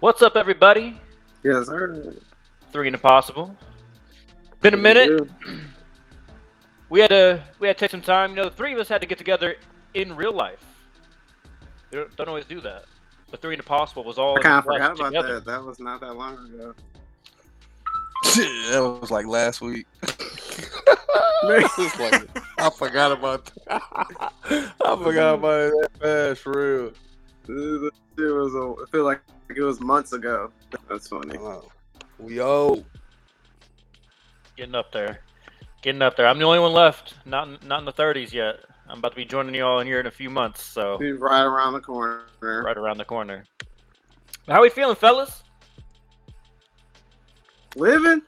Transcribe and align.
What's 0.00 0.20
up, 0.20 0.36
everybody? 0.36 1.00
Yes, 1.42 1.66
sir. 1.66 2.14
Three 2.72 2.88
and 2.88 2.94
Impossible. 2.94 3.56
Been 4.60 4.74
a 4.74 4.76
minute. 4.76 5.28
We 6.88 7.00
had 7.00 7.10
to 7.10 7.42
we 7.58 7.68
had 7.68 7.78
to 7.78 7.80
take 7.80 7.90
some 7.90 8.02
time. 8.02 8.30
You 8.30 8.36
know, 8.36 8.44
the 8.44 8.50
three 8.50 8.72
of 8.72 8.78
us 8.78 8.88
had 8.88 9.00
to 9.00 9.06
get 9.06 9.18
together 9.18 9.56
in 9.94 10.14
real 10.14 10.32
life. 10.32 10.64
We 11.90 11.98
don't, 11.98 12.16
don't 12.16 12.28
always 12.28 12.44
do 12.44 12.60
that. 12.60 12.84
But 13.30 13.40
Three 13.40 13.54
and 13.54 13.60
Impossible 13.60 14.04
was 14.04 14.18
all 14.18 14.38
I 14.38 14.42
kind 14.42 14.58
of 14.58 14.66
in 14.66 14.72
the 14.72 14.78
flesh 14.78 14.90
forgot 14.90 15.00
about 15.00 15.22
together. 15.22 15.34
that. 15.40 15.44
That 15.44 15.64
was 15.64 15.80
not 15.80 16.00
that 16.00 16.14
long 16.16 16.34
ago. 16.34 16.74
that 18.70 18.98
was 19.00 19.10
like 19.10 19.26
last 19.26 19.60
week. 19.60 19.86
It's 21.44 21.98
like- 21.98 22.28
I 22.58 22.70
forgot 22.70 23.12
about 23.12 23.44
that. 23.66 23.82
I 24.84 24.96
forgot 25.02 25.34
about 25.34 25.60
it 25.60 25.72
that 26.00 26.00
fast 26.00 26.40
for 26.42 26.52
real. 26.52 26.92
It 27.46 27.92
was. 28.32 28.54
A, 28.54 28.82
I 28.82 28.90
feel 28.90 29.04
like 29.04 29.20
it 29.54 29.60
was 29.60 29.80
months 29.80 30.12
ago. 30.12 30.50
That's 30.88 31.08
funny. 31.08 31.36
Wow. 31.36 31.68
We 32.18 32.40
old. 32.40 32.84
Getting 34.56 34.74
up 34.74 34.92
there, 34.92 35.20
getting 35.82 36.00
up 36.00 36.16
there. 36.16 36.26
I'm 36.26 36.38
the 36.38 36.44
only 36.44 36.60
one 36.60 36.72
left. 36.72 37.14
Not 37.26 37.48
in- 37.48 37.58
not 37.68 37.80
in 37.80 37.84
the 37.84 37.92
30s 37.92 38.32
yet. 38.32 38.60
I'm 38.88 38.98
about 38.98 39.10
to 39.12 39.16
be 39.16 39.24
joining 39.24 39.54
you 39.54 39.64
all 39.64 39.80
in 39.80 39.86
here 39.86 39.98
in 40.00 40.06
a 40.06 40.10
few 40.10 40.30
months. 40.30 40.62
So 40.62 40.98
He's 40.98 41.16
right 41.18 41.42
around 41.42 41.72
the 41.72 41.80
corner. 41.80 42.22
right 42.40 42.76
around 42.76 42.98
the 42.98 43.04
corner. 43.04 43.44
How 44.46 44.62
we 44.62 44.70
feeling, 44.70 44.94
fellas? 44.96 45.42
Living. 47.76 48.22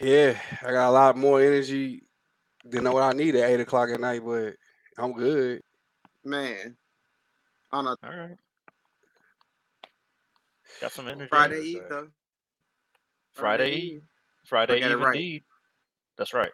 Yeah, 0.00 0.38
I 0.62 0.72
got 0.72 0.88
a 0.88 0.90
lot 0.90 1.16
more 1.16 1.40
energy 1.40 2.02
than 2.64 2.84
what 2.92 3.02
I 3.02 3.12
need 3.12 3.34
at 3.36 3.50
eight 3.50 3.60
o'clock 3.60 3.90
at 3.90 4.00
night, 4.00 4.22
but 4.24 4.54
I'm 4.98 5.12
good. 5.12 5.62
Man. 6.24 6.76
On 7.72 7.86
a 7.86 7.90
All 7.90 7.96
right. 8.10 8.36
Got 10.80 10.92
some 10.92 11.08
energy. 11.08 11.28
Friday 11.28 11.62
Eve 11.62 11.82
though. 11.88 12.08
Friday 13.34 13.74
Eve. 13.76 14.02
Friday 14.44 14.74
Look 14.74 14.82
at 14.82 14.90
it 14.90 14.94
Eve 14.94 15.00
right. 15.00 15.16
indeed. 15.16 15.44
That's 16.18 16.34
right. 16.34 16.52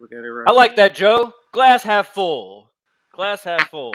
Look 0.00 0.12
at 0.12 0.18
it 0.18 0.28
right. 0.28 0.48
I 0.48 0.52
like 0.52 0.76
that, 0.76 0.94
Joe. 0.94 1.32
Glass 1.52 1.82
half 1.82 2.08
full. 2.08 2.70
Glass 3.12 3.42
half 3.44 3.70
full. 3.70 3.94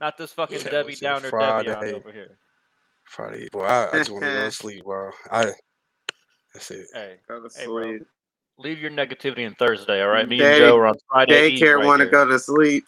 Not 0.00 0.16
this 0.16 0.32
fucking 0.32 0.58
Yeah, 0.58 0.70
Debbie 0.70 0.92
it's 0.92 1.02
a 1.02 1.04
Downer 1.04 1.30
Debbie 1.30 1.70
on 1.70 1.94
over 1.94 2.12
here. 2.12 2.38
Friday, 3.04 3.48
boy, 3.52 3.64
I, 3.64 3.88
I 3.88 3.98
just 3.98 4.10
want 4.10 4.24
to 4.24 4.30
go 4.30 4.44
to 4.44 4.50
sleep, 4.50 4.84
bro. 4.84 5.10
I 5.30 5.52
that's 6.54 6.70
it. 6.70 6.86
Hey, 6.92 7.16
Go 7.28 7.40
to 7.40 7.48
Hey, 7.54 7.64
sleep. 7.64 8.02
Leave 8.60 8.80
your 8.80 8.90
negativity 8.90 9.46
in 9.46 9.54
Thursday, 9.54 10.02
all 10.02 10.08
right? 10.08 10.28
Me 10.28 10.38
Day- 10.38 10.56
and 10.56 10.58
Joe 10.58 10.76
are 10.76 10.86
on 10.86 10.94
Friday. 11.08 11.58
Daycare 11.58 11.78
right 11.78 11.86
want 11.86 12.00
to 12.00 12.06
go 12.06 12.24
to 12.26 12.38
sleep. 12.38 12.84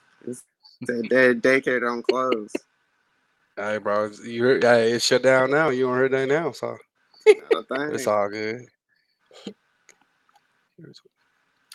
Day, 0.85 1.03
day, 1.03 1.35
daycare 1.35 1.81
don't 1.81 2.03
close. 2.03 2.53
Hey, 3.57 3.79
bro. 3.79 4.11
You 4.25 4.43
heard, 4.43 4.65
hey, 4.65 4.93
it's 4.93 5.05
shut 5.05 5.23
down 5.23 5.51
now. 5.51 5.69
You 5.69 5.87
don't 5.87 5.97
heard 5.97 6.13
that 6.13 6.29
now, 6.29 6.53
so 6.53 6.77
Not 7.27 7.67
it's 7.93 8.07
all 8.07 8.29
good. 8.29 8.67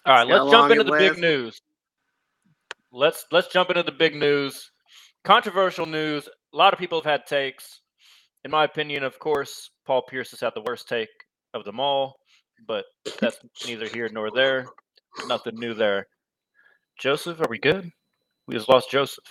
All 0.06 0.14
right, 0.14 0.28
let's 0.28 0.52
jump 0.52 0.72
into 0.72 0.82
it 0.82 0.86
the 0.86 0.98
big 0.98 1.18
news. 1.18 1.62
Let's 2.92 3.26
let's 3.32 3.48
jump 3.50 3.70
into 3.70 3.84
the 3.84 3.92
big 3.92 4.16
news. 4.16 4.72
Controversial 5.24 5.86
news. 5.86 6.28
A 6.54 6.58
lot 6.58 6.74
of 6.74 6.80
people 6.80 7.00
have 7.00 7.06
had 7.06 7.26
takes. 7.26 7.82
In 8.44 8.52
my 8.52 8.64
opinion, 8.64 9.04
of 9.04 9.20
course, 9.20 9.70
Paul 9.86 10.04
Pierce 10.04 10.32
has 10.32 10.40
had 10.40 10.54
the 10.56 10.62
worst 10.62 10.88
take 10.88 11.10
of 11.54 11.66
them 11.66 11.80
all, 11.80 12.16
but 12.66 12.86
that's 13.20 13.38
neither 13.66 13.88
here 13.88 14.10
nor 14.12 14.32
there. 14.32 14.68
Nothing 15.28 15.56
new 15.56 15.74
there. 15.74 16.08
Joseph, 17.00 17.42
are 17.42 17.50
we 17.50 17.60
good? 17.60 17.92
We 18.48 18.56
just 18.56 18.70
lost 18.70 18.90
Joseph. 18.90 19.26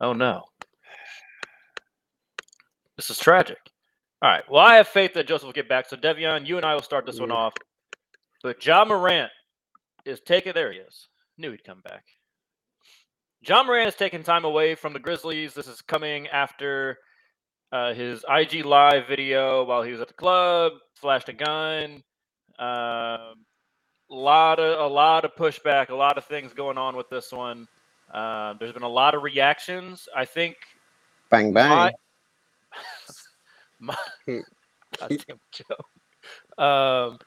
Oh 0.00 0.12
no. 0.12 0.42
This 2.96 3.10
is 3.10 3.18
tragic. 3.18 3.58
All 4.22 4.30
right. 4.30 4.44
Well, 4.50 4.62
I 4.62 4.74
have 4.76 4.88
faith 4.88 5.14
that 5.14 5.26
Joseph 5.26 5.46
will 5.46 5.52
get 5.52 5.68
back. 5.68 5.88
So, 5.88 5.96
Devion, 5.96 6.46
you 6.46 6.58
and 6.58 6.66
I 6.66 6.74
will 6.74 6.82
start 6.82 7.06
this 7.06 7.18
one 7.18 7.30
off. 7.30 7.54
But 8.42 8.64
Ja 8.64 8.84
Morant 8.84 9.30
is 10.04 10.20
taking. 10.20 10.52
There 10.52 10.72
he 10.72 10.78
is. 10.78 11.08
Knew 11.38 11.50
he'd 11.50 11.64
come 11.64 11.80
back. 11.82 12.04
Ja 13.40 13.62
Morant 13.62 13.88
is 13.88 13.94
taking 13.94 14.22
time 14.22 14.44
away 14.44 14.74
from 14.74 14.92
the 14.92 14.98
Grizzlies. 14.98 15.54
This 15.54 15.66
is 15.66 15.80
coming 15.80 16.26
after 16.28 16.98
uh, 17.72 17.94
his 17.94 18.24
IG 18.28 18.64
live 18.64 19.06
video 19.06 19.64
while 19.64 19.82
he 19.82 19.92
was 19.92 20.00
at 20.00 20.08
the 20.08 20.14
club, 20.14 20.72
flashed 20.94 21.28
a 21.28 21.32
gun. 21.32 22.02
Um, 22.58 23.44
lot 24.10 24.58
of 24.58 24.80
a 24.80 24.92
lot 24.92 25.24
of 25.24 25.34
pushback, 25.34 25.88
a 25.88 25.94
lot 25.94 26.18
of 26.18 26.24
things 26.24 26.52
going 26.52 26.78
on 26.78 26.96
with 26.96 27.08
this 27.08 27.32
one. 27.32 27.66
Uh, 28.12 28.54
there's 28.58 28.72
been 28.72 28.82
a 28.82 28.88
lot 28.88 29.14
of 29.14 29.22
reactions. 29.22 30.08
I 30.14 30.24
think 30.24 30.56
Bang 31.30 31.52
bang. 31.52 31.68
my, 31.68 31.92
my 33.80 33.96
Hmm. 34.26 34.40
Um, 36.58 37.18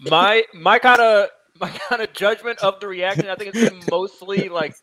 my 0.00 0.42
my 0.52 0.78
kind 0.80 1.00
of 1.00 1.28
my 1.60 1.68
kind 1.88 2.02
of 2.02 2.12
judgment 2.12 2.58
of 2.60 2.80
the 2.80 2.88
reaction. 2.88 3.28
I 3.28 3.36
think 3.36 3.54
it's 3.54 3.70
been 3.70 3.82
mostly 3.90 4.48
like 4.48 4.74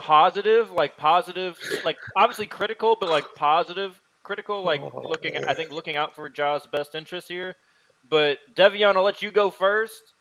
positive, 0.00 0.70
like 0.70 0.96
positive, 0.96 1.58
like 1.84 1.96
obviously 2.16 2.46
critical, 2.46 2.96
but 2.98 3.08
like 3.08 3.24
positive, 3.34 4.00
critical, 4.22 4.62
like 4.62 4.80
oh, 4.80 5.02
looking. 5.08 5.44
I 5.44 5.54
think 5.54 5.70
looking 5.70 5.96
out 5.96 6.14
for 6.14 6.28
Ja's 6.28 6.66
best 6.70 6.94
interest 6.94 7.28
here. 7.28 7.54
But 8.08 8.38
Devion, 8.54 8.96
I'll 8.96 9.02
let 9.02 9.22
you 9.22 9.30
go 9.30 9.50
first. 9.50 10.14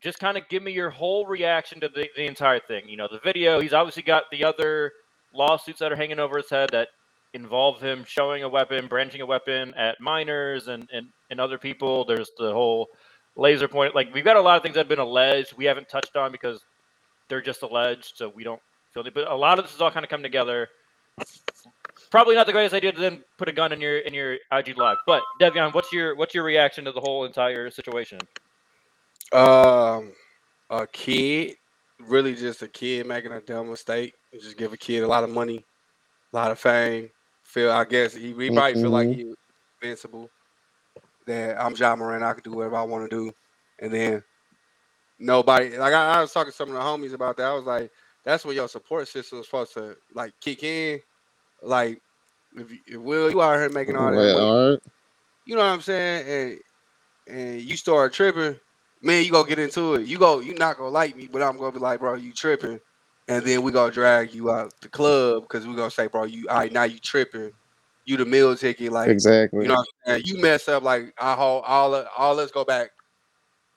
Just 0.00 0.18
kind 0.18 0.36
of 0.36 0.48
give 0.48 0.62
me 0.62 0.72
your 0.72 0.90
whole 0.90 1.26
reaction 1.26 1.80
to 1.80 1.88
the, 1.88 2.08
the 2.16 2.24
entire 2.24 2.60
thing. 2.60 2.88
You 2.88 2.96
know, 2.96 3.08
the 3.10 3.20
video. 3.20 3.60
He's 3.60 3.72
obviously 3.72 4.02
got 4.02 4.24
the 4.30 4.44
other 4.44 4.92
lawsuits 5.34 5.78
that 5.78 5.92
are 5.92 5.96
hanging 5.96 6.18
over 6.18 6.38
his 6.38 6.50
head 6.50 6.70
that 6.72 6.88
involve 7.34 7.80
him 7.80 8.04
showing 8.06 8.42
a 8.42 8.48
weapon, 8.48 8.86
brandishing 8.86 9.22
a 9.22 9.26
weapon 9.26 9.72
at 9.74 10.00
minors 10.00 10.68
and, 10.68 10.88
and, 10.92 11.06
and 11.30 11.40
other 11.40 11.56
people. 11.56 12.04
There's 12.04 12.30
the 12.36 12.52
whole 12.52 12.88
laser 13.36 13.68
point. 13.68 13.94
Like 13.94 14.12
we've 14.12 14.24
got 14.24 14.36
a 14.36 14.40
lot 14.40 14.56
of 14.56 14.62
things 14.62 14.74
that 14.74 14.80
have 14.80 14.88
been 14.88 14.98
alleged. 14.98 15.56
We 15.56 15.64
haven't 15.64 15.88
touched 15.88 16.16
on 16.16 16.32
because 16.32 16.60
they're 17.28 17.40
just 17.40 17.62
alleged, 17.62 18.12
so 18.16 18.30
we 18.34 18.44
don't 18.44 18.60
feel 18.92 19.06
it. 19.06 19.14
But 19.14 19.30
a 19.30 19.34
lot 19.34 19.58
of 19.58 19.64
this 19.64 19.74
is 19.74 19.80
all 19.80 19.90
kind 19.90 20.04
of 20.04 20.10
come 20.10 20.22
together. 20.22 20.68
Probably 22.10 22.34
not 22.34 22.46
the 22.46 22.52
greatest 22.52 22.74
idea 22.74 22.92
to 22.92 23.00
then 23.00 23.24
put 23.38 23.48
a 23.48 23.52
gun 23.52 23.72
in 23.72 23.80
your 23.80 23.98
in 23.98 24.12
your 24.12 24.36
IG 24.52 24.76
live. 24.76 24.98
But 25.06 25.22
Devion, 25.40 25.72
what's 25.74 25.92
your 25.92 26.14
what's 26.14 26.34
your 26.34 26.44
reaction 26.44 26.84
to 26.84 26.92
the 26.92 27.00
whole 27.00 27.24
entire 27.24 27.70
situation? 27.70 28.18
Um, 29.32 30.12
a 30.68 30.86
kid, 30.92 31.56
really 31.98 32.34
just 32.34 32.60
a 32.62 32.68
kid 32.68 33.06
making 33.06 33.32
a 33.32 33.40
dumb 33.40 33.70
mistake. 33.70 34.14
Just 34.32 34.58
give 34.58 34.72
a 34.72 34.76
kid 34.76 35.02
a 35.02 35.08
lot 35.08 35.24
of 35.24 35.30
money, 35.30 35.64
a 36.32 36.36
lot 36.36 36.50
of 36.50 36.58
fame. 36.58 37.08
Feel 37.42 37.70
I 37.70 37.84
guess 37.84 38.14
he, 38.14 38.34
he 38.34 38.50
might 38.50 38.74
feel 38.74 38.90
like 38.90 39.08
he's 39.08 39.34
invincible. 39.80 40.28
That 41.26 41.62
I'm 41.62 41.74
Ja 41.76 41.94
Morant, 41.94 42.24
I 42.24 42.32
can 42.34 42.42
do 42.42 42.52
whatever 42.52 42.76
I 42.76 42.82
want 42.82 43.08
to 43.08 43.16
do, 43.16 43.32
and 43.78 43.92
then 43.92 44.22
nobody. 45.18 45.78
Like 45.78 45.94
I, 45.94 46.14
I 46.14 46.20
was 46.20 46.32
talking 46.32 46.50
to 46.50 46.56
some 46.56 46.68
of 46.68 46.74
the 46.74 46.80
homies 46.80 47.14
about 47.14 47.36
that. 47.38 47.46
I 47.46 47.54
was 47.54 47.64
like, 47.64 47.90
that's 48.24 48.44
when 48.44 48.56
your 48.56 48.68
support 48.68 49.08
system 49.08 49.40
is 49.40 49.46
supposed 49.46 49.74
to 49.74 49.96
like 50.14 50.32
kick 50.40 50.62
in. 50.62 51.00
Like, 51.62 52.00
if, 52.54 52.70
you, 52.70 52.78
if 52.86 52.96
Will, 52.96 53.30
you 53.30 53.42
out 53.42 53.58
here 53.58 53.68
making 53.68 53.96
all 53.96 54.10
that, 54.10 54.36
all 54.36 54.70
right. 54.70 54.80
you 55.44 55.54
know 55.56 55.62
what 55.62 55.68
I'm 55.68 55.80
saying? 55.80 56.26
And 56.28 56.60
and 57.36 57.60
you 57.60 57.76
start 57.76 58.12
tripping, 58.12 58.58
man, 59.00 59.24
you 59.24 59.30
gonna 59.30 59.48
get 59.48 59.58
into 59.58 59.94
it. 59.94 60.06
You 60.06 60.18
go, 60.18 60.40
you 60.40 60.54
not 60.54 60.76
gonna 60.76 60.90
like 60.90 61.16
me, 61.16 61.28
but 61.30 61.42
I'm 61.42 61.56
gonna 61.56 61.72
be 61.72 61.78
like, 61.78 62.00
bro, 62.00 62.14
you 62.14 62.32
tripping. 62.32 62.80
And 63.28 63.44
then 63.44 63.62
we 63.62 63.72
gonna 63.72 63.92
drag 63.92 64.34
you 64.34 64.50
out 64.50 64.72
the 64.80 64.88
club 64.88 65.44
because 65.44 65.66
we 65.66 65.74
gonna 65.74 65.90
say, 65.90 66.08
bro, 66.08 66.24
you 66.24 66.48
all 66.48 66.58
right 66.58 66.72
now 66.72 66.84
you 66.84 66.98
tripping. 66.98 67.52
You 68.04 68.16
the 68.16 68.24
meal 68.24 68.56
ticket, 68.56 68.90
like 68.90 69.08
Exactly. 69.08 69.62
you 69.62 69.68
know 69.68 69.76
what 69.76 69.86
I'm 70.06 70.14
saying? 70.14 70.22
You 70.26 70.42
mess 70.42 70.68
up 70.68 70.82
like 70.82 71.14
I 71.18 71.34
all 71.34 71.60
all 71.60 71.94
all 72.16 72.34
let's 72.34 72.50
go 72.50 72.64
back 72.64 72.90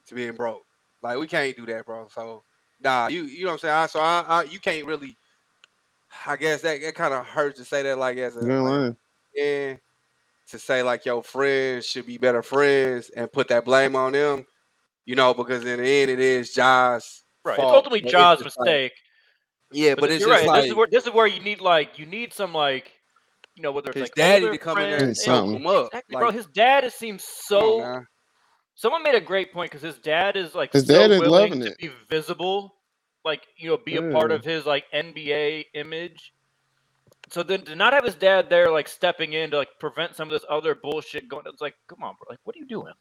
to 0.08 0.16
being 0.16 0.34
broke. 0.34 0.64
Like 1.04 1.20
we 1.20 1.28
can't 1.28 1.56
do 1.56 1.66
that, 1.68 1.86
bro. 1.86 2.08
So 2.12 2.44
nah, 2.86 3.08
you 3.08 3.24
you 3.24 3.44
know 3.44 3.48
what 3.52 3.54
I'm 3.54 3.60
saying? 3.60 3.74
I, 3.74 3.86
so 3.88 4.00
I, 4.00 4.24
I 4.28 4.44
you 4.44 4.60
can't 4.60 4.86
really 4.86 5.18
I 6.26 6.38
guess 6.38 6.62
that, 6.62 6.80
that 6.82 6.96
kind 6.96 7.14
of 7.14 7.26
hurts 7.26 7.60
to 7.60 7.66
say 7.66 7.84
that 7.84 7.98
like 7.98 8.18
as 8.18 8.38
a 8.38 8.46
You're 8.46 8.62
like, 8.62 8.72
lying. 8.72 8.98
in 9.36 9.80
to 10.52 10.60
say 10.60 10.82
like 10.84 11.06
your 11.06 11.24
friends 11.24 11.86
should 11.86 12.06
be 12.06 12.18
better 12.18 12.42
friends 12.44 13.10
and 13.10 13.30
put 13.32 13.48
that 13.50 13.66
blame 13.66 13.96
on 13.96 14.14
them, 14.14 14.46
you 15.06 15.16
know, 15.16 15.34
because 15.34 15.66
in 15.66 15.80
the 15.82 15.86
end 15.88 16.12
it 16.12 16.20
is 16.20 16.54
Ja's 16.54 17.24
Right. 17.44 17.58
fault. 17.58 17.68
It's 17.70 17.76
ultimately 17.76 18.00
But 18.02 18.06
it's 18.06 18.14
Ja's 18.14 18.44
just 18.44 18.60
like- 18.60 18.66
mistake. 18.66 18.92
yeah, 19.72 19.96
But, 19.96 20.02
but, 20.02 20.08
this- 20.10 20.16
it's 20.18 20.26
you're 20.26 20.36
just 20.36 20.48
right. 20.48 20.54
like 20.54 20.62
this 20.64 20.70
is 20.72 20.76
where 20.76 20.88
this 20.90 21.06
is 21.08 21.14
where 21.14 21.28
you 21.28 21.42
need 21.42 21.60
like 21.62 22.00
you 22.00 22.06
need 22.06 22.32
some 22.34 22.54
like 22.54 22.92
you 23.56 23.64
know 23.64 23.72
whether 23.72 23.90
it's 23.90 24.00
his 24.00 24.10
like 24.10 24.16
daddy 24.16 24.50
to 24.50 24.58
come 24.58 24.78
in 24.78 24.90
there 24.90 25.04
and 25.04 25.16
Say 25.18 25.32
you 25.32 25.32
know, 25.32 25.36
help 25.38 25.46
something. 25.48 25.62
him 25.62 25.68
up. 25.68 25.86
Exactly, 25.88 26.14
Like, 26.16 26.22
bro. 26.22 26.32
His 26.32 26.46
dad 26.48 26.84
is, 26.86 26.94
seems 26.94 27.24
so. 27.24 28.04
Someone 28.78 29.04
made 29.04 29.16
a 29.16 29.22
great 29.22 29.54
point 29.54 29.72
because 29.72 29.82
his 29.82 29.98
dad 30.00 30.36
is 30.36 30.54
like 30.54 30.74
His 30.74 30.86
so 30.86 30.94
dad 30.94 31.12
is 31.12 31.22
willing 31.22 31.32
loving 31.52 31.60
to 31.62 31.68
it. 31.72 31.78
be 31.78 31.90
visible, 32.10 32.75
like 33.26 33.42
you 33.58 33.70
know, 33.70 33.78
be 33.78 33.98
a 33.98 34.12
part 34.12 34.32
of 34.32 34.42
mm. 34.42 34.46
his 34.46 34.66
like 34.66 34.86
NBA 34.94 35.66
image. 35.74 36.34
So 37.30 37.42
then 37.44 37.64
to 37.64 37.76
not 37.76 37.94
have 37.94 38.06
his 38.06 38.16
dad 38.16 38.50
there, 38.50 38.72
like 38.72 38.88
stepping 38.88 39.34
in 39.34 39.52
to 39.52 39.58
like 39.58 39.70
prevent 39.80 40.16
some 40.16 40.28
of 40.28 40.32
this 40.32 40.46
other 40.50 40.76
bullshit 40.76 41.28
going, 41.28 41.44
it's 41.48 41.62
like, 41.62 41.74
come 41.88 42.04
on, 42.04 42.16
bro, 42.20 42.28
like 42.30 42.40
what 42.44 42.56
are 42.56 42.60
you 42.60 42.68
doing? 42.68 42.94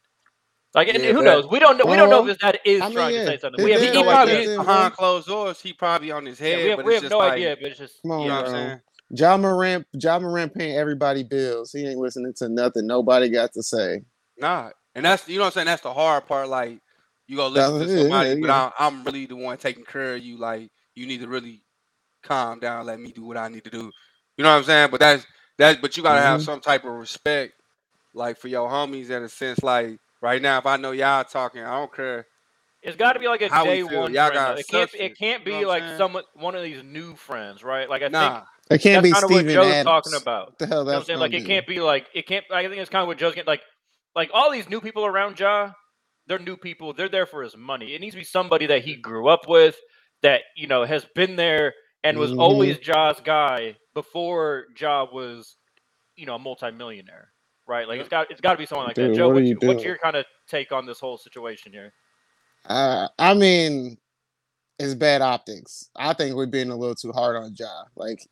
Like, 0.74 0.88
and 0.88 0.98
Yeah, 0.98 1.12
who 1.12 1.18
but- 1.18 1.24
knows? 1.24 1.46
We 1.46 1.60
don't 1.60 1.78
know. 1.78 1.84
We 1.84 1.96
don't 1.96 2.10
know 2.10 2.22
if 2.22 2.28
his 2.28 2.36
dad 2.38 2.58
is 2.64 2.82
I 2.82 2.86
mean, 2.86 2.94
trying 2.94 3.14
yeah, 3.14 3.20
to 3.20 3.26
say 3.26 3.38
something. 3.38 3.60
it- 3.60 3.64
We 3.64 3.72
have 3.72 3.80
He, 3.82 3.92
no 3.92 4.02
probably 4.02 4.36
idea. 4.38 4.50
is 4.50 4.56
behind 4.56 4.92
closed 4.94 5.28
doors. 5.28 5.60
He 5.60 5.72
probably 5.72 6.10
on 6.10 6.26
his 6.26 6.40
Yeah, 6.40 6.48
head, 6.48 6.64
we 6.64 6.70
have, 6.70 6.76
but 6.78 6.86
we 6.86 6.92
it's 6.94 7.02
have 7.02 7.02
just 7.02 7.10
no 7.12 7.18
like, 7.18 7.32
idea, 7.34 7.56
but 7.60 7.70
it's 7.70 7.78
just 7.78 8.02
Come 8.02 8.10
on, 8.10 8.20
you 8.22 8.28
know 8.28 8.36
what 8.36 8.46
I'm 8.46 8.50
saying? 8.50 8.80
Ja 9.10 9.36
Morant, 9.36 9.86
Ja 9.92 10.18
Morant 10.18 10.52
paying 10.54 10.76
everybody 10.76 11.22
bills. 11.22 11.70
He 11.70 11.86
ain't 11.86 11.98
listening 11.98 12.32
to 12.38 12.48
nothing. 12.48 12.86
Nobody 12.86 13.28
got 13.28 13.52
to 13.52 13.62
say. 13.62 14.02
Nah, 14.38 14.70
and 14.96 15.04
that's 15.04 15.28
you 15.28 15.36
know 15.36 15.42
what 15.42 15.46
I'm 15.48 15.52
saying. 15.52 15.66
That's 15.66 15.82
the 15.82 15.92
hard 15.94 16.26
part. 16.26 16.48
Like 16.48 16.80
you 17.26 17.36
go 17.36 17.50
That's 17.50 17.70
listen 17.70 17.86
to 17.88 17.94
it, 17.94 18.00
somebody, 18.00 18.28
yeah, 18.30 18.34
but 18.40 18.50
yeah. 18.50 18.70
I, 18.78 18.86
I'm 18.86 19.04
really 19.04 19.26
the 19.26 19.36
one 19.36 19.56
taking 19.56 19.84
care 19.84 20.14
of 20.14 20.22
you. 20.22 20.36
Like 20.38 20.70
you 20.94 21.06
need 21.06 21.20
to 21.20 21.28
really 21.28 21.62
calm 22.22 22.58
down. 22.60 22.86
Let 22.86 23.00
me 23.00 23.12
do 23.12 23.24
what 23.24 23.36
I 23.36 23.48
need 23.48 23.64
to 23.64 23.70
do. 23.70 23.90
You 24.36 24.44
know 24.44 24.50
what 24.50 24.58
I'm 24.58 24.64
saying? 24.64 24.90
But 24.90 25.00
that's 25.00 25.26
that's 25.58 25.80
But 25.80 25.96
you 25.96 26.02
gotta 26.02 26.20
have 26.20 26.40
Mhm. 26.40 26.44
some 26.44 26.60
type 26.60 26.84
of 26.84 26.92
respect, 26.92 27.54
like 28.14 28.38
for 28.38 28.48
your 28.48 28.68
homies, 28.68 29.10
in 29.10 29.22
a 29.22 29.28
sense. 29.28 29.62
Like 29.62 29.98
right 30.20 30.42
now, 30.42 30.58
if 30.58 30.66
I 30.66 30.76
know 30.76 30.92
y'all 30.92 31.24
talking, 31.24 31.62
I 31.62 31.78
don't 31.78 31.92
care. 31.92 32.26
It's 32.82 32.96
got 32.96 33.14
to 33.14 33.18
be 33.18 33.28
like 33.28 33.40
a 33.40 33.48
How 33.48 33.64
day 33.64 33.82
one 33.82 34.12
Y'all 34.12 34.28
friend. 34.28 34.34
got. 34.34 34.58
It 34.58 34.68
can't. 34.68 34.90
It 34.94 35.18
can't 35.18 35.46
you 35.46 35.52
be 35.52 35.62
know 35.62 35.68
like 35.68 35.82
saying? 35.84 35.96
someone 35.98 36.24
one 36.34 36.54
of 36.54 36.62
these 36.62 36.82
new 36.82 37.16
friends, 37.16 37.64
right? 37.64 37.88
Like 37.88 38.02
I 38.02 38.10
Nah, 38.10 38.34
think 38.34 38.44
It 38.70 38.78
can't 38.82 39.02
that's 39.02 39.08
be 39.08 39.12
kind 39.12 39.24
of 39.24 39.30
what 39.30 39.46
Joe's 39.46 39.72
Adams. 39.72 39.84
talking 39.84 40.14
about. 40.14 40.46
What 40.48 40.58
the 40.58 40.66
hell 40.66 40.80
You 40.80 40.84
know 40.84 40.92
what 40.92 40.94
I'm 40.96 40.98
that's 40.98 41.06
saying? 41.06 41.18
gonna 41.18 41.30
Like 41.30 41.32
it 41.32 41.46
can't 41.46 41.66
be 41.66 41.80
like 41.80 42.06
it 42.14 42.26
can't. 42.26 42.44
I 42.50 42.62
think 42.68 42.76
it's 42.76 42.90
kind 42.90 43.02
of 43.02 43.08
what 43.08 43.18
Joe's 43.18 43.34
getting 43.34 43.46
like. 43.46 43.62
Like 44.14 44.30
all 44.34 44.50
these 44.52 44.68
new 44.68 44.80
people 44.80 45.06
around 45.06 45.40
Ja, 45.40 45.70
they're 46.26 46.38
new 46.38 46.56
people. 46.56 46.92
They're 46.92 47.08
there 47.08 47.26
for 47.26 47.42
his 47.42 47.56
money. 47.56 47.94
It 47.94 48.00
needs 48.00 48.14
to 48.14 48.20
be 48.20 48.24
somebody 48.24 48.66
that 48.66 48.82
he 48.84 48.96
grew 48.96 49.28
up 49.28 49.48
with, 49.48 49.76
that 50.22 50.42
you 50.56 50.66
know 50.66 50.84
has 50.84 51.04
been 51.14 51.36
there 51.36 51.74
and 52.02 52.18
was 52.18 52.32
Mhm. 52.32 52.38
always 52.40 52.78
Ja's 52.78 53.20
guy 53.20 53.76
before 53.94 54.66
Ja 54.78 55.04
was, 55.10 55.56
you 56.16 56.26
know, 56.26 56.34
a 56.34 56.38
multimillionaire, 56.38 57.32
right? 57.66 57.86
Like 57.88 58.00
it's 58.00 58.08
got 58.08 58.30
it's 58.30 58.40
got 58.40 58.52
to 58.52 58.58
be 58.58 58.66
someone 58.66 58.86
like 58.86 58.96
that. 58.96 59.14
Joe, 59.14 59.28
what 59.28 59.36
what's, 59.36 59.48
you 59.48 59.58
your- 59.60 59.72
what's 59.72 59.84
your 59.84 59.98
kind 59.98 60.16
of 60.16 60.24
take 60.48 60.72
on 60.72 60.86
this 60.86 61.00
whole 61.00 61.18
situation 61.18 61.72
here? 61.72 61.92
Uh, 62.66 63.08
I 63.18 63.34
mean, 63.34 63.98
it's 64.78 64.94
bad 64.94 65.20
optics. 65.22 65.90
I 65.94 66.14
think 66.14 66.34
we're 66.34 66.46
being 66.46 66.70
a 66.70 66.76
little 66.76 66.94
too 66.94 67.12
hard 67.12 67.36
on 67.36 67.54
Ja. 67.58 67.84
Like, 67.94 68.26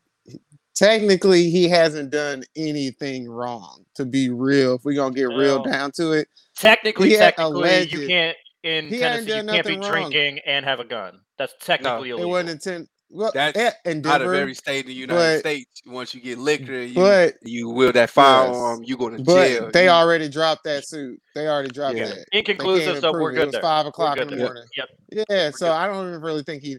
technically, 0.74 1.50
he 1.50 1.68
hasn't 1.68 2.10
done 2.10 2.44
anything 2.56 3.28
wrong. 3.28 3.84
To 3.96 4.04
be 4.04 4.30
real, 4.30 4.74
if 4.76 4.84
we're 4.84 4.94
gonna 4.96 5.14
get 5.14 5.28
real 5.28 5.62
down 5.62 5.92
to 5.92 6.12
it, 6.12 6.28
Technically, 6.54 7.10
He 7.10 7.16
technically, 7.16 7.60
alleged- 7.60 7.92
you 7.94 8.06
can't 8.06 8.36
in 8.62 8.86
he 8.88 9.00
hadn't 9.00 9.26
Tennessee. 9.26 9.46
You 9.46 9.52
can't 9.52 9.66
be 9.66 9.76
wrong. 9.78 9.90
drinking 10.10 10.38
and 10.46 10.64
have 10.64 10.80
a 10.80 10.84
gun. 10.84 11.18
That's 11.38 11.54
technically 11.60 12.10
it 12.10 12.12
illegal. 12.12 12.30
wasn't 12.30 12.50
intent. 12.50 12.88
Well, 13.10 13.30
That's 13.34 13.58
yeah, 13.58 13.72
in 13.84 14.06
out 14.06 14.22
of 14.22 14.32
every 14.32 14.54
state 14.54 14.80
in 14.84 14.86
the 14.88 14.94
United 14.94 15.18
but- 15.18 15.40
States, 15.40 15.82
once 15.86 16.14
you 16.14 16.20
get 16.22 16.38
liquor, 16.38 16.72
you 16.80 16.94
but 16.94 17.34
you 17.42 17.68
wield 17.70 17.94
that 17.94 18.08
firearm, 18.10 18.82
you 18.84 18.96
go 18.96 19.10
to 19.10 19.18
but 19.22 19.48
jail. 19.48 19.70
they 19.72 19.84
you, 19.84 19.90
already 19.90 20.28
dropped 20.30 20.64
that 20.64 20.86
suit. 20.86 21.20
They 21.34 21.46
already 21.46 21.68
dropped 21.70 21.96
Yeah. 21.96 22.06
that. 22.06 22.24
They 22.32 22.42
can't 22.42 22.48
Inconclusive, 22.60 23.00
so 23.00 23.12
we're 23.12 23.32
it. 23.32 23.34
good 23.34 23.42
It 23.42 23.46
was 23.46 23.52
there. 23.52 23.62
five 23.62 23.84
o'clock 23.86 24.16
in 24.18 24.28
the 24.28 24.36
there. 24.36 24.44
morning. 24.46 24.64
Yep. 24.76 24.88
Yeah, 25.28 25.50
so 25.50 25.66
good. 25.66 25.72
I 25.72 25.86
don't 25.88 26.08
even 26.08 26.20
really 26.22 26.42
think 26.42 26.62
he. 26.62 26.78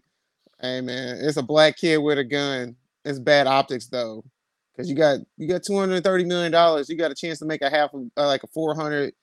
Hey 0.61 0.81
man, 0.81 1.17
it's 1.21 1.37
a 1.37 1.43
black 1.43 1.77
kid 1.77 1.97
with 1.97 2.17
a 2.17 2.23
gun. 2.23 2.75
It's 3.05 3.19
bad 3.19 3.47
optics 3.47 3.87
though, 3.87 4.23
because 4.71 4.89
you 4.89 4.95
got 4.95 5.19
you 5.37 5.47
got 5.47 5.63
two 5.63 5.77
hundred 5.77 6.03
thirty 6.03 6.23
million 6.25 6.51
dollars. 6.51 6.89
You 6.89 6.97
got 6.97 7.11
a 7.11 7.15
chance 7.15 7.39
to 7.39 7.45
make 7.45 7.61
a 7.61 7.69
half 7.69 7.93
of 7.93 8.03
uh, 8.17 8.27
like 8.27 8.43
a 8.43 8.47
four 8.47 8.75
hundred, 8.75 9.13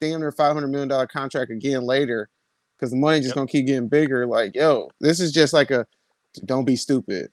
damn 0.00 0.20
near 0.20 0.32
five 0.32 0.54
hundred 0.54 0.68
million 0.68 0.88
dollar 0.88 1.06
contract 1.06 1.50
again 1.50 1.82
later, 1.82 2.28
because 2.78 2.90
the 2.90 2.96
money 2.96 3.18
just 3.18 3.28
Yep. 3.30 3.34
gonna 3.34 3.46
keep 3.48 3.66
getting 3.66 3.88
bigger. 3.88 4.26
Like 4.26 4.54
yo, 4.54 4.90
this 5.00 5.20
is 5.20 5.32
just 5.32 5.52
like 5.52 5.70
a 5.70 5.86
don't 6.44 6.64
be 6.64 6.76
stupid. 6.76 7.30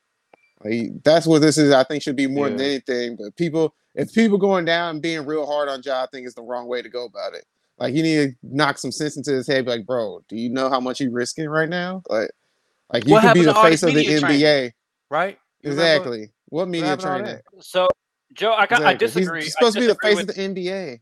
Like 0.63 1.03
that's 1.03 1.25
what 1.25 1.39
this 1.39 1.57
is. 1.57 1.71
I 1.73 1.83
think 1.83 2.03
should 2.03 2.15
be 2.15 2.27
more 2.27 2.49
than 2.49 2.59
anything. 2.59 3.15
But 3.17 3.35
people, 3.35 3.73
if 3.95 4.13
people 4.13 4.37
going 4.37 4.65
down 4.65 4.91
and 4.91 5.01
being 5.01 5.25
real 5.25 5.45
hard 5.45 5.69
on 5.69 5.81
Ja, 5.83 6.03
I 6.03 6.07
think 6.11 6.27
is 6.27 6.35
the 6.35 6.41
wrong 6.41 6.67
way 6.67 6.81
to 6.81 6.89
go 6.89 7.05
about 7.05 7.33
it. 7.33 7.45
Like 7.77 7.95
you 7.95 8.03
need 8.03 8.15
to 8.29 8.35
knock 8.43 8.77
some 8.77 8.91
sense 8.91 9.17
into 9.17 9.31
his 9.31 9.47
head. 9.47 9.67
Like, 9.67 9.85
bro, 9.85 10.21
do 10.29 10.35
you 10.37 10.49
know 10.49 10.69
how 10.69 10.79
much 10.79 10.99
you 11.01 11.09
risking 11.11 11.49
right 11.49 11.67
now? 11.67 12.03
Like, 12.09 12.29
like 12.93 13.05
you 13.05 13.13
What 13.13 13.23
could 13.23 13.33
be 13.33 13.43
the 13.43 13.53
face 13.55 13.83
of 13.83 13.93
the 13.93 14.03
training? 14.03 14.39
NBA. 14.41 14.71
right? 15.09 15.37
You 15.63 15.71
remember? 15.71 15.81
Exactly. 15.83 16.31
What 16.49 16.67
media 16.67 16.87
happened 16.89 17.01
to 17.01 17.23
training? 17.23 17.41
So, 17.61 17.87
Joe, 18.33 18.53
I, 18.57 18.65
ca- 18.67 18.75
I 18.83 18.91
Exactly. 18.91 18.91
He's 19.07 19.13
disagree. 19.15 19.41
supposed 19.49 19.77
I 19.77 19.79
to 19.81 19.87
be 19.87 19.93
the 19.93 19.99
face 20.01 20.15
with- 20.17 20.29
of 20.29 20.35
the 20.35 20.41
NBA. 20.41 20.99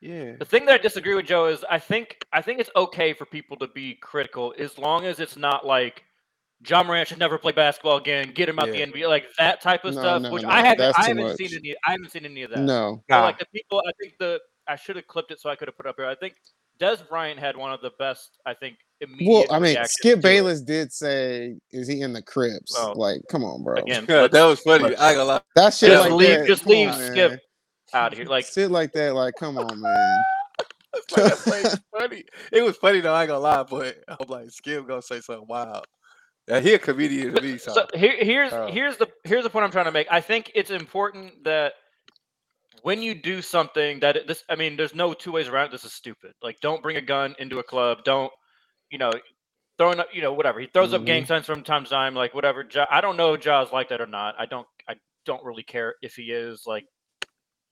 Yeah. 0.00 0.36
The 0.38 0.44
thing 0.44 0.64
that 0.66 0.74
I 0.74 0.78
disagree 0.78 1.14
with 1.14 1.26
Joe 1.26 1.46
is 1.46 1.64
I 1.68 1.80
think 1.80 2.24
I 2.32 2.40
think 2.40 2.60
it's 2.60 2.70
okay 2.76 3.12
for 3.12 3.24
people 3.26 3.56
to 3.56 3.66
be 3.66 3.94
critical 3.96 4.54
as 4.56 4.78
long 4.78 5.06
as 5.06 5.18
it's 5.18 5.36
not 5.36 5.66
like 5.66 6.04
Ja 6.68 6.84
Morant 6.84 7.08
should 7.08 7.18
never 7.18 7.36
play 7.36 7.50
basketball 7.50 7.96
again, 7.96 8.30
get 8.32 8.48
him 8.48 8.60
out 8.60 8.66
Yeah. 8.72 8.86
the 8.86 8.92
NBA, 8.92 9.08
like 9.08 9.24
that 9.38 9.60
type 9.60 9.84
of 9.84 9.94
No, 9.94 10.00
stuff. 10.00 10.22
no, 10.22 10.30
which 10.30 10.44
no, 10.44 10.50
I 10.50 10.62
haven't 10.64 10.94
I 10.96 11.04
haven't 11.08 11.36
seen 11.36 11.50
any 11.52 11.74
I 11.84 11.90
haven't 11.92 12.12
seen 12.12 12.24
any 12.24 12.42
of 12.44 12.50
that. 12.50 12.60
No. 12.60 13.02
But 13.08 13.16
Nah. 13.16 13.24
like 13.24 13.38
the 13.40 13.46
people 13.46 13.82
I 13.84 13.90
think 14.00 14.14
the 14.20 14.40
I 14.68 14.76
should 14.76 14.94
have 14.94 15.06
clipped 15.08 15.32
it 15.32 15.40
so 15.40 15.50
I 15.50 15.56
could 15.56 15.66
have 15.66 15.76
put 15.76 15.86
it 15.86 15.88
up 15.88 15.96
here. 15.96 16.06
I 16.06 16.14
think 16.14 16.34
Dez 16.80 17.06
Bryant 17.08 17.38
had 17.40 17.56
one 17.56 17.72
of 17.72 17.80
the 17.80 17.90
best, 17.98 18.38
I 18.46 18.54
think, 18.54 18.76
immediate 19.00 19.28
Well, 19.30 19.44
I 19.50 19.58
mean, 19.58 19.76
Skip 19.84 20.14
to 20.14 20.18
it. 20.18 20.22
Bayless 20.22 20.60
did 20.60 20.92
say, 20.92 21.56
"Is 21.72 21.88
he 21.88 22.00
in 22.02 22.12
the 22.12 22.22
Crips?" 22.22 22.72
Well, 22.76 22.94
like, 22.96 23.20
come 23.30 23.44
on, 23.44 23.62
bro. 23.64 23.76
Again, 23.76 24.06
Yeah, 24.08 24.28
that 24.28 24.44
was 24.44 24.60
funny. 24.60 24.84
I 24.96 25.10
ain't 25.10 25.16
gonna 25.18 25.24
lie. 25.24 25.40
That 25.56 25.74
shit 25.74 25.90
Just 25.90 26.02
like 26.10 26.12
leave- 26.18 26.38
that. 26.38 26.46
just 26.46 26.62
come 26.64 26.70
leave 26.72 26.88
on, 26.90 27.00
Skip 27.06 27.30
man. 27.32 27.40
out 27.94 28.12
of 28.12 28.18
here. 28.18 28.26
Like 28.28 28.46
shit 28.46 28.70
like 28.70 28.92
that. 28.92 29.14
Like, 29.14 29.34
come 29.38 29.58
on, 29.58 29.80
man. 29.80 30.22
It's 30.94 31.46
like, 31.46 31.64
like 31.64 31.78
funny. 31.98 32.24
It 32.50 32.62
was 32.62 32.76
funny 32.78 33.00
though. 33.00 33.12
I 33.14 33.22
ain't 33.22 33.28
gonna 33.28 33.40
lie, 33.40 33.62
but 33.62 33.98
I'm 34.08 34.26
like, 34.28 34.50
Skip 34.50 34.86
gonna 34.88 35.02
say 35.02 35.20
something 35.20 35.46
wild. 35.46 35.84
Yeah, 36.48 36.60
he 36.60 36.72
a 36.74 36.78
comedian 36.78 37.34
to 37.34 37.42
me. 37.42 37.58
So, 37.58 37.74
so 37.74 37.86
here, 37.94 38.16
here's 38.18 38.52
Oh. 38.54 38.68
here's 38.68 38.96
the 38.96 39.06
here's 39.24 39.44
the 39.44 39.50
point 39.50 39.64
I'm 39.66 39.70
trying 39.70 39.84
to 39.84 39.92
make. 39.92 40.06
I 40.10 40.20
think 40.22 40.50
it's 40.54 40.70
important 40.70 41.44
that 41.44 41.74
when 42.82 43.02
you 43.02 43.14
do 43.14 43.42
something 43.42 44.00
that 44.00 44.26
this, 44.26 44.44
I 44.48 44.56
mean, 44.56 44.76
there's 44.76 44.94
no 44.94 45.12
two 45.14 45.32
ways 45.32 45.48
around. 45.48 45.66
it. 45.66 45.72
This 45.72 45.84
is 45.84 45.92
stupid. 45.92 46.32
Like, 46.42 46.60
don't 46.60 46.82
bring 46.82 46.96
a 46.96 47.00
gun 47.00 47.34
into 47.38 47.58
a 47.58 47.62
club. 47.62 48.04
Don't, 48.04 48.32
you 48.90 48.98
know, 48.98 49.12
throwing 49.78 50.00
up, 50.00 50.08
you 50.12 50.22
know, 50.22 50.32
whatever. 50.32 50.60
He 50.60 50.66
throws 50.66 50.92
up 50.94 51.04
gang 51.04 51.22
Mhm. 51.24 51.28
signs 51.28 51.46
from 51.46 51.62
time 51.62 51.84
to 51.84 51.90
time, 51.90 52.14
like 52.14 52.34
whatever. 52.34 52.66
Ja, 52.70 52.86
I 52.90 53.00
don't 53.00 53.16
know 53.16 53.34
if 53.34 53.40
Ja's 53.40 53.72
like 53.72 53.88
that 53.90 54.00
or 54.00 54.06
not. 54.06 54.34
I 54.38 54.46
don't, 54.46 54.66
I 54.88 54.96
don't 55.24 55.44
really 55.44 55.62
care 55.62 55.94
if 56.02 56.14
he 56.14 56.32
is. 56.32 56.64
Like, 56.66 56.84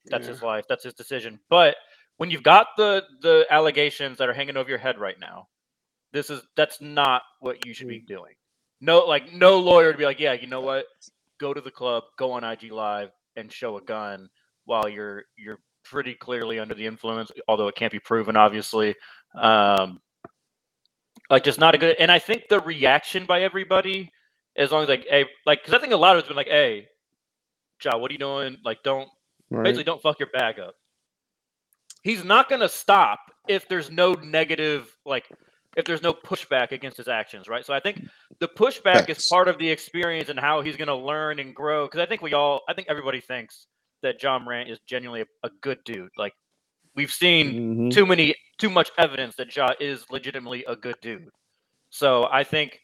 that's 0.05 0.27
Yeah. 0.27 0.33
his 0.35 0.43
life. 0.43 0.65
That's 0.69 0.85
his 0.85 0.95
decision. 0.95 1.41
But 1.49 1.77
when 2.19 2.31
you've 2.31 2.43
got 2.45 2.69
the 2.77 3.05
the 3.21 3.47
allegations 3.51 4.19
that 4.19 4.29
are 4.29 4.33
hanging 4.35 4.57
over 4.57 4.69
your 4.71 4.79
head 4.79 4.99
right 4.99 5.19
now, 5.19 5.49
this 6.13 6.31
is 6.31 6.43
that's 6.55 6.81
not 6.81 7.23
what 7.41 7.65
you 7.67 7.75
should 7.75 7.89
be 7.89 8.01
Mm. 8.01 8.07
doing. 8.07 8.35
No, 8.81 9.01
like 9.01 9.33
no 9.33 9.59
lawyer 9.59 9.91
to 9.93 9.99
be 9.99 10.05
like, 10.05 10.21
yeah, 10.21 10.33
you 10.33 10.47
know 10.47 10.61
what? 10.61 10.87
Go 11.39 11.53
to 11.53 11.61
the 11.61 11.71
club, 11.71 12.05
go 12.17 12.31
on 12.33 12.45
IG 12.45 12.71
Live, 12.71 13.11
and 13.37 13.53
show 13.53 13.77
a 13.79 13.83
gun 13.83 14.29
while 14.67 14.89
you're 14.89 15.25
you're 15.37 15.59
pretty 15.85 16.15
clearly 16.15 16.59
under 16.59 16.75
the 16.75 16.87
influence, 16.87 17.31
although 17.49 17.69
it 17.69 17.75
can't 17.77 17.93
be 17.93 18.01
proven, 18.01 18.37
obviously. 18.37 18.95
Um, 19.35 20.01
like 21.31 21.45
just 21.45 21.59
not 21.59 21.75
a 21.75 21.79
good. 21.79 21.97
And 21.99 22.11
I 22.11 22.19
think 22.19 22.45
the 22.49 22.61
reaction 22.61 23.25
by 23.27 23.43
everybody, 23.43 24.11
as 24.57 24.71
long 24.71 24.83
as 24.83 24.89
like, 24.89 25.07
hey, 25.09 25.27
like, 25.45 25.63
because 25.63 25.75
I 25.75 25.81
think 25.81 25.93
a 25.93 25.97
lot 25.97 26.15
of 26.17 26.21
it's 26.21 26.29
been 26.29 26.37
like, 26.37 26.49
hey, 26.49 26.89
Ja, 27.85 27.97
what 27.97 28.11
are 28.11 28.15
you 28.15 28.19
doing? 28.19 28.57
Like, 28.65 28.83
don't 28.83 29.09
Right. 29.49 29.63
basically 29.63 29.85
don't 29.85 30.03
fuck 30.03 30.19
your 30.19 30.31
bag 30.33 30.59
up. 30.59 30.75
He's 32.03 32.25
not 32.25 32.49
going 32.49 32.61
to 32.61 32.69
stop 32.69 33.21
if 33.49 33.69
there's 33.69 33.91
no 33.91 34.15
negative, 34.15 34.93
like 35.05 35.29
if 35.77 35.85
there's 35.85 36.03
no 36.03 36.13
pushback 36.13 36.73
against 36.73 36.97
his 36.97 37.07
actions, 37.07 37.49
right? 37.49 37.65
So 37.65 37.73
I 37.73 37.81
think 37.81 38.03
the 38.41 38.49
pushback 38.49 39.09
is 39.09 39.29
part 39.29 39.47
of 39.47 39.59
the 39.59 39.69
experience 39.69 40.31
and 40.31 40.39
how 40.39 40.63
he's 40.63 40.77
going 40.77 40.89
to 40.89 40.97
learn 40.97 41.39
and 41.39 41.55
grow. 41.55 41.87
Because 41.87 42.01
I 42.01 42.07
think 42.07 42.23
we 42.23 42.35
all, 42.35 42.63
I 42.69 42.75
think 42.75 42.89
everybody 42.89 43.21
thinks 43.21 43.67
that 44.03 44.23
Ja 44.23 44.39
Morant 44.39 44.71
is 44.71 44.79
genuinely 44.87 45.23
a, 45.23 45.47
a 45.47 45.51
good 45.63 45.79
dude. 45.85 46.11
Like 46.19 46.35
we've 46.95 47.13
seen 47.13 47.55
Mhm. 47.55 47.91
too 47.93 48.07
many, 48.07 48.35
too 48.59 48.71
much 48.71 48.91
evidence 48.99 49.37
that 49.37 49.55
Ja 49.55 49.73
is 49.81 50.05
legitimately 50.11 50.65
a 50.67 50.77
good 50.77 50.97
dude. 51.03 51.29
So 51.91 52.29
I 52.31 52.45
think 52.45 52.79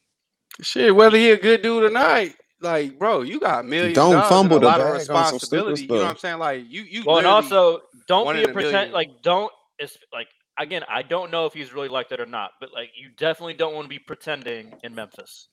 shit, 0.62 0.94
whether 0.94 1.16
he 1.16 1.30
a 1.30 1.36
good 1.36 1.62
dude 1.62 1.84
or 1.84 1.90
not, 1.90 2.26
like, 2.60 2.98
bro, 2.98 3.22
you 3.22 3.40
got 3.40 3.64
millions. 3.66 3.94
Don't 3.94 4.14
dollars 4.14 4.28
fumble 4.28 4.56
and 4.56 4.64
a 4.64 4.66
the 4.66 4.66
lot 4.66 4.80
of 4.80 4.86
bag 4.86 5.10
on 5.10 5.34
responsibility. 5.34 5.82
You 5.82 5.88
know 5.88 6.04
what 6.04 6.10
I'm 6.10 6.16
saying? 6.18 6.38
Like, 6.38 6.64
you, 6.68 6.82
you. 6.82 7.02
Well, 7.06 7.18
and 7.18 7.26
also 7.26 7.80
don't 8.08 8.32
be 8.32 8.42
a 8.42 8.44
a 8.44 8.48
pretend 8.48 8.72
million. 8.72 8.92
like 8.92 9.22
don't 9.22 9.52
it's 9.78 9.98
like 10.12 10.28
again. 10.58 10.82
I 10.88 11.02
don't 11.02 11.30
know 11.30 11.46
if 11.46 11.52
he's 11.54 11.72
really 11.72 11.88
like 11.88 12.08
that 12.10 12.20
or 12.20 12.26
not, 12.26 12.52
but 12.60 12.72
like 12.72 12.90
you 13.00 13.10
definitely 13.16 13.54
don't 13.54 13.74
want 13.74 13.84
to 13.86 13.88
be 13.88 13.98
pretending 13.98 14.72
in 14.82 14.94
Memphis. 14.94 15.48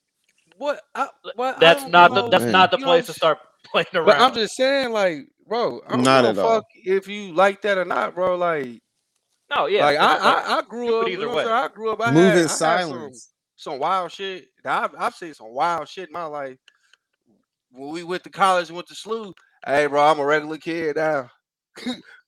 what? 0.58 0.82
I, 0.96 1.08
what 1.36 1.60
That's 1.60 1.82
don't 1.84 1.92
not 1.92 2.14
the 2.14 2.30
that's 2.30 2.44
man. 2.44 2.54
not 2.54 2.72
the 2.72 2.78
You 2.78 2.86
place 2.86 3.06
to 3.08 3.14
start 3.14 3.40
playing 3.66 3.88
around. 3.96 4.06
But 4.06 4.22
I'm 4.22 4.34
just 4.36 4.56
saying, 4.56 4.92
like, 4.92 5.28
bro, 5.50 5.82
I 5.88 5.98
don't 5.98 6.04
Not 6.04 6.24
give 6.26 6.38
at 6.38 6.38
a 6.38 6.42
all. 6.48 6.56
fuck 6.58 6.66
if 6.76 7.08
you 7.10 7.34
like 7.34 7.62
that 7.64 7.78
or 7.80 7.86
not, 7.86 8.16
bro. 8.16 8.38
Like, 8.38 8.82
no, 9.56 9.68
yeah. 9.68 9.86
like 9.86 9.98
I, 10.00 10.14
just 10.14 10.26
like- 10.26 10.46
I, 10.46 10.58
I 10.60 10.62
grew 10.64 11.02
up. 11.02 11.08
either 11.10 11.22
You 11.24 11.28
know 11.28 11.36
way. 11.36 11.44
I'm 11.44 11.48
saying? 11.48 11.58
I 11.60 11.68
grew 11.70 11.92
up. 11.92 12.02
I 12.02 12.12
Move 12.12 12.24
had, 12.24 12.34
in 12.34 12.38
I 12.38 12.42
had 12.42 12.50
some, 12.50 12.58
silence. 12.58 13.30
some 13.58 13.80
wild 13.80 14.12
shit. 14.12 14.48
I've, 14.66 14.96
I've 14.98 15.16
seen 15.16 15.34
some 15.34 15.54
wild 15.54 15.88
shit 15.90 16.10
in 16.10 16.14
my 16.14 16.26
life. 16.26 16.58
When 17.72 17.90
we 17.92 18.04
went 18.04 18.24
to 18.24 18.30
college 18.30 18.70
and 18.70 18.76
went 18.76 18.88
to 18.90 18.96
SLU, 18.96 19.34
hey, 19.66 19.88
bro, 19.88 20.04
I'm 20.04 20.20
a 20.20 20.26
regular 20.26 20.58
kid 20.58 20.96
now. 20.96 21.30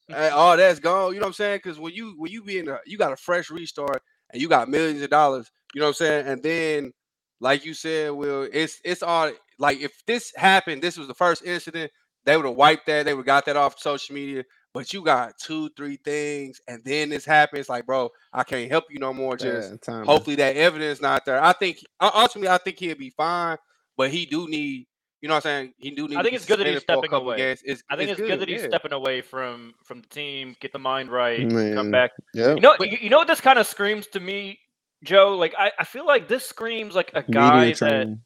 hey, 0.08 0.30
all 0.30 0.58
that's 0.58 0.80
gone. 0.80 1.14
You 1.14 1.20
know 1.20 1.26
what 1.26 1.30
I'm 1.30 1.34
saying? 1.34 1.60
Because 1.64 1.80
when 1.80 1.94
you 1.94 2.16
when 2.18 2.32
you 2.32 2.44
be 2.44 2.60
in 2.60 2.68
a, 2.70 2.80
you 2.86 2.98
got 2.98 3.12
a 3.14 3.18
fresh 3.18 3.50
restart 3.50 4.02
and 4.32 4.42
you 4.42 4.48
got 4.50 4.70
millions 4.70 5.02
of 5.02 5.10
dollars. 5.10 5.50
You 5.74 5.82
know 5.82 5.88
what 5.88 6.02
I'm 6.02 6.06
saying? 6.08 6.28
And 6.28 6.44
then, 6.44 6.92
like 7.40 7.66
you 7.66 7.74
said, 7.74 8.12
Will, 8.12 8.48
it's 8.52 8.80
it's 8.86 9.04
all 9.04 9.32
like 9.58 9.80
if 9.82 9.94
this 10.06 10.32
happened, 10.36 10.82
this 10.82 10.98
was 10.98 11.08
the 11.08 11.14
first 11.16 11.44
incident. 11.44 11.92
They 12.26 12.38
would 12.38 12.46
have 12.46 12.56
wiped 12.56 12.86
that. 12.88 13.06
They 13.06 13.14
would 13.14 13.22
have 13.22 13.26
got 13.26 13.46
that 13.46 13.58
off 13.58 13.80
social 13.80 14.16
media. 14.16 14.44
But 14.74 14.94
you 14.94 15.02
got 15.04 15.38
two, 15.38 15.70
three 15.76 15.98
things, 15.98 16.62
and 16.66 16.82
then 16.86 17.10
this 17.10 17.26
happens. 17.26 17.68
Like, 17.68 17.86
bro, 17.86 18.10
I 18.32 18.44
can't 18.44 18.72
help 18.72 18.86
you 18.90 19.00
no 19.00 19.14
more. 19.14 19.36
Just 19.36 19.72
Bad 19.72 19.82
timing. 19.82 20.06
hopefully 20.06 20.38
that 20.38 20.56
evidence 20.56 21.02
not 21.02 21.26
there. 21.26 21.44
I 21.44 21.52
think 21.52 21.80
ultimately, 22.00 22.48
I 22.48 22.58
think 22.58 22.80
he'll 22.80 22.96
be 22.96 23.10
fine, 23.10 23.58
but 23.98 24.12
he 24.12 24.26
do 24.26 24.48
need, 24.48 24.88
you 25.20 25.28
know, 25.28 25.34
what 25.36 25.46
I'm 25.46 25.64
saying 25.66 25.74
he 25.78 25.92
do 25.92 26.08
need. 26.08 26.16
I 26.16 26.22
think 26.22 26.32
be 26.32 26.36
it's 26.38 26.46
good 26.46 26.60
that 26.60 26.68
he's 26.68 26.76
suspended 26.78 27.10
for 27.10 27.18
a 27.18 27.20
stepping 27.20 27.26
away. 27.26 27.38
games. 27.38 27.62
It's, 27.66 27.84
I 27.90 27.98
think 27.98 28.12
it's, 28.12 28.20
good, 28.22 28.40
that 28.40 28.48
he's 28.48 28.62
yeah. 28.62 28.68
stepping 28.70 28.94
away 28.94 29.20
from 29.20 29.74
from 29.84 30.04
the 30.04 30.08
team, 30.08 30.56
get 30.62 30.72
the 30.72 30.80
mind 30.80 31.12
right, 31.12 31.42
come 31.50 31.92
back. 31.92 32.12
Yep. 32.34 32.56
You 32.56 32.62
know, 32.62 32.76
But- 32.78 32.92
you, 32.92 32.98
you 33.02 33.10
know 33.10 33.18
what 33.18 33.28
this 33.28 33.42
kind 33.42 33.60
of 33.60 33.68
screams 33.68 34.08
to 34.08 34.22
me, 34.22 34.58
Joe. 35.04 35.36
Like 35.36 35.54
I, 35.60 35.74
I 35.80 35.84
feel 35.84 36.06
like 36.06 36.30
this 36.30 36.46
screams 36.46 36.96
like 36.96 37.12
a 37.14 37.24
guy 37.24 37.72
that 37.72 37.78
training. 37.78 38.22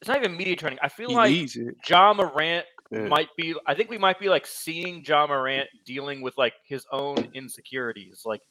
it's 0.00 0.08
not 0.08 0.16
even 0.16 0.34
media 0.34 0.56
training. 0.56 0.78
I 0.80 0.88
feel 0.88 1.10
He 1.10 1.14
like 1.14 1.30
needs. 1.30 1.58
Ja 1.86 2.14
Morant 2.14 2.64
Yeah. 2.94 3.08
might 3.08 3.28
be. 3.36 3.54
I 3.66 3.74
think 3.74 3.90
we 3.90 3.98
might 3.98 4.18
be 4.18 4.28
like 4.28 4.46
seeing 4.46 5.04
Ja 5.06 5.26
Morant 5.26 5.68
dealing 5.84 6.22
with 6.22 6.36
like 6.38 6.54
his 6.64 6.86
own 6.92 7.28
insecurities, 7.34 8.22
like 8.24 8.42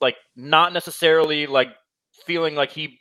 like 0.00 0.16
not 0.36 0.72
necessarily 0.72 1.46
like 1.46 1.68
feeling 2.26 2.54
like 2.54 2.70
he 2.70 3.00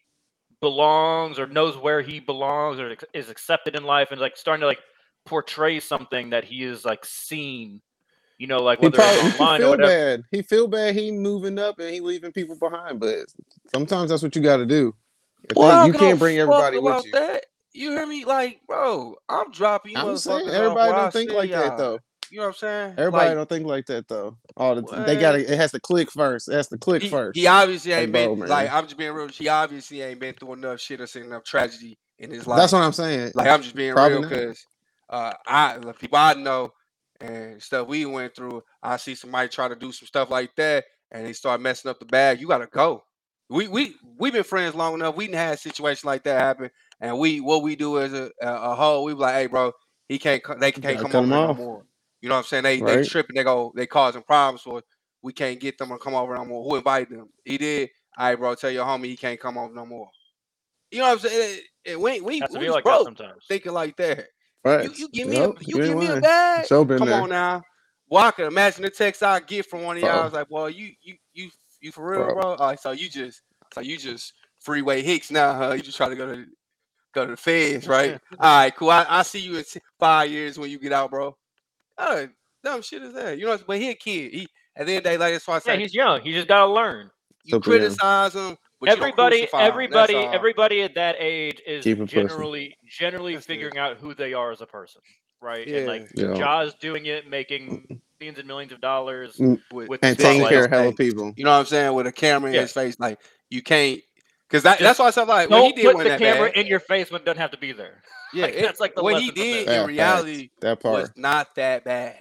belongs 0.61 1.37
or 1.39 1.47
knows 1.47 1.77
where 1.77 2.01
he 2.01 2.19
belongs 2.19 2.79
or 2.79 2.95
is 3.13 3.29
accepted 3.29 3.75
in 3.75 3.83
life, 3.83 4.11
and 4.11 4.21
like 4.21 4.37
starting 4.37 4.61
to 4.61 4.67
like 4.67 4.79
portray 5.25 5.79
something 5.79 6.29
that 6.31 6.43
he 6.43 6.63
is 6.63 6.85
like 6.85 7.05
seen. 7.05 7.81
You 8.39 8.47
know, 8.47 8.61
like 8.63 8.79
He 8.79 8.85
whether 8.87 8.97
probably 8.97 9.21
he 9.21 9.27
it's 9.27 9.39
online 9.39 9.59
or 9.59 9.63
feel 9.63 9.69
whatever. 9.71 9.89
bad. 9.89 10.23
He 10.31 10.41
feel 10.41 10.67
bad. 10.67 10.95
He 10.95 11.11
moving 11.11 11.59
up 11.59 11.79
and 11.79 11.93
he 11.93 11.99
leaving 11.99 12.31
people 12.31 12.57
behind. 12.57 12.99
But 12.99 13.19
sometimes 13.73 14.09
that's 14.09 14.23
what 14.23 14.35
you 14.35 14.41
got 14.41 14.57
to 14.57 14.65
do. 14.65 14.93
Well, 15.55 15.83
I 15.83 15.85
you 15.85 15.93
can't 15.93 16.19
bring 16.19 16.39
everybody 16.39 16.79
with 16.79 17.05
you. 17.05 17.11
That. 17.11 17.45
You 17.73 17.91
hear 17.91 18.05
me? 18.05 18.25
Like, 18.25 18.61
bro, 18.67 19.15
I'm 19.27 19.51
dropping 19.51 19.93
you. 19.93 19.97
I'm 19.97 20.17
saying 20.17 20.49
everybody 20.49 20.91
don't 20.91 21.13
think 21.13 21.31
like 21.31 21.51
that 21.51 21.65
y'all. 21.65 21.77
though. 21.77 21.99
You 22.29 22.39
know 22.39 22.45
what 22.45 22.49
I'm 22.49 22.53
saying? 22.55 22.93
Everybody 22.97 23.29
Like, 23.29 23.37
don't 23.37 23.49
think 23.49 23.65
like 23.67 23.85
that 23.87 24.07
though. 24.07 24.37
All 24.57 24.75
the 24.75 24.81
t- 24.81 25.03
they 25.05 25.19
got 25.19 25.33
to. 25.33 25.39
It 25.39 25.57
has 25.57 25.71
to 25.71 25.79
click 25.79 26.11
first. 26.11 26.49
It 26.49 26.53
has 26.53 26.67
to 26.69 26.77
click 26.77 27.03
he, 27.03 27.09
first. 27.09 27.37
he 27.37 27.47
obviously 27.47 27.91
ain't 27.91 28.11
been 28.11 28.39
bro, 28.39 28.47
like. 28.47 28.71
I'm 28.71 28.85
just 28.85 28.97
being 28.97 29.11
real. 29.11 29.27
He 29.27 29.47
obviously 29.47 30.01
ain't 30.01 30.19
been 30.19 30.33
through 30.33 30.53
enough 30.53 30.79
shit 30.79 31.01
or 31.01 31.07
seen 31.07 31.23
enough 31.23 31.43
tragedy 31.43 31.97
in 32.19 32.31
his 32.31 32.47
life. 32.47 32.57
That's 32.57 32.73
what 32.73 32.81
I'm 32.81 32.93
saying. 32.93 33.33
Like 33.35 33.47
I'm 33.47 33.61
just 33.61 33.75
being 33.75 33.93
Probably 33.93 34.19
real 34.19 34.29
because 34.29 34.65
uh, 35.09 35.33
I 35.45 35.77
the 35.77 35.93
people 35.93 36.17
I 36.17 36.33
know 36.33 36.73
and 37.21 37.61
stuff 37.61 37.87
we 37.87 38.05
went 38.05 38.35
through. 38.35 38.63
I 38.81 38.97
see 38.97 39.15
somebody 39.15 39.49
try 39.49 39.67
to 39.67 39.75
do 39.75 39.91
some 39.91 40.07
stuff 40.07 40.29
like 40.29 40.55
that, 40.55 40.85
and 41.11 41.25
they 41.25 41.33
start 41.33 41.61
messing 41.61 41.89
up 41.89 41.99
the 41.99 42.05
bag. 42.05 42.39
You 42.41 42.47
gotta 42.47 42.67
go. 42.67 43.03
We 43.49 43.67
we 43.67 43.95
we've 44.17 44.33
been 44.33 44.43
friends 44.43 44.75
long 44.75 44.95
enough. 44.95 45.15
We 45.15 45.27
done 45.27 45.35
had 45.35 45.59
situations 45.59 46.05
like 46.05 46.23
that 46.23 46.39
happen, 46.39 46.71
and 46.99 47.17
we 47.19 47.39
what 47.39 47.63
we 47.63 47.75
do 47.75 47.99
as 47.99 48.13
a 48.13 48.31
a, 48.41 48.71
a 48.71 48.75
whole, 48.75 49.03
we 49.03 49.13
be 49.13 49.19
like, 49.19 49.35
hey, 49.35 49.45
bro, 49.47 49.71
he 50.09 50.19
can't. 50.19 50.41
They 50.59 50.71
can't 50.71 50.83
gotta 50.83 50.99
come 50.99 51.11
cut 51.11 51.23
over 51.23 51.33
him 51.33 51.41
no 51.41 51.53
more. 51.53 51.85
You 52.21 52.29
know 52.29 52.35
what 52.35 52.39
I'm 52.39 52.45
saying? 52.45 52.63
They 52.63 52.81
they 52.81 53.01
tripping. 53.01 53.35
They 53.35 53.43
go. 53.43 53.71
They 53.75 53.87
causing 53.87 54.23
problems 54.23 54.61
for. 54.61 54.77
us. 54.77 54.83
We 55.21 55.31
can't 55.33 55.59
get 55.59 55.77
them 55.77 55.89
to 55.89 55.97
come 55.97 56.15
over 56.15 56.35
no 56.35 56.45
more. 56.45 56.63
Who 56.63 56.75
invited 56.75 57.17
them? 57.17 57.29
He 57.45 57.57
did. 57.57 57.89
All 58.17 58.27
right, 58.27 58.35
bro. 58.35 58.55
Tell 58.55 58.69
your 58.71 58.85
homie 58.85 59.05
he 59.05 59.17
can't 59.17 59.39
come 59.39 59.57
over 59.57 59.73
no 59.73 59.85
more. 59.85 60.09
You 60.91 60.99
know 60.99 61.05
what 61.05 61.13
I'm 61.13 61.19
saying? 61.19 61.59
It, 61.85 61.91
it, 61.91 61.99
we 61.99 62.21
we, 62.21 62.41
Has 62.41 62.51
to 62.51 62.59
we 62.59 62.65
be 62.65 62.69
like 62.69 62.83
that 62.83 62.89
broke 62.89 63.05
sometimes. 63.05 63.43
thinking 63.47 63.73
like 63.73 63.95
that. 63.97 64.27
Right. 64.63 64.97
you 64.97 65.09
give 65.09 65.27
me 65.27 65.37
Yep, 65.37 65.49
a 65.55 65.63
you 65.65 65.81
ain't 65.81 65.87
give 65.87 65.97
me 65.97 66.05
a 66.07 66.09
lying. 66.11 66.21
bag. 66.21 66.67
Sure 66.67 66.85
been 66.85 66.99
Come 66.99 67.07
there. 67.09 67.21
on 67.23 67.29
now. 67.29 67.63
Well, 68.09 68.23
I 68.25 68.31
can 68.31 68.45
imagine 68.45 68.83
the 68.83 68.89
text 68.89 69.23
I 69.23 69.39
get 69.39 69.65
from 69.65 69.83
one 69.83 69.97
of 69.97 70.03
y'all. 70.03 70.21
I 70.21 70.23
was 70.25 70.33
like, 70.33 70.47
well, 70.49 70.69
you 70.69 70.91
you 71.01 71.15
you 71.33 71.49
you 71.81 71.91
for 71.91 72.09
real, 72.09 72.23
Bro. 72.25 72.33
bro? 72.33 72.43
All 72.55 72.67
right, 72.67 72.79
so 72.79 72.91
you 72.91 73.09
just 73.09 73.41
so 73.73 73.81
you 73.81 73.97
just 73.97 74.33
freeway 74.59 75.01
Hicks 75.01 75.31
now, 75.31 75.53
huh? 75.53 75.73
You 75.73 75.81
just 75.81 75.97
try 75.97 76.09
to 76.09 76.15
go 76.15 76.27
to 76.27 76.45
go 77.13 77.25
to 77.25 77.31
the 77.31 77.37
feds, 77.37 77.87
right? 77.87 78.19
All 78.39 78.57
right, 78.59 78.75
cool. 78.75 78.89
I, 78.89 79.05
I 79.07 79.23
see 79.23 79.39
you 79.39 79.57
in 79.57 79.63
five 79.99 80.29
years 80.29 80.57
when 80.57 80.69
you 80.69 80.79
get 80.79 80.91
out, 80.93 81.11
bro. 81.11 81.35
Oh, 81.97 82.27
dumb 82.63 82.81
shit 82.81 83.03
is 83.03 83.13
that? 83.13 83.37
You 83.37 83.45
know, 83.45 83.57
but 83.65 83.77
he 83.79 83.89
a 83.89 83.95
kid. 83.95 84.33
He 84.33 84.47
at 84.75 84.85
the 84.87 84.93
end 84.93 84.97
of 84.99 85.03
the 85.03 85.09
day, 85.11 85.17
like 85.17 85.33
that's 85.33 85.47
why 85.47 85.55
I 85.55 85.59
Yeah, 85.65 85.73
say 85.73 85.79
he's 85.79 85.93
young. 85.93 86.21
He 86.21 86.33
just 86.33 86.47
gotta 86.47 86.71
learn. 86.71 87.09
you 87.43 87.51
Super 87.53 87.69
young. 87.69 87.79
criticize 87.79 88.33
him, 88.33 88.57
but 88.79 88.89
you 88.89 88.95
don't 88.95 88.97
everybody, 88.99 89.41
him. 89.41 89.47
Everybody, 89.59 90.13
everybody 90.15 90.81
at 90.81 90.95
that 90.95 91.15
age 91.19 91.61
is 91.67 91.83
Keep 91.83 91.99
it 91.99 91.99
pushing. 91.99 92.25
generally 92.25 92.77
generally 92.89 93.33
That's 93.35 93.45
it. 93.45 93.49
figuring 93.49 93.77
out 93.77 93.97
who 93.97 94.13
they 94.13 94.33
are 94.33 94.51
as 94.51 94.61
a 94.61 94.65
person, 94.65 95.01
right? 95.41 95.67
And 95.71 95.85
like 95.85 96.09
Yeah. 96.15 96.33
Ja's 96.33 96.73
doing 96.75 97.05
it, 97.05 97.29
making 97.29 97.87
millions 98.19 98.39
and 98.39 98.47
millions 98.47 98.71
of 98.71 98.81
dollars 98.81 99.37
Mm, 99.39 99.59
with, 99.73 99.89
with 99.89 100.01
And 100.01 100.17
taking 100.17 100.45
care 100.47 100.65
of 100.65 100.71
hella 100.71 100.93
people. 100.93 101.33
You 101.35 101.43
know 101.43 101.51
what 101.51 101.59
I'm 101.59 101.65
saying? 101.65 101.93
With 101.93 102.07
a 102.07 102.11
camera 102.11 102.49
in 102.49 102.55
Yeah. 102.55 102.61
his 102.61 102.71
face, 102.71 102.99
like 102.99 103.19
you 103.49 103.61
can't, 103.61 103.99
because 104.53 104.61
that, 104.63 104.77
that's 104.77 104.99
why 104.99 105.07
I 105.07 105.09
said 105.09 105.27
like 105.27 105.49
when 105.49 105.63
he 105.63 105.69
Don't 105.69 105.75
did 105.75 105.85
put 105.87 105.95
one 105.95 106.03
the 106.03 106.09
that 106.11 106.19
camera 106.19 106.49
bad. 106.49 106.57
in 106.57 106.67
your 106.67 106.79
face 106.79 107.09
when 107.09 107.21
it 107.21 107.25
doesn't 107.25 107.41
have 107.41 107.49
to 107.51 107.57
be 107.57 107.71
there. 107.71 108.03
Yeah, 108.35 108.45
Like, 108.45 108.53
it- 108.53 108.61
that's 108.61 108.79
like 108.79 108.93
the 108.93 109.01
what 109.01 109.19
he 109.19 109.31
did 109.31 109.67
that. 109.67 109.81
In 109.81 109.87
reality. 109.87 110.51
That 110.61 110.79
part. 110.79 111.01
was 111.01 111.11
not 111.15 111.55
that 111.55 111.83
bad 111.83 112.17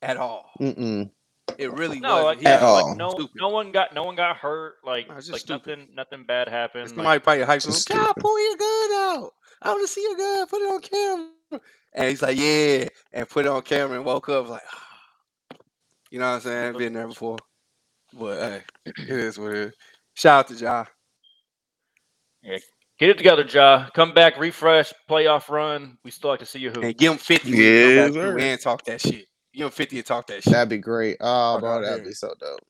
at 0.00 0.16
all. 0.16 0.48
Mm-mm. 0.60 1.10
It 1.58 1.72
really 1.72 1.98
No, 1.98 2.22
wasn't. 2.24 2.38
He 2.42 2.44
yeah, 2.44 2.54
At 2.54 2.62
was 2.62 2.68
all. 2.82 2.88
like 2.90 2.96
no, 2.96 3.10
stupid. 3.10 3.30
no 3.34 3.48
one 3.48 3.72
got, 3.72 3.92
no 3.94 4.04
one 4.04 4.14
got 4.14 4.36
hurt. 4.36 4.74
Like, 4.84 5.08
No, 5.08 5.14
like 5.14 5.24
stupid. 5.24 5.48
nothing, 5.48 5.88
nothing 5.96 6.24
bad 6.24 6.48
happened. 6.48 6.88
Somebody 6.88 7.06
Like, 7.08 7.24
probably 7.24 7.44
hyped 7.44 7.66
him. 7.90 7.96
God, 7.98 8.12
pull 8.20 8.40
your 8.48 8.56
gun 8.56 8.92
out. 8.92 9.30
I 9.62 9.70
want 9.72 9.82
to 9.88 9.92
see 9.92 10.02
your 10.02 10.16
gun. 10.16 10.46
Put 10.46 10.62
it 10.62 10.72
on 10.72 10.80
camera. 10.80 11.60
And 11.94 12.08
he's 12.10 12.22
like, 12.22 12.38
yeah, 12.38 12.86
and 13.12 13.28
put 13.28 13.44
it 13.44 13.48
on 13.48 13.62
camera 13.62 13.96
and 13.96 14.04
woke 14.04 14.28
up 14.28 14.48
like, 14.48 14.62
you 16.10 16.20
know 16.20 16.28
what 16.28 16.34
I'm 16.36 16.40
saying? 16.42 16.78
Been 16.78 16.92
there 16.92 17.08
before. 17.08 17.38
But 18.12 18.38
hey, 18.38 18.62
it 18.86 19.08
is 19.10 19.36
what 19.38 19.52
it 19.52 19.56
is. 19.68 19.74
Shout 20.14 20.50
out 20.50 20.56
to 20.56 20.64
Ja. 20.64 20.84
Get 22.98 23.10
it 23.10 23.18
together, 23.18 23.44
Ja. 23.48 23.88
Come 23.94 24.14
back, 24.14 24.38
refresh, 24.38 24.92
playoff 25.08 25.48
run. 25.48 25.98
We 26.04 26.10
still 26.10 26.30
like 26.30 26.40
to 26.40 26.46
see 26.46 26.58
you 26.60 26.70
hoop. 26.70 26.84
And 26.84 26.96
give 26.96 27.12
him 27.12 27.18
50 27.18 27.50
when 27.50 27.58
you 27.58 27.64
Yes, 27.64 27.86
come 27.86 27.96
back 27.96 28.14
sir. 28.14 28.32
through 28.32 28.42
and 28.42 28.60
talk 28.60 28.84
that 28.84 29.00
shit. 29.00 29.26
Give 29.54 29.64
him 29.66 29.70
50 29.72 29.96
and 29.98 30.06
talk 30.06 30.26
that 30.28 30.42
shit. 30.42 30.52
That'd 30.52 30.68
be 30.68 30.78
great. 30.78 31.16
Oh, 31.20 31.54
Fuck 31.54 31.60
bro, 31.62 31.70
out 31.76 31.82
that'd 31.82 32.04
be 32.04 32.12
so 32.12 32.32
dope. 32.40 32.60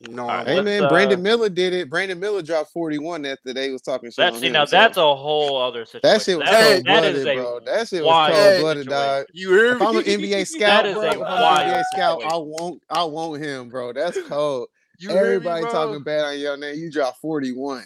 You 0.00 0.16
know, 0.16 0.22
All 0.24 0.28
right, 0.30 0.40
I'm 0.40 0.46
Hey 0.56 0.60
man, 0.62 0.82
uh, 0.84 0.88
Brandon 0.88 1.22
Miller 1.22 1.48
did 1.48 1.72
it. 1.72 1.88
Brandon 1.88 2.18
Miller 2.18 2.42
dropped 2.42 2.72
41 2.72 3.24
after 3.24 3.52
they 3.54 3.70
was 3.70 3.82
talking 3.82 4.10
shit 4.10 4.16
That's 4.16 4.34
on 4.34 4.40
see 4.40 4.46
him, 4.48 4.54
now 4.54 4.64
so- 4.64 4.76
that's 4.76 4.96
a 4.96 5.14
whole 5.14 5.62
other 5.62 5.84
situation. 5.86 6.00
that 6.02 6.22
shit 6.22 6.38
was 6.38 6.48
cold 6.48 6.84
blooded, 6.84 7.26
a 7.28 7.34
bro. 7.36 7.60
That 7.64 7.86
shit 7.88 8.04
was 8.04 8.32
cold 8.32 8.60
blooded, 8.60 8.88
dog. 8.88 9.26
you 9.32 9.50
hear 9.50 9.76
If? 9.76 9.82
I'm 9.82 9.96
an 9.96 10.02
NBA 10.02 10.44
scout, 10.48 10.86
is 10.86 10.94
bro, 10.94 11.02
a 11.04 11.06
if 11.06 11.12
I'm 11.14 11.20
an 11.20 11.26
wild 11.28 11.60
NBA 11.70 11.84
scout, 11.94 12.18
I 12.18 12.22
situation. 12.30 12.54
won't 12.58 12.82
I 12.90 13.04
want 13.04 13.44
him, 13.44 13.68
bro. 13.68 13.92
That's 13.92 14.20
cold. 14.26 14.66
You 14.98 15.10
hear 15.10 15.20
me, 15.22 15.26
Everybody 15.28 15.62
bro? 15.62 15.70
talking 15.72 16.02
bad 16.02 16.24
on 16.24 16.38
your 16.40 16.56
name. 16.56 16.74
You 16.80 16.90
dropped 16.90 17.18
41, 17.20 17.84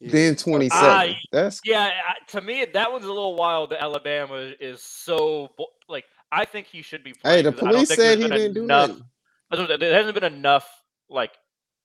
Yeah. 0.00 0.10
then 0.12 0.36
27. 0.36 0.88
I- 0.90 1.18
That's 1.32 1.60
Yeah, 1.64 1.90
to 2.28 2.40
me 2.40 2.64
that 2.72 2.92
one's 2.92 3.04
a 3.04 3.08
little 3.08 3.34
wild. 3.36 3.70
That 3.70 3.82
Alabama 3.82 4.52
is 4.60 4.82
so 4.82 5.50
like 5.88 6.04
I 6.30 6.44
think 6.44 6.66
he 6.66 6.82
should 6.82 7.02
be. 7.02 7.14
hey, 7.22 7.42
the 7.42 7.52
police 7.52 7.88
said 7.88 8.18
he 8.18 8.28
didn't 8.28 8.54
do 8.54 8.64
enough, 8.64 8.90
that's 9.50 9.60
what- 9.68 9.80
There 9.80 9.94
hasn't 9.94 10.14
been 10.14 10.24
enough 10.32 10.68
like 11.08 11.32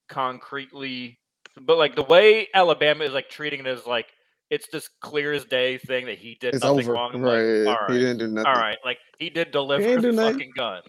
concretely, 0.10 1.20
but 1.62 1.77
like 1.77 1.96
the 1.96 2.03
way 2.03 2.48
Alabama 2.53 3.03
is 3.03 3.13
like 3.13 3.29
treating 3.29 3.62
it 3.62 3.67
as 3.67 3.86
like 3.88 4.08
it's 4.50 4.67
this 4.67 4.88
clear 5.01 5.34
as 5.34 5.46
day 5.46 5.77
thing 5.79 6.05
that 6.05 6.20
he 6.20 6.36
did 6.39 6.53
It's 6.53 6.63
nothing 6.63 6.82
over. 6.86 6.93
wrong. 6.93 7.20
Right. 7.22 7.63
like, 7.63 7.89
He 7.89 7.98
didn't 7.98 8.20
do 8.20 8.27
nothing. 8.27 8.48
all 8.48 8.53
right, 8.62 8.77
like 8.86 9.00
he 9.17 9.29
did 9.29 9.51
deliver 9.51 9.84
didn't 9.84 10.01
the 10.03 10.12
nothing. 10.12 10.34
fucking 10.34 10.51
gun. 10.55 10.82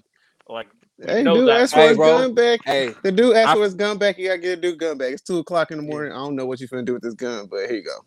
Like 0.48 0.66
Hey, 1.04 1.22
know 1.22 1.34
dude 1.34 1.48
that. 1.48 1.60
asked 1.62 1.74
for 1.74 1.80
Hey, 1.80 1.88
his 1.88 1.96
bro. 1.96 2.18
gun 2.18 2.34
back. 2.34 2.60
Hey, 2.64 2.94
The 3.02 3.10
dude 3.12 3.34
asked 3.36 3.48
I- 3.48 3.54
for 3.56 3.62
his 3.64 3.74
gun 3.74 3.98
back. 3.98 4.16
You 4.18 4.28
gotta 4.28 4.38
get 4.38 4.58
a 4.58 4.60
dude 4.60 4.78
gun 4.78 4.96
back. 4.98 5.12
It's 5.12 5.22
two 5.22 5.38
o'clock 5.38 5.70
in 5.72 5.78
the 5.78 5.84
Yeah. 5.84 5.90
morning. 5.90 6.12
I 6.12 6.16
don't 6.16 6.36
know 6.36 6.46
what 6.46 6.60
you 6.60 6.68
finna 6.68 6.84
do 6.84 6.94
with 6.94 7.02
this 7.02 7.14
gun, 7.14 7.46
but 7.46 7.66
here 7.66 7.74
you 7.76 7.82
go. 7.84 7.98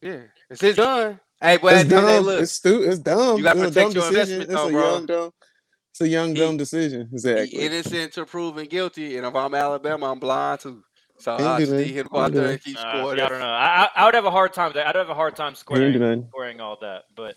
yeah, 0.00 0.20
it's 0.50 0.60
his 0.60 0.76
gun. 0.76 1.18
Hey, 1.40 1.56
but 1.56 1.72
it's 1.72 1.82
at 1.82 1.88
the 1.88 1.96
end 1.96 2.04
of 2.06 2.06
the 2.06 2.08
day, 2.10 2.16
dumb. 2.18 2.26
look, 2.26 2.40
It's 2.42 2.52
stu- 2.52 2.82
It's 2.82 2.98
dumb. 3.00 3.38
You 3.38 3.42
gotta 3.44 3.62
it's 3.64 3.70
a 3.76 3.80
dumb 3.80 3.92
protect 3.92 3.94
your 3.94 4.10
decision. 4.10 4.42
investment 4.42 4.42
It's 4.42 4.52
though, 4.62 4.68
a 4.68 4.72
bro. 4.72 4.92
young 4.92 5.06
dumb. 5.06 5.30
It's 5.90 6.00
a 6.00 6.08
young 6.08 6.28
He- 6.34 6.40
dumb 6.40 6.56
decision. 6.56 7.08
Exactly. 7.12 7.58
innocent 7.58 8.12
to 8.14 8.26
proven 8.26 8.66
guilty, 8.66 9.16
and 9.16 9.26
if 9.26 9.34
I'm 9.34 9.54
Alabama, 9.54 10.12
I'm 10.12 10.18
blind 10.20 10.60
too. 10.60 10.82
So 11.18 11.34
I 11.34 11.58
do 11.58 11.66
just 11.66 11.72
need 11.72 11.86
him 11.94 12.04
to 12.06 12.10
go 12.10 12.18
He 12.18 12.24
out 12.24 12.32
there 12.32 12.46
and 12.50 12.62
keep 12.64 12.76
uh, 12.76 12.80
scoring. 12.98 13.18
yeah, 13.18 13.26
I 13.26 13.28
don't 13.28 13.38
know. 13.38 13.46
I, 13.46 13.82
I 13.84 13.88
I 13.96 14.04
would 14.04 14.14
have 14.14 14.24
a 14.24 14.30
hard 14.32 14.52
time. 14.52 14.72
I'd 14.74 14.94
have 14.96 15.10
a 15.10 15.14
hard 15.14 15.36
time 15.36 15.54
squaring 15.54 16.26
squaring 16.28 16.60
all 16.60 16.76
that. 16.80 17.04
But 17.16 17.36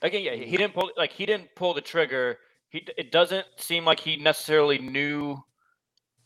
again, 0.00 0.22
yeah, 0.22 0.34
he 0.34 0.56
didn't 0.56 0.72
pull 0.74 0.90
like 0.96 1.12
he 1.12 1.26
didn't 1.26 1.54
pull 1.54 1.74
the 1.74 1.82
trigger. 1.82 2.38
He 2.72 2.86
it 2.96 3.12
doesn't 3.12 3.46
seem 3.58 3.84
like 3.84 4.00
he 4.00 4.16
necessarily 4.16 4.78
knew. 4.78 5.36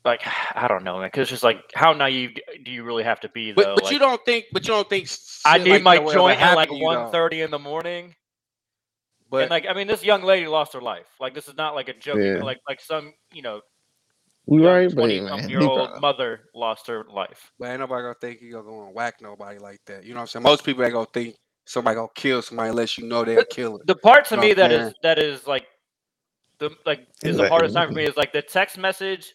Like 0.05 0.23
I 0.55 0.69
don't 0.69 0.85
know, 0.85 0.99
man. 0.99 1.09
Because 1.09 1.23
it's 1.23 1.31
just 1.31 1.43
like 1.43 1.61
how 1.75 1.93
naive 1.93 2.39
do 2.65 2.71
you 2.71 2.85
really 2.85 3.03
have 3.03 3.21
to 3.21 3.29
be 3.29 3.51
though? 3.51 3.63
But, 3.63 3.75
but 3.75 3.85
like, 3.85 3.93
you 3.93 3.99
don't 3.99 4.25
think, 4.25 4.47
but 4.53 4.67
you 4.67 4.73
don't 4.73 4.89
think. 4.89 5.09
I 5.45 5.59
shit 5.59 5.67
need 5.67 5.71
like 5.73 5.83
my 5.83 5.99
that 5.99 6.13
joint 6.13 6.41
at 6.41 6.55
like 6.55 6.69
to 6.69 6.77
you, 6.77 6.85
1.30 6.85 7.45
in 7.45 7.51
the 7.51 7.59
morning. 7.59 8.15
But 9.29 9.43
and 9.43 9.51
like 9.51 9.67
I 9.69 9.75
mean, 9.75 9.89
this 9.89 10.05
young 10.05 10.23
lady 10.23 10.47
lost 10.47 10.73
her 10.75 10.81
life. 10.81 11.07
Like 11.21 11.35
this 11.35 11.49
is 11.49 11.57
not 11.57 11.75
like 11.75 11.89
a 11.89 11.95
joke. 11.95 12.19
Yeah. 12.21 12.45
Like 12.45 12.61
like 12.69 12.81
some 12.81 13.13
you 13.33 13.43
know 13.43 13.61
You 14.47 14.65
right, 14.65 14.89
but 14.89 14.95
20 14.95 15.21
man, 15.21 15.29
something 15.29 15.51
year 15.51 15.63
old 15.63 16.01
mother 16.01 16.43
lost 16.55 16.87
her 16.87 17.05
life. 17.13 17.51
But 17.59 17.71
ain't 17.71 17.81
nobody 17.81 18.03
gonna 18.03 18.15
think 18.21 18.41
you 18.41 18.53
gonna 18.53 18.63
go 18.63 18.87
and 18.87 18.95
whack 18.95 19.17
nobody 19.21 19.59
like 19.59 19.81
that. 19.87 20.05
You 20.05 20.11
know 20.11 20.21
what 20.21 20.23
I'm 20.23 20.27
saying? 20.29 20.43
Most 20.45 20.65
people 20.65 20.85
ain't 20.85 20.93
gonna 20.93 21.09
think 21.13 21.35
somebody 21.65 21.97
gonna 21.97 22.07
kill 22.15 22.41
somebody 22.41 22.71
unless 22.71 22.97
you 22.97 23.09
know 23.09 23.25
they're 23.25 23.45
killing. 23.47 23.83
The 23.85 23.97
part 23.97 24.27
to 24.27 24.37
No, 24.37 24.43
me 24.43 24.53
that 24.53 24.71
man. 24.71 24.81
is 24.81 24.95
that 25.03 25.19
is 25.19 25.49
like 25.49 25.67
the 26.59 26.71
like 26.85 27.07
is 27.23 27.37
the 27.37 27.49
hardest 27.49 27.75
time 27.75 27.89
for 27.89 27.95
me 27.95 28.05
is 28.05 28.17
like 28.17 28.33
the 28.33 28.43
text 28.43 28.79
message 28.79 29.35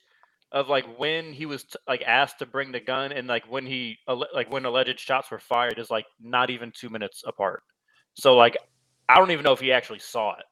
of 0.51 0.67
like 0.67 0.85
when 0.99 1.31
he 1.31 1.45
was 1.45 1.63
t- 1.63 1.79
like 1.87 2.03
asked 2.05 2.39
to 2.39 2.45
bring 2.45 2.71
the 2.71 2.79
gun 2.79 3.11
and 3.11 3.27
like 3.27 3.49
when 3.49 3.65
he 3.65 3.97
like 4.33 4.51
when 4.51 4.65
alleged 4.65 4.99
shots 4.99 5.31
were 5.31 5.39
fired 5.39 5.79
is 5.79 5.89
like 5.89 6.05
not 6.19 6.49
even 6.49 6.71
two 6.75 6.89
minutes 6.89 7.23
apart. 7.25 7.63
So 8.13 8.35
like 8.35 8.57
I 9.07 9.15
don't 9.15 9.31
even 9.31 9.43
know 9.43 9.53
if 9.53 9.59
he 9.59 9.71
actually 9.71 9.99
saw 9.99 10.33
it. 10.33 10.45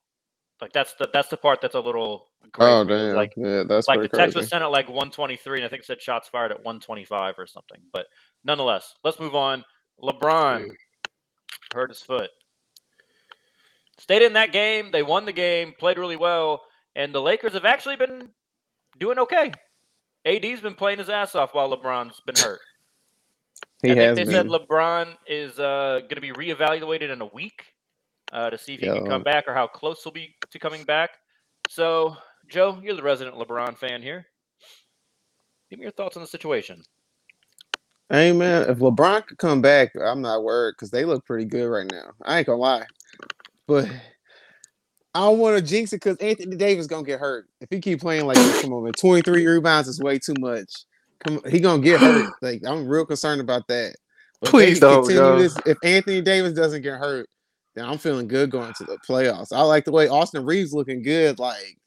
Like 0.62 0.74
that's 0.74 0.94
the 0.94 1.10
that's 1.14 1.30
the 1.30 1.38
part 1.38 1.62
that's 1.62 1.76
a 1.76 1.80
little 1.80 2.28
Oh 2.58 2.84
damn. 2.84 3.16
Like 3.16 3.34
yeah, 3.36 3.64
that's 3.64 3.88
like 3.88 4.02
the 4.02 4.08
text 4.08 4.34
crazy. 4.34 4.40
was 4.40 4.50
sent 4.50 4.64
at 4.64 4.68
like 4.68 4.88
123, 4.88 5.60
and 5.60 5.66
I 5.66 5.70
think 5.70 5.84
it 5.84 5.86
said 5.86 6.02
shots 6.02 6.28
fired 6.28 6.52
at 6.52 6.58
125 6.58 7.36
or 7.38 7.46
something. 7.46 7.80
But 7.94 8.08
nonetheless, 8.44 8.96
let's 9.04 9.20
move 9.20 9.36
on. 9.36 9.64
LeBron 10.02 10.70
hurt 11.74 11.90
his 11.90 12.02
foot. 12.02 12.30
Stayed 14.00 14.22
in 14.22 14.34
that 14.34 14.52
game. 14.52 14.92
They 14.92 15.04
won 15.04 15.26
the 15.26 15.34
game. 15.34 15.74
Played 15.78 15.98
really 15.98 16.16
well, 16.16 16.62
and 16.96 17.14
the 17.14 17.22
Lakers 17.22 17.54
have 17.54 17.66
actually 17.66 17.98
been 17.98 18.30
doing 19.00 19.20
okay. 19.20 19.52
AD's 20.26 20.62
been 20.62 20.76
playing 20.76 21.00
his 21.00 21.10
ass 21.10 21.36
off 21.36 21.54
while 21.54 21.76
LeBron's 21.76 22.22
been 22.26 22.36
hurt. 22.38 22.60
He 23.82 23.92
I 23.92 23.96
think 23.96 24.00
has 24.00 24.16
they 24.18 24.24
been. 24.24 24.34
said 24.34 24.48
LeBron 24.48 25.16
is 25.28 25.60
uh, 25.60 26.00
going 26.02 26.16
to 26.16 26.22
be 26.22 26.32
reevaluated 26.32 27.12
in 27.12 27.22
a 27.22 27.28
week 27.28 27.64
uh, 28.34 28.50
to 28.50 28.58
see 28.58 28.74
if 28.74 28.82
he 28.82 28.88
can 28.88 29.06
come 29.06 29.24
back 29.24 29.46
or 29.48 29.54
how 29.54 29.68
close 29.68 30.04
he'll 30.04 30.12
be 30.12 30.36
to 30.52 30.60
coming 30.60 30.84
back. 30.84 31.12
So, 31.70 32.16
Joe, 32.50 32.80
you're 32.82 32.96
the 32.96 33.04
resident 33.04 33.38
LeBron 33.38 33.78
fan 33.78 34.02
here. 34.02 34.26
Give 35.70 35.80
me 35.80 35.84
your 35.84 35.92
thoughts 35.92 36.18
on 36.18 36.24
the 36.24 36.28
situation. 36.28 36.84
Hey 38.10 38.32
man, 38.32 38.68
if 38.68 38.80
LeBron 38.80 39.28
could 39.28 39.38
come 39.38 39.62
back, 39.62 39.92
I'm 39.96 40.22
not 40.22 40.44
worried 40.44 40.74
because 40.76 40.90
they 40.90 41.06
look 41.06 41.24
pretty 41.26 41.46
good 41.46 41.68
right 41.68 41.90
now. 41.90 42.12
I 42.24 42.40
ain't 42.40 42.48
gonna 42.48 42.58
lie, 42.58 42.86
but 43.70 43.88
I 45.14 45.20
don't 45.20 45.38
want 45.38 45.56
to 45.56 45.62
jinx 45.62 45.94
it 45.94 45.98
because 45.98 46.18
Anthony 46.18 46.58
Davis 46.58 46.82
is 46.82 46.88
gonna 46.88 47.04
get 47.04 47.20
hurt 47.20 47.48
if 47.62 47.70
he 47.70 47.80
keep 47.80 48.02
playing 48.02 48.26
like 48.26 48.36
this. 48.36 48.62
Come 48.62 48.74
on, 48.74 48.84
man, 48.84 48.94
23 48.94 49.46
rebounds 49.46 49.88
is 49.88 50.02
way 50.02 50.18
too 50.18 50.34
much. 50.40 50.72
Come, 51.24 51.40
he 51.48 51.60
gonna 51.60 51.82
get 51.82 52.02
hurt. 52.02 52.34
Like 52.42 52.62
I'm 52.66 52.88
real 52.88 53.06
concerned 53.06 53.42
about 53.42 53.68
that. 53.68 53.96
But 54.42 54.50
Please 54.50 54.80
don't, 54.80 55.08
this. 55.08 55.56
If 55.66 55.78
Anthony 55.84 56.22
Davis 56.22 56.54
doesn't 56.54 56.82
get 56.82 56.98
hurt, 56.98 57.30
then 57.76 57.86
I'm 57.86 57.98
feeling 57.98 58.28
good 58.28 58.50
going 58.50 58.74
to 58.74 58.84
the 58.86 58.98
playoffs. 59.08 59.54
I 59.54 59.62
like 59.62 59.86
the 59.86 59.92
way 59.92 60.08
Austin 60.08 60.46
Reaves 60.46 60.74
looking 60.74 61.04
good. 61.04 61.38
Like 61.38 61.78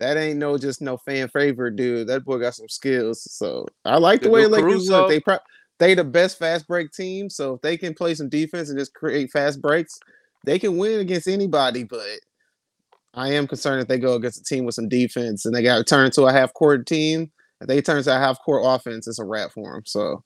that 0.00 0.16
ain't 0.16 0.38
no 0.38 0.56
just 0.56 0.80
no 0.80 0.96
fan 0.96 1.28
favorite 1.28 1.76
dude. 1.76 2.08
That 2.08 2.24
boy 2.24 2.38
got 2.38 2.54
some 2.54 2.68
skills. 2.68 3.22
So 3.30 3.66
I 3.84 3.98
like 3.98 4.20
the 4.20 4.28
The 4.28 4.32
way 4.32 4.46
Lakers 4.46 4.88
look. 4.88 5.08
They 5.08 5.20
pro- 5.20 5.38
they 5.78 5.94
the 5.94 6.04
best 6.04 6.38
fast 6.38 6.66
break 6.66 6.92
team. 6.92 7.28
So 7.28 7.54
if 7.54 7.60
they 7.60 7.76
can 7.76 7.92
play 7.92 8.14
some 8.14 8.30
defense 8.30 8.70
and 8.70 8.78
just 8.78 8.94
create 8.94 9.30
fast 9.30 9.60
breaks, 9.60 9.98
they 10.44 10.58
can 10.58 10.76
win 10.76 11.00
against 11.00 11.28
anybody. 11.28 11.84
But 11.84 12.20
I 13.14 13.32
am 13.32 13.46
concerned 13.46 13.82
if 13.82 13.88
they 13.88 13.98
go 13.98 14.14
against 14.14 14.40
a 14.40 14.44
team 14.44 14.64
with 14.64 14.74
some 14.74 14.88
defense 14.88 15.46
and 15.46 15.54
they 15.54 15.62
got 15.62 15.78
to 15.78 15.84
turn 15.84 16.06
into 16.06 16.22
a 16.22 16.32
half 16.32 16.52
court 16.54 16.86
team. 16.86 17.30
If 17.60 17.68
they 17.68 17.80
turn 17.80 18.02
to 18.02 18.14
a 18.14 18.18
half 18.18 18.38
court 18.44 18.62
offense, 18.64 19.08
it's 19.08 19.18
a 19.18 19.24
wrap 19.24 19.52
for 19.52 19.72
them. 19.72 19.82
So 19.86 20.22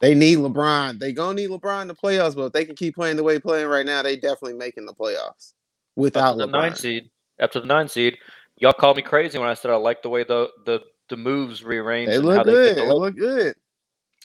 they 0.00 0.14
need 0.14 0.38
LeBron. 0.38 0.98
They 0.98 1.12
gonna 1.12 1.34
need 1.34 1.50
LeBron 1.50 1.82
in 1.82 1.88
the 1.88 1.94
playoffs, 1.94 2.34
but 2.34 2.46
if 2.46 2.52
they 2.52 2.64
can 2.64 2.76
keep 2.76 2.94
playing 2.94 3.16
the 3.16 3.22
way 3.22 3.34
they're 3.34 3.40
playing 3.40 3.66
right 3.66 3.84
now, 3.84 4.02
they 4.02 4.16
definitely 4.16 4.54
making 4.54 4.86
the 4.86 4.94
playoffs 4.94 5.52
without 5.96 6.32
Up 6.32 6.38
to 6.38 6.46
the 6.46 6.52
nine 6.52 6.74
seed. 6.74 7.10
Up 7.40 7.52
to 7.52 7.60
the 7.60 7.66
nine 7.66 7.88
seed. 7.88 8.16
Y'all 8.56 8.72
called 8.72 8.96
me 8.96 9.02
crazy 9.02 9.38
when 9.38 9.48
I 9.48 9.54
said 9.54 9.70
I 9.70 9.76
like 9.76 10.02
the 10.02 10.08
way 10.08 10.24
the 10.24 10.48
the, 10.64 10.80
the 11.08 11.16
moves 11.16 11.62
rearranged. 11.62 12.12
They 12.12 12.16
and 12.16 12.24
look 12.24 12.36
how 12.36 12.44
good. 12.44 12.76
They 12.76 12.80
They 12.80 12.92
look 12.92 13.16
good. 13.16 13.54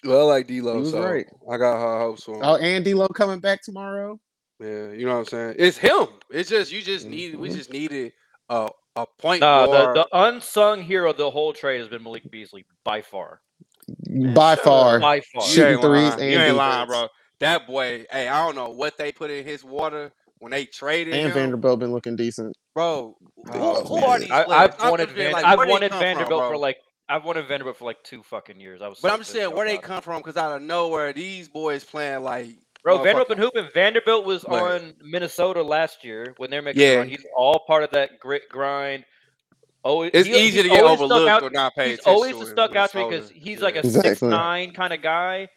Well, 0.04 0.30
I 0.30 0.34
like 0.36 0.50
He 0.50 0.60
D'Lo, 0.60 0.84
so 0.84 1.04
right. 1.04 1.26
I 1.52 1.58
got 1.58 1.80
high 1.80 2.00
hopes 2.00 2.24
for 2.24 2.36
him. 2.36 2.42
Oh, 2.44 2.58
and 2.58 2.86
D'Lo 2.86 3.08
coming 3.08 3.40
back 3.40 3.64
tomorrow. 3.64 4.20
Yeah, 4.60 4.92
you 4.92 5.06
know 5.06 5.14
what 5.14 5.20
I'm 5.20 5.26
saying. 5.26 5.56
It's 5.60 5.78
him. 5.78 6.08
It's 6.32 6.50
just 6.50 6.72
you 6.72 6.82
just 6.82 7.06
need 7.06 7.36
We 7.36 7.50
Mhm. 7.50 7.56
just 7.56 7.72
needed 7.72 8.14
a 8.50 8.70
a 8.98 9.06
point 9.20 9.42
Nah, 9.42 9.66
the, 9.68 9.94
the 9.94 10.08
unsung 10.14 10.82
hero 10.82 11.10
of 11.12 11.18
the 11.18 11.30
whole 11.30 11.52
trade 11.52 11.80
has 11.80 11.90
been 11.90 12.02
Malik 12.02 12.30
Beasley 12.32 12.66
by 12.86 13.02
far. 13.02 13.42
By 14.34 14.56
far. 14.56 15.00
By 15.02 15.20
far. 15.34 15.44
Shooting 15.44 15.74
ain't 15.74 15.82
threes 15.82 16.14
and 16.14 16.32
You 16.32 16.40
ain't 16.40 16.56
lying, 16.56 16.88
bro. 16.88 17.08
That 17.40 17.68
boy. 17.68 18.06
Hey, 18.10 18.30
I 18.30 18.46
don't 18.46 18.56
know 18.56 18.70
what 18.70 18.98
they 18.98 19.12
put 19.12 19.30
in 19.30 19.44
his 19.46 19.66
water 19.66 20.14
when 20.40 20.52
they 20.52 20.66
traded 20.66 21.14
And 21.14 21.28
him, 21.28 21.34
Vanderbilt 21.34 21.80
been 21.80 21.92
looking 21.92 22.16
decent. 22.16 22.56
bro. 22.74 23.18
Who, 23.36 23.60
oh, 23.60 23.84
who 23.84 23.96
man. 23.96 24.04
are 24.06 24.20
these 24.20 24.32
I- 24.32 24.44
players? 24.46 24.62
I'm 24.80 24.86
I've 24.86 24.92
wanted, 24.92 25.06
just 25.08 25.18
Van- 25.18 25.32
like, 25.34 25.46
I've 25.46 25.58
wanted 25.58 25.90
come 25.92 26.00
from, 26.00 26.00
Vanderbilt 26.00 26.44
for 26.52 26.58
like 26.58 26.78
I've 27.10 27.26
wanted 27.26 27.48
Vanderbilt 27.48 27.78
for 27.78 27.86
like 27.86 28.02
two 28.04 28.24
fucking 28.24 28.60
years. 28.62 28.82
I 28.82 28.88
was. 28.88 29.00
But 29.02 29.10
so 29.10 29.14
I'm 29.14 29.20
just 29.20 29.32
saying 29.32 29.52
where 29.54 29.68
they 29.68 29.78
come 29.78 30.02
from 30.02 30.22
because 30.22 30.38
out 30.38 30.56
of 30.56 30.62
nowhere 30.62 31.12
these 31.12 31.50
boys 31.50 31.84
playing 31.84 32.24
like 32.24 32.48
Bro, 32.86 33.00
Vanderbilt 33.00 33.28
been 33.28 33.38
motherfucking- 33.40 33.42
hooping. 33.42 33.70
Vanderbilt 33.74 34.26
was 34.26 34.44
Like- 34.48 34.62
on 34.62 34.94
Minnesota 35.02 35.62
last 35.64 36.04
year 36.06 36.34
when 36.38 36.50
they're 36.52 36.62
making 36.62 36.82
Yeah. 36.84 36.96
run. 36.98 37.10
He's 37.10 37.26
all 37.36 37.60
part 37.68 37.84
of 37.84 37.90
that 37.92 38.20
grit 38.20 38.44
grind. 38.48 39.04
Oh, 39.84 40.04
It's 40.04 40.26
he- 40.28 40.34
easy 40.36 40.64
to 40.64 40.70
he's 40.70 40.72
get 40.72 40.80
stuck 40.80 40.92
overlooked 40.92 41.30
out- 41.30 41.44
or 41.44 41.50
not 41.50 41.74
pay 41.76 41.90
He's 41.90 42.00
always 42.02 42.38
to 42.38 42.46
stuck 42.46 42.76
out 42.76 42.92
to 42.92 42.98
me 42.98 43.04
because 43.10 43.30
Minnesota. 43.32 43.50
he's 43.50 43.62
like 43.62 43.76
a 43.76 43.80
Exactly. 43.80 44.10
six 44.12 44.22
nine 44.22 44.72
kind 44.74 44.94
of 44.94 45.02
guy, 45.02 45.48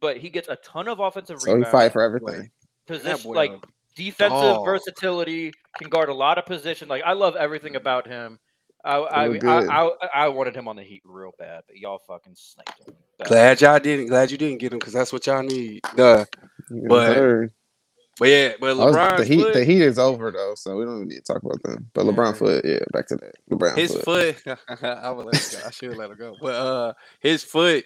but 0.00 0.16
he 0.16 0.30
gets 0.30 0.48
a 0.48 0.56
ton 0.56 0.88
of 0.88 0.98
offensive 0.98 1.40
So 1.40 1.50
he 1.50 1.54
rebounds. 1.56 1.72
fight 1.72 1.92
for 1.92 2.00
everything. 2.02 2.50
position 2.86 3.32
like 3.32 3.52
defensive 3.94 4.40
dog. 4.40 4.64
versatility, 4.64 5.52
can 5.78 5.90
guard 5.90 6.08
a 6.08 6.14
lot 6.14 6.38
of 6.38 6.46
position. 6.46 6.88
Like 6.88 7.02
I 7.04 7.12
love 7.12 7.36
everything 7.36 7.76
about 7.76 8.06
him. 8.06 8.38
I 8.84 8.96
I, 8.96 9.24
I. 9.26 9.66
I, 9.66 9.90
I 10.14 10.28
wanted 10.28 10.54
him 10.56 10.68
on 10.68 10.76
the 10.76 10.82
Heat 10.82 11.02
real 11.04 11.32
bad, 11.38 11.62
but 11.66 11.76
y'all 11.76 11.98
fucking 12.06 12.34
snaked 12.36 12.86
him. 12.86 12.94
Bad. 13.18 13.28
Glad 13.28 13.60
y'all 13.60 13.78
didn't. 13.78 14.06
Glad 14.06 14.30
you 14.30 14.38
didn't 14.38 14.58
get 14.58 14.72
him 14.72 14.78
because 14.78 14.92
that's 14.92 15.12
what 15.12 15.26
y'all 15.26 15.42
need. 15.42 15.82
Duh. 15.96 16.24
Yes, 16.70 16.84
But 16.88 17.14
sir. 17.14 17.52
But 18.18 18.28
yeah, 18.28 18.52
but 18.58 18.70
I 18.70 18.84
was- 18.84 18.96
LeBron's 18.96 19.18
the 19.18 19.24
heat, 19.24 19.42
foot, 19.42 19.54
the 19.54 19.64
heat 19.64 19.82
is 19.82 19.98
over 19.98 20.32
though, 20.32 20.54
so 20.56 20.76
we 20.76 20.84
don't 20.84 21.06
need 21.06 21.16
to 21.16 21.20
talk 21.22 21.42
about 21.42 21.62
them. 21.62 21.88
But 21.94 22.06
LeBron 22.06 22.36
foot, 22.36 22.64
yeah, 22.64 22.80
back 22.92 23.06
to 23.08 23.16
that. 23.16 23.34
LeBron 23.50 23.76
his 23.76 23.94
foot. 23.94 24.36
foot. 24.36 24.58
I 24.82 25.10
would 25.10 25.26
let 25.26 25.34
it 25.36 25.58
go. 25.60 25.66
I 25.66 25.70
should 25.70 25.96
let 25.96 26.10
it 26.10 26.18
go. 26.18 26.34
But 26.40 26.54
uh, 26.54 26.92
his 27.20 27.44
foot. 27.44 27.84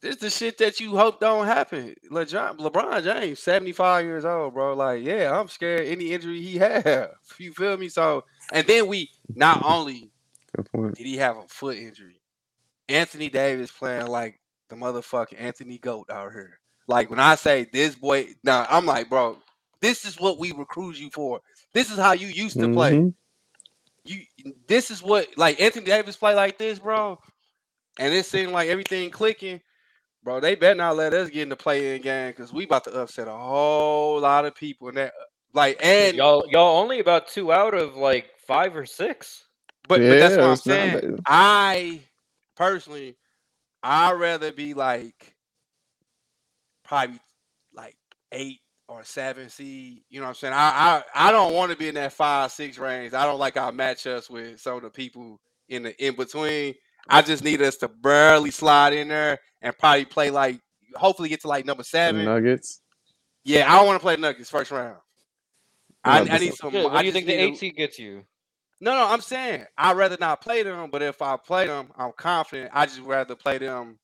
This 0.00 0.14
the 0.16 0.30
shit 0.30 0.58
that 0.58 0.78
you 0.78 0.96
hope 0.96 1.18
don't 1.18 1.46
happen. 1.46 1.92
LeBron, 2.12 2.58
LeBron 2.58 3.02
James, 3.02 3.40
seventy 3.40 3.72
five 3.72 4.04
years 4.04 4.24
old, 4.24 4.54
bro. 4.54 4.74
Like, 4.74 5.02
yeah, 5.02 5.36
I'm 5.36 5.48
scared 5.48 5.88
any 5.88 6.12
injury 6.12 6.40
he 6.40 6.56
have. 6.58 7.10
You 7.38 7.52
feel 7.52 7.76
me? 7.76 7.88
So, 7.88 8.22
and 8.52 8.66
then 8.66 8.86
we 8.88 9.10
not 9.34 9.62
only 9.64 10.10
Good 10.56 10.72
point. 10.72 10.96
did 10.96 11.06
he 11.06 11.16
have 11.18 11.36
a 11.38 11.48
foot 11.48 11.78
injury, 11.78 12.20
Anthony 12.88 13.28
Davis 13.30 13.70
playing 13.70 14.06
like 14.08 14.40
the 14.70 14.76
motherfucking 14.76 15.40
Anthony 15.40 15.78
Goat 15.78 16.10
out 16.10 16.32
here. 16.32 16.60
Like 16.88 17.10
when 17.10 17.20
I 17.20 17.36
say 17.36 17.68
this 17.72 17.94
boy, 17.94 18.28
now 18.44 18.66
I'm 18.70 18.86
like, 18.86 19.10
bro, 19.10 19.38
this 19.80 20.04
is 20.04 20.20
what 20.20 20.38
we 20.38 20.52
recruit 20.52 20.98
you 20.98 21.10
for. 21.10 21.40
This 21.74 21.90
is 21.90 21.98
how 21.98 22.12
you 22.12 22.28
used 22.28 22.60
to 22.60 22.68
play. 22.68 23.00
Mhm. 23.00 23.14
You 24.04 24.22
this 24.68 24.90
is 24.90 25.02
what 25.02 25.28
like 25.36 25.60
Anthony 25.60 25.86
Davis 25.86 26.16
play 26.16 26.34
like 26.34 26.58
this, 26.58 26.78
bro. 26.78 27.18
And 27.98 28.14
it 28.14 28.26
seemed 28.26 28.52
like 28.52 28.68
everything 28.68 29.10
clicking. 29.10 29.60
Bro, 30.24 30.40
they 30.40 30.54
better 30.56 30.74
not 30.76 30.96
let 30.96 31.14
us 31.14 31.30
get 31.30 31.42
in 31.44 31.48
the 31.50 31.56
play 31.56 31.96
in 31.96 32.02
game 32.02 32.30
because 32.30 32.52
we 32.52 32.64
about 32.64 32.84
to 32.84 32.92
upset 33.02 33.28
a 33.28 33.32
whole 33.32 34.20
lot 34.20 34.44
of 34.46 34.54
people. 34.54 34.88
And 34.88 34.96
that 34.98 35.14
like 35.54 35.78
and 35.82 36.16
y'all 36.16 36.46
y'all 36.50 36.80
only 36.80 37.00
about 37.00 37.28
two 37.28 37.52
out 37.52 37.74
of 37.74 37.96
like 37.96 38.30
five 38.48 38.74
or 38.74 38.86
six. 38.86 39.44
but, 39.88 40.00
but 40.00 40.18
that's 40.18 40.36
what 40.36 40.44
I'm 40.44 40.52
it's 40.54 40.66
not 40.66 40.74
saying. 40.74 41.18
I 41.26 42.00
personally, 42.56 43.16
I'd 43.82 44.12
rather 44.14 44.50
be 44.50 44.74
like 44.74 45.36
probably 46.84 47.20
like 47.72 47.96
eight 48.32 48.60
or 48.88 49.04
seven 49.04 49.50
seed. 49.50 50.02
You 50.08 50.18
know 50.18 50.24
what 50.24 50.30
I'm 50.30 50.34
saying? 50.34 50.54
I 50.54 51.02
I, 51.14 51.28
I 51.28 51.30
don't 51.30 51.54
want 51.54 51.70
to 51.70 51.78
be 51.78 51.88
in 51.88 51.94
that 51.94 52.12
five 52.12 52.50
six 52.50 52.78
range. 52.78 53.14
I 53.14 53.24
don't 53.24 53.38
like 53.38 53.56
our 53.56 53.70
matchups 53.70 54.28
with 54.28 54.60
some 54.60 54.76
of 54.76 54.82
the 54.82 54.90
people 54.90 55.40
in 55.68 55.84
the 55.84 56.04
in 56.04 56.16
between. 56.16 56.74
I 57.08 57.22
just 57.22 57.44
need 57.44 57.62
us 57.62 57.76
to 57.78 57.88
barely 57.88 58.50
slide 58.50 58.92
in 58.94 59.08
there 59.08 59.38
and 59.62 59.76
probably 59.78 60.06
play 60.06 60.30
like 60.30 60.60
hopefully 60.94 61.28
get 61.28 61.42
to 61.42 61.48
like 61.48 61.66
number 61.66 61.84
seven. 61.84 62.24
Nuggets. 62.24 62.80
Yeah, 63.44 63.72
I 63.72 63.76
don't 63.76 63.86
want 63.86 63.96
to 63.96 64.02
play 64.02 64.16
Nuggets 64.16 64.50
first 64.50 64.70
round. 64.70 64.96
I, 66.04 66.20
I 66.20 66.38
need 66.38 66.54
some. 66.54 66.70
Good. 66.70 66.84
What 66.84 66.94
I 66.94 67.00
do 67.00 67.06
you 67.06 67.12
think 67.12 67.26
the 67.26 67.36
need 67.36 67.42
eight 67.42 67.58
seed 67.58 67.76
gets 67.76 67.98
you? 67.98 68.24
No, 68.80 68.92
no, 68.92 69.06
I'm 69.06 69.20
saying 69.20 69.64
I'd 69.76 69.96
rather 69.96 70.16
not 70.20 70.40
play 70.40 70.62
them, 70.62 70.90
but 70.90 71.02
if 71.02 71.20
I 71.20 71.36
play 71.36 71.66
them, 71.66 71.88
I'm 71.96 72.12
confident. 72.16 72.70
I 72.72 72.86
just 72.86 73.00
rather 73.00 73.34
play 73.34 73.58
them 73.58 73.98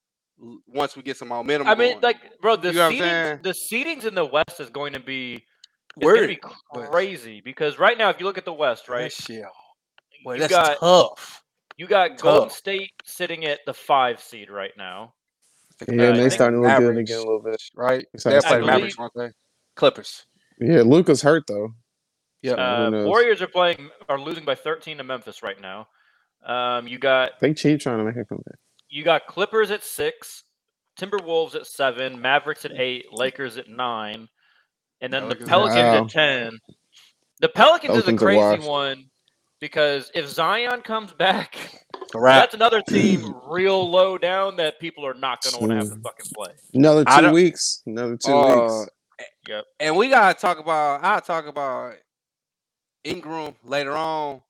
once 0.66 0.96
we 0.96 1.02
get 1.02 1.16
some 1.16 1.28
momentum. 1.28 1.68
I 1.68 1.74
mean, 1.76 1.92
going. 1.92 2.02
like, 2.02 2.40
bro, 2.40 2.56
the 2.56 2.68
You 2.68 2.74
know 2.74 2.90
seedings, 2.90 3.42
the 3.42 3.54
seedings 3.72 4.04
in 4.04 4.14
the 4.14 4.24
West 4.24 4.58
is 4.58 4.70
going 4.70 4.92
to 4.94 5.00
be 5.00 5.44
Word, 5.96 6.14
going 6.16 6.22
to 6.22 6.34
be 6.34 6.40
but- 6.72 6.90
crazy 6.90 7.40
because 7.44 7.78
right 7.78 7.96
now, 7.96 8.10
if 8.10 8.18
you 8.18 8.26
look 8.26 8.36
at 8.38 8.44
the 8.44 8.52
West, 8.52 8.86
That 8.88 8.92
right, 8.94 9.12
shit, 9.12 9.44
boy, 10.24 10.34
you 10.34 10.40
that's 10.40 10.52
got 10.52 10.78
tough. 10.80 11.44
you 11.76 11.86
got 11.86 12.18
Golden. 12.18 12.50
State 12.50 12.90
sitting 13.04 13.44
at 13.44 13.60
the 13.66 13.74
five 13.74 14.20
seed 14.20 14.50
right 14.50 14.72
now. 14.76 15.14
The 15.78 15.86
Yeah, 15.94 16.02
and 16.08 16.16
they 16.16 16.22
think 16.22 16.32
starting 16.32 16.62
to 16.62 16.68
look 16.68 16.78
good 16.78 16.98
again 16.98 17.16
a 17.18 17.20
little 17.20 17.42
bit. 17.42 17.62
right? 17.76 18.04
It's 18.12 18.24
They'll 18.24 18.40
starting 18.40 18.48
play 18.48 18.56
to 18.58 18.60
the 18.60 18.66
look 18.66 18.74
Mavericks, 18.96 18.98
won't 18.98 19.12
they? 19.14 19.30
Clippers. 19.76 20.26
Yeah, 20.60 20.82
Luka's 20.82 21.22
hurt 21.22 21.44
though. 21.46 21.74
Yep. 22.44 22.56
who 22.58 22.62
Uh. 22.62 23.04
Warriors 23.04 23.40
are 23.42 23.46
playing 23.48 23.90
are 24.08 24.20
losing 24.20 24.44
by 24.44 24.54
13 24.54 24.98
to 24.98 25.04
Memphis 25.04 25.42
right 25.42 25.60
now. 25.60 25.88
Um, 26.44 26.86
you 26.86 26.98
got 26.98 27.40
They 27.40 27.54
cheap 27.54 27.80
trying 27.80 27.98
to 27.98 28.04
make 28.04 28.16
a 28.16 28.24
comeback. 28.24 28.56
you 28.90 29.02
got 29.02 29.26
Clippers 29.26 29.70
at 29.70 29.82
six, 29.82 30.44
Timberwolves 30.98 31.54
at 31.54 31.66
seven, 31.66 32.20
Mavericks 32.20 32.64
at 32.66 32.72
eight, 32.72 33.06
Lakers 33.12 33.56
at 33.56 33.68
nine, 33.68 34.28
and 35.00 35.10
then 35.12 35.28
the 35.28 35.34
Pelicans- 35.36 35.48
Pelicans 35.74 35.76
Wow. 35.76 36.04
at 36.04 36.10
ten. 36.10 36.58
The 37.40 37.48
Pelicans 37.48 37.96
is 37.96 38.02
a 38.02 38.12
Pelicans 38.12 38.22
are 38.22 38.56
crazy 38.56 38.68
one 38.68 39.10
because 39.58 40.10
if 40.14 40.28
Zion 40.28 40.82
comes 40.82 41.12
back, 41.14 41.56
It's 42.02 42.14
a 42.14 42.18
wrap. 42.20 42.42
that's 42.42 42.54
another 42.54 42.82
team 42.82 43.34
real 43.48 43.90
low 43.90 44.18
down 44.18 44.56
that 44.56 44.78
people 44.78 45.06
are 45.06 45.14
not 45.14 45.42
going 45.42 45.54
to 45.54 45.60
want 45.60 45.70
to 45.70 45.76
have 45.76 45.88
to 45.88 45.94
Mm. 45.96 46.02
fucking 46.02 46.30
play. 46.34 46.52
Another 46.74 47.04
two 47.06 47.32
weeks. 47.32 47.82
Another 47.86 48.16
two 48.18 48.32
Uh, 48.32 48.62
weeks. 48.80 48.90
Yep. 49.48 49.64
And 49.80 49.96
we 49.96 50.08
gotta 50.10 50.38
talk 50.38 50.58
about. 50.58 51.02
I'll 51.04 51.20
talk 51.20 51.46
about 51.46 51.94
Ingram 53.04 53.54
later 53.64 53.92
on. 53.92 54.40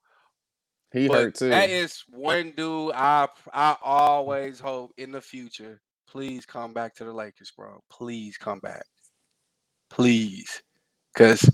He 0.93 1.09
But 1.09 1.15
hurt 1.15 1.35
too. 1.35 1.49
That 1.49 1.71
is 1.71 2.05
one 2.09 2.53
dude 2.57 2.93
I 2.95 3.29
I 3.53 3.77
always 3.83 4.61
hope 4.61 4.93
in 4.97 5.11
the 5.11 5.21
future. 5.21 5.81
Please 6.09 6.47
come 6.47 6.73
back 6.73 6.95
to 6.97 7.05
the 7.05 7.13
Lakers, 7.13 7.53
bro. 7.57 7.83
Please 7.91 8.37
come 8.37 8.61
back. 8.61 8.85
Please. 9.91 10.63
Cause 11.17 11.49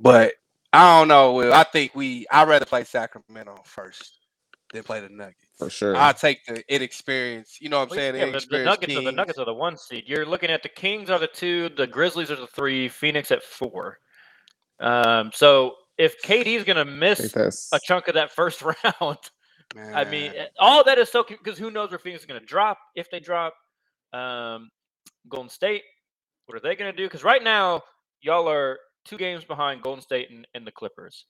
but 0.00 0.34
I 0.72 0.98
don't 0.98 1.08
know. 1.08 1.34
Will. 1.34 1.52
I 1.54 1.62
think 1.62 1.94
we 1.94 2.26
I'd 2.30 2.48
rather 2.48 2.66
play 2.66 2.84
Sacramento 2.84 3.62
first 3.64 4.18
than 4.72 4.82
play 4.82 5.00
the 5.00 5.08
Nuggets. 5.08 5.46
for 5.56 5.70
sure. 5.70 5.96
I'll 5.96 6.12
take 6.12 6.44
the 6.46 6.62
inexperience. 6.72 7.58
You 7.60 7.68
know 7.68 7.78
what 7.78 7.92
I'm 7.92 7.96
saying? 7.96 8.14
yeah, 8.16 8.20
the, 8.20 8.26
the 8.26 8.28
inexperienced 8.30 8.66
Nuggets 8.66 8.96
are 8.96 9.02
the 9.02 9.12
Nuggets 9.12 9.38
are 9.38 9.44
the 9.44 9.54
one 9.54 9.76
seed. 9.76 10.04
You're 10.06 10.26
looking 10.26 10.50
at 10.50 10.62
the 10.62 10.68
Kings 10.68 11.10
are 11.10 11.18
the 11.18 11.28
two, 11.28 11.70
the 11.76 11.86
Grizzlies 11.86 12.30
are 12.30 12.36
the 12.36 12.46
three, 12.48 12.88
Phoenix 12.88 13.30
at 13.30 13.42
four. 13.42 13.98
Um, 14.80 15.30
so 15.32 15.74
if 15.98 16.22
KD 16.22 16.46
is 16.56 16.64
gonna 16.64 16.84
miss 16.84 17.18
a 17.72 17.78
chunk 17.80 18.08
of 18.08 18.14
that 18.14 18.32
first 18.32 18.62
round, 18.84 19.18
I 19.76 20.04
mean, 20.04 20.32
eh, 20.34 20.46
all 20.58 20.82
that 20.84 20.98
is 20.98 21.10
so 21.10 21.22
because 21.24 21.58
who 21.58 21.70
knows 21.70 21.90
where 21.90 21.98
Phoenix 21.98 22.22
is 22.22 22.26
gonna 22.26 22.40
drop 22.40 22.78
if 22.94 23.10
they 23.10 23.20
drop. 23.20 23.54
Um, 24.12 24.70
Golden 25.28 25.50
State, 25.50 25.82
what 26.46 26.56
are 26.56 26.60
they 26.60 26.74
gonna 26.76 26.92
do? 26.92 27.04
Because 27.04 27.22
right 27.24 27.42
now 27.42 27.82
y'all 28.22 28.48
are 28.48 28.78
two 29.04 29.18
games 29.18 29.44
behind 29.44 29.82
Golden 29.82 30.00
State 30.02 30.30
and, 30.30 30.46
and 30.54 30.66
the 30.66 30.72
Clippers. 30.72 31.26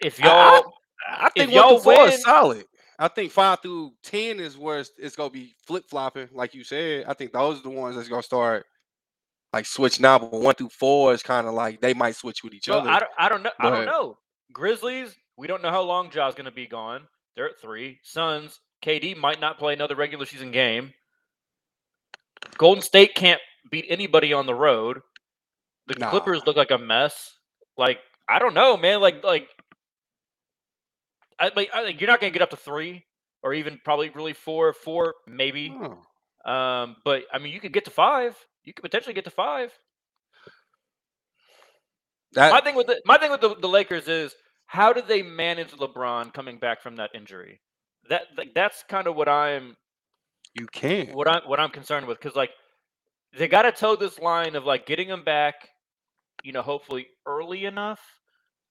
If 0.00 0.22
I- 0.22 0.28
I- 0.28 0.54
y'all 0.56 0.72
I 1.08 1.28
think 1.30 1.50
if 1.50 1.54
one 1.54 1.54
y'all 1.54 1.78
through 1.78 1.92
four 1.94 2.04
win- 2.04 2.12
is 2.14 2.22
solid. 2.22 2.64
I 2.98 3.08
think 3.08 3.30
five 3.30 3.60
through 3.60 3.92
ten 4.02 4.40
is 4.40 4.56
where 4.56 4.78
it's, 4.80 4.90
it's 4.96 5.16
gonna 5.16 5.28
be 5.28 5.54
flip 5.66 5.84
flopping, 5.90 6.28
like 6.32 6.54
you 6.54 6.64
said. 6.64 7.04
I 7.06 7.12
think 7.12 7.32
those 7.32 7.58
are 7.58 7.62
the 7.62 7.68
ones 7.70 7.96
that's 7.96 8.08
gonna 8.08 8.22
start 8.22 8.64
like 9.52 9.66
switch 9.66 10.00
now. 10.00 10.18
But 10.18 10.32
one 10.32 10.54
through 10.54 10.70
four 10.70 11.12
is 11.12 11.22
kind 11.22 11.46
of 11.46 11.54
like 11.54 11.80
they 11.80 11.94
might 11.94 12.16
switch 12.16 12.42
with 12.44 12.54
each 12.54 12.68
Well, 12.68 12.80
other. 12.80 12.90
I 12.90 13.00
don't, 13.00 13.10
I 13.18 13.28
don't 13.28 13.42
know. 13.42 13.50
I 13.58 13.70
don't 13.70 13.86
know. 13.86 14.18
Grizzlies, 14.52 15.14
we 15.36 15.46
don't 15.46 15.62
know 15.62 15.70
how 15.70 15.82
long 15.82 16.10
Ja's 16.10 16.34
going 16.34 16.44
to 16.46 16.50
be 16.50 16.66
gone. 16.66 17.02
They're 17.34 17.48
at 17.50 17.60
three. 17.60 17.98
Suns, 18.02 18.60
KD 18.84 19.16
might 19.16 19.40
not 19.40 19.58
play 19.58 19.72
another 19.74 19.94
regular 19.94 20.24
season 20.26 20.50
game. 20.50 20.92
Golden 22.58 22.82
State 22.82 23.14
can't 23.14 23.40
beat 23.70 23.86
anybody 23.88 24.32
on 24.32 24.46
the 24.46 24.54
road. 24.54 25.00
The 25.88 25.94
Nah. 25.98 26.10
Clippers 26.10 26.42
look 26.46 26.56
like 26.56 26.70
a 26.70 26.78
mess. 26.78 27.34
Like 27.76 27.98
I 28.28 28.38
don't 28.38 28.54
know, 28.54 28.76
man. 28.76 29.00
Like 29.00 29.22
like, 29.22 29.48
I 31.38 31.50
like 31.54 31.70
I, 31.74 31.84
think 31.84 32.00
you're 32.00 32.08
not 32.10 32.20
going 32.20 32.32
to 32.32 32.38
get 32.38 32.42
up 32.42 32.50
to 32.50 32.56
three 32.56 33.04
or 33.42 33.54
even 33.54 33.78
probably 33.84 34.10
really 34.10 34.32
four, 34.32 34.72
four 34.72 35.14
maybe. 35.26 35.68
Um, 36.44 36.96
but 37.04 37.24
I 37.32 37.38
mean, 37.38 37.52
you 37.52 37.60
could 37.60 37.72
get 37.72 37.84
to 37.86 37.90
five. 37.90 38.36
You 38.66 38.74
could 38.74 38.82
potentially 38.82 39.14
get 39.14 39.24
to 39.24 39.30
five. 39.30 39.72
That 42.32 42.52
my 42.52 42.60
thing 42.60 42.74
with 42.74 42.88
the 42.88 43.00
my 43.06 43.16
thing 43.16 43.30
with 43.30 43.40
the, 43.40 43.54
the 43.54 43.68
Lakers 43.68 44.08
is 44.08 44.34
how 44.66 44.92
do 44.92 45.00
they 45.00 45.22
manage 45.22 45.70
LeBron 45.70 46.34
coming 46.34 46.58
back 46.58 46.82
from 46.82 46.96
that 46.96 47.10
injury? 47.14 47.60
That 48.10 48.22
like, 48.36 48.52
that's 48.54 48.84
kind 48.88 49.06
of 49.06 49.16
what 49.16 49.28
I'm 49.28 49.76
you 50.54 50.66
can. 50.66 51.08
what 51.14 51.28
I'm 51.28 51.42
what 51.46 51.60
I'm 51.60 51.70
concerned 51.70 52.06
with 52.06 52.18
because 52.18 52.36
like 52.36 52.50
they 53.38 53.48
got 53.48 53.62
to 53.62 53.72
toe 53.72 53.96
this 53.96 54.18
line 54.18 54.56
of 54.56 54.64
like 54.64 54.86
getting 54.86 55.08
him 55.08 55.22
back, 55.22 55.68
you 56.42 56.52
know, 56.52 56.62
hopefully 56.62 57.06
early 57.26 57.64
enough 57.64 58.00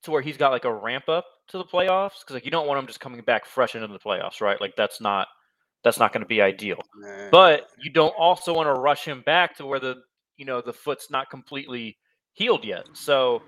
to 0.04 0.12
where 0.12 0.22
he's 0.22 0.38
got 0.38 0.52
like 0.52 0.66
a 0.66 0.74
ramp 0.74 1.08
up 1.08 1.26
to 1.48 1.58
the 1.58 1.64
playoffs 1.64 2.20
because 2.20 2.34
like 2.34 2.46
you 2.46 2.52
don't 2.52 2.68
want 2.68 2.80
him 2.80 2.88
just 2.88 3.00
coming 3.00 3.22
back 3.22 3.46
fresh 3.46 3.76
into 3.76 3.88
the 3.88 4.00
playoffs, 4.00 4.42
right? 4.42 4.60
Like 4.60 4.76
that's 4.76 5.00
not 5.00 5.28
that's 5.86 6.00
not 6.00 6.12
going 6.12 6.22
to 6.24 6.28
be 6.28 6.42
ideal. 6.42 6.82
Man. 6.98 7.30
But 7.32 7.68
you 7.82 7.92
don't 7.92 8.14
also 8.18 8.54
want 8.54 8.68
to 8.68 8.74
rush 8.74 9.06
him 9.06 9.22
back 9.26 9.56
to 9.58 9.66
where 9.66 9.80
the 9.80 9.96
you 10.36 10.44
know 10.44 10.60
the 10.60 10.74
foot's 10.74 11.10
not 11.10 11.30
completely 11.30 11.96
healed 12.34 12.66
yet. 12.66 12.84
So 12.94 13.44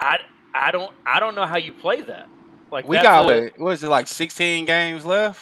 I 0.00 0.18
I 0.54 0.72
don't 0.72 0.90
I 1.06 1.20
don't 1.20 1.34
know 1.36 1.46
how 1.46 1.58
you 1.58 1.72
play 1.72 2.00
that. 2.00 2.26
Like 2.72 2.88
we 2.88 2.96
got 2.96 3.30
a- 3.30 3.52
what, 3.58 3.72
is 3.72 3.84
it 3.84 3.88
like 3.88 4.08
16 4.08 4.64
games 4.64 5.04
left? 5.04 5.40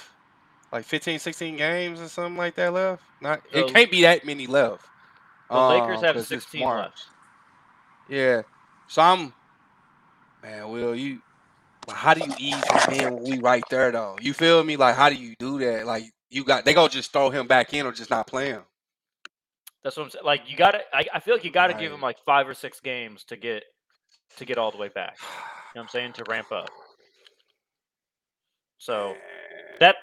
Like 0.73 0.85
15, 0.85 1.19
16 1.19 1.57
games 1.57 2.01
or 2.01 2.09
something 2.09 2.37
like 2.37 2.57
that 2.57 2.73
left? 2.73 3.05
Not 3.21 3.41
it 3.53 3.73
can't 3.73 3.91
be 3.91 4.03
that 4.03 4.27
many 4.27 4.47
left. 4.47 4.85
The 5.49 5.61
Lakers 5.61 5.99
um, 5.99 6.05
have 6.05 6.15
'cause 6.17 6.23
it's 6.33 6.45
16 6.45 6.69
left. 6.69 7.07
Yeah. 8.09 8.43
So 8.89 9.01
I'm 9.01 9.33
man, 10.43 10.71
Will, 10.71 10.97
you 10.97 11.21
but 11.87 11.97
how 11.97 12.15
do 12.15 12.21
you 12.25 12.33
ease 12.39 12.65
him 12.71 12.95
in 12.95 13.15
when 13.15 13.25
we 13.25 13.39
right 13.39 13.65
there 13.71 13.91
though? 13.93 14.17
You 14.21 14.35
feel 14.35 14.63
me? 14.63 14.77
Like 14.77 14.97
how 14.97 15.09
do 15.09 15.17
you 15.17 15.35
do 15.39 15.59
that? 15.61 15.87
Like 15.87 16.05
you 16.31 16.45
got 16.45 16.65
they 16.65 16.75
gonna 16.75 16.89
just 16.89 17.13
throw 17.13 17.31
him 17.31 17.47
back 17.47 17.75
in 17.75 17.87
or 17.87 17.93
just 17.93 18.11
not 18.11 18.27
play 18.27 18.49
him. 18.49 18.63
That's 19.83 19.97
what 19.97 20.05
I'm 20.05 20.11
saying. 20.11 20.25
Like 20.25 20.43
you 20.47 20.57
got 20.57 20.73
to 20.73 20.81
I, 20.93 21.07
I 21.15 21.21
feel 21.21 21.35
like 21.35 21.45
you 21.45 21.51
got 21.51 21.69
to 21.69 21.75
give 21.75 21.93
him 21.93 22.01
like 22.01 22.19
5 22.25 22.49
or 22.49 22.55
6 22.55 22.81
games 22.81 23.25
to 23.25 23.37
get 23.37 23.65
to 24.37 24.45
get 24.45 24.59
all 24.59 24.71
the 24.71 24.79
way 24.79 24.89
back. 24.89 25.17
You 25.21 25.79
know 25.79 25.83
what 25.83 25.83
I'm 25.83 25.89
saying 25.89 26.13
to 26.15 26.25
ramp 26.29 26.53
up. 26.53 26.71
So 28.79 29.15
that 29.81 29.97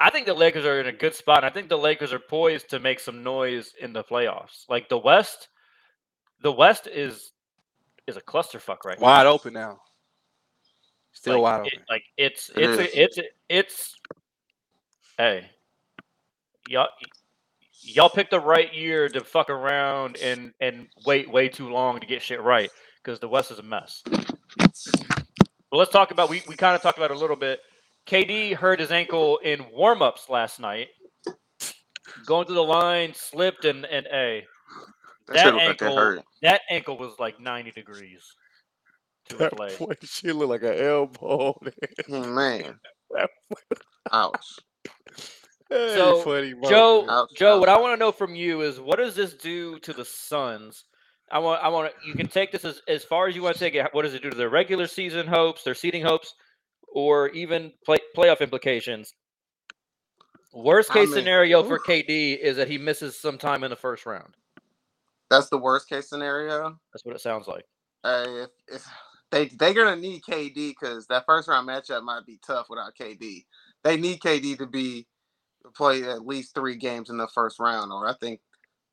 I 0.00 0.10
think 0.10 0.26
the 0.26 0.34
Lakers 0.34 0.64
are 0.64 0.80
in 0.80 0.86
a 0.86 0.92
good 0.92 1.14
spot. 1.14 1.38
And 1.38 1.46
I 1.46 1.50
think 1.50 1.68
the 1.68 1.78
Lakers 1.78 2.12
are 2.12 2.18
poised 2.18 2.70
to 2.70 2.78
make 2.78 3.00
some 3.00 3.22
noise 3.22 3.74
in 3.80 3.92
the 3.92 4.04
playoffs. 4.04 4.64
Like 4.68 4.88
the 4.88 4.98
West, 4.98 5.48
the 6.42 6.52
West 6.52 6.86
is 6.86 7.32
is 8.06 8.16
a 8.16 8.22
clusterfuck 8.22 8.84
right 8.84 8.98
wide 8.98 9.24
now. 9.24 9.30
open 9.32 9.52
now. 9.52 9.78
Still 11.18 11.40
like, 11.42 11.62
wide 11.62 11.66
it- 11.72 11.80
like 11.90 12.04
it's 12.16 12.48
It 12.50 12.58
it's 12.58 12.78
a, 12.78 13.02
it's 13.02 13.18
it's 13.48 13.94
hey 15.16 15.46
y'all 16.68 16.86
y'all 17.82 18.08
picked 18.08 18.30
the 18.30 18.38
right 18.38 18.72
year 18.72 19.08
to 19.08 19.24
fuck 19.24 19.50
around 19.50 20.16
and 20.18 20.52
and 20.60 20.86
wait 21.04 21.28
way 21.28 21.48
too 21.48 21.70
long 21.70 21.98
to 21.98 22.06
get 22.06 22.22
shit 22.22 22.40
right 22.40 22.70
because 23.02 23.18
the 23.18 23.26
West 23.28 23.50
is 23.50 23.58
a 23.58 23.62
mess. 23.64 24.04
But 24.06 25.76
let's 25.76 25.90
talk 25.90 26.12
about 26.12 26.30
we 26.30 26.40
we 26.46 26.54
kind 26.54 26.76
of 26.76 26.82
talked 26.82 26.98
about 26.98 27.10
it 27.10 27.16
a 27.16 27.20
little 27.20 27.34
bit. 27.36 27.58
KD 28.06 28.54
hurt 28.54 28.78
his 28.78 28.92
ankle 28.92 29.38
in 29.38 29.66
warm-ups 29.72 30.28
last 30.30 30.60
night. 30.60 30.86
Going 32.26 32.46
to 32.46 32.52
the 32.52 32.62
line, 32.62 33.12
slipped, 33.12 33.64
and 33.64 33.84
and 33.86 34.06
a 34.06 34.46
That, 35.26 35.34
That 35.34 35.42
shit 35.42 35.54
look 35.54 35.62
like 35.64 35.78
that 35.78 35.84
ankle- 35.84 35.96
hurt. 35.96 36.24
that 36.42 36.60
ankle 36.70 36.96
was 36.96 37.18
like 37.18 37.40
90 37.40 37.72
degrees 37.72 38.22
to 39.28 39.46
a 39.46 39.50
play. 39.50 39.76
shit 40.02 40.34
look 40.36 40.48
like 40.48 40.62
an 40.62 40.78
elbow. 40.78 41.54
Hmm, 42.06 42.34
Man. 42.34 42.80
Ouch. 44.12 44.58
So, 45.70 46.20
funny, 46.22 46.54
bro. 46.54 46.68
Joe, 46.68 47.06
Ouch, 47.08 47.30
Joe, 47.36 47.60
what 47.60 47.68
I 47.68 47.78
want 47.78 47.92
to 47.92 47.98
know 47.98 48.12
from 48.12 48.34
you 48.34 48.62
is 48.62 48.80
what 48.80 48.98
does 48.98 49.14
this 49.14 49.34
do 49.34 49.78
to 49.80 49.92
the 49.92 50.04
Suns? 50.04 50.84
I 51.30 51.38
want, 51.40 51.62
I 51.62 51.68
want 51.68 51.92
to. 51.92 52.08
You 52.08 52.14
can 52.14 52.28
take 52.28 52.52
this 52.52 52.64
as, 52.64 52.80
as 52.88 53.04
far 53.04 53.28
as 53.28 53.36
you 53.36 53.42
want 53.42 53.54
to 53.54 53.60
take 53.60 53.74
it. 53.74 53.86
What 53.92 54.02
does 54.02 54.14
it 54.14 54.22
do 54.22 54.30
to 54.30 54.36
their 54.36 54.48
regular 54.48 54.86
season 54.86 55.26
hopes, 55.26 55.62
their 55.62 55.74
seeding 55.74 56.02
hopes, 56.02 56.34
or 56.90 57.28
even 57.30 57.72
play, 57.84 57.98
playoff 58.16 58.40
implications? 58.40 59.12
Worst 60.54 60.90
I 60.90 60.94
case 60.94 61.08
mean, 61.08 61.16
scenario 61.16 61.62
for. 61.62 61.78
KD 61.78 62.38
is 62.38 62.56
that 62.56 62.68
he 62.68 62.78
misses 62.78 63.20
some 63.20 63.36
time 63.36 63.62
in 63.62 63.70
the 63.70 63.76
first 63.76 64.06
round. 64.06 64.34
That's 65.30 65.50
the 65.50 65.58
worst 65.58 65.88
case 65.88 66.08
scenario. 66.08 66.78
That's 66.92 67.04
what 67.04 67.14
it 67.14 67.20
sounds 67.20 67.46
like. 67.46 67.64
Uh, 68.04 68.24
if, 68.28 68.50
if 68.68 68.86
they 69.32 69.46
they're 69.48 69.74
gonna 69.74 69.96
need 69.96 70.22
KD 70.22 70.54
because 70.70 71.06
that 71.08 71.26
first 71.26 71.48
round 71.48 71.68
matchup 71.68 72.04
might 72.04 72.26
be 72.26 72.40
tough 72.46 72.68
without 72.70 72.94
KD. 72.96 73.44
They 73.84 73.96
need 73.98 74.20
KD 74.20 74.58
to 74.58 74.66
be 74.66 75.06
play 75.74 76.04
at 76.04 76.26
least 76.26 76.54
three 76.54 76.76
games 76.76 77.10
in 77.10 77.18
the 77.18 77.28
first 77.28 77.60
round, 77.60 77.92
or 77.92 78.08
I 78.08 78.14
think 78.20 78.40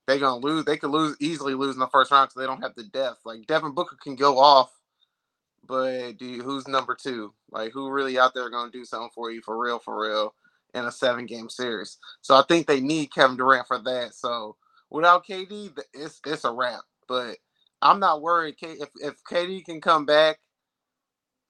they're 0.07 0.19
gonna 0.19 0.41
lose. 0.41 0.65
They 0.65 0.77
could 0.77 0.91
lose 0.91 1.17
easily 1.19 1.55
lose 1.55 1.75
in 1.75 1.79
the 1.79 1.87
first 1.87 2.11
round 2.11 2.29
because 2.29 2.41
they 2.41 2.47
don't 2.47 2.63
have 2.63 2.75
the 2.75 2.83
depth. 2.85 3.21
Like 3.25 3.47
Devin 3.47 3.73
Booker 3.73 3.97
can 4.01 4.15
go 4.15 4.39
off, 4.39 4.71
but 5.67 6.13
do 6.17 6.25
you, 6.25 6.43
who's 6.43 6.67
number 6.67 6.95
two? 6.95 7.33
Like 7.51 7.73
who 7.73 7.89
really 7.91 8.19
out 8.19 8.33
there 8.35 8.49
gonna 8.49 8.71
do 8.71 8.85
something 8.85 9.11
for 9.15 9.31
you 9.31 9.41
for 9.41 9.57
real, 9.57 9.79
for 9.79 10.01
real 10.01 10.35
in 10.73 10.85
a 10.85 10.91
seven 10.91 11.25
game 11.25 11.49
series? 11.49 11.97
So 12.21 12.35
I 12.35 12.43
think 12.47 12.67
they 12.67 12.81
need 12.81 13.13
Kevin 13.13 13.37
Durant 13.37 13.67
for 13.67 13.79
that. 13.79 14.15
So 14.15 14.57
without 14.89 15.25
KD, 15.27 15.77
it's 15.93 16.21
it's 16.25 16.45
a 16.45 16.51
wrap. 16.51 16.81
But 17.07 17.37
I'm 17.81 17.99
not 17.99 18.21
worried. 18.21 18.55
If 18.61 18.89
if 18.95 19.15
KD 19.29 19.65
can 19.65 19.81
come 19.81 20.05
back, 20.05 20.39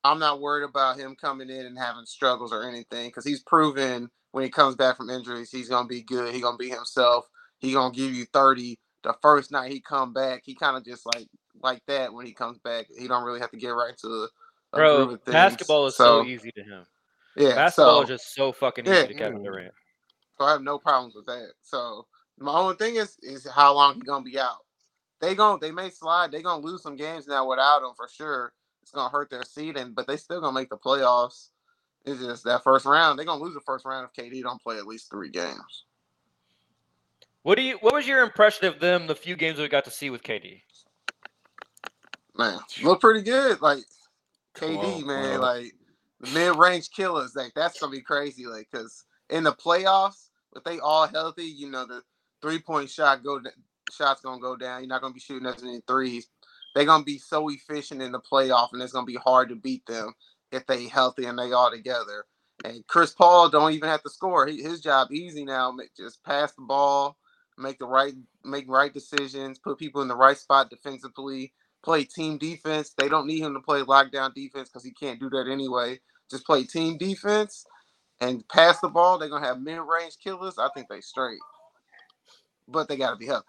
I'm 0.03 0.19
not 0.19 0.41
worried 0.41 0.63
about 0.67 0.97
him 0.99 1.15
coming 1.19 1.49
in 1.49 1.65
and 1.65 1.77
having 1.77 2.05
struggles 2.05 2.51
or 2.53 2.67
anything 2.67 3.07
because 3.09 3.25
he's 3.25 3.43
proven 3.43 4.09
when 4.31 4.43
he 4.43 4.49
comes 4.49 4.75
back 4.75 4.97
from 4.97 5.09
injuries, 5.09 5.49
he's 5.49 5.69
gonna 5.69 5.87
be 5.87 6.01
good. 6.01 6.33
He's 6.33 6.43
gonna 6.43 6.57
be 6.57 6.69
himself. 6.69 7.25
He 7.59 7.71
gonna 7.71 7.93
give 7.93 8.13
you 8.13 8.25
30. 8.25 8.77
The 9.03 9.15
first 9.21 9.49
night 9.49 9.71
he 9.71 9.79
come 9.79 10.11
back, 10.11 10.41
he 10.43 10.55
kind 10.55 10.75
of 10.75 10.83
just 10.83 11.05
like 11.05 11.27
like 11.61 11.81
that 11.87 12.13
when 12.13 12.25
he 12.25 12.33
comes 12.33 12.59
back. 12.59 12.87
He 12.99 13.07
don't 13.07 13.23
really 13.23 13.39
have 13.39 13.51
to 13.51 13.57
get 13.57 13.69
right 13.69 13.97
to 13.99 14.27
a, 14.73 14.77
Bro, 14.77 15.17
basketball 15.25 15.87
is 15.87 15.95
so, 15.95 16.23
easy 16.23 16.51
to 16.51 16.63
him. 16.63 16.85
Yeah, 17.37 17.55
Basketball 17.55 17.99
so, 17.99 18.01
is 18.01 18.09
just 18.09 18.35
so 18.35 18.51
fucking 18.51 18.85
Yeah. 18.85 19.03
easy 19.03 19.07
to 19.07 19.13
Kevin 19.13 19.41
Durant. 19.41 19.73
so 20.37 20.45
I 20.45 20.51
have 20.51 20.61
no 20.61 20.77
problems 20.79 21.15
with 21.15 21.27
that. 21.27 21.53
So 21.63 22.05
my 22.37 22.53
only 22.53 22.75
thing 22.75 22.97
is 22.97 23.15
is 23.21 23.47
how 23.47 23.73
long 23.73 23.95
he 23.95 24.01
gonna 24.01 24.23
be 24.23 24.37
out. 24.37 24.64
They 25.21 25.35
gon' 25.35 25.59
they 25.61 25.71
may 25.71 25.89
slide. 25.89 26.31
They 26.31 26.41
gonna 26.43 26.63
lose 26.65 26.83
some 26.83 26.95
games 26.97 27.27
now 27.27 27.49
without 27.49 27.83
him 27.83 27.93
for 27.97 28.09
sure. 28.09 28.53
It's 28.83 28.91
gonna 28.91 29.09
hurt 29.09 29.29
their 29.31 29.43
seeding, 29.43 29.93
but 29.93 30.07
they 30.07 30.17
still 30.17 30.41
gonna 30.41 30.53
make 30.53 30.69
the 30.69 30.77
playoffs. 30.77 31.49
It's 32.05 32.21
just 32.21 32.45
that 32.45 32.63
first 32.63 32.85
round. 32.85 33.19
They're 33.19 33.25
gonna 33.25 33.43
lose 33.43 33.55
the 33.55 33.61
first 33.61 33.85
round 33.85 34.07
if 34.07 34.13
KD 34.25 34.43
don't 34.43 34.61
play 34.61 34.77
at 34.77 34.87
least 34.87 35.09
three 35.11 35.29
games. 35.31 35.85
What 37.43 37.55
do 37.55 37.63
you? 37.63 37.77
What 37.81 37.95
was 37.95 38.07
your 38.07 38.23
impression 38.23 38.67
of 38.67 38.79
them? 38.79 39.07
The 39.07 39.15
few 39.15 39.35
games 39.35 39.59
we 39.59 39.67
got 39.69 39.85
to 39.85 39.91
see 39.91 40.09
with 40.11 40.23
KD. 40.23 40.61
Man, 42.37 42.59
look 42.81 43.01
pretty 43.01 43.21
good. 43.23 43.61
Like 43.61 43.85
KD, 44.57 45.03
Well, 45.03 45.05
man, 45.05 45.41
well. 45.41 45.41
like 45.41 45.73
the 46.21 46.27
mid-range 46.27 46.91
killers, 46.91 47.35
like 47.35 47.53
that's 47.55 47.79
gonna 47.79 47.91
be 47.91 48.01
crazy. 48.01 48.47
Like, 48.47 48.69
cause 48.73 49.05
in 49.29 49.43
the 49.45 49.53
playoffs, 49.53 50.29
if 50.55 50.63
they 50.65 50.79
all 50.79 51.07
healthy, 51.07 51.45
you 51.45 51.69
know 51.71 51.85
the 51.85 52.01
three-point 52.41 52.89
shot 52.89 53.23
go 53.23 53.39
d- 53.39 53.49
shots 53.95 54.21
gonna 54.21 54.41
go 54.41 54.55
down. 54.55 54.81
You're 54.81 54.89
not 54.89 55.01
gonna 55.01 55.13
be 55.13 55.19
shooting 55.19 55.47
as 55.47 55.63
many 55.63 55.81
threes. 55.87 56.27
They're 56.75 56.85
gonna 56.85 57.03
be 57.03 57.19
so 57.19 57.49
efficient 57.49 58.01
in 58.01 58.11
the 58.11 58.19
playoff, 58.21 58.69
and 58.73 58.81
it's 58.81 58.93
gonna 58.93 59.05
be 59.05 59.15
hard 59.15 59.49
to 59.49 59.55
beat 59.55 59.85
them 59.85 60.13
if 60.51 60.65
they 60.67 60.87
healthy 60.87 61.25
and 61.25 61.39
they 61.39 61.51
all 61.53 61.71
together. 61.71 62.25
And 62.65 62.85
Chris 62.87 63.11
Paul 63.11 63.49
don't 63.49 63.73
even 63.73 63.89
have 63.89 64.03
to 64.03 64.09
score. 64.09 64.47
He, 64.47 64.61
his 64.63 64.81
job 64.81 65.11
easy 65.11 65.45
now. 65.45 65.75
Just 65.97 66.23
pass 66.23 66.53
the 66.53 66.63
ball, 66.63 67.17
make 67.57 67.79
the 67.79 67.87
right 67.87 68.13
make 68.43 68.65
right 68.69 68.93
decisions, 68.93 69.59
put 69.59 69.79
people 69.79 70.01
in 70.01 70.07
the 70.07 70.15
right 70.15 70.37
spot 70.37 70.69
defensively 70.69 71.51
play 71.83 72.03
team 72.03 72.37
defense. 72.37 72.93
They 72.97 73.07
don't 73.07 73.27
need 73.27 73.41
him 73.41 73.53
to 73.53 73.61
play 73.61 73.81
lockdown 73.81 74.33
defense 74.33 74.69
because 74.69 74.83
he 74.83 74.91
can't 74.91 75.19
do 75.19 75.29
that 75.29 75.47
anyway. 75.49 75.99
Just 76.29 76.45
play 76.45 76.63
team 76.63 76.97
defense 76.97 77.65
and 78.21 78.47
pass 78.49 78.79
the 78.79 78.89
ball. 78.89 79.17
They're 79.17 79.29
gonna 79.29 79.45
have 79.45 79.61
mid 79.61 79.79
range 79.79 80.17
killers. 80.23 80.57
I 80.57 80.69
think 80.75 80.89
they 80.89 81.01
straight, 81.01 81.39
but 82.67 82.87
they 82.87 82.97
gotta 82.97 83.17
be 83.17 83.27
healthy. 83.27 83.47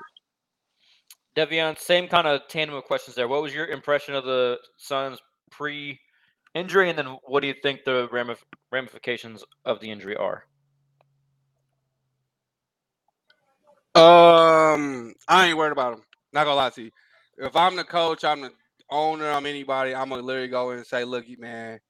Devion, 1.36 1.78
same 1.78 2.08
kind 2.08 2.26
of 2.26 2.42
tandem 2.48 2.76
of 2.76 2.84
questions 2.84 3.14
there. 3.14 3.28
What 3.28 3.42
was 3.42 3.54
your 3.54 3.66
impression 3.66 4.14
of 4.14 4.24
the 4.24 4.58
Suns 4.78 5.18
pre-injury, 5.50 6.88
and 6.88 6.98
then 6.98 7.18
what 7.24 7.40
do 7.40 7.46
you 7.46 7.54
think 7.62 7.84
the 7.84 8.08
ramif- 8.08 8.42
ramifications 8.72 9.44
of 9.64 9.80
the 9.80 9.90
injury 9.90 10.16
are? 10.16 10.44
Um, 13.94 15.14
I 15.28 15.48
ain't 15.48 15.56
worried 15.56 15.72
about 15.72 15.94
him. 15.94 16.02
Not 16.32 16.44
gonna 16.44 16.56
lie 16.56 16.70
to 16.70 16.82
you. 16.82 16.90
If 17.38 17.54
I'm 17.54 17.76
the 17.76 17.84
coach, 17.84 18.24
I'm 18.24 18.40
the 18.40 18.52
owner, 18.90 19.30
I'm 19.30 19.46
anybody, 19.46 19.94
I'm 19.94 20.08
gonna 20.08 20.22
literally 20.22 20.48
go 20.48 20.70
in 20.70 20.78
and 20.78 20.86
say, 20.86 21.04
"Look, 21.04 21.26
man, 21.38 21.80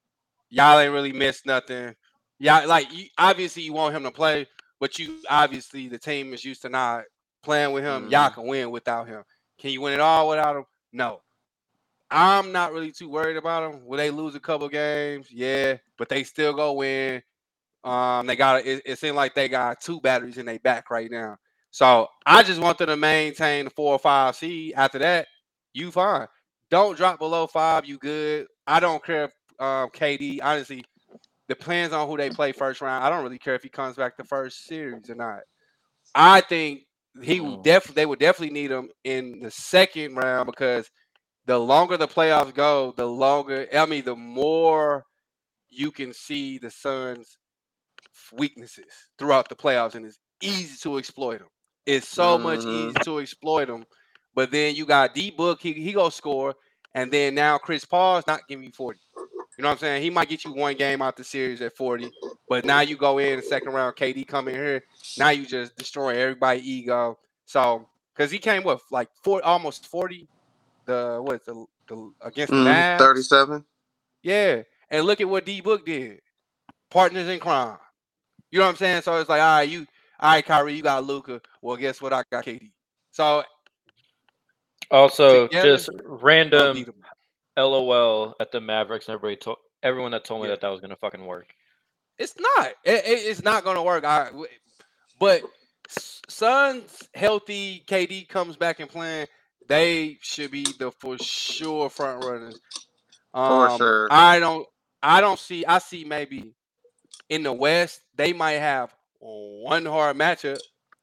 y'all 0.49 0.79
ain't 0.79 0.93
really 0.93 1.13
missed 1.13 1.45
nothing. 1.45 1.95
Y'all 2.39 2.67
like 2.67 2.91
you, 2.93 3.07
obviously 3.17 3.63
you 3.63 3.73
want 3.73 3.95
him 3.95 4.03
to 4.03 4.11
play, 4.11 4.47
but 4.79 4.99
you 4.99 5.19
obviously 5.29 5.87
the 5.87 5.97
team 5.97 6.33
is 6.33 6.45
used 6.45 6.61
to 6.61 6.69
not 6.69 7.03
playing 7.43 7.71
with 7.71 7.83
him. 7.83 8.09
Y'all 8.09 8.29
can 8.29 8.45
win 8.45 8.71
without 8.71 9.07
him. 9.07 9.23
Can 9.59 9.71
you 9.71 9.81
win 9.81 9.93
it 9.93 9.99
all 9.99 10.29
without 10.29 10.55
him? 10.55 10.65
No. 10.93 11.21
I'm 12.09 12.51
not 12.51 12.73
really 12.73 12.91
too 12.91 13.09
worried 13.09 13.37
about 13.37 13.71
them. 13.71 13.85
Will 13.85 13.97
they 13.97 14.11
lose 14.11 14.35
a 14.35 14.39
couple 14.39 14.69
games? 14.69 15.27
Yeah, 15.29 15.77
but 15.97 16.07
they 16.07 16.23
still 16.23 16.53
go 16.53 16.73
win. 16.73 17.21
Um, 17.83 18.27
they 18.27 18.35
got 18.35 18.65
it, 18.65 18.81
it 18.85 18.99
seems 18.99 19.15
like 19.15 19.35
they 19.35 19.49
got 19.49 19.81
two 19.81 19.99
batteries 19.99 20.37
in 20.37 20.45
their 20.45 20.59
back 20.59 20.89
right 20.89 21.11
now. 21.11 21.37
So 21.71 22.07
I 22.25 22.43
just 22.43 22.61
want 22.61 22.77
them 22.77 22.87
to 22.87 22.97
maintain 22.97 23.65
the 23.65 23.71
four 23.71 23.93
or 23.93 23.99
five 23.99 24.35
seed. 24.35 24.73
After 24.75 24.99
that, 24.99 25.27
you 25.73 25.91
fine. 25.91 26.27
Don't 26.69 26.97
drop 26.97 27.19
below 27.19 27.47
five. 27.47 27.85
You 27.85 27.97
good. 27.97 28.47
I 28.65 28.79
don't 28.79 29.03
care 29.03 29.25
if 29.25 29.31
um, 29.59 29.89
KD. 29.89 30.39
Honestly, 30.41 30.83
depends 31.47 31.93
on 31.93 32.07
who 32.07 32.17
they 32.17 32.29
play 32.29 32.51
first 32.51 32.81
round. 32.81 33.03
I 33.03 33.09
don't 33.09 33.23
really 33.23 33.37
care 33.37 33.55
if 33.55 33.63
he 33.63 33.69
comes 33.69 33.95
back 33.95 34.17
the 34.17 34.23
first 34.23 34.65
series 34.65 35.09
or 35.09 35.15
not. 35.15 35.41
I 36.15 36.41
think 36.41 36.86
he 37.23 37.39
would 37.39 37.59
Mm. 37.59 37.63
definitely 37.63 38.01
they 38.01 38.05
would 38.05 38.19
definitely 38.19 38.53
need 38.53 38.71
him 38.71 38.89
in 39.03 39.39
the 39.41 39.51
second 39.51 40.15
round 40.15 40.47
because 40.47 40.89
the 41.45 41.57
longer 41.57 41.97
the 41.97 42.07
playoffs 42.07 42.53
go, 42.53 42.93
the 42.97 43.07
longer 43.07 43.67
I 43.73 43.85
mean, 43.85 44.05
the 44.05 44.15
more 44.15 45.05
you 45.69 45.91
can 45.91 46.13
see 46.13 46.57
the 46.57 46.71
Suns' 46.71 47.37
weaknesses 48.33 48.85
throughout 49.17 49.49
the 49.49 49.55
playoffs, 49.55 49.95
and 49.95 50.05
it's 50.05 50.19
easy 50.41 50.77
to 50.83 50.97
exploit 50.97 51.39
them. 51.39 51.49
It's 51.85 52.07
so 52.09 52.37
much 52.37 52.65
Mhm. 52.65 52.71
easy 52.71 52.99
to 52.99 53.19
exploit 53.19 53.65
them. 53.67 53.85
But 54.35 54.51
then 54.51 54.75
you 54.75 54.85
got 54.85 55.13
D 55.15 55.31
Book, 55.31 55.61
he 55.61 55.73
he 55.73 55.93
go 55.93 56.09
score, 56.09 56.55
and 56.95 57.11
then 57.11 57.35
now 57.35 57.57
Chris 57.57 57.85
Paul's 57.85 58.27
not 58.27 58.41
giving 58.47 58.65
you 58.65 58.71
40. 58.71 58.99
You 59.57 59.63
know 59.63 59.69
what 59.69 59.73
I'm 59.73 59.79
saying? 59.79 60.03
He 60.03 60.09
might 60.11 60.29
get 60.29 60.45
you 60.45 60.53
one 60.53 60.75
game 60.75 61.01
out 61.01 61.17
the 61.17 61.23
series 61.23 61.61
at 61.61 61.77
40, 61.77 62.13
but 62.49 62.65
now 62.65 62.81
you 62.81 62.97
go 62.97 63.19
in 63.19 63.37
the 63.37 63.43
second 63.43 63.73
round, 63.73 63.95
KD 63.95 64.27
come 64.27 64.47
in 64.49 64.55
here, 64.55 64.83
now 65.17 65.29
you 65.29 65.45
just 65.45 65.77
destroy 65.77 66.17
everybody's 66.19 66.65
ego. 66.65 67.19
So 67.45 67.87
because 68.15 68.31
he 68.31 68.39
came 68.39 68.63
with 68.63 68.81
like 68.91 69.09
four 69.23 69.43
almost 69.45 69.87
40, 69.87 70.29
the 70.87 71.19
what 71.23 71.45
the, 71.45 71.65
the 71.89 72.11
against 72.21 72.53
the 72.55 72.59
Mm, 72.59 72.65
Mavs. 72.65 72.99
Thirty-seven. 72.99 73.65
Yeah. 74.23 74.63
And 74.89 75.05
look 75.05 75.21
at 75.21 75.29
what 75.29 75.45
D 75.45 75.61
Book 75.61 75.85
did. 75.85 76.21
Partners 76.91 77.27
in 77.29 77.39
crime. 77.39 77.77
You 78.51 78.59
know 78.59 78.65
what 78.65 78.71
I'm 78.71 78.77
saying? 78.77 79.01
So 79.03 79.19
it's 79.19 79.29
like, 79.29 79.41
all 79.41 79.57
right, 79.57 79.69
you 79.69 79.87
all 80.19 80.31
right, 80.31 80.45
Kyrie, 80.45 80.75
you 80.75 80.83
got 80.83 81.05
Luka. 81.05 81.41
Well, 81.61 81.77
guess 81.77 82.01
what? 82.01 82.13
I 82.13 82.23
got 82.31 82.45
KD. 82.45 82.71
So 83.11 83.43
Also, 84.91 85.47
Together, 85.47 85.77
just 85.77 85.89
random 86.05 86.73
beat 86.73 86.87
'em. 86.89 86.95
LOL 87.57 88.35
at 88.39 88.51
the 88.51 88.61
Mavericks, 88.61 89.07
and 89.07 89.15
everybody 89.15 89.35
told 89.37 89.57
everyone 89.83 90.11
that 90.11 90.23
told 90.23 90.41
me 90.41 90.47
Yeah. 90.47 90.53
that 90.55 90.61
that 90.61 90.69
was 90.69 90.81
gonna 90.81 90.95
fucking 90.95 91.25
work. 91.25 91.53
It's 92.17 92.35
not. 92.39 92.67
It- 92.83 93.05
it- 93.05 93.25
it's 93.25 93.43
not 93.43 93.63
gonna 93.63 93.83
work. 93.83 94.03
I 94.05 94.25
w- 94.25 94.47
but 95.19 95.43
S- 95.89 96.21
Suns 96.27 97.07
healthy, 97.13 97.83
KD 97.87 98.25
comes 98.25 98.57
back 98.57 98.79
and 98.79 98.89
playing. 98.89 99.27
They 99.67 100.17
should 100.21 100.51
be 100.51 100.63
the 100.79 100.91
for 100.91 101.17
sure 101.17 101.89
front 101.89 102.23
runners. 102.25 102.59
For 103.33 103.69
Um, 103.69 103.77
sure. 103.77 104.07
I 104.11 104.39
don't. 104.39 104.67
I 105.01 105.21
don't 105.21 105.39
see. 105.39 105.65
I 105.65 105.79
see 105.79 106.03
maybe 106.03 106.55
in 107.29 107.43
the 107.43 107.53
West 107.53 108.01
they 108.15 108.33
might 108.33 108.53
have 108.53 108.93
one 109.19 109.85
hard 109.85 110.17
matchup, 110.17 110.59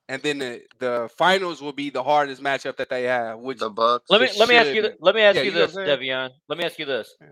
and 0.08 0.22
then 0.22 0.38
the 0.38 0.62
the 0.78 1.10
finals 1.16 1.60
will 1.62 1.72
be 1.72 1.90
the 1.90 2.02
hardest 2.02 2.42
matchup 2.42 2.76
that 2.76 2.88
they 2.90 3.04
have. 3.04 3.38
Which 3.38 3.58
The 3.58 3.70
Bucks. 3.70 4.04
Let 4.10 4.20
me 4.20 4.28
let 4.38 4.48
me 4.48 4.56
ask 4.56 4.68
you. 4.68 4.74
should 4.76 4.82
th- 4.82 4.94
Let 5.00 5.14
me 5.14 5.22
ask 5.22 5.36
Yeah, 5.36 5.42
you 5.42 5.50
you 5.52 5.56
this, 5.56 5.76
I'm? 5.76 5.86
Devion. 5.86 6.30
Let 6.48 6.58
me 6.58 6.64
ask 6.64 6.78
you 6.78 6.84
this. 6.86 7.14
Yeah. 7.20 7.26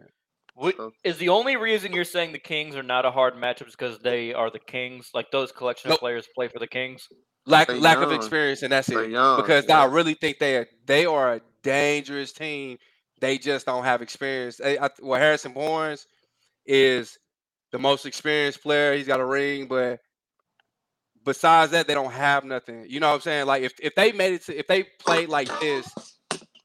What 0.55 0.77
So- 0.77 0.93
is 1.05 1.17
the 1.19 1.31
only 1.31 1.57
reason 1.57 1.93
you're 1.93 2.05
saying 2.05 2.33
the 2.33 2.39
Kings 2.39 2.77
are 2.77 2.83
not 2.83 3.05
a 3.07 3.11
hard 3.11 3.35
matchup 3.35 3.69
is 3.69 3.75
because 3.77 3.99
they 4.01 4.35
are 4.35 4.51
the 4.51 4.59
Kings? 4.59 5.11
Like 5.15 5.31
those 5.31 5.51
collection 5.53 5.89
of 5.89 5.93
Nope. 5.95 6.01
players 6.01 6.29
play 6.35 6.49
for 6.49 6.59
the 6.59 6.67
Kings. 6.67 7.09
lack 7.47 7.69
They 7.69 7.75
lack 7.79 7.99
of 7.99 8.13
experience, 8.13 8.63
and 8.63 8.71
that's 8.73 8.87
They're 8.89 9.05
it. 9.05 9.11
young, 9.11 9.41
because 9.41 9.69
I 9.69 9.85
really 9.87 10.15
think 10.15 10.39
they 10.39 10.57
are 10.57 10.67
they 10.87 11.07
are 11.07 11.35
a 11.35 11.41
dangerous 11.63 12.33
team. 12.33 12.79
They 13.21 13.39
just 13.39 13.67
don't 13.67 13.85
have 13.85 14.03
experience. 14.03 14.57
They- 14.59 14.79
I, 14.79 14.91
well, 15.01 15.19
Harrison 15.21 15.53
Barnes 15.53 16.07
is 16.67 17.19
the 17.73 17.79
most 17.79 18.05
experienced 18.07 18.63
player. 18.63 18.95
He's 18.95 19.07
got 19.07 19.21
a 19.21 19.25
ring, 19.25 19.67
but 19.69 20.01
besides 21.25 21.73
that, 21.73 21.87
they 21.89 21.95
don't 21.95 22.13
have 22.13 22.45
nothing. 22.45 22.87
You 22.89 23.01
know 23.01 23.09
what 23.11 23.17
I'm 23.17 23.21
saying? 23.23 23.47
Like 23.47 23.63
if, 23.65 23.75
if 23.81 23.95
they 23.97 24.13
made 24.13 24.35
it 24.35 24.45
to 24.47 24.59
if 24.59 24.67
they 24.69 24.85
played 25.01 25.29
like 25.31 25.51
this 25.61 25.97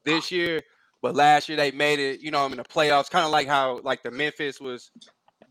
this 0.04 0.30
year, 0.32 0.62
but 1.02 1.16
last 1.16 1.48
year 1.48 1.56
they 1.58 1.72
made 1.72 1.98
it, 2.00 2.20
you 2.20 2.30
know, 2.32 2.44
i 2.44 2.46
in 2.46 2.56
the 2.58 2.64
playoffs, 2.64 3.10
kind 3.10 3.24
of 3.26 3.32
like 3.32 3.48
how 3.48 3.80
like 3.84 4.02
the 4.02 4.10
Memphis 4.12 4.60
was 4.60 4.90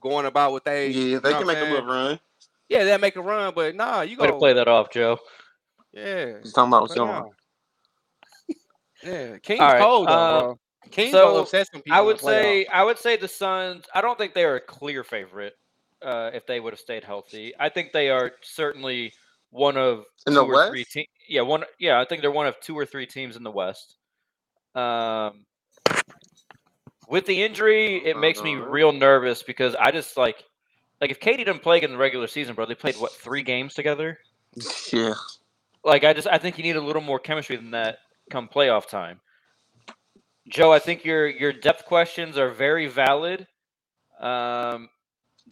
going 0.01 0.25
about 0.27 0.51
what 0.53 0.65
they 0.65 0.89
Yeah, 0.89 1.19
you 1.19 1.21
they 1.23 1.29
know 1.29 1.35
can 1.35 1.47
make 1.47 1.59
I'm 1.59 1.61
a 1.61 1.65
little 1.65 1.85
run. 1.87 2.19
Yeah, 2.69 2.83
they 2.83 2.97
make 2.97 3.15
a 3.15 3.21
run, 3.21 3.53
but 3.55 3.75
nah, 3.75 4.01
you 4.01 4.17
Way 4.19 4.27
to 4.27 4.33
go 4.33 4.33
play 4.33 4.53
that 4.53 4.67
off, 4.69 4.91
Joe. 4.91 5.19
yeah. 5.93 6.33
He's 6.43 6.53
talking 6.53 6.69
about 6.71 6.83
what's 6.83 6.95
going 6.95 7.11
on. 7.11 7.25
Yeah, 9.03 9.37
King's 9.39 9.61
All 9.61 9.73
right, 9.73 9.89
cold 9.89 10.09
though, 10.09 10.25
um, 10.27 10.27
bro. 10.27 10.57
King's 10.91 11.19
so 11.19 11.21
gonna 11.21 11.39
upset 11.39 11.69
some 11.71 11.81
people. 11.81 11.97
I 11.97 12.01
would 12.01 12.19
say 12.19 12.65
playoffs. 12.65 12.67
I 12.67 12.83
would 12.83 12.97
say 12.99 13.17
the 13.17 13.27
Suns. 13.29 13.85
I 13.95 14.01
don't 14.01 14.17
think 14.17 14.33
they 14.33 14.45
are 14.45 14.55
a 14.57 14.61
clear 14.61 15.03
favorite 15.03 15.53
uh, 16.03 16.31
if 16.33 16.45
they 16.45 16.59
would 16.59 16.73
have 16.73 16.79
stayed 16.79 17.03
healthy. 17.03 17.53
I 17.59 17.69
think 17.69 17.91
they 17.91 18.09
are 18.09 18.31
certainly 18.41 19.13
one 19.51 19.77
of 19.77 20.05
In 20.25 20.33
two 20.33 20.39
the 20.39 20.43
or 20.45 20.67
three 20.67 20.81
West? 20.81 20.91
teams. 20.93 21.07
Yeah, 21.27 21.41
one. 21.41 21.63
Yeah, 21.79 21.99
I 21.99 22.05
think 22.05 22.21
they're 22.21 22.31
one 22.31 22.47
of 22.47 22.59
two 22.61 22.77
or 22.77 22.85
three 22.85 23.05
teams 23.05 23.35
in 23.35 23.43
the 23.43 23.51
West. 23.51 23.95
Um, 24.75 25.45
with 27.09 27.25
the 27.25 27.41
injury, 27.43 27.97
it 28.05 28.17
makes 28.17 28.41
me 28.43 28.55
Uh-huh. 28.55 28.65
real 28.65 28.91
nervous 28.91 29.43
because 29.43 29.75
I 29.75 29.91
just 29.91 30.17
like, 30.17 30.43
like 31.01 31.11
if 31.11 31.19
KD 31.19 31.37
didn't 31.37 31.61
play 31.63 31.81
in 31.81 31.91
the 31.91 31.97
regular 31.97 32.27
season, 32.27 32.53
bro, 32.55 32.65
they 32.65 32.75
played 32.75 32.97
what 32.97 33.13
three 33.13 33.43
games 33.43 33.73
together. 33.73 34.19
Yeah. 34.91 35.13
Like 35.83 36.03
I 36.03 36.13
just 36.13 36.27
I 36.27 36.37
think 36.37 36.57
you 36.57 36.63
need 36.63 36.75
a 36.75 36.81
little 36.81 37.01
more 37.01 37.19
chemistry 37.19 37.55
than 37.55 37.71
that 37.71 37.99
come 38.29 38.49
playoff 38.49 38.89
time. 38.89 39.21
Joe, 40.49 40.71
I 40.73 40.79
think 40.79 41.05
your 41.05 41.27
your 41.27 41.53
depth 41.53 41.85
questions 41.85 42.37
are 42.37 42.49
very 42.49 42.87
valid. 42.87 43.47
Um, 44.19 44.89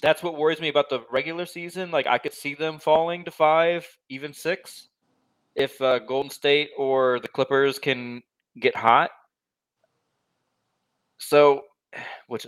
that's 0.02 0.24
what 0.24 0.38
worries 0.38 0.60
me 0.60 0.70
about 0.70 0.90
the 0.90 1.02
regular 1.12 1.46
season. 1.46 1.92
Like 1.92 2.08
I 2.08 2.18
could 2.18 2.34
see 2.34 2.54
them 2.54 2.80
falling 2.80 3.26
to 3.26 3.32
five, 3.32 3.88
even 4.10 4.34
six, 4.34 4.90
if 5.56 5.82
uh, 5.82 6.00
Golden 6.00 6.30
State 6.30 6.70
or 6.78 7.20
the 7.20 7.28
Clippers 7.28 7.80
can 7.80 8.22
get 8.60 8.76
hot. 8.76 9.12
So, 11.18 11.62
which 12.28 12.46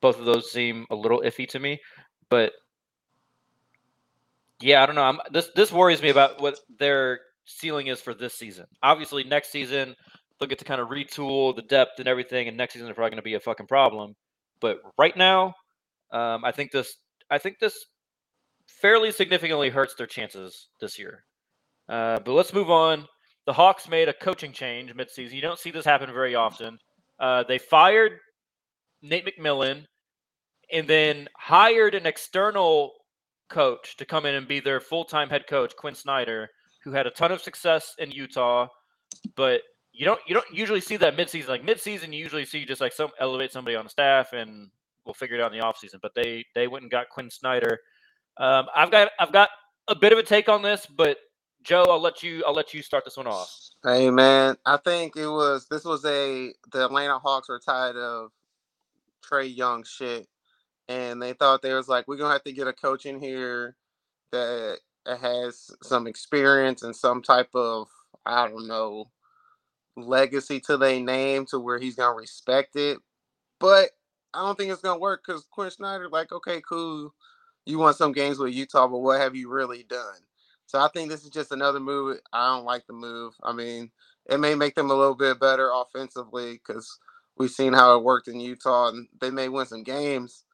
both 0.00 0.18
of 0.18 0.26
those 0.26 0.50
seem 0.50 0.86
a 0.90 0.96
little 0.96 1.22
iffy 1.24 1.48
to 1.48 1.58
me, 1.60 1.80
but 2.28 2.52
yeah, 4.60 4.82
I 4.82 4.86
don't 4.86 4.94
know. 4.94 5.02
I'm, 5.02 5.18
this 5.30 5.48
this 5.54 5.72
worries 5.72 6.02
me 6.02 6.10
about 6.10 6.40
what 6.40 6.58
their 6.78 7.20
ceiling 7.44 7.88
is 7.88 8.00
for 8.00 8.14
this 8.14 8.34
season. 8.34 8.66
Obviously, 8.82 9.24
next 9.24 9.50
season 9.50 9.94
they'll 10.38 10.48
get 10.48 10.58
to 10.58 10.64
kind 10.64 10.80
of 10.80 10.88
retool 10.88 11.54
the 11.54 11.62
depth 11.62 11.98
and 11.98 12.08
everything, 12.08 12.48
and 12.48 12.56
next 12.56 12.74
season 12.74 12.88
is 12.88 12.94
probably 12.94 13.10
going 13.10 13.16
to 13.16 13.22
be 13.22 13.34
a 13.34 13.40
fucking 13.40 13.66
problem. 13.66 14.14
But 14.60 14.78
right 14.98 15.16
now, 15.16 15.54
um, 16.12 16.44
I 16.44 16.52
think 16.52 16.70
this 16.70 16.96
I 17.30 17.38
think 17.38 17.58
this 17.58 17.86
fairly 18.66 19.10
significantly 19.10 19.70
hurts 19.70 19.94
their 19.94 20.06
chances 20.06 20.68
this 20.80 20.98
year. 20.98 21.24
Uh, 21.88 22.20
but 22.20 22.32
let's 22.32 22.52
move 22.52 22.70
on. 22.70 23.06
The 23.46 23.52
Hawks 23.52 23.88
made 23.88 24.08
a 24.08 24.12
coaching 24.12 24.52
change 24.52 24.94
midseason. 24.94 25.32
You 25.32 25.40
don't 25.40 25.58
see 25.58 25.70
this 25.70 25.84
happen 25.84 26.12
very 26.12 26.34
often. 26.34 26.78
Uh, 27.18 27.44
they 27.48 27.58
fired 27.58 28.12
Nate 29.02 29.26
McMillan 29.26 29.84
and 30.72 30.86
then 30.86 31.28
hired 31.36 31.94
an 31.94 32.06
external 32.06 32.92
coach 33.48 33.96
to 33.96 34.04
come 34.04 34.26
in 34.26 34.34
and 34.34 34.48
be 34.48 34.60
their 34.60 34.80
full-time 34.80 35.28
head 35.28 35.46
coach, 35.46 35.74
Quin 35.76 35.94
Snyder, 35.94 36.48
who 36.84 36.92
had 36.92 37.06
a 37.06 37.10
ton 37.10 37.32
of 37.32 37.42
success 37.42 37.94
in 37.98 38.10
Utah, 38.10 38.68
but 39.36 39.62
you 39.92 40.06
don't 40.06 40.20
you 40.26 40.34
don't 40.34 40.52
usually 40.52 40.80
see 40.80 40.96
that 40.96 41.16
midseason. 41.16 41.48
Like 41.48 41.66
midseason, 41.66 42.12
you 42.12 42.18
usually 42.18 42.46
see 42.46 42.64
just 42.64 42.80
like 42.80 42.92
some 42.92 43.10
elevate 43.20 43.52
somebody 43.52 43.76
on 43.76 43.84
the 43.84 43.90
staff 43.90 44.32
and 44.32 44.70
we'll 45.04 45.14
figure 45.14 45.36
it 45.36 45.42
out 45.42 45.52
in 45.52 45.58
the 45.58 45.64
offseason. 45.64 46.00
But 46.00 46.14
they 46.14 46.44
they 46.54 46.68
went 46.68 46.82
and 46.82 46.90
got 46.90 47.08
Quin 47.08 47.30
Snyder. 47.30 47.80
Um, 48.38 48.66
I've 48.74 48.90
got 48.90 49.10
I've 49.18 49.32
got 49.32 49.50
a 49.88 49.94
bit 49.94 50.12
of 50.12 50.18
a 50.18 50.22
take 50.22 50.48
on 50.48 50.62
this, 50.62 50.86
but 50.86 51.18
Joe, 51.62 51.84
I'll 51.88 52.00
let 52.00 52.22
you 52.22 52.42
I'll 52.46 52.54
let 52.54 52.74
you 52.74 52.82
start 52.82 53.04
this 53.04 53.16
one 53.16 53.26
off. 53.26 53.50
Hey 53.84 54.10
man, 54.10 54.56
I 54.66 54.76
think 54.78 55.16
it 55.16 55.28
was 55.28 55.66
this 55.70 55.84
was 55.84 56.04
a 56.04 56.52
the 56.72 56.84
Atlanta 56.84 57.18
Hawks 57.18 57.48
were 57.48 57.58
tired 57.58 57.96
of 57.96 58.30
Trae 59.28 59.54
Young 59.54 59.84
shit, 59.84 60.28
and 60.88 61.20
they 61.20 61.32
thought 61.32 61.62
they 61.62 61.74
was 61.74 61.88
like 61.88 62.08
we're 62.08 62.16
gonna 62.16 62.32
have 62.32 62.44
to 62.44 62.52
get 62.52 62.66
a 62.68 62.72
coach 62.72 63.06
in 63.06 63.20
here 63.20 63.76
that 64.30 64.78
has 65.20 65.70
some 65.82 66.06
experience 66.06 66.82
and 66.82 66.94
some 66.94 67.22
type 67.22 67.50
of 67.54 67.88
I 68.24 68.48
don't 68.48 68.66
know 68.66 69.10
legacy 69.96 70.58
to 70.60 70.76
their 70.76 71.00
name 71.00 71.46
to 71.46 71.58
where 71.58 71.78
he's 71.78 71.96
gonna 71.96 72.14
respect 72.14 72.76
it. 72.76 72.98
But 73.58 73.90
I 74.34 74.40
don't 74.40 74.56
think 74.56 74.72
it's 74.72 74.82
gonna 74.82 74.98
work 74.98 75.22
because 75.26 75.46
Quin 75.50 75.70
Snyder, 75.70 76.08
like, 76.08 76.32
okay, 76.32 76.60
cool, 76.66 77.14
you 77.64 77.78
won 77.78 77.94
some 77.94 78.12
games 78.12 78.38
with 78.38 78.54
Utah, 78.54 78.88
but 78.88 78.98
what 78.98 79.20
have 79.20 79.36
you 79.36 79.50
really 79.50 79.84
done? 79.84 80.18
So 80.66 80.78
I 80.78 80.88
think 80.88 81.10
this 81.10 81.24
is 81.24 81.30
just 81.30 81.52
another 81.52 81.80
move. 81.80 82.18
I 82.32 82.54
don't 82.54 82.64
like 82.64 82.86
the 82.86 82.94
move. 82.94 83.34
I 83.42 83.52
mean, 83.52 83.90
it 84.26 84.40
may 84.40 84.54
make 84.54 84.74
them 84.74 84.90
a 84.90 84.94
little 84.94 85.14
bit 85.14 85.38
better 85.38 85.70
offensively 85.74 86.54
because 86.54 86.98
we've 87.36 87.50
seen 87.50 87.72
how 87.72 87.96
it 87.96 88.04
worked 88.04 88.28
in 88.28 88.40
Utah 88.40 88.88
and 88.88 89.06
they 89.20 89.30
may 89.30 89.48
win 89.48 89.66
some 89.66 89.82
games, 89.82 90.44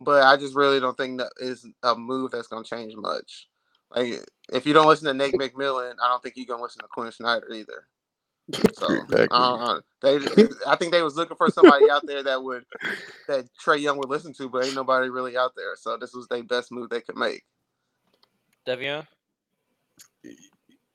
but 0.00 0.22
I 0.22 0.36
just 0.36 0.54
really 0.54 0.80
don't 0.80 0.96
think 0.96 1.18
that 1.18 1.32
is 1.38 1.66
a 1.82 1.96
move 1.96 2.30
that's 2.30 2.48
gonna 2.48 2.64
change 2.64 2.94
much. 2.96 3.48
Like 3.94 4.24
if 4.52 4.66
you 4.66 4.72
don't 4.72 4.86
listen 4.88 5.06
to 5.06 5.14
Nate 5.14 5.34
McMillan, 5.34 5.94
I 6.02 6.08
don't 6.08 6.22
think 6.22 6.36
you're 6.36 6.46
gonna 6.46 6.62
listen 6.62 6.82
to 6.82 6.88
Quin 6.88 7.10
Snyder 7.12 7.50
either. 7.52 7.88
So 8.74 8.88
Exactly. 8.88 9.28
uh, 9.30 9.80
they, 10.02 10.18
I 10.66 10.76
think 10.76 10.92
they 10.92 11.02
was 11.02 11.16
looking 11.16 11.36
for 11.36 11.48
somebody 11.48 11.88
out 11.88 12.06
there 12.06 12.22
that 12.24 12.42
would 12.42 12.64
that 13.28 13.46
Trae 13.64 13.80
Young 13.80 13.98
would 13.98 14.10
listen 14.10 14.32
to, 14.34 14.48
but 14.48 14.64
ain't 14.64 14.74
nobody 14.74 15.08
really 15.08 15.36
out 15.36 15.52
there. 15.56 15.76
So 15.76 15.96
this 15.96 16.12
was 16.12 16.26
their 16.28 16.42
best 16.42 16.70
move 16.72 16.90
they 16.90 17.00
could 17.00 17.16
make. 17.16 17.42
Devion? 18.66 19.06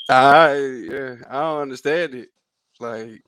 I 0.10 0.56
yeah, 0.56 1.16
I 1.30 1.42
don't 1.42 1.62
understand 1.62 2.16
it. 2.16 2.30
Like, 2.80 3.22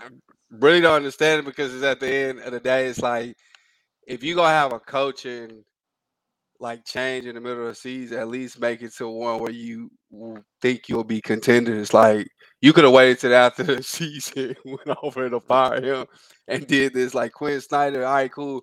I 0.00 0.08
really 0.50 0.80
don't 0.80 0.94
understand 0.96 1.40
it 1.40 1.44
because 1.46 1.74
it's 1.74 1.84
at 1.84 2.00
the 2.00 2.12
end 2.12 2.40
of 2.40 2.52
the 2.52 2.60
day, 2.60 2.86
it's 2.86 3.00
like 3.00 3.36
if 4.06 4.24
you 4.24 4.34
gonna 4.34 4.48
have 4.48 4.72
a 4.72 4.80
coaching 4.80 5.64
like 6.60 6.84
change 6.84 7.26
in 7.26 7.34
the 7.34 7.40
middle 7.40 7.62
of 7.62 7.68
the 7.68 7.74
season, 7.74 8.18
at 8.18 8.28
least 8.28 8.60
make 8.60 8.82
it 8.82 8.92
to 8.96 9.08
one 9.08 9.38
where 9.38 9.52
you 9.52 9.90
think 10.60 10.88
you'll 10.88 11.04
be 11.04 11.20
contenders. 11.20 11.94
Like 11.94 12.28
you 12.60 12.72
could 12.72 12.84
have 12.84 12.92
waited 12.92 13.20
till 13.20 13.34
after 13.34 13.62
the 13.76 13.82
season, 13.82 14.54
went 14.64 14.98
over 15.02 15.28
to 15.30 15.40
fire 15.40 15.80
him, 15.82 16.06
and 16.46 16.66
did 16.66 16.92
this. 16.94 17.14
Like 17.14 17.32
Quin 17.32 17.60
Snyder, 17.60 18.04
all 18.04 18.14
right, 18.14 18.32
cool. 18.32 18.62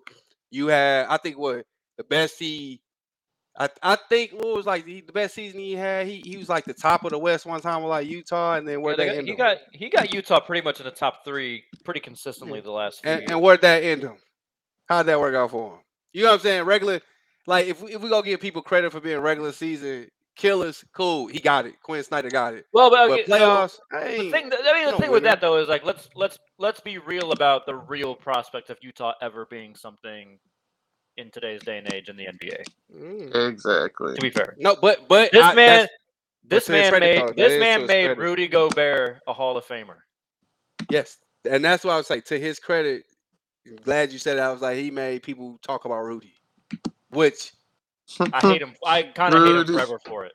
You 0.51 0.67
had, 0.67 1.07
I 1.07 1.17
think, 1.17 1.37
what 1.37 1.65
the 1.97 2.03
best 2.03 2.37
he 2.39 2.81
I, 3.57 3.69
I 3.81 3.97
think 4.09 4.33
what 4.33 4.53
was 4.57 4.65
like 4.65 4.83
the, 4.83 4.99
the 5.01 5.13
best 5.13 5.33
season 5.33 5.61
he 5.61 5.73
had. 5.73 6.07
He 6.07 6.21
he 6.25 6.35
was 6.35 6.49
like 6.49 6.65
the 6.65 6.73
top 6.73 7.05
of 7.05 7.11
the 7.11 7.17
West 7.17 7.45
one 7.45 7.61
time 7.61 7.81
with 7.83 7.89
like 7.89 8.05
Utah, 8.07 8.55
and 8.55 8.67
then 8.67 8.81
where 8.81 8.93
Yeah, 8.93 8.97
they 8.97 9.05
got- 9.05 9.15
end 9.15 9.27
he 9.27 9.31
him? 9.31 9.37
got 9.37 9.57
he 9.71 9.89
got 9.89 10.13
Utah 10.13 10.39
pretty 10.41 10.61
much 10.63 10.79
in 10.81 10.85
the 10.85 10.91
top 10.91 11.23
three 11.23 11.63
pretty 11.85 12.01
consistently 12.01 12.59
the 12.59 12.71
last 12.71 13.01
few 13.01 13.11
and, 13.11 13.21
years. 13.21 13.31
and 13.31 13.41
where'd 13.41 13.61
that 13.61 13.81
end 13.83 14.03
him? 14.03 14.17
How'd 14.87 15.05
that 15.05 15.19
work 15.19 15.33
out 15.35 15.51
for 15.51 15.73
him? 15.75 15.79
You 16.11 16.23
know 16.23 16.29
what 16.31 16.35
I'm 16.35 16.39
saying? 16.41 16.63
Regular, 16.63 16.99
like 17.47 17.67
if 17.67 17.81
we, 17.81 17.93
if 17.93 18.01
we 18.01 18.09
gonna 18.09 18.25
give 18.25 18.41
people 18.41 18.61
credit 18.61 18.91
for 18.91 18.99
being 18.99 19.19
regular 19.19 19.53
season 19.53 20.09
killers, 20.35 20.83
cool. 20.93 21.27
He 21.27 21.39
got 21.39 21.65
it. 21.65 21.75
Quin 21.81 22.03
Snyder 22.03 22.29
got 22.29 22.53
it. 22.53 22.65
well, 22.73 22.89
but, 22.89 23.07
But 23.07 23.11
okay, 23.19 23.25
so 23.25 23.37
playoffs, 23.37 23.79
I 23.93 23.99
the 23.99 24.07
ain't- 24.07 24.31
thing, 24.33 24.51
I 24.53 24.73
mean, 24.73 24.85
the 24.85 24.91
thing 24.91 25.11
with 25.11 25.23
winner. 25.23 25.29
that 25.29 25.41
though 25.41 25.57
is 25.57 25.67
like 25.67 25.83
let's 25.85 26.09
let's 26.15 26.37
let's 26.59 26.79
be 26.79 26.97
real 26.97 27.31
about 27.31 27.65
the 27.65 27.75
real 27.75 28.15
prospect 28.15 28.69
of 28.69 28.77
Utah 28.81 29.13
ever 29.21 29.45
being 29.49 29.75
something 29.75 30.37
in 31.17 31.31
today's 31.31 31.61
day 31.61 31.77
and 31.77 31.93
age 31.93 32.09
in 32.09 32.17
the 32.17 32.25
NBA. 32.25 32.63
Mm. 32.93 33.49
Exactly. 33.49 34.15
To 34.15 34.21
be 34.21 34.29
fair, 34.29 34.55
No, 34.59 34.75
but 34.75 35.07
but 35.07 35.31
this 35.31 35.43
I- 35.43 35.55
man, 35.55 35.87
this 36.43 36.67
man 36.69 36.91
made 36.99 37.21
though, 37.21 37.27
that 37.27 37.35
this 37.37 37.53
is 37.53 37.59
man 37.59 37.85
made 37.87 38.05
credit. 38.05 38.21
Rudy 38.21 38.47
Gobert 38.47 39.21
a 39.27 39.33
Hall 39.33 39.57
of 39.57 39.65
Famer. 39.65 39.97
yes, 40.89 41.17
and 41.49 41.63
that's 41.63 41.83
why 41.83 41.93
I 41.93 41.97
was 41.97 42.09
like 42.09 42.25
to 42.25 42.39
his 42.39 42.59
credit. 42.59 43.03
Glad 43.83 44.11
you 44.11 44.19
said 44.19 44.37
that. 44.37 44.43
I 44.47 44.51
was 44.51 44.61
like 44.61 44.77
he 44.77 44.91
made 44.91 45.23
people 45.23 45.57
talk 45.63 45.85
about 45.85 46.03
Rudy, 46.03 46.33
which 47.09 47.51
I 48.33 48.39
hate 48.41 48.61
him. 48.61 48.73
I 48.85 49.03
kind 49.03 49.33
of 49.33 49.43
hate 49.43 49.55
him 49.55 49.65
forever 49.75 49.99
for 50.05 50.25
it. 50.25 50.33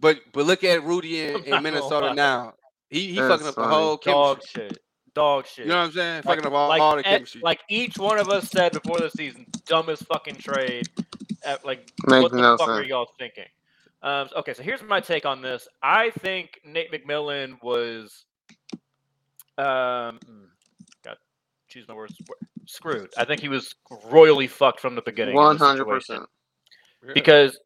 but 0.00 0.20
but 0.32 0.46
look 0.46 0.64
at 0.64 0.82
Rudy 0.84 1.20
in, 1.20 1.44
in 1.44 1.62
Minnesota 1.62 2.14
now. 2.14 2.54
He 2.88 3.08
he 3.08 3.16
That's 3.20 3.28
fucking 3.30 3.46
up 3.46 3.54
the 3.54 3.60
funny. 3.62 3.74
whole 3.74 3.96
Dog 3.98 4.36
chemistry. 4.38 4.68
shit. 4.68 4.78
Dog 5.14 5.46
shit. 5.46 5.64
You 5.66 5.70
know 5.72 5.78
what 5.78 5.84
I'm 5.86 5.92
saying? 5.92 6.16
Like- 6.24 6.24
Fucking 6.24 6.46
up 6.46 6.52
all, 6.52 6.68
like, 6.68 6.80
all 6.80 6.94
the 6.96 7.00
e- 7.00 7.04
chemistry. 7.04 7.40
like 7.44 7.60
each 7.68 7.98
one 7.98 8.18
of 8.18 8.28
us 8.28 8.48
said 8.48 8.72
before 8.72 8.98
the 8.98 9.10
season, 9.10 9.44
dumbest 9.66 10.06
fucking 10.06 10.36
trade. 10.36 10.88
At, 11.44 11.64
like, 11.64 11.90
Makes 12.06 12.22
what 12.24 12.32
the 12.32 12.38
no 12.38 12.56
fuck 12.58 12.68
are 12.68 12.82
y'all 12.82 13.10
thinking? 13.18 13.44
Um, 14.02 14.28
okay, 14.36 14.54
so 14.54 14.62
here's 14.62 14.82
my 14.82 15.00
take 15.00 15.24
on 15.26 15.40
this. 15.42 15.66
I 15.82 16.10
think 16.10 16.60
Nate 16.64 16.92
McMillan 16.92 17.62
was, 17.62 18.24
um, 19.58 20.18
got 21.04 21.18
choose 21.68 21.86
my 21.88 21.94
words, 21.94 22.14
screwed. 22.66 23.10
I 23.16 23.24
think 23.24 23.40
he 23.40 23.48
was 23.48 23.74
royally 24.10 24.46
fucked 24.46 24.80
from 24.80 24.94
the 24.94 25.02
beginning. 25.02 25.34
in 25.34 25.40
One 25.42 25.56
this 25.56 25.62
hundred 25.62 25.84
situation. 25.84 26.14
percent. 26.16 26.28
Yeah. 27.04 27.12
Because 27.14 27.58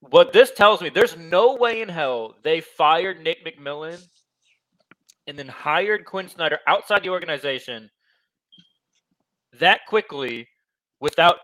what 0.00 0.32
this 0.32 0.52
tells 0.52 0.80
me, 0.80 0.88
there's 0.88 1.16
no 1.16 1.54
way 1.54 1.82
in 1.82 1.88
hell 1.88 2.34
they 2.42 2.60
fired 2.60 3.20
Nick 3.22 3.44
McMillan 3.44 4.06
and 5.26 5.38
then 5.38 5.48
hired 5.48 6.04
Quin 6.04 6.28
Snyder 6.28 6.58
outside 6.66 7.02
the 7.02 7.08
organization 7.08 7.90
that 9.58 9.80
quickly 9.86 10.48
without 11.00 11.36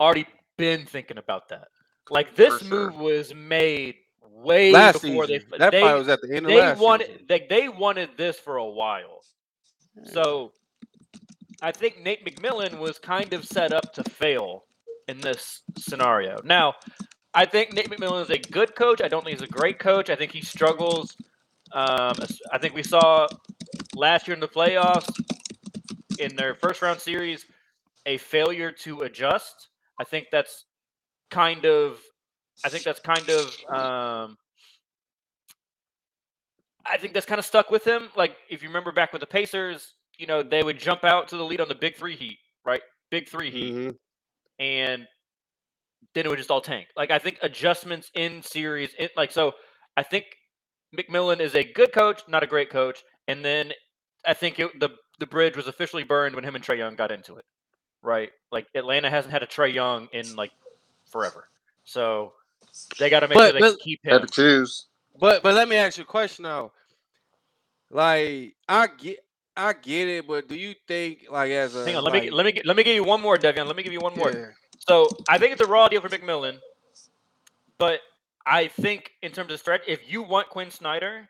already 0.00 0.26
been 0.58 0.84
thinking 0.84 1.18
about 1.18 1.48
that. 1.48 1.68
Like 2.10 2.34
this 2.34 2.60
sure. 2.60 2.68
move 2.68 2.96
was 2.96 3.34
made 3.34 3.94
way 4.20 4.72
last 4.72 5.02
before 5.02 5.26
season. 5.26 5.48
they 5.50 5.58
that 5.58 5.70
they, 5.70 5.82
was 5.82 6.08
at 6.08 6.20
the 6.20 6.28
end 6.34 6.46
of 6.46 6.50
they 6.50 6.60
last 6.60 6.78
wanted 6.78 7.06
season. 7.06 7.26
they, 7.28 7.46
they 7.48 7.68
wanted 7.68 8.10
this 8.16 8.38
for 8.38 8.56
a 8.56 8.66
while. 8.66 9.20
So 10.04 10.52
I 11.60 11.70
think 11.70 12.00
Nate 12.02 12.24
McMillan 12.24 12.78
was 12.78 12.98
kind 12.98 13.32
of 13.32 13.44
set 13.44 13.72
up 13.72 13.92
to 13.94 14.04
fail 14.04 14.64
in 15.08 15.20
this 15.20 15.62
scenario. 15.78 16.40
Now, 16.44 16.74
I 17.34 17.46
think 17.46 17.72
Nate 17.72 17.90
McMillan 17.90 18.22
is 18.22 18.30
a 18.30 18.38
good 18.38 18.74
coach. 18.74 19.00
I 19.00 19.08
don't 19.08 19.24
think 19.24 19.38
he's 19.38 19.48
a 19.48 19.50
great 19.50 19.78
coach. 19.78 20.10
I 20.10 20.16
think 20.16 20.32
he 20.32 20.42
struggles. 20.42 21.16
Um, 21.72 22.14
I 22.52 22.58
think 22.58 22.74
we 22.74 22.82
saw 22.82 23.26
last 23.94 24.28
year 24.28 24.34
in 24.34 24.40
the 24.40 24.48
playoffs 24.48 25.08
in 26.18 26.36
their 26.36 26.54
first 26.54 26.82
round 26.82 27.00
series 27.00 27.46
a 28.06 28.18
failure 28.18 28.70
to 28.70 29.02
adjust. 29.02 29.68
I 29.98 30.04
think 30.04 30.26
that's 30.30 30.64
kind 31.30 31.64
of 31.64 32.00
I 32.64 32.68
think 32.68 32.84
that's 32.84 33.00
kind 33.00 33.28
of 33.30 33.46
um, 33.74 34.36
I 36.84 36.98
think 36.98 37.14
that's 37.14 37.26
kind 37.26 37.38
of 37.38 37.44
stuck 37.44 37.70
with 37.70 37.84
him. 37.86 38.08
Like 38.16 38.36
if 38.50 38.62
you 38.62 38.68
remember 38.68 38.92
back 38.92 39.12
with 39.12 39.20
the 39.20 39.26
Pacers, 39.26 39.94
you 40.18 40.26
know, 40.26 40.42
they 40.42 40.62
would 40.62 40.78
jump 40.78 41.04
out 41.04 41.28
to 41.28 41.36
the 41.36 41.44
lead 41.44 41.60
on 41.60 41.68
the 41.68 41.74
big 41.74 41.96
three 41.96 42.16
heat, 42.16 42.38
right? 42.64 42.82
Big 43.10 43.28
three 43.28 43.50
heat, 43.50 43.74
Mhm. 43.74 43.96
And 44.62 45.06
then 46.14 46.24
it 46.24 46.28
would 46.28 46.38
just 46.38 46.50
all 46.52 46.60
tank. 46.60 46.86
Like 46.96 47.10
I 47.10 47.18
think 47.18 47.38
adjustments 47.42 48.10
in 48.14 48.42
series, 48.42 48.90
it, 48.96 49.10
like 49.16 49.32
so, 49.32 49.52
I 49.96 50.02
think 50.04 50.26
McMillan 50.96 51.40
is 51.40 51.54
a 51.56 51.64
good 51.64 51.92
coach, 51.92 52.22
not 52.28 52.42
a 52.44 52.46
great 52.46 52.70
coach, 52.70 53.02
and 53.26 53.44
then 53.44 53.72
I 54.24 54.34
think 54.34 54.60
it, 54.60 54.78
the 54.78 54.90
the 55.18 55.26
bridge 55.26 55.56
was 55.56 55.66
officially 55.66 56.04
burned 56.04 56.34
when 56.36 56.44
him 56.44 56.54
and 56.54 56.62
Trae 56.64 56.78
Young 56.78 56.94
got 56.94 57.10
into 57.10 57.36
it, 57.36 57.44
right? 58.02 58.30
Like 58.52 58.66
Atlanta 58.76 59.10
hasn't 59.10 59.32
had 59.32 59.42
a 59.42 59.46
Trae 59.46 59.72
Young 59.74 60.08
in 60.12 60.36
like 60.36 60.52
forever, 61.10 61.48
so 61.84 62.32
they 63.00 63.10
got 63.10 63.20
to 63.20 63.28
make 63.28 63.36
But- 63.36 63.50
sure 63.50 63.52
they 63.54 63.58
but- 63.72 63.80
keep 63.80 64.00
Had 64.04 64.20
him. 64.20 64.26
to 64.28 64.32
choose. 64.32 64.86
But 65.18 65.42
but 65.42 65.54
let 65.54 65.68
me 65.68 65.76
ask 65.76 65.98
you 65.98 66.04
a 66.04 66.06
question 66.06 66.44
though. 66.44 66.72
Like 67.90 68.54
I 68.68 68.86
get 68.98 69.18
I 69.56 69.72
get 69.74 70.08
it, 70.08 70.26
but 70.26 70.48
do 70.48 70.54
you 70.54 70.74
think 70.88 71.26
like 71.30 71.50
as 71.50 71.74
a 71.76 71.84
Hang 71.84 71.96
on, 71.96 72.04
let 72.04 72.12
me 72.14 72.30
let 72.30 72.46
me 72.46 72.60
let 72.64 72.76
me 72.76 72.82
give 72.82 72.94
you 72.94 73.04
one 73.04 73.20
more, 73.20 73.36
Devion. 73.36 73.66
Let 73.66 73.76
me 73.76 73.82
give 73.82 73.92
you 73.92 74.00
one 74.00 74.16
more. 74.16 74.30
yeah, 74.32 74.46
So 74.88 75.08
I 75.28 75.38
think 75.38 75.52
it's 75.52 75.60
a 75.60 75.66
raw 75.66 75.88
deal 75.88 76.00
for 76.00 76.08
McMillan, 76.08 76.58
but 77.78 78.00
I 78.46 78.68
think 78.68 79.10
in 79.22 79.32
terms 79.32 79.52
of 79.52 79.60
stretch, 79.60 79.82
if 79.86 80.10
you 80.10 80.22
want 80.22 80.48
Quin 80.48 80.70
Snyder, 80.70 81.28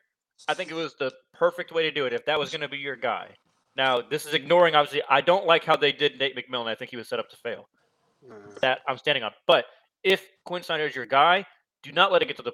I 0.49 0.55
think 0.55 0.71
it 0.71 0.75
was 0.75 0.95
the 0.99 1.13
perfect 1.35 1.73
way 1.73 1.83
to 1.83 1.91
do 1.91 2.07
it. 2.07 2.13
If 2.13 2.25
that 2.27 2.39
was 2.39 2.51
going 2.51 2.61
to 2.63 2.69
be 2.69 2.79
your 2.79 2.97
guy. 2.97 3.29
Now 3.77 4.01
this 4.03 4.27
is 4.27 4.35
ignoring 4.35 4.75
obviously. 4.75 5.03
I 5.09 5.21
don't 5.21 5.47
like 5.47 5.65
how 5.65 5.77
they 5.77 5.93
did 5.93 6.19
Nate 6.19 6.37
McMillan. 6.37 6.67
I 6.69 6.75
think 6.75 6.91
he 6.91 6.97
was 6.97 7.09
set 7.09 7.19
up 7.19 7.29
to 7.31 7.37
fail. 7.37 7.69
uh, 8.31 8.35
That 8.61 8.81
I'm 8.87 8.99
standing 8.99 9.25
on. 9.25 9.33
But 9.47 9.65
if 10.05 10.25
Quin 10.45 10.63
Snyder 10.63 10.85
is 10.87 10.95
your 10.95 11.07
guy, 11.07 11.45
do 11.83 11.91
not 11.91 12.13
let 12.13 12.23
it 12.23 12.27
get 12.27 12.37
to 12.37 12.43
the 12.43 12.53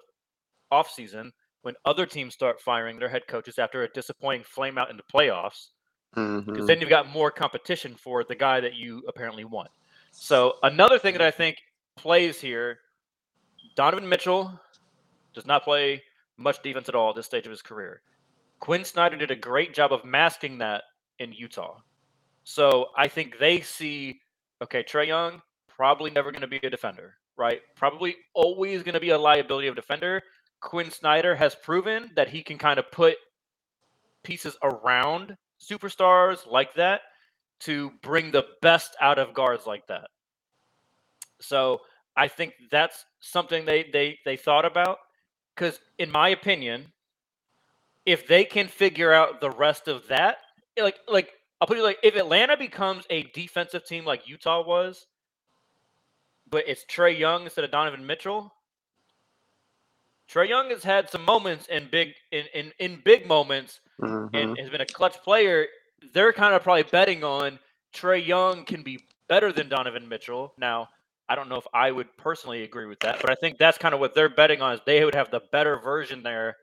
off 0.70 0.90
season 0.90 1.32
when 1.62 1.74
other 1.84 2.06
teams 2.06 2.34
start 2.34 2.60
firing 2.60 2.98
their 2.98 3.08
head 3.08 3.26
coaches 3.26 3.58
after 3.58 3.82
a 3.82 3.88
disappointing 3.88 4.44
flame 4.44 4.78
out 4.78 4.90
in 4.90 4.96
the 4.96 5.02
playoffs 5.12 5.68
because 6.14 6.64
Mhm. 6.64 6.66
then 6.66 6.80
you've 6.80 6.88
got 6.88 7.08
more 7.08 7.30
competition 7.30 7.94
for 7.94 8.24
the 8.24 8.34
guy 8.34 8.60
that 8.60 8.74
you 8.74 9.04
apparently 9.08 9.44
want. 9.44 9.70
So 10.10 10.58
another 10.62 10.98
thing 10.98 11.12
that 11.12 11.22
I 11.22 11.30
think 11.30 11.58
plays 11.96 12.40
here, 12.40 12.80
Donovan 13.76 14.08
Mitchell 14.08 14.58
does 15.34 15.46
not 15.46 15.64
play 15.64 16.02
much 16.36 16.62
defense 16.62 16.88
at 16.88 16.94
all 16.94 17.10
at 17.10 17.16
this 17.16 17.26
stage 17.26 17.44
of 17.44 17.50
his 17.50 17.62
career. 17.62 18.02
Quin 18.60 18.84
Snyder 18.84 19.16
did 19.16 19.30
a 19.30 19.36
great 19.36 19.74
job 19.74 19.92
of 19.92 20.04
masking 20.04 20.58
that 20.58 20.84
in 21.18 21.32
Utah. 21.32 21.80
So 22.44 22.90
I 22.96 23.08
think 23.08 23.38
they 23.38 23.60
see, 23.60 24.20
okay, 24.62 24.82
Trae 24.82 25.06
Young 25.06 25.42
probably 25.68 26.10
never 26.10 26.32
going 26.32 26.40
to 26.40 26.48
be 26.48 26.56
a 26.62 26.70
defender, 26.70 27.18
right? 27.36 27.60
Probably 27.76 28.16
always 28.34 28.82
going 28.82 28.94
to 28.94 29.00
be 29.00 29.10
a 29.10 29.18
liability 29.18 29.68
of 29.68 29.76
defender. 29.76 30.22
Quin 30.60 30.90
Snyder 30.90 31.34
has 31.36 31.54
proven 31.54 32.10
that 32.16 32.28
he 32.28 32.42
can 32.42 32.58
kind 32.58 32.78
of 32.78 32.90
put 32.90 33.16
pieces 34.24 34.56
around 34.62 35.36
superstars 35.60 36.46
like 36.50 36.74
that 36.74 37.02
to 37.60 37.90
bring 38.02 38.30
the 38.30 38.46
best 38.62 38.96
out 39.00 39.18
of 39.18 39.34
guards 39.34 39.66
like 39.66 39.86
that. 39.88 40.08
So 41.40 41.80
I 42.16 42.28
think 42.28 42.54
that's 42.70 43.04
something 43.20 43.64
they 43.64 43.88
they 43.92 44.18
they 44.24 44.36
thought 44.36 44.64
about 44.64 44.98
because 45.54 45.80
in 45.98 46.10
my 46.10 46.30
opinion, 46.30 46.92
if 48.06 48.26
they 48.26 48.44
can 48.44 48.68
figure 48.68 49.12
out 49.12 49.40
the 49.40 49.50
rest 49.50 49.88
of 49.88 50.06
that, 50.08 50.38
eh, 50.76 50.82
like 50.82 50.98
like 51.08 51.30
I'll 51.60 51.66
put 51.66 51.78
it 51.78 51.82
like 51.82 51.98
if 52.02 52.16
Atlanta 52.16 52.56
becomes 52.56 53.04
a 53.10 53.24
defensive 53.34 53.84
team 53.84 54.04
like 54.04 54.28
Utah 54.28 54.64
was, 54.64 55.06
but 56.48 56.64
it's 56.66 56.84
Trae 56.84 57.18
Young 57.18 57.44
instead 57.44 57.64
of 57.64 57.70
Donovan 57.70 58.06
Mitchell. 58.06 58.52
Trae 60.30 60.48
Young 60.48 60.70
has 60.70 60.84
had 60.84 61.08
some 61.10 61.24
moments 61.24 61.66
in 61.68 61.88
big 61.90 62.14
in 62.32 62.44
in, 62.54 62.72
in 62.78 63.00
big 63.04 63.26
moments 63.26 63.80
Mhm. 64.00 64.30
and 64.32 64.58
has 64.58 64.70
been 64.70 64.80
a 64.80 64.86
clutch 64.86 65.16
player. 65.22 65.66
They're 66.12 66.32
kind 66.32 66.54
of 66.54 66.62
probably 66.62 66.84
betting 66.84 67.24
on 67.24 67.58
Trae 67.92 68.24
Young 68.24 68.64
can 68.64 68.82
be 68.82 69.04
better 69.28 69.52
than 69.52 69.68
Donovan 69.68 70.08
Mitchell. 70.08 70.54
Now, 70.58 70.88
I 71.28 71.34
don't 71.34 71.48
know 71.48 71.56
if 71.56 71.66
I 71.74 71.90
would 71.90 72.14
personally 72.16 72.62
agree 72.62 72.86
with 72.86 73.00
that, 73.00 73.20
but 73.20 73.30
I 73.30 73.34
think 73.34 73.58
that's 73.58 73.76
kind 73.76 73.94
of 73.94 74.00
what 74.00 74.14
they're 74.14 74.28
betting 74.28 74.62
on 74.62 74.74
is 74.74 74.80
they 74.86 75.04
would 75.04 75.14
have 75.14 75.30
the 75.30 75.40
better 75.52 75.78
version 75.78 76.22
there, 76.22 76.56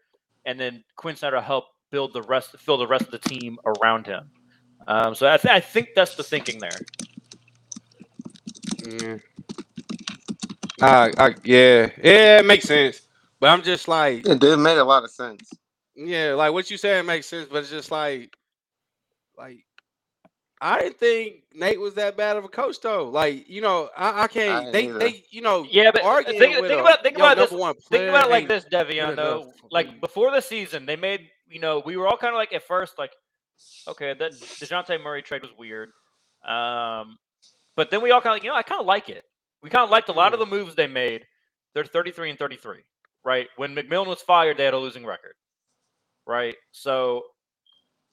and 0.46 0.60
then 0.60 0.84
Quin 0.96 1.16
Snyder 1.16 1.42
help 1.42 1.66
build 1.92 2.14
the 2.14 2.22
rest, 2.24 2.58
fill 2.58 2.78
the 2.78 2.88
rest 2.88 3.06
of 3.06 3.12
the 3.12 3.20
team 3.20 3.60
around 3.66 4.08
him. 4.08 4.30
Um, 4.88 5.14
so 5.16 5.28
I, 5.30 5.38
th- 5.38 5.54
I 5.54 5.60
think 5.60 5.90
that's 5.96 6.16
the 6.16 6.24
thinking 6.24 6.60
there. 6.60 6.70
Yeah. 8.88 9.18
I, 10.82 11.12
I, 11.18 11.36
yeah, 11.44 11.90
yeah, 12.04 12.40
it 12.40 12.46
makes 12.46 12.66
sense. 12.66 13.02
But 13.40 13.50
I'm 13.50 13.64
just 13.64 13.88
like, 13.88 14.26
It 14.28 14.40
did 14.40 14.58
make 14.58 14.78
a 14.78 14.84
lot 14.84 15.04
of 15.04 15.12
sense. 15.12 15.50
yeah, 15.96 16.34
like 16.34 16.54
what 16.54 16.72
you 16.72 16.78
saying 16.78 17.06
makes 17.06 17.28
sense, 17.28 17.48
but 17.52 17.60
it's 17.60 17.70
just 17.70 17.92
like, 17.92 18.36
like, 19.38 19.66
I 20.62 20.80
didn't 20.80 20.98
think 20.98 21.44
Nate 21.54 21.80
was 21.80 21.96
that 21.96 22.16
bad 22.16 22.38
of 22.38 22.46
a 22.46 22.48
coach 22.48 22.80
though. 22.82 23.10
Like, 23.10 23.50
you 23.50 23.62
know, 23.62 23.90
I, 23.96 24.24
I 24.24 24.28
can't. 24.28 24.72
didn't 24.72 24.72
they, 24.72 24.86
either. 24.88 25.00
they, 25.00 25.24
you 25.30 25.42
know, 25.42 25.68
Yeah, 25.70 25.92
but 25.92 26.04
arguing 26.04 26.40
think, 26.40 26.60
with 26.62 26.70
think 26.70 26.80
a, 26.80 26.84
about 26.84 27.04
think 27.04 27.18
about 27.18 27.38
this. 27.38 27.52
one 27.52 27.76
Think 27.76 28.10
about 28.10 28.28
it 28.28 28.32
like 28.32 28.48
this, 28.48 28.66
Devion. 28.66 29.16
Though, 29.16 29.52
like 29.70 30.00
before 30.00 30.32
the 30.32 30.42
season, 30.42 30.86
they 30.86 30.96
made 30.96 31.28
you 31.50 31.60
know 31.60 31.84
we 31.86 31.98
were 31.98 32.08
all 32.08 32.18
kind 32.18 32.34
of 32.34 32.38
like 32.38 32.54
at 32.54 32.64
first 32.64 32.98
like, 32.98 33.12
okay, 33.88 34.14
that 34.18 34.32
Dejounte 34.32 35.04
Murray 35.04 35.22
trade 35.22 35.42
was 35.42 35.52
weird, 35.58 35.90
um, 36.48 37.18
but 37.76 37.92
then 37.92 38.02
we 38.02 38.12
all 38.12 38.22
kind 38.22 38.38
of 38.38 38.44
you 38.44 38.50
know 38.50 38.56
I 38.56 38.64
kind 38.64 38.80
of 38.80 38.88
like 38.88 39.10
it. 39.10 39.26
We 39.62 39.70
kind 39.70 39.84
of 39.84 39.90
liked 39.90 40.10
a 40.10 40.14
lot 40.14 40.34
of 40.34 40.40
the 40.40 40.46
moves 40.46 40.76
they 40.76 40.88
made. 40.88 41.26
They're 41.74 41.84
33 41.84 42.30
and 42.32 42.40
33, 42.40 42.80
right? 43.26 43.48
When 43.58 43.76
McMillan 43.76 44.08
was 44.08 44.22
fired, 44.22 44.56
they 44.56 44.64
had 44.64 44.74
a 44.74 44.80
losing 44.80 45.06
record, 45.06 45.34
right? 46.26 46.56
So 46.72 47.24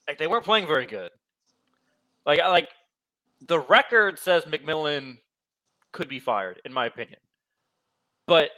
like 0.09 0.19
they 0.19 0.27
weren't 0.27 0.45
playing 0.45 0.67
very 0.67 0.87
good. 0.87 1.11
Like 2.27 2.41
like 2.41 2.69
the 3.47 3.61
record 3.61 4.19
says 4.19 4.45
McMillan 4.45 5.19
could 5.93 6.09
be 6.09 6.19
fired, 6.19 6.61
in 6.65 6.73
my 6.73 6.87
opinion. 6.87 7.19
But 8.27 8.51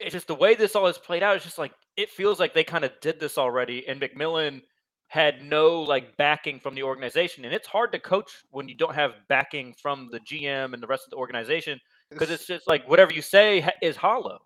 it's 0.00 0.12
just 0.12 0.26
the 0.26 0.34
way 0.34 0.54
this 0.54 0.74
all 0.74 0.86
has 0.86 0.98
played 0.98 1.22
out. 1.22 1.36
It's 1.36 1.44
just 1.44 1.58
like 1.58 1.72
it 1.96 2.10
feels 2.10 2.40
like 2.40 2.52
they 2.52 2.64
kind 2.64 2.84
of 2.84 2.92
did 3.00 3.20
this 3.20 3.38
already, 3.38 3.86
and 3.88 4.00
McMillan 4.00 4.62
had 5.08 5.44
no 5.44 5.80
like 5.80 6.16
backing 6.16 6.58
from 6.58 6.74
the 6.74 6.82
organization, 6.82 7.44
and 7.44 7.54
it's 7.54 7.68
hard 7.68 7.92
to 7.92 7.98
coach 8.00 8.42
when 8.50 8.68
you 8.68 8.74
don't 8.74 8.94
have 8.94 9.12
backing 9.28 9.74
from 9.80 10.08
the 10.10 10.20
GM 10.20 10.74
and 10.74 10.82
the 10.82 10.86
rest 10.86 11.04
of 11.04 11.10
the 11.10 11.16
organization 11.16 11.78
because 12.10 12.30
it's 12.30 12.46
just 12.46 12.66
like 12.66 12.88
whatever 12.88 13.12
you 13.12 13.22
say 13.22 13.68
is 13.80 13.96
hollow. 13.96 14.40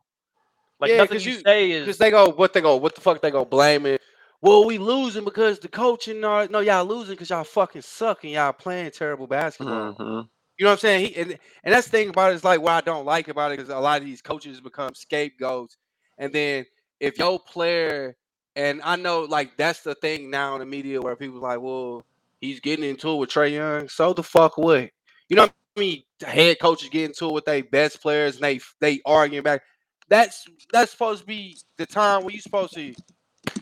Like 0.81 0.91
Yeah, 0.91 0.99
nothing 0.99 1.21
you, 1.21 1.33
you- 1.33 1.41
say 1.41 1.71
is 1.73 1.85
Because 1.85 1.99
they 1.99 2.11
go, 2.11 2.31
what 2.31 2.53
they 2.53 2.61
go, 2.61 2.77
what 2.77 2.95
the 2.95 3.01
fuck 3.01 3.21
they 3.21 3.31
go 3.31 3.45
blame 3.45 3.87
it? 3.87 4.01
Well, 4.41 4.65
we 4.65 4.79
losing 4.79 5.25
because 5.25 5.59
the 5.59 5.69
coaching. 5.69 6.23
Uh, 6.23 6.47
no, 6.49 6.61
y'all 6.61 6.85
losing 6.85 7.15
because 7.15 7.31
y'all 7.31 7.43
fucking 7.43 7.83
suck 7.83 8.23
and 8.23 8.33
y'all 8.33 8.53
playing 8.53 8.93
terrible 8.93 9.27
basketball. 9.27 9.95
Mhm. 9.95 10.29
You 10.59 10.65
know 10.65 10.71
what 10.71 10.75
I'm 10.75 10.79
saying? 10.79 11.07
He, 11.07 11.17
and 11.17 11.39
and 11.65 11.75
that's 11.75 11.87
the 11.89 11.91
thing 11.91 12.09
about 12.09 12.33
it 12.33 12.37
is 12.37 12.45
like 12.45 12.61
what 12.61 12.73
I 12.73 12.81
don't 12.81 13.05
like 13.05 13.29
about 13.29 13.53
it 13.53 13.61
is 13.61 13.69
a 13.69 13.79
lot 13.79 14.01
of 14.01 14.07
these 14.07 14.23
coaches 14.23 14.61
become 14.61 14.95
scapegoats, 14.95 15.77
and 16.19 16.33
then 16.33 16.67
if 17.01 17.19
your 17.19 17.39
player 17.41 18.17
and 18.57 18.81
I 18.85 18.97
know 18.97 19.23
like 19.23 19.57
that's 19.57 19.83
the 19.83 19.95
thing 19.97 20.31
now 20.31 20.55
in 20.55 20.61
the 20.61 20.67
media 20.67 21.01
where 21.01 21.17
people 21.17 21.41
like, 21.41 21.61
well, 21.61 22.05
he's 22.41 22.61
getting 22.61 22.85
into 22.89 23.11
it 23.11 23.17
with 23.17 23.31
Trae 23.31 23.53
Young, 23.53 23.89
so 23.89 24.13
the 24.13 24.23
fuck 24.23 24.57
what? 24.59 24.91
You 25.29 25.37
know 25.37 25.43
what 25.43 25.55
I 25.77 25.81
mean? 25.81 26.03
Head 26.25 26.59
coaches 26.61 26.89
get 26.91 27.05
into 27.05 27.27
it 27.29 27.33
with 27.33 27.45
their 27.45 27.63
best 27.65 28.01
players 28.03 28.37
and 28.37 28.45
they 28.45 28.61
they 28.81 29.01
arguing 29.05 29.43
back. 29.45 29.63
That's 30.09 30.47
that's 30.73 30.93
supposed 30.93 31.21
to 31.21 31.27
be 31.27 31.59
the 31.77 31.87
time 31.87 32.23
where 32.23 32.33
you're 32.33 32.41
supposed 32.41 32.75
to 32.75 32.95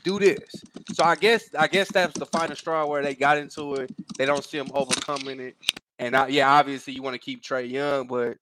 do 0.05 0.19
this. 0.19 0.63
So 0.93 1.05
I 1.05 1.17
guess 1.17 1.55
I 1.59 1.67
guess 1.67 1.91
that's 1.91 2.19
the 2.19 2.27
final 2.27 2.57
straw 2.57 2.87
where 2.87 3.03
they 3.03 3.15
got 3.15 3.39
into 3.39 3.75
it. 3.75 3.91
They 4.17 4.27
don't 4.27 4.45
see 4.45 4.59
him 4.59 4.71
overcoming 4.75 5.41
it. 5.41 5.57
And 5.99 6.15
I, 6.17 6.29
yeah, 6.29 6.51
obviously 6.51 6.93
you 6.93 7.03
want 7.03 7.15
to 7.15 7.19
keep 7.19 7.43
Trae 7.43 7.69
Young, 7.69 8.07
but 8.07 8.37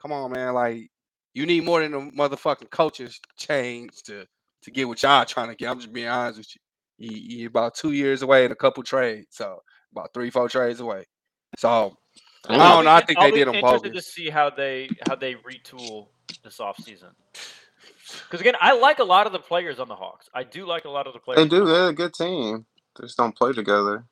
come 0.00 0.12
on, 0.12 0.32
man, 0.32 0.54
like 0.54 0.90
you 1.34 1.46
need 1.46 1.64
more 1.64 1.80
than 1.80 1.94
a 1.94 2.00
motherfucking 2.10 2.70
coaches 2.70 3.20
change 3.36 4.02
to 4.04 4.26
to 4.62 4.70
get 4.70 4.86
what 4.88 5.02
y'all 5.02 5.24
trying 5.24 5.48
to 5.48 5.54
get. 5.54 5.70
I'm 5.70 5.78
just 5.78 5.92
being 5.92 6.08
honest 6.08 6.38
with 6.38 6.54
you. 6.54 6.60
You 6.98 7.38
you're 7.38 7.48
about 7.48 7.74
two 7.74 7.92
years 7.92 8.22
away 8.22 8.44
and 8.44 8.52
a 8.52 8.56
couple 8.56 8.82
trades, 8.82 9.28
so 9.30 9.62
about 9.92 10.12
three, 10.12 10.30
four 10.30 10.48
trades 10.48 10.80
away. 10.80 11.06
So 11.58 11.96
I 12.48 12.56
don't 12.56 12.84
know. 12.84 12.90
I 12.90 13.00
in- 13.00 13.06
think 13.06 13.18
I'll 13.18 13.30
they 13.30 13.38
did 13.38 13.48
them 13.48 13.54
interested 13.54 13.92
bogus. 13.92 14.04
to 14.04 14.12
see 14.12 14.28
how 14.28 14.50
they 14.50 14.90
how 15.06 15.14
they 15.14 15.34
retool 15.34 16.08
this 16.42 16.58
offseason. 16.58 17.10
Because 18.24 18.40
again, 18.40 18.54
I 18.60 18.78
like 18.78 18.98
a 18.98 19.04
lot 19.04 19.26
of 19.26 19.32
the 19.32 19.38
players 19.38 19.78
on 19.78 19.88
the 19.88 19.94
Hawks. 19.94 20.28
I 20.34 20.44
do 20.44 20.66
like 20.66 20.84
a 20.84 20.90
lot 20.90 21.06
of 21.06 21.12
the 21.12 21.20
players. 21.20 21.38
They 21.38 21.48
do. 21.48 21.66
They're 21.66 21.88
a 21.88 21.92
good 21.92 22.14
team. 22.14 22.66
They 22.98 23.06
just 23.06 23.16
don't 23.16 23.36
play 23.36 23.52
together. 23.52 24.04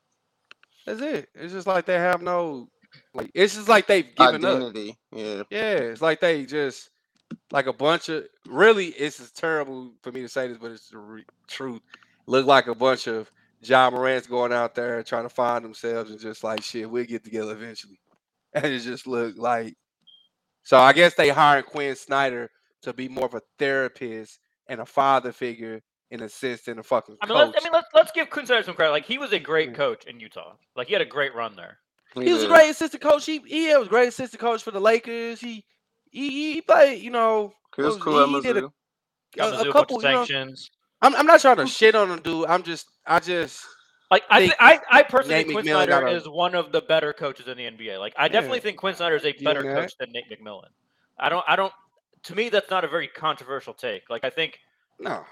That's 0.86 1.00
it. 1.00 1.28
It's 1.34 1.52
just 1.52 1.66
like 1.66 1.84
they 1.84 1.94
have 1.98 2.22
no 2.22 2.68
like. 3.14 3.30
It's 3.34 3.54
just 3.56 3.68
like 3.68 3.86
they've 3.86 4.14
given 4.14 4.44
up. 4.44 4.74
Yeah. 5.12 5.42
Yeah, 5.50 5.72
it's 5.74 6.02
like 6.02 6.20
they 6.20 6.46
just 6.46 6.90
like 7.50 7.66
a 7.66 7.72
bunch 7.72 8.08
of 8.08 8.24
really. 8.46 8.86
It's 8.86 9.18
just 9.18 9.36
terrible 9.36 9.92
for 10.02 10.12
me 10.12 10.22
to 10.22 10.28
say 10.28 10.48
this, 10.48 10.58
but 10.58 10.70
it's 10.70 10.88
the 10.88 10.98
re- 10.98 11.26
truth. 11.46 11.82
Look 12.26 12.46
like 12.46 12.68
a 12.68 12.74
bunch 12.74 13.06
of 13.06 13.30
Ja 13.62 13.90
Morant's 13.90 14.26
going 14.26 14.52
out 14.52 14.74
there 14.74 15.02
trying 15.02 15.24
to 15.24 15.28
find 15.28 15.64
themselves 15.64 16.10
and 16.10 16.20
just 16.20 16.44
like 16.44 16.62
shit. 16.62 16.90
We'll 16.90 17.04
get 17.04 17.24
together 17.24 17.52
eventually, 17.52 18.00
and 18.54 18.66
it 18.66 18.80
just 18.80 19.06
looked 19.06 19.38
like. 19.38 19.76
So 20.68 20.76
I 20.76 20.92
guess 20.92 21.14
they 21.14 21.30
hired 21.30 21.64
Quin 21.64 21.96
Snyder 21.96 22.50
to 22.82 22.92
be 22.92 23.08
more 23.08 23.24
of 23.24 23.32
a 23.32 23.40
therapist 23.58 24.38
and 24.66 24.82
a 24.82 24.84
father 24.84 25.32
figure 25.32 25.80
in 26.10 26.20
a 26.20 26.28
sense 26.28 26.60
than 26.60 26.78
a 26.78 26.82
fucking 26.82 27.16
I 27.22 27.26
mean, 27.26 27.38
coach. 27.38 27.54
let's, 27.54 27.64
I 27.64 27.66
mean, 27.66 27.72
let's 27.72 27.88
let's 27.94 28.12
give 28.12 28.28
Quin 28.28 28.44
Snyder 28.44 28.64
some 28.64 28.74
credit. 28.74 28.92
Like 28.92 29.06
he 29.06 29.16
was 29.16 29.32
a 29.32 29.38
great 29.38 29.72
mm. 29.72 29.76
coach 29.76 30.04
in 30.04 30.20
Utah. 30.20 30.56
Like 30.76 30.88
he 30.88 30.92
had 30.92 31.00
a 31.00 31.06
great 31.06 31.34
run 31.34 31.56
there. 31.56 31.78
he 32.12 32.30
was 32.30 32.42
a 32.42 32.48
great 32.48 32.68
assistant 32.68 33.02
coach. 33.02 33.24
He 33.24 33.38
he 33.46 33.74
was 33.74 33.86
a 33.86 33.88
great 33.88 34.08
assistant 34.08 34.42
coach 34.42 34.62
for 34.62 34.70
the 34.70 34.78
Lakers. 34.78 35.40
He 35.40 35.64
he, 36.10 36.52
he 36.52 36.60
played, 36.60 37.00
you 37.02 37.12
know, 37.12 37.54
He 37.74 37.80
was 37.80 37.94
was- 37.94 38.04
cool 38.04 38.20
at 38.20 38.28
he 38.28 38.52
did 38.52 38.58
a- 38.62 38.70
a, 39.42 39.64
a 39.64 39.70
a 39.70 39.72
couple. 39.72 40.02
bunch 40.02 40.28
You 40.28 40.36
of 40.36 40.48
know. 40.48 40.54
I'm, 41.00 41.16
I'm 41.16 41.26
not 41.26 41.40
trying 41.40 41.56
to 41.56 41.66
shit 41.66 41.94
on 41.94 42.10
him, 42.10 42.20
dude. 42.20 42.44
I'm 42.44 42.62
just 42.62 42.90
I 43.06 43.20
just 43.20 43.64
Like 44.10 44.22
I, 44.30 44.38
think 44.40 44.52
think 44.52 44.82
I, 44.90 44.98
I 45.00 45.02
personally 45.02 45.34
Nate 45.36 45.46
think 45.48 45.56
Quin 45.58 45.66
McMillan 45.66 45.84
Snyder 45.84 45.92
got 45.92 46.04
a- 46.12 46.16
is 46.16 46.28
one 46.28 46.54
of 46.54 46.72
the 46.72 46.80
better 46.80 47.12
coaches 47.12 47.46
in 47.46 47.56
the 47.58 47.64
NBA. 47.64 47.98
Like 47.98 48.14
I 48.16 48.28
definitely 48.28 48.60
think 48.60 48.78
Quin 48.78 48.94
Snyder 48.94 49.16
is 49.16 49.24
a 49.24 49.32
better 49.32 49.62
that. 49.62 49.74
coach 49.74 49.92
than 49.98 50.10
Nate 50.12 50.24
McMillan. 50.30 50.68
I 51.18 51.28
don't 51.28 51.44
I 51.46 51.56
don't. 51.56 51.72
To 52.24 52.34
me, 52.34 52.48
that's 52.48 52.70
not 52.70 52.84
a 52.84 52.88
very 52.88 53.06
controversial 53.08 53.74
take. 53.74 54.08
Like 54.08 54.24
I 54.24 54.30
think 54.30 54.58
no. 54.98 55.24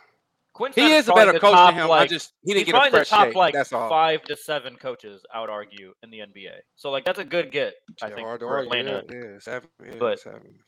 Quin 0.52 0.72
He 0.74 0.92
is 0.92 1.04
a 1.08 1.12
probably 1.12 1.20
better 1.20 1.32
the 1.32 1.40
coach 1.40 1.52
top, 1.52 1.74
than 1.74 1.82
him. 1.82 1.88
Like, 1.88 2.02
I 2.02 2.06
just 2.06 2.32
he 2.44 2.52
he's 2.52 2.54
didn't 2.54 2.66
get 2.66 2.72
a 2.74 2.78
probably 2.78 2.90
the 2.90 2.96
fresh 2.98 3.08
top 3.08 3.26
shake. 3.28 3.34
like 3.34 3.54
That's 3.54 3.72
all. 3.72 3.88
five 3.88 4.22
to 4.24 4.36
seven 4.36 4.76
coaches. 4.76 5.22
I 5.34 5.40
would 5.40 5.50
argue 5.50 5.92
in 6.02 6.10
the 6.10 6.18
NBA. 6.18 6.52
So 6.76 6.90
like 6.90 7.04
that's 7.04 7.18
a 7.18 7.24
good 7.24 7.50
get. 7.52 7.74
I 8.02 8.08
Yeah, 8.08 8.14
think 8.14 8.26
hard 8.26 8.40
to 8.40 8.46
for 8.46 8.56
argue, 8.58 8.70
Atlanta. 8.78 9.02
Yeah, 9.10 9.20
yeah, 9.32 9.38
seven, 9.40 9.68
yeah, 9.84 9.92
But- 9.98 10.20
seven. 10.20 10.58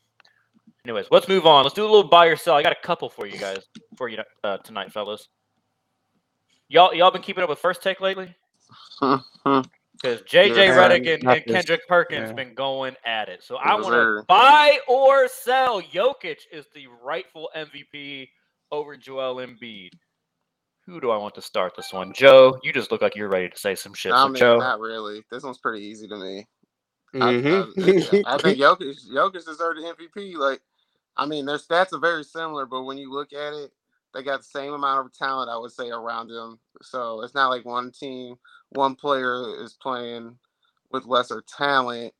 Anyways, 0.85 1.07
let's 1.11 1.29
move 1.29 1.45
on. 1.45 1.65
Let's 1.65 1.75
do 1.75 1.83
a 1.83 1.91
little 1.91 2.09
buy 2.09 2.27
or 2.27 2.37
sell. 2.37 2.55
I 2.55 2.63
got 2.63 2.73
a 2.73 2.77
couple 2.87 3.11
for 3.11 3.27
you 3.27 3.37
guys 3.39 3.59
for 3.97 4.09
you 4.09 4.19
uh, 4.45 4.57
tonight, 4.59 4.91
fellas. 4.93 5.29
Y'all, 6.69 6.95
y'all 6.95 7.11
been 7.11 7.23
keeping 7.23 7.45
up 7.45 7.51
with 7.51 7.59
first 7.61 7.83
take 7.83 8.01
lately? 8.01 8.35
Because 10.03 10.23
JJ 10.23 10.55
Yeah, 10.55 10.75
Redick 10.75 11.13
and, 11.13 11.25
and 11.31 11.47
Kendrick 11.47 11.87
Perkins 11.89 12.31
yeah. 12.31 12.33
been 12.33 12.55
going 12.55 12.97
at 13.05 13.29
it. 13.29 13.43
So 13.45 13.57
I 13.57 13.75
want 13.77 13.95
to 13.95 14.05
buy 14.29 14.79
or 14.89 15.29
sell. 15.29 15.83
Jokic 15.83 16.39
is 16.53 16.67
the 16.75 16.87
rightful 17.03 17.51
MVP 17.57 18.29
over 18.73 18.97
Joel 18.97 19.37
Embiid. 19.37 19.91
Who 20.87 21.01
do 21.01 21.11
I 21.11 21.19
want 21.19 21.35
to 21.37 21.43
start 21.43 21.75
this 21.77 21.93
one? 21.93 22.13
Joe, 22.15 22.59
you 22.63 22.73
just 22.73 22.93
look 22.93 23.03
like 23.03 23.17
you're 23.17 23.29
ready 23.29 23.49
to 23.51 23.59
say 23.59 23.75
some 23.75 23.95
shit. 23.95 24.17
I 24.17 24.19
So 24.19 24.29
mean, 24.29 24.41
Joe, 24.41 24.59
not 24.59 24.81
really. 24.81 25.25
This 25.31 25.45
one's 25.45 25.59
pretty 25.59 25.85
easy 25.87 26.09
to 26.09 26.17
me. 26.17 26.47
I, 27.21 27.35
Mhm. 27.43 27.67
I, 27.83 28.15
I 28.25 28.39
think 28.39 28.59
Jokic, 28.61 28.97
Jokic 29.11 29.45
deserved 29.47 29.81
the 29.81 29.95
MVP. 30.19 30.37
Like, 30.37 30.61
I 31.17 31.27
mean, 31.27 31.47
their 31.47 31.59
stats 31.59 31.93
are 31.95 32.01
very 32.01 32.25
similar, 32.25 32.67
but 32.67 32.85
when 32.85 32.99
you 32.99 33.13
look 33.13 33.33
at 33.33 33.55
it, 33.55 33.73
they 34.15 34.23
got 34.23 34.39
the 34.39 34.45
same 34.45 34.73
amount 34.75 35.07
of 35.07 35.13
talent, 35.13 35.51
I 35.51 35.59
would 35.59 35.73
say, 35.73 35.91
around 35.91 36.29
them. 36.29 36.59
So 36.83 37.23
it's 37.23 37.35
not 37.35 37.51
like 37.51 37.65
one 37.65 37.93
team, 37.93 38.37
one 38.71 38.97
player 38.97 39.63
is 39.63 39.75
playing 39.75 40.39
with 40.93 41.07
lesser 41.07 41.43
talent. 41.47 42.15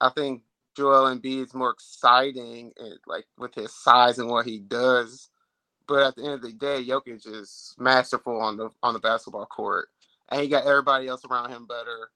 I 0.00 0.10
think 0.10 0.42
Joel 0.76 1.14
Embiid 1.14 1.44
is 1.46 1.54
more 1.54 1.70
exciting, 1.72 2.72
and 2.78 2.98
like 3.06 3.26
with 3.38 3.54
his 3.54 3.74
size 3.74 4.20
and 4.20 4.30
what 4.30 4.46
he 4.46 4.60
does. 4.60 5.30
But 5.88 6.04
at 6.04 6.16
the 6.16 6.24
end 6.24 6.34
of 6.34 6.42
the 6.42 6.52
day, 6.52 6.84
Jokic 6.84 7.26
is 7.26 7.74
masterful 7.78 8.40
on 8.40 8.58
the 8.58 8.70
on 8.82 8.94
the 8.94 9.00
basketball 9.00 9.46
court, 9.46 9.90
and 10.30 10.42
he 10.42 10.48
got 10.48 10.66
everybody 10.66 11.08
else 11.08 11.24
around 11.26 11.50
him 11.50 11.66
better. 11.66 12.10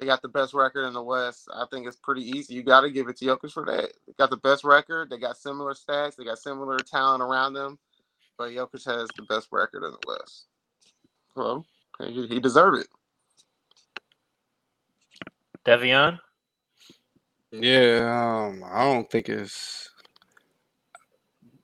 They 0.00 0.06
got 0.06 0.22
the 0.22 0.28
best 0.28 0.54
record 0.54 0.86
in 0.86 0.94
the 0.94 1.02
West. 1.02 1.48
I 1.54 1.66
think 1.70 1.86
it's 1.86 1.96
pretty 1.96 2.28
easy. 2.28 2.54
You 2.54 2.64
got 2.64 2.82
to 2.82 2.90
give 2.90 3.08
it 3.08 3.16
to 3.18 3.26
Jokic 3.26 3.52
for 3.52 3.64
that. 3.66 3.92
They 4.06 4.14
got 4.18 4.30
the 4.30 4.36
best 4.38 4.64
record. 4.64 5.10
They 5.10 5.18
got 5.18 5.38
similar 5.38 5.74
stats. 5.74 6.16
They 6.16 6.24
got 6.24 6.38
similar 6.38 6.78
talent 6.80 7.22
around 7.22 7.54
them. 7.54 7.78
But 8.38 8.52
Jokic 8.52 8.84
has 8.86 9.08
the 9.16 9.22
best 9.28 9.48
record 9.50 9.82
in 9.84 9.90
the 9.90 9.98
West. 10.06 10.46
Well, 11.34 11.66
he, 12.00 12.26
he 12.28 12.40
deserved 12.40 12.78
it. 12.78 12.86
Devion. 15.66 16.20
Yeah, 17.50 18.46
um, 18.46 18.64
I 18.64 18.84
don't 18.84 19.10
think 19.10 19.28
it's. 19.28 19.90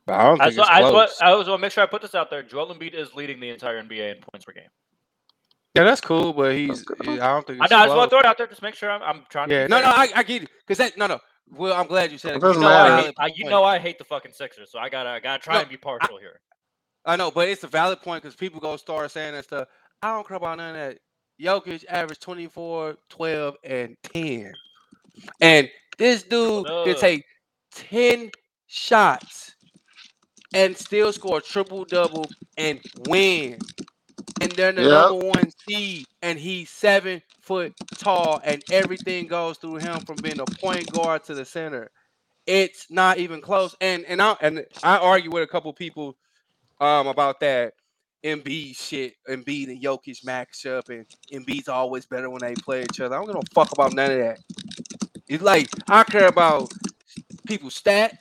I 0.09 0.25
don't 0.25 0.41
I 0.41 0.47
just, 0.47 0.59
it's 0.59 0.69
I, 0.69 0.81
just 0.81 0.93
want. 0.93 1.11
I 1.23 1.35
was 1.35 1.49
want 1.49 1.61
to 1.61 1.63
make 1.63 1.73
sure 1.73 1.85
I 1.85 1.87
put 1.87 2.03
this 2.03 2.15
out 2.15 2.29
there. 2.29 2.43
Joel 2.43 2.75
Embiid 2.75 2.95
is 2.95 3.15
leading 3.15 3.39
the 3.39 3.51
entire 3.51 3.83
NBA 3.83 4.17
in 4.17 4.23
points 4.23 4.45
per 4.45 4.53
game. 4.53 4.69
Yeah, 5.75 5.85
that's 5.85 6.01
cool, 6.01 6.33
but 6.33 6.57
he's. 6.57 6.85
That's 6.85 7.21
I 7.21 7.33
don't 7.33 7.47
think. 7.47 7.61
I 7.61 7.65
It's 7.65 7.71
know. 7.71 7.79
I 7.79 7.85
just 7.87 7.97
want 7.97 8.11
to 8.11 8.15
throw 8.15 8.21
it 8.21 8.27
out 8.27 8.39
there. 8.39 8.47
Just 8.47 8.63
make 8.63 8.75
sure 8.75 8.91
I'm, 8.91 9.03
I'm 9.03 9.25
trying. 9.29 9.51
Yeah, 9.51 9.65
to 9.65 9.69
no, 9.69 9.81
no. 9.81 9.87
I, 9.89 10.09
I 10.15 10.23
get 10.23 10.43
it 10.45 10.51
because 10.67 10.79
that 10.79 10.99
no, 10.99 11.07
no. 11.07 11.19
Well, 11.51 11.75
I'm 11.75 11.87
glad 11.87 12.11
you 12.11 12.19
said 12.19 12.33
It 12.33 12.37
it. 12.37 12.41
'cause 12.41 12.57
doesn't 12.57 12.63
you 12.63 12.69
know 12.69 12.75
I 12.75 12.97
hate, 12.97 13.07
hate 13.07 13.15
I, 13.19 13.27
the 13.29 13.35
you 13.37 13.45
know 13.51 13.65
I 13.65 13.79
hate 13.79 13.99
the 13.99 14.05
fucking 14.05 14.33
Sixers, 14.33 14.71
so 14.71 14.79
I 14.79 14.89
gotta 14.89 15.11
I 15.11 15.21
gotta 15.21 15.43
try 15.43 15.55
No, 15.55 15.61
and 15.61 15.69
be 15.69 15.77
partial 15.77 16.19
here. 16.19 16.41
I 17.05 17.17
know, 17.17 17.31
but 17.31 17.49
it's 17.49 17.65
a 17.65 17.69
valid 17.69 18.01
point 18.03 18.23
because 18.23 18.37
people 18.37 18.61
go 18.61 18.77
start 18.77 19.11
saying 19.11 19.35
that 19.35 19.45
stuff. 19.45 19.69
I 20.03 20.15
don't 20.15 20.27
care 20.27 20.37
about 20.37 20.59
none 20.59 20.71
of 20.71 20.77
that. 20.77 20.99
Jokic 21.43 21.85
averaged 21.89 22.23
24, 22.23 22.97
12, 23.11 23.57
and 23.65 23.97
10. 24.15 24.57
And 25.41 25.71
this 25.99 26.25
dude 26.25 26.69
can 26.85 26.97
take 26.97 27.25
10 27.73 28.33
shots 28.67 29.57
and 30.55 30.77
still 30.77 31.13
score 31.13 31.41
triple 31.41 31.85
double 31.85 32.33
and 32.57 32.81
win. 32.95 33.65
And 34.41 34.57
they're 34.57 34.73
the 34.73 34.85
Yep. 34.85 34.87
number 34.87 35.15
one 35.15 35.51
seed, 35.69 36.09
and 36.23 36.39
he's 36.39 36.71
seven 36.71 37.23
foot 37.41 37.75
tall, 37.99 38.41
and 38.45 38.65
everything 38.71 39.29
goes 39.29 39.59
through 39.59 39.77
him 39.77 40.03
from 40.03 40.21
being 40.21 40.41
a 40.41 40.47
point 40.47 40.91
guard 40.91 41.25
to 41.25 41.35
the 41.35 41.45
center. 41.45 41.91
It's 42.47 42.89
not 42.91 43.19
even 43.19 43.41
close. 43.43 43.77
And 43.81 44.05
and 44.07 44.23
I 44.23 44.37
and 44.43 44.67
I 44.83 44.99
argue 44.99 45.33
with 45.33 45.45
a 45.45 45.49
couple 45.49 45.73
people 45.75 46.17
um 46.81 47.07
about 47.07 47.41
that 47.41 47.75
Embiid 48.25 48.75
shit, 48.77 49.15
Embiid 49.29 49.69
and 49.69 49.83
Jokic 49.83 50.25
matchup, 50.25 50.89
and 50.89 51.05
Embiid's 51.31 51.69
always 51.69 52.07
better 52.07 52.31
when 52.31 52.41
they 52.41 52.55
play 52.55 52.83
each 52.83 53.01
other. 53.01 53.15
I 53.15 53.19
don't 53.19 53.27
give 53.27 53.37
a 53.37 53.55
fuck 53.55 53.71
about 53.73 53.93
none 53.93 54.13
of 54.13 54.19
that. 54.19 54.39
It's 55.29 55.43
like 55.43 55.69
I 55.89 56.05
care 56.05 56.29
about 56.29 56.73
people's 57.47 57.81
stats, 57.81 58.17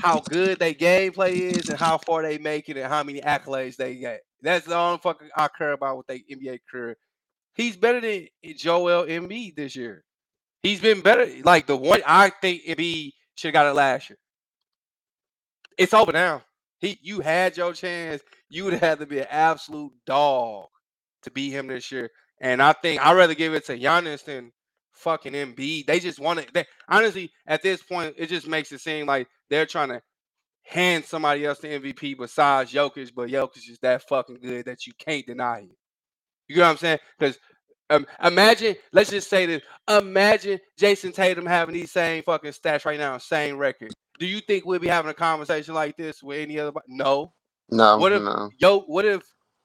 how 0.00 0.20
good 0.20 0.58
their 0.58 0.74
gameplay 0.74 1.34
is, 1.34 1.68
and 1.68 1.78
how 1.78 1.98
far 1.98 2.22
they 2.22 2.38
make 2.38 2.68
it, 2.68 2.76
and 2.76 2.92
how 2.92 3.04
many 3.04 3.20
accolades 3.20 3.76
they 3.76 3.94
get. 3.94 4.22
That's 4.42 4.66
the 4.66 4.76
only 4.76 4.98
fucking 4.98 5.28
I 5.36 5.48
care 5.56 5.72
about 5.72 5.98
with 5.98 6.06
their 6.08 6.18
NBA 6.18 6.60
career. 6.68 6.96
He's 7.54 7.76
better 7.76 8.00
than 8.00 8.28
Joel 8.56 9.06
Embiid 9.06 9.54
this 9.54 9.76
year. 9.76 10.04
He's 10.62 10.80
been 10.80 11.00
better. 11.00 11.28
Like 11.44 11.66
the 11.66 11.76
one 11.76 12.02
I 12.04 12.30
think 12.30 12.64
Embiid 12.64 13.12
should 13.36 13.48
have 13.48 13.52
got 13.54 13.70
it 13.70 13.74
last 13.74 14.10
year. 14.10 14.18
It's 15.76 15.94
over 15.94 16.10
now. 16.10 16.42
He, 16.78 16.98
you 17.02 17.20
had 17.20 17.56
your 17.56 17.72
chance. 17.72 18.22
You 18.48 18.64
would 18.64 18.74
have 18.74 18.98
to 19.00 19.06
be 19.06 19.18
an 19.20 19.26
absolute 19.30 19.92
dog 20.06 20.66
to 21.22 21.30
beat 21.30 21.50
him 21.50 21.66
this 21.66 21.90
year. 21.90 22.10
And 22.40 22.62
I 22.62 22.72
think 22.72 23.04
I'd 23.04 23.16
rather 23.16 23.34
give 23.34 23.54
it 23.54 23.66
to 23.66 23.78
Giannis 23.78 24.24
than 24.24 24.52
fucking 24.92 25.32
Embiid. 25.32 25.86
They 25.86 26.00
just 26.00 26.20
want 26.20 26.46
to. 26.54 26.66
Honestly, 26.88 27.32
at 27.46 27.62
this 27.62 27.82
point, 27.82 28.14
it 28.16 28.28
just 28.28 28.46
makes 28.46 28.70
it 28.72 28.80
seem 28.80 29.06
like 29.06 29.28
they're 29.50 29.66
trying 29.66 29.88
to 29.88 30.00
hand 30.64 31.04
somebody 31.04 31.46
else 31.46 31.58
the 31.58 31.68
MVP 31.68 32.18
besides 32.18 32.72
Jokic, 32.72 33.12
but 33.14 33.28
Jokic 33.28 33.70
is 33.70 33.78
that 33.82 34.06
fucking 34.08 34.38
good 34.40 34.66
that 34.66 34.86
you 34.86 34.92
can't 34.98 35.26
deny 35.26 35.60
it. 35.60 35.76
You 36.48 36.56
know 36.56 36.62
what 36.62 36.70
I'm 36.70 36.76
saying? 36.76 36.98
Because 37.18 37.38
um, 37.90 38.06
imagine, 38.22 38.76
let's 38.92 39.10
just 39.10 39.30
say 39.30 39.46
this: 39.46 39.62
imagine 39.88 40.60
Jayson 40.78 41.12
Tatum 41.12 41.46
having 41.46 41.74
these 41.74 41.90
same 41.90 42.22
fucking 42.22 42.52
stats 42.52 42.84
right 42.84 42.98
now, 42.98 43.18
same 43.18 43.56
record. 43.56 43.92
Do 44.18 44.26
you 44.26 44.40
think 44.40 44.64
we'll 44.66 44.78
be 44.80 44.88
having 44.88 45.10
a 45.10 45.14
conversation 45.14 45.74
like 45.74 45.96
this 45.96 46.22
with 46.22 46.38
any 46.40 46.58
other? 46.58 46.72
No. 46.88 47.32
No, 47.70 47.98
What 47.98 48.12
if- 48.12 48.22
no. 48.22 48.50
Yo, 48.58 48.80
what 48.80 49.04
if 49.04 49.22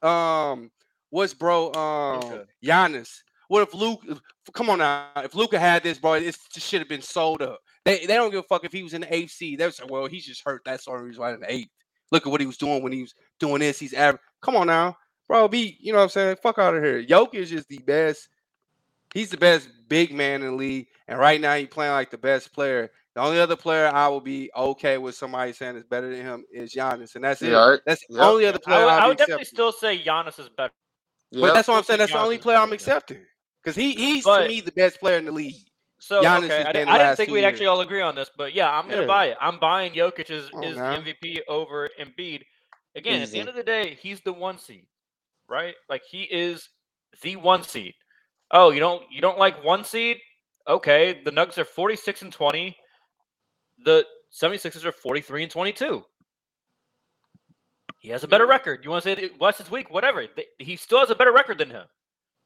um, 0.07 0.69
what's 1.09 1.33
bro 1.33 1.71
um 1.73 2.19
Luka. 2.19 2.47
Giannis? 2.63 3.09
What 3.47 3.61
if 3.63 3.73
Luke? 3.73 4.01
if- 4.07 4.19
Come 4.53 4.69
on 4.69 4.79
now, 4.79 5.07
if 5.17 5.33
Luka 5.35 5.57
had 5.57 5.83
this, 5.83 5.97
bro, 5.97 6.13
it 6.15 6.37
should 6.57 6.81
have 6.81 6.89
been 6.89 7.01
sold 7.01 7.41
up. 7.41 7.59
They 7.85 7.99
they 8.05 8.15
don't 8.15 8.29
give 8.29 8.41
a 8.41 8.43
fuck 8.43 8.65
if 8.65 8.73
he 8.73 8.83
was 8.83 8.93
in 8.93 9.01
the 9.01 9.13
eighth 9.13 9.37
They're 9.39 9.71
say, 9.71 9.85
well, 9.87 10.05
he's 10.07 10.25
just 10.25 10.43
hurt. 10.45 10.63
That's 10.65 10.85
the 10.85 10.91
only 10.91 11.05
reason 11.05 11.21
why 11.21 11.33
in 11.33 11.39
the 11.39 11.51
eighth. 11.51 11.69
Look 12.11 12.25
at 12.27 12.31
what 12.31 12.41
he 12.41 12.47
was 12.47 12.57
doing 12.57 12.83
when 12.83 12.91
he 12.91 13.01
was 13.01 13.13
doing 13.39 13.59
this. 13.59 13.79
He's 13.79 13.93
average. 13.93 14.21
Come 14.41 14.55
on 14.57 14.67
now, 14.67 14.97
bro. 15.27 15.47
Be 15.47 15.77
you 15.79 15.93
know 15.93 15.99
what 15.99 16.03
I'm 16.03 16.09
saying? 16.09 16.37
Fuck 16.43 16.59
out 16.59 16.75
of 16.75 16.83
here. 16.83 17.01
Jokic 17.03 17.35
is 17.35 17.49
just 17.49 17.69
the 17.69 17.77
best. 17.79 18.27
He's 19.13 19.29
the 19.29 19.37
best 19.37 19.69
big 19.87 20.11
man 20.13 20.41
in 20.41 20.47
the 20.47 20.53
league, 20.55 20.87
and 21.07 21.19
right 21.19 21.39
now 21.39 21.55
he's 21.55 21.67
playing 21.67 21.93
like 21.93 22.09
the 22.11 22.17
best 22.17 22.51
player. 22.53 22.89
The 23.15 23.21
only 23.21 23.39
other 23.39 23.55
player 23.55 23.87
I 23.87 24.07
will 24.07 24.21
be 24.21 24.49
okay 24.55 24.97
with 24.97 25.13
somebody 25.15 25.53
saying 25.53 25.75
is 25.75 25.83
better 25.83 26.09
than 26.09 26.25
him 26.25 26.45
is 26.51 26.73
Giannis, 26.73 27.13
and 27.15 27.23
that's 27.23 27.41
it. 27.43 27.51
Yeah, 27.51 27.57
all 27.57 27.69
right. 27.71 27.79
That's 27.85 28.03
the 28.09 28.15
Yep. 28.15 28.23
only 28.25 28.45
other 28.47 28.57
I 28.57 28.61
player 28.61 28.85
I'll 28.85 28.89
I 28.89 29.07
would 29.07 29.17
definitely 29.17 29.43
accepting. 29.43 29.55
still 29.55 29.71
say 29.71 29.99
Giannis 30.03 30.39
is 30.39 30.49
better. 30.49 30.73
But 31.31 31.53
that's 31.53 31.67
what 31.67 31.77
I'm 31.77 31.83
saying. 31.83 31.99
That's 31.99 32.11
the 32.11 32.19
only 32.19 32.37
player 32.39 32.57
I'm 32.57 32.69
better 32.71 32.83
than 32.83 32.91
him. 32.91 32.97
accepting 32.97 33.25
because 33.63 33.75
he 33.75 33.93
he's 33.93 34.23
But- 34.23 34.43
to 34.43 34.47
me 34.47 34.61
the 34.61 34.71
best 34.71 34.99
player 34.99 35.17
in 35.17 35.25
the 35.25 35.31
league. 35.31 35.55
So 35.99 36.21
Giannis 36.23 36.45
okay, 36.45 36.47
has 36.57 36.65
I, 36.65 36.71
been 36.71 36.73
didn't, 36.73 36.89
I 36.89 36.97
didn't 36.97 37.15
think 37.17 37.29
we'd 37.29 37.39
years. 37.41 37.49
actually 37.53 37.67
all 37.67 37.81
agree 37.81 38.01
on 38.01 38.13
this, 38.15 38.29
but 38.35 38.53
yeah, 38.53 38.69
I'm 38.77 38.89
gonna 38.89 39.01
Yeah. 39.01 39.07
buy 39.07 39.25
it. 39.27 39.37
I'm 39.39 39.57
buying 39.59 39.93
Jokic 39.93 40.29
as, 40.31 40.47
oh, 40.47 40.49
Come 40.55 40.63
is 40.63 40.75
now. 40.77 40.95
MVP 40.95 41.41
over 41.47 41.89
Embiid. 41.99 42.41
Again, 42.95 43.21
at 43.21 43.29
the 43.31 43.39
end 43.39 43.47
of 43.49 43.55
the 43.55 43.63
day, 43.63 43.95
he's 44.01 44.21
the 44.21 44.33
one 44.33 44.57
seed, 44.59 44.85
right? 45.47 45.75
Like 45.87 46.01
he 46.09 46.23
is 46.23 46.67
the 47.21 47.35
one 47.37 47.63
seed. 47.63 47.93
Oh, 48.53 48.69
you 48.69 48.79
don't 48.79 49.03
you 49.11 49.19
don't 49.19 49.39
like 49.39 49.63
one 49.63 49.83
seed? 49.83 50.17
Okay, 50.67 51.21
the 51.25 51.31
Nuggets 51.31 51.57
are 51.57 51.65
46 51.65 52.21
and 52.21 52.31
20. 52.31 52.77
The 53.83 54.05
76ers 54.31 54.85
are 54.85 54.91
43 54.91 55.43
and 55.43 55.51
22. 55.51 56.03
He 57.97 58.09
has 58.09 58.23
a 58.23 58.27
better 58.27 58.45
record. 58.45 58.81
You 58.83 58.91
want 58.91 59.03
to 59.03 59.09
say 59.09 59.21
that 59.21 59.39
West 59.39 59.59
is 59.59 59.71
weak? 59.71 59.89
Whatever. 59.89 60.25
He 60.59 60.75
still 60.75 60.99
has 60.99 61.09
a 61.09 61.15
better 61.15 61.33
record 61.33 61.57
than 61.57 61.69
him, 61.69 61.85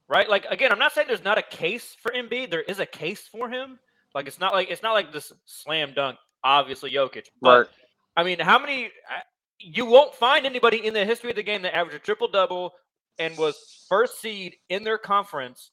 right? 0.08 0.30
Like 0.30 0.46
again, 0.50 0.72
I'm 0.72 0.80
not 0.80 0.94
saying 0.94 1.08
there's 1.08 1.24
not 1.24 1.38
a 1.38 1.44
case 1.44 1.96
for 2.02 2.12
Embiid. 2.12 2.52
There 2.52 2.62
is 2.62 2.80
a 2.80 2.86
case 2.86 3.28
for 3.28 3.50
him. 3.50 3.78
Like 4.16 4.28
it's 4.28 4.40
not 4.40 4.54
like 4.54 4.72
it's 4.72 4.84
not 4.84 4.94
like 4.94 5.12
this 5.12 5.34
slam 5.46 5.94
dunk. 5.94 6.18
Obviously, 6.44 6.92
Jokic. 6.92 7.26
But 7.42 7.58
Right. 7.60 7.68
I 8.16 8.24
mean, 8.24 8.40
how 8.40 8.58
many? 8.58 8.86
Uh, 8.86 9.20
you 9.60 9.86
won't 9.86 10.14
find 10.16 10.46
anybody 10.46 10.86
in 10.86 10.94
the 10.94 11.04
history 11.04 11.32
of 11.32 11.36
the 11.36 11.44
game 11.44 11.64
that 11.64 11.76
averaged 11.76 11.98
a 11.98 12.00
triple 12.00 12.28
double 12.28 12.74
and 13.20 13.38
was 13.38 13.86
first 13.90 14.22
seed 14.22 14.56
in 14.70 14.84
their 14.84 15.00
conference 15.00 15.72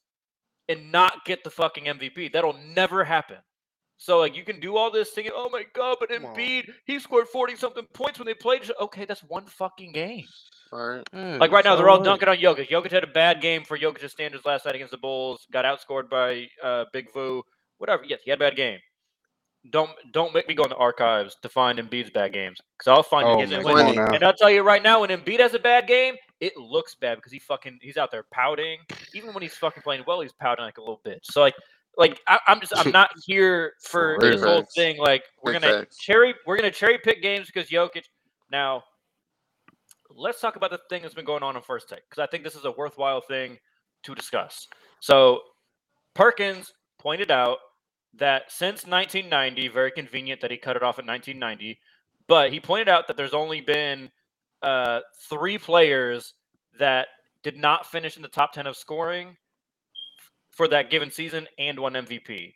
and 0.69 0.91
not 0.91 1.25
get 1.25 1.43
the 1.43 1.49
fucking 1.49 1.85
MVP. 1.85 2.33
That'll 2.33 2.57
never 2.73 3.03
happen. 3.03 3.37
So 3.97 4.19
like 4.19 4.35
you 4.35 4.43
can 4.43 4.59
do 4.59 4.75
all 4.75 4.91
this 4.91 5.13
singing, 5.13 5.31
oh 5.33 5.49
my 5.49 5.63
god, 5.73 5.97
but 5.99 6.09
Come 6.09 6.25
on. 6.25 6.35
Embiid, 6.35 6.69
he 6.85 6.99
scored 6.99 7.27
40 7.29 7.55
something 7.55 7.85
points 7.93 8.19
when 8.19 8.25
they 8.25 8.33
played. 8.33 8.69
Okay, 8.81 9.05
that's 9.05 9.23
one 9.23 9.45
fucking 9.45 9.93
game. 9.93 10.25
Right. 10.71 11.01
Like 11.13 11.51
right 11.51 11.63
now, 11.63 11.75
they're 11.77 11.87
all 11.89 12.03
dunking 12.03 12.27
on 12.27 12.35
Jokic. 12.37 12.67
Jokic 12.69 12.91
had 12.91 13.03
a 13.05 13.07
bad 13.07 13.39
game 13.41 13.63
for 13.63 13.77
Jokic's 13.77 14.11
standards 14.11 14.43
last 14.45 14.65
night 14.65 14.75
against 14.75 14.91
the 14.91 14.97
Bulls. 14.97 15.45
Got 15.53 15.63
outscored 15.63 16.09
by 16.09 16.47
uh, 16.61 16.85
Big 16.91 17.13
Vu. 17.13 17.43
Whatever. 17.77 18.03
Yes, 18.03 18.19
he 18.25 18.31
had 18.31 18.39
a 18.39 18.45
bad 18.45 18.57
game. 18.57 18.79
Don't 19.71 19.89
don't 20.11 20.33
make 20.33 20.47
me 20.47 20.53
go 20.53 20.63
in 20.63 20.69
the 20.69 20.75
archives 20.75 21.37
to 21.41 21.49
find 21.49 21.79
Embiid's 21.79 22.11
bad 22.11 22.33
games 22.33 22.59
because 22.77 22.91
I'll 22.91 23.03
find 23.03 23.25
Oh 23.27 23.39
his 23.39 23.49
my 23.49 23.55
and 23.57 23.65
come 23.65 23.73
when- 23.75 23.85
on 23.87 23.95
now. 23.95 24.13
And 24.13 24.23
I'll 24.23 24.33
tell 24.33 24.49
you 24.51 24.61
right 24.61 24.83
now, 24.83 25.01
when 25.01 25.09
Embiid 25.09 25.39
has 25.39 25.53
a 25.53 25.59
bad 25.59 25.87
game, 25.87 26.15
it 26.39 26.57
looks 26.57 26.95
bad 26.95 27.15
because 27.15 27.31
he 27.31 27.39
fucking 27.39 27.79
he's 27.81 27.97
out 27.97 28.11
there 28.11 28.25
pouting. 28.31 28.79
Even 29.13 29.33
when 29.33 29.41
he's 29.41 29.55
fucking 29.55 29.83
playing 29.83 30.03
well, 30.07 30.21
he's 30.21 30.33
pouting 30.33 30.65
like 30.65 30.77
a 30.77 30.81
little 30.81 31.01
bitch. 31.05 31.23
So 31.23 31.41
like 31.41 31.55
like 31.97 32.19
I, 32.27 32.39
I'm 32.47 32.59
just 32.59 32.73
I'm 32.75 32.91
not 32.93 33.11
here 33.25 33.73
for 33.81 34.17
this 34.19 34.43
whole 34.43 34.65
thing. 34.75 34.97
Like 34.97 35.23
we're 35.41 35.53
gonna 35.53 35.79
facts. 35.79 35.97
cherry 35.97 36.33
we're 36.45 36.57
gonna 36.57 36.71
cherry 36.71 36.97
pick 36.97 37.21
games 37.21 37.47
because 37.47 37.69
Jokic. 37.69 38.03
Now 38.51 38.83
let's 40.09 40.39
talk 40.39 40.55
about 40.55 40.71
the 40.71 40.79
thing 40.89 41.01
that's 41.01 41.13
been 41.13 41.25
going 41.25 41.43
on 41.43 41.55
in 41.55 41.61
first 41.61 41.89
take 41.89 42.01
because 42.09 42.21
I 42.21 42.27
think 42.27 42.43
this 42.43 42.55
is 42.55 42.65
a 42.65 42.71
worthwhile 42.71 43.21
thing 43.21 43.57
to 44.03 44.15
discuss. 44.15 44.67
So 44.99 45.41
Perkins 46.13 46.73
pointed 46.99 47.31
out 47.31 47.57
that 48.17 48.51
since 48.51 48.85
1990, 48.85 49.67
very 49.69 49.91
convenient 49.91 50.41
that 50.41 50.51
he 50.51 50.57
cut 50.57 50.75
it 50.75 50.83
off 50.83 50.99
in 50.99 51.05
1990, 51.05 51.77
but 52.27 52.51
he 52.51 52.59
pointed 52.59 52.87
out 52.87 53.07
that 53.07 53.17
there's 53.17 53.33
only 53.33 53.61
been 53.61 54.09
uh, 54.65 55.01
three 55.29 55.57
players 55.57 56.33
that 56.79 57.07
did 57.43 57.55
not 57.55 57.85
finish 57.85 58.17
in 58.17 58.23
the 58.23 58.27
top 58.27 58.51
10 58.51 58.65
of 58.65 58.75
scoring 58.75 59.37
for 60.49 60.67
that 60.67 60.89
given 60.89 61.11
season 61.11 61.47
and 61.59 61.79
one 61.79 61.93
MVP. 61.93 62.55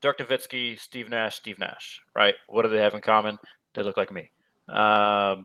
Dirk 0.00 0.18
Nowitzki, 0.18 0.78
Steve 0.78 1.08
Nash, 1.08 1.36
Steve 1.36 1.58
Nash, 1.58 2.00
right? 2.14 2.34
What 2.48 2.62
do 2.62 2.68
they 2.68 2.78
have 2.78 2.94
in 2.94 3.00
common? 3.00 3.38
They 3.74 3.82
look 3.82 3.96
like 3.96 4.12
me. 4.12 4.30
Um, 4.68 5.44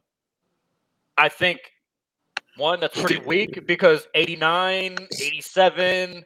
I 1.18 1.30
think 1.30 1.60
one 2.58 2.80
that's 2.80 3.00
pretty 3.00 3.20
weak 3.26 3.66
because 3.66 4.08
89, 4.14 4.96
87, 5.20 6.24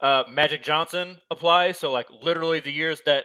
uh, 0.00 0.24
Magic 0.28 0.64
Johnson 0.64 1.18
apply. 1.30 1.72
So 1.72 1.92
like 1.92 2.08
literally 2.22 2.60
the 2.60 2.72
years 2.72 3.00
that 3.06 3.24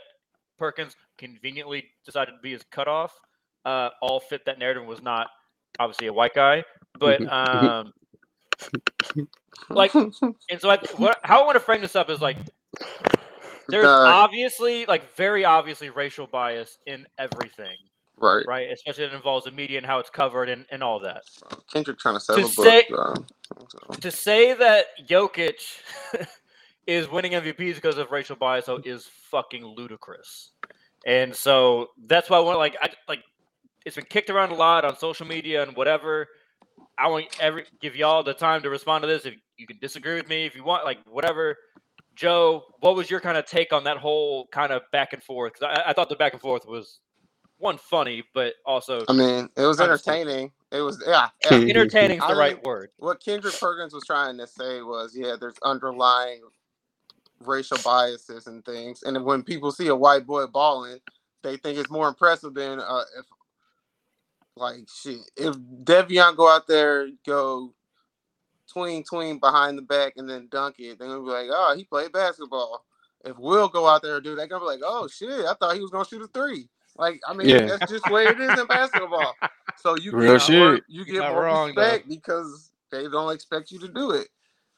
Perkins 0.59 0.95
conveniently 1.17 1.85
decided 2.05 2.33
to 2.33 2.41
be 2.43 2.51
his 2.51 2.63
cutoff, 2.69 3.19
uh, 3.65 3.89
all 4.01 4.19
fit 4.19 4.45
that 4.45 4.59
narrative. 4.59 4.81
and 4.83 4.89
Was 4.89 5.01
not 5.01 5.27
obviously 5.79 6.07
a 6.07 6.13
white 6.13 6.33
guy, 6.33 6.63
but 6.99 7.21
um, 7.31 7.93
like, 9.69 9.93
and 9.95 10.13
so 10.59 10.69
I, 10.69 10.77
what, 10.97 11.17
how 11.23 11.41
I 11.41 11.45
want 11.45 11.55
to 11.55 11.59
frame 11.59 11.81
this 11.81 11.95
up 11.95 12.09
is 12.09 12.21
like 12.21 12.37
there's 13.69 13.83
The- 13.85 13.89
obviously 13.89 14.85
like 14.85 15.15
very 15.15 15.45
obviously 15.45 15.89
racial 15.89 16.27
bias 16.27 16.77
in 16.87 17.05
everything, 17.17 17.75
right. 18.17 18.45
right? 18.47 18.69
Especially 18.71 19.05
it 19.05 19.13
involves 19.13 19.45
the 19.45 19.51
media 19.51 19.77
and 19.77 19.85
how 19.85 19.99
it's 19.99 20.09
covered 20.09 20.49
and, 20.49 20.65
and 20.71 20.83
all 20.83 20.99
that. 20.99 21.23
Kendrick 21.71 21.99
trying 21.99 22.15
to 22.15 22.19
sell 22.19 22.35
To 22.35 22.41
a 22.41 22.45
book. 22.45 22.65
say- 22.65 22.85
bro. 22.89 23.13
To 23.99 24.11
say 24.11 24.53
that 24.53 24.85
Jokic 25.07 25.55
is 26.87 27.09
winning 27.09 27.33
MVPs 27.33 27.75
because 27.75 27.97
of 27.97 28.09
racial 28.11 28.35
bias 28.37 28.65
though 28.65 28.79
is 28.83 29.09
fucking 29.29 29.65
ludicrous. 29.65 30.51
And 31.05 31.35
so 31.35 31.89
that's 32.05 32.29
why 32.29 32.37
I 32.37 32.41
want 32.41 32.57
like 32.59 32.77
I 32.81 32.89
like 33.09 33.23
it's 33.85 33.95
been 33.95 34.05
kicked 34.05 34.29
around 34.29 34.51
a 34.51 34.55
lot 34.55 34.85
on 34.85 34.97
social 34.97 35.25
media 35.25 35.63
and 35.63 35.75
whatever. 35.75 36.27
I 36.97 37.07
want 37.07 37.25
every 37.39 37.65
give 37.79 37.95
y'all 37.95 38.23
the 38.23 38.33
time 38.33 38.61
to 38.63 38.69
respond 38.69 39.03
to 39.03 39.07
this. 39.07 39.25
If 39.25 39.35
you 39.57 39.67
can 39.67 39.77
disagree 39.79 40.15
with 40.15 40.29
me, 40.29 40.45
if 40.45 40.55
you 40.55 40.63
want, 40.63 40.85
like 40.85 40.99
whatever. 41.05 41.57
Joe, 42.13 42.65
what 42.81 42.95
was 42.95 43.09
your 43.09 43.21
kind 43.21 43.37
of 43.37 43.45
take 43.45 43.71
on 43.71 43.85
that 43.85 43.97
whole 43.97 44.47
kind 44.47 44.71
of 44.73 44.81
back 44.91 45.13
and 45.13 45.23
forth? 45.23 45.53
I, 45.63 45.83
I 45.87 45.93
thought 45.93 46.09
the 46.09 46.15
back 46.15 46.33
and 46.33 46.41
forth 46.41 46.65
was 46.67 46.99
one 47.57 47.77
funny, 47.77 48.23
but 48.33 48.55
also 48.65 49.05
I 49.07 49.13
mean, 49.13 49.49
it 49.55 49.65
was 49.65 49.79
entertaining. 49.79 50.51
It 50.71 50.81
was 50.81 51.01
yeah. 51.07 51.29
entertaining 51.51 52.17
is 52.17 52.27
the 52.27 52.35
right 52.35 52.55
think- 52.55 52.65
word. 52.65 52.89
what 52.97 53.23
Kendrick 53.23 53.57
Perkins 53.57 53.93
was 53.93 54.05
trying 54.05 54.37
to 54.37 54.47
say 54.47 54.81
was, 54.81 55.15
yeah, 55.15 55.35
there's 55.39 55.57
underlying 55.63 56.41
racial 57.39 57.77
biases 57.83 58.47
and 58.47 58.63
things, 58.65 59.03
and 59.03 59.23
when 59.23 59.41
people 59.41 59.71
see 59.71 59.87
a 59.87 59.95
white 59.95 60.27
boy 60.27 60.45
balling, 60.47 60.99
they 61.43 61.57
think 61.57 61.77
it's 61.77 61.89
more 61.89 62.07
impressive 62.07 62.53
than 62.53 62.79
uh, 62.79 63.03
if, 63.17 63.25
like, 64.57 64.87
shit, 64.93 65.19
if 65.37 65.55
Devion 65.57 66.35
go 66.37 66.49
out 66.49 66.67
there 66.67 67.09
go 67.25 67.73
tween 68.71 69.03
tween 69.03 69.39
behind 69.39 69.77
the 69.77 69.81
back 69.83 70.13
and 70.17 70.29
then 70.29 70.47
dunk 70.51 70.75
it, 70.79 70.99
they're 70.99 71.07
gonna 71.07 71.21
be 71.21 71.29
like, 71.29 71.49
oh, 71.51 71.75
he 71.77 71.83
played 71.85 72.11
basketball. 72.11 72.85
If 73.25 73.37
Will 73.39 73.69
go 73.69 73.87
out 73.87 74.01
there 74.01 74.15
and 74.15 74.23
do 74.23 74.31
that, 74.31 74.37
they're 74.37 74.47
gonna 74.47 74.61
be 74.61 74.67
like, 74.67 74.81
oh 74.83 75.07
shit, 75.07 75.45
I 75.45 75.53
thought 75.55 75.75
he 75.75 75.81
was 75.81 75.91
gonna 75.91 76.05
shoot 76.05 76.23
a 76.23 76.27
three. 76.27 76.69
Like, 76.97 77.19
I 77.27 77.33
mean, 77.33 77.49
Yeah. 77.49 77.65
that's 77.65 77.83
just 77.85 78.07
the 78.07 78.13
way 78.13 78.29
it 78.29 78.39
is 78.39 78.57
in 78.57 78.67
basketball. 78.67 79.39
So 79.75 79.95
you 79.95 80.13
Real 80.13 80.39
get 80.39 80.39
shit. 80.39 80.83
you 80.87 81.05
You're 81.05 81.15
get 81.15 81.25
not 81.25 81.35
more 81.35 81.43
wrong, 81.43 81.75
though. 81.75 82.01
respect 82.01 82.07
because 82.09 82.71
they 82.91 83.03
don't 83.03 83.33
expect 83.33 83.71
you 83.71 83.79
to 83.79 83.87
do 83.87 84.11
it. 84.11 84.29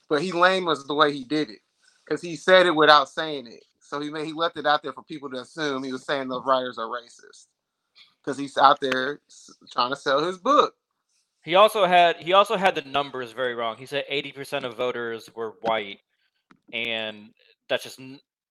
But 0.09 0.21
he 0.21 0.31
lame 0.31 0.65
was 0.65 0.85
the 0.85 0.95
way 0.95 1.13
he 1.13 1.23
did 1.25 1.49
it 1.49 1.59
because 2.05 2.21
he 2.21 2.35
said 2.35 2.67
it 2.67 2.75
without 2.75 3.09
saying 3.09 3.47
it. 3.47 3.65
So 3.79 3.99
he 4.01 4.09
made 4.11 4.25
he 4.27 4.33
left 4.33 4.57
it 4.57 4.65
out 4.67 4.83
there 4.83 4.93
for 4.93 5.03
people 5.03 5.29
to 5.31 5.41
assume 5.41 5.83
he 5.83 5.93
was 5.93 6.05
saying 6.05 6.29
the 6.29 6.41
writers 6.41 6.77
are 6.79 6.87
racist 6.87 7.47
because 8.23 8.37
he's 8.37 8.57
out 8.57 8.79
there 8.79 9.19
trying 9.71 9.89
to 9.89 9.95
sell 9.95 10.23
his 10.23 10.37
book. 10.37 10.75
He 11.43 11.55
also 11.55 11.85
had 11.85 12.17
he 12.17 12.33
also 12.33 12.55
had 12.55 12.75
the 12.75 12.83
numbers 12.83 13.33
very 13.33 13.53
wrong. 13.53 13.75
He 13.77 13.85
said 13.85 14.05
eighty 14.07 14.31
percent 14.31 14.65
of 14.65 14.77
voters 14.77 15.29
were 15.35 15.55
white, 15.61 15.99
and 16.71 17.31
that's 17.67 17.83
just 17.83 17.99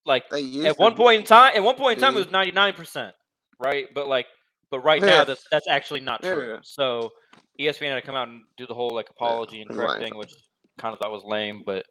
like 0.04 0.24
at 0.32 0.78
one 0.78 0.94
point 0.94 1.20
in 1.20 1.26
time. 1.26 1.52
At 1.56 1.62
one 1.62 1.76
point 1.76 1.98
in 1.98 2.02
time, 2.02 2.14
it 2.14 2.18
was 2.18 2.30
ninety 2.30 2.52
nine 2.52 2.74
percent, 2.74 3.14
right? 3.58 3.86
But 3.94 4.08
like, 4.08 4.26
but 4.70 4.80
right 4.80 5.00
Yeah. 5.00 5.08
now, 5.08 5.24
that's 5.24 5.46
that's 5.50 5.68
actually 5.68 6.00
not 6.00 6.22
true. 6.22 6.50
Yeah. 6.52 6.58
So 6.62 7.12
ESPN 7.58 7.88
had 7.88 7.94
to 7.96 8.02
come 8.02 8.14
out 8.14 8.28
and 8.28 8.42
do 8.58 8.66
the 8.66 8.74
whole 8.74 8.90
like 8.90 9.08
apology 9.08 9.62
and 9.62 9.70
correct 9.70 9.92
right. 9.92 10.00
thing, 10.02 10.16
which 10.18 10.34
kind 10.78 10.92
of 10.92 10.98
thought 10.98 11.12
was 11.12 11.24
lame, 11.24 11.62
but 11.64 11.86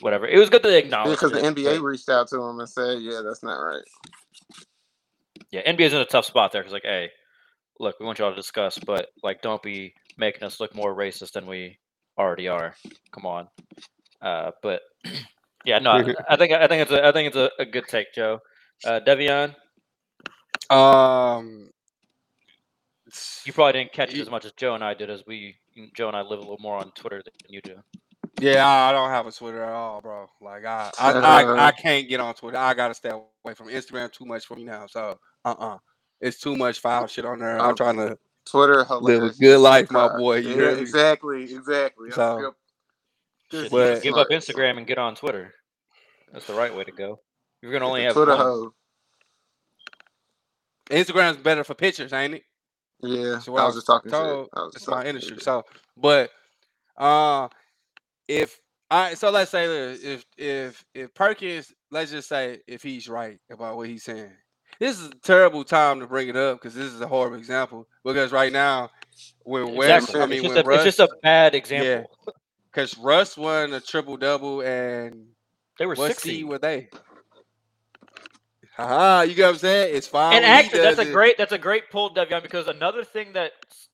whatever. 0.00 0.26
It 0.28 0.38
was 0.38 0.50
good 0.50 0.62
that 0.62 0.68
they 0.68 0.78
acknowledged. 0.78 1.20
because 1.20 1.32
the 1.32 1.40
NBA 1.40 1.82
reached 1.82 2.08
out 2.08 2.28
to 2.28 2.40
him 2.40 2.60
and 2.60 2.68
said, 2.68 3.00
"Yeah, 3.02 3.22
that's 3.24 3.42
not 3.42 3.56
right." 3.56 3.84
Yeah, 5.52 5.62
NBA's 5.72 5.92
in 5.94 6.00
a 6.00 6.04
tough 6.06 6.24
spot 6.26 6.52
there 6.52 6.62
because 6.62 6.72
like, 6.72 6.82
hey, 6.84 7.10
look, 7.80 7.98
we 8.00 8.06
want 8.06 8.18
y'all 8.18 8.30
to 8.30 8.36
discuss, 8.36 8.78
but 8.78 9.08
like, 9.22 9.42
don't 9.42 9.62
be 9.62 9.94
making 10.18 10.42
us 10.44 10.60
look 10.60 10.74
more 10.74 10.94
racist 10.96 11.32
than 11.32 11.46
we 11.46 11.78
already 12.18 12.48
are. 12.48 12.74
Come 13.12 13.26
on. 13.26 13.48
Uh, 14.22 14.52
but 14.62 14.82
yeah, 15.64 15.78
no, 15.78 15.90
I, 15.92 16.14
I 16.30 16.36
think 16.36 16.52
I 16.52 16.66
think 16.68 16.82
it's 16.82 16.92
a 16.92 17.06
I 17.06 17.12
think 17.12 17.28
it's 17.28 17.36
a, 17.36 17.50
a 17.58 17.64
good 17.66 17.86
take, 17.88 18.12
Joe. 18.14 18.40
Uh, 18.84 19.00
Devion, 19.06 19.54
Um, 20.70 21.70
you 23.44 23.52
probably 23.52 23.72
didn't 23.74 23.92
catch 23.92 24.14
it 24.14 24.20
as 24.20 24.30
much 24.30 24.44
as 24.44 24.52
Joe 24.52 24.74
and 24.74 24.84
I 24.84 24.94
did, 24.94 25.10
as 25.10 25.22
we 25.26 25.56
Joe 25.96 26.08
and 26.08 26.16
I 26.16 26.22
live 26.22 26.38
a 26.38 26.42
little 26.42 26.58
more 26.60 26.76
on 26.78 26.90
Twitter 26.92 27.22
than 27.24 27.32
you 27.48 27.60
do. 27.62 27.76
yeah, 28.40 28.66
I 28.66 28.90
I 28.90 28.92
don't 28.92 29.10
have 29.10 29.26
a 29.26 29.32
Twitter 29.32 29.62
at 29.64 29.72
all, 29.72 30.00
bro. 30.00 30.26
Like 30.40 30.64
I, 30.64 30.90
I, 30.98 31.12
I, 31.12 31.68
I 31.68 31.72
can't 31.82 32.08
get 32.08 32.20
on 32.20 32.34
Twitter. 32.34 32.58
I 32.58 32.74
gotta 32.74 32.94
stay 32.94 33.10
away 33.10 33.54
from 33.54 33.68
Instagram. 33.68 34.12
Too 34.12 34.26
much 34.26 34.46
for 34.46 34.56
me 34.56 34.64
now. 34.64 34.86
So, 34.86 35.18
uh, 35.46 35.54
uh 35.58 35.78
it's 36.20 36.38
too 36.40 36.56
much 36.56 36.80
foul 36.80 37.06
shit 37.06 37.24
on 37.24 37.38
there. 37.38 37.60
I'm 37.60 37.76
trying 37.76 37.96
to 37.96 38.18
Twitter, 38.46 38.84
live 39.00 39.22
a 39.22 39.30
good 39.30 39.58
life, 39.58 39.90
my 39.90 40.16
boy. 40.16 40.36
You 40.38 40.62
yeah, 40.62 40.70
exactly, 40.76 41.44
exactly. 41.44 42.10
So, 42.10 42.52
good. 43.50 43.70
Good 43.70 43.70
But- 43.70 44.02
give 44.02 44.14
up. 44.16 44.28
Instagram 44.30 44.78
and 44.78 44.86
get 44.86 44.98
on 44.98 45.14
Twitter. 45.14 45.54
That's 46.32 46.46
the 46.46 46.54
right 46.54 46.74
way 46.74 46.84
to 46.84 46.92
go. 46.92 47.20
You're 47.62 47.72
gonna 47.72 47.86
only 47.86 48.02
have 48.04 48.14
Twitter 48.14 48.32
one. 48.36 48.40
hoe. 48.40 48.74
Instagram's 50.90 51.38
better 51.38 51.64
for 51.64 51.74
pictures, 51.74 52.12
ain't 52.12 52.34
it? 52.34 52.42
Yeah, 53.02 53.30
That's 53.32 53.48
what 53.48 53.60
I 53.60 53.62
I 53.64 53.66
was 53.66 53.74
was 53.74 53.84
just 53.84 53.86
talking 53.86 54.10
told. 54.10 54.48
shit. 54.56 54.74
It's 54.76 54.88
my 54.88 55.04
industry. 55.04 55.36
shit. 55.36 55.44
So, 55.44 55.64
but 55.96 56.30
uh, 56.96 57.48
if 58.28 58.58
I 58.90 59.14
so 59.14 59.30
let's 59.30 59.50
say 59.50 59.66
this, 59.66 60.02
if 60.02 60.24
if 60.38 60.84
if 60.94 61.14
Perkins, 61.14 61.72
let's 61.90 62.10
just 62.10 62.28
say 62.28 62.60
if 62.66 62.82
he's 62.82 63.08
right 63.08 63.38
about 63.50 63.76
what 63.76 63.88
he's 63.88 64.04
saying, 64.04 64.30
this 64.80 64.98
is 65.00 65.06
a 65.08 65.14
terrible 65.22 65.64
time 65.64 66.00
to 66.00 66.06
bring 66.06 66.28
it 66.28 66.36
up 66.36 66.58
because 66.58 66.74
this 66.74 66.92
is 66.92 67.00
a 67.00 67.06
horrible 67.06 67.36
example. 67.38 67.86
Because 68.04 68.32
right 68.32 68.52
now, 68.52 68.90
when 69.44 69.74
West, 69.74 70.08
Exactly. 70.10 70.20
I 70.20 70.24
it's, 70.24 70.30
mean 70.30 70.42
just 70.42 70.54
when 70.54 70.64
a, 70.64 70.68
Russ, 70.68 70.86
it's 70.86 70.96
just 70.96 71.10
a 71.10 71.16
bad 71.22 71.54
example. 71.54 72.10
because 72.72 72.96
Russ 72.98 73.36
won 73.36 73.72
a 73.72 73.80
triple 73.80 74.16
double 74.16 74.60
and 74.60 75.26
They 75.78 75.86
were 75.86 75.94
what 75.94 76.18
seed 76.18 76.44
were 76.46 76.58
they? 76.58 76.88
Haha, 78.76 79.22
you 79.22 79.34
get 79.34 79.44
what 79.44 79.48
I'm 79.52 79.56
saying? 79.58 79.96
It's 79.96 80.06
fine. 80.06 80.36
And 80.36 80.44
actually, 80.44 80.80
that's 80.80 80.98
a 80.98 81.08
it. 81.08 81.12
great 81.12 81.38
that's 81.38 81.52
a 81.52 81.58
great 81.58 81.90
pull, 81.90 82.14
Devion, 82.14 82.42
because 82.42 82.68
another 82.68 83.04
thing 83.04 83.32
that 83.32 83.52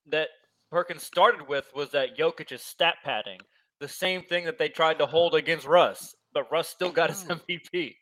that 0.09 0.29
Perkins 0.73 1.05
started 1.05 1.47
with 1.47 1.71
was 1.75 1.91
that 1.93 2.17
Jokic 2.19 2.51
is 2.51 2.63
stat 2.63 2.97
padding, 3.05 3.39
the 3.79 3.87
same 3.87 4.23
thing 4.23 4.45
that 4.47 4.59
they 4.59 4.69
tried 4.69 4.99
to 4.99 5.07
hold 5.07 5.37
against 5.37 5.67
Russ, 5.67 6.17
but 6.35 6.51
Russ 6.51 6.69
still 6.69 6.91
got 6.91 7.11
his 7.11 7.25
Oh. 7.31 7.35
MVP. 7.37 7.95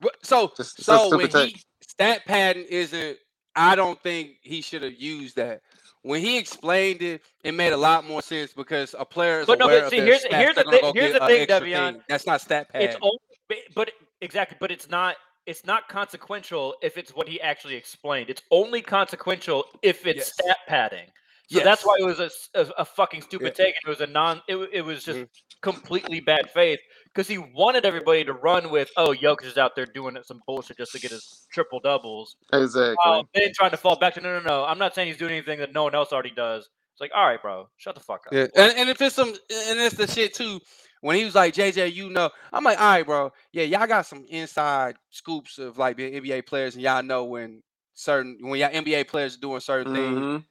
What- 0.00 0.16
So 0.24 0.52
Just- 0.56 0.78
it's 0.78 0.80
a 0.80 0.84
so 0.84 1.16
when 1.16 1.28
stupid 1.30 1.50
he 1.50 1.62
stat 1.82 2.22
padding 2.26 2.64
isn't 2.68 3.18
I 3.56 3.74
don't 3.74 4.00
think 4.02 4.36
he 4.42 4.60
should 4.60 4.82
have 4.82 4.94
used 4.94 5.34
that. 5.36 5.62
When 6.02 6.20
he 6.20 6.38
explained 6.38 7.02
it, 7.02 7.22
it 7.42 7.52
made 7.52 7.72
a 7.72 7.76
lot 7.76 8.04
more 8.04 8.22
sense 8.22 8.52
because 8.52 8.94
a 8.96 9.04
player 9.04 9.40
is 9.40 9.46
But 9.46 9.58
no, 9.58 9.64
aware 9.64 9.78
but 9.80 9.84
of 9.86 9.90
see, 9.90 9.96
their 9.96 10.06
here's- 10.06 10.24
stats, 10.24 10.36
here's 10.36 10.54
they're 10.54 10.64
the 10.64 10.70
gonna 10.70 10.76
thi- 10.76 10.82
go 10.82 10.92
here's 10.92 11.12
the 11.14 11.26
thing, 11.26 11.40
extra 11.42 11.60
Devion. 11.60 11.92
thing. 11.94 12.02
That's 12.08 12.26
not 12.26 12.40
stat 12.40 12.68
pad. 12.72 12.82
It's 12.82 12.96
only, 13.02 13.18
but, 13.48 13.58
but 13.74 13.90
exactly, 14.20 14.56
but 14.60 14.70
it's 14.70 14.88
not 14.88 15.16
it's 15.46 15.64
not 15.64 15.88
consequential 15.88 16.76
if 16.82 16.98
it's 16.98 17.14
what 17.16 17.26
he 17.26 17.40
actually 17.40 17.74
explained. 17.74 18.28
It's 18.30 18.42
only 18.50 18.82
consequential 18.82 19.64
if 19.82 20.06
it's 20.06 20.18
Yes. 20.18 20.32
stat 20.34 20.58
padding. 20.68 21.10
So 21.50 21.60
that's 21.60 21.84
why 21.84 21.96
it 21.98 22.04
was 22.04 22.20
a 22.20 22.30
a 22.76 22.84
fucking 22.84 23.22
stupid 23.22 23.54
take. 23.54 23.74
and 23.76 23.82
It 23.86 23.88
was 23.88 24.00
a 24.02 24.06
non. 24.06 24.42
It, 24.46 24.56
it 24.72 24.82
was 24.82 25.02
just 25.02 25.20
Mhm. 25.20 25.28
completely 25.62 26.20
bad 26.20 26.50
faith 26.52 26.78
because 27.18 27.26
he 27.26 27.38
wanted 27.38 27.84
everybody 27.84 28.24
to 28.24 28.32
run 28.32 28.70
with, 28.70 28.88
"Oh, 28.96 29.08
Jokic 29.08 29.44
is 29.44 29.58
out 29.58 29.74
there 29.74 29.86
doing 29.86 30.16
some 30.22 30.40
bullshit 30.46 30.76
just 30.76 30.92
to 30.92 31.00
get 31.00 31.10
his 31.10 31.48
triple 31.52 31.80
doubles." 31.80 32.36
Exactly. 32.52 32.96
Um, 33.04 33.28
then 33.34 33.50
trying 33.52 33.72
to 33.72 33.76
fall 33.76 33.98
back 33.98 34.14
to, 34.14 34.20
"No, 34.20 34.38
no, 34.38 34.46
no, 34.46 34.64
I'm 34.64 34.78
not 34.78 34.94
saying 34.94 35.08
he's 35.08 35.16
doing 35.16 35.32
anything 35.32 35.58
that 35.58 35.72
no 35.72 35.82
one 35.82 35.96
else 35.96 36.12
already 36.12 36.30
does." 36.30 36.68
It's 36.92 37.00
like, 37.00 37.10
all 37.12 37.26
right, 37.26 37.42
bro, 37.42 37.68
shut 37.76 37.96
the 37.96 38.00
fuck 38.00 38.28
up. 38.28 38.32
Yeah, 38.32 38.46
and, 38.54 38.72
and 38.78 38.88
if 38.88 39.02
it's 39.02 39.16
some, 39.16 39.30
and 39.30 39.80
it's 39.80 39.96
the 39.96 40.06
shit 40.06 40.32
too. 40.32 40.60
When 41.00 41.16
he 41.16 41.24
was 41.24 41.34
like 41.34 41.54
JJ, 41.54 41.92
you 41.92 42.08
know, 42.08 42.30
I'm 42.52 42.62
like, 42.62 42.78
all 42.78 42.86
right, 42.86 43.04
bro. 43.06 43.32
Yeah, 43.52 43.64
y'all 43.64 43.88
got 43.88 44.06
some 44.06 44.24
inside 44.28 44.94
scoops 45.10 45.58
of 45.58 45.76
like 45.76 45.96
the 45.96 46.20
NBA 46.20 46.46
players, 46.46 46.74
and 46.74 46.84
y'all 46.84 47.02
know 47.02 47.24
when 47.24 47.64
certain 47.94 48.38
when 48.42 48.60
y'all 48.60 48.70
NBA 48.70 49.08
players 49.08 49.36
are 49.36 49.40
doing 49.40 49.60
certain 49.60 49.92
things. 49.92 50.18
Mhm. 50.18 50.44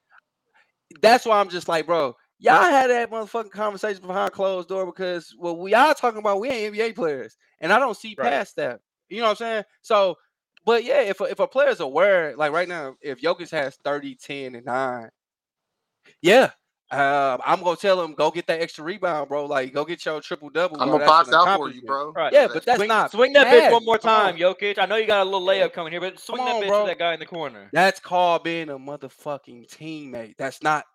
That's 1.02 1.26
why 1.26 1.40
I'm 1.40 1.50
just 1.50 1.70
like, 1.70 1.86
bro, 1.86 2.16
y'all 2.40 2.64
had 2.64 2.90
that 2.90 3.12
motherfucking 3.12 3.52
conversation 3.52 4.06
behind 4.06 4.32
closed 4.32 4.70
door 4.70 4.86
because 4.86 5.34
what 5.38 5.60
we 5.60 5.74
are 5.74 5.94
talking 5.94 6.20
about, 6.20 6.40
we 6.40 6.50
ain't 6.50 6.76
NBA 6.76 6.96
players, 6.96 7.38
and 7.60 7.72
I 7.74 7.80
don't 7.80 7.98
see 7.98 8.16
Right. 8.18 8.32
past 8.32 8.56
that. 8.58 8.80
You 9.10 9.18
know 9.18 9.26
what 9.26 9.30
I'm 9.32 9.36
saying? 9.38 9.64
So, 9.82 10.18
but 10.66 10.84
yeah, 10.84 11.02
if 11.02 11.22
a, 11.22 11.26
if 11.26 11.40
a 11.40 11.48
player's 11.48 11.80
aware, 11.80 12.36
like 12.36 12.52
right 12.52 12.68
now, 12.68 12.96
if 13.02 13.22
Jokic 13.22 13.52
has 13.52 13.76
30, 13.84 14.16
10, 14.16 14.56
and 14.56 14.66
9, 14.66 15.10
yeah, 16.22 16.52
Uh, 16.90 17.38
I'm 17.46 17.62
gonna 17.64 17.76
tell 17.76 18.02
him 18.02 18.14
go 18.14 18.32
get 18.32 18.48
that 18.48 18.62
extra 18.62 18.84
rebound, 18.84 19.28
bro. 19.28 19.46
Like 19.46 19.74
go 19.74 19.84
get 19.84 20.06
your 20.06 20.22
triple 20.22 20.50
double. 20.50 20.82
I'm 20.82 20.90
gonna 20.90 21.06
box 21.06 21.34
out 21.34 21.58
for 21.58 21.70
you, 21.70 21.82
bro. 21.82 22.14
Right. 22.14 22.32
Yeah, 22.32 22.48
but 22.48 22.66
that's 22.66 22.78
swing, 22.78 22.88
not 22.88 23.12
swing 23.12 23.34
that 23.34 23.48
bitch 23.48 23.72
one 23.74 23.84
more 23.84 23.98
time, 23.98 24.38
Jokic. 24.38 24.78
I 24.78 24.86
know 24.86 24.96
you 24.96 25.06
got 25.06 25.22
a 25.22 25.30
little 25.30 25.46
layup 25.46 25.74
coming 25.74 25.92
here, 25.92 26.00
but 26.00 26.18
swing 26.18 26.46
Come 26.46 26.62
that 26.62 26.64
bitch 26.64 26.70
bro. 26.70 26.82
to 26.84 26.88
that 26.88 27.00
guy 27.00 27.14
in 27.14 27.20
the 27.20 27.26
corner. 27.26 27.70
That's 27.74 28.00
called 28.00 28.44
being 28.46 28.70
a 28.70 28.80
motherfucking 28.80 29.70
teammate. 29.70 30.36
That's 30.38 30.64
not 30.64 30.86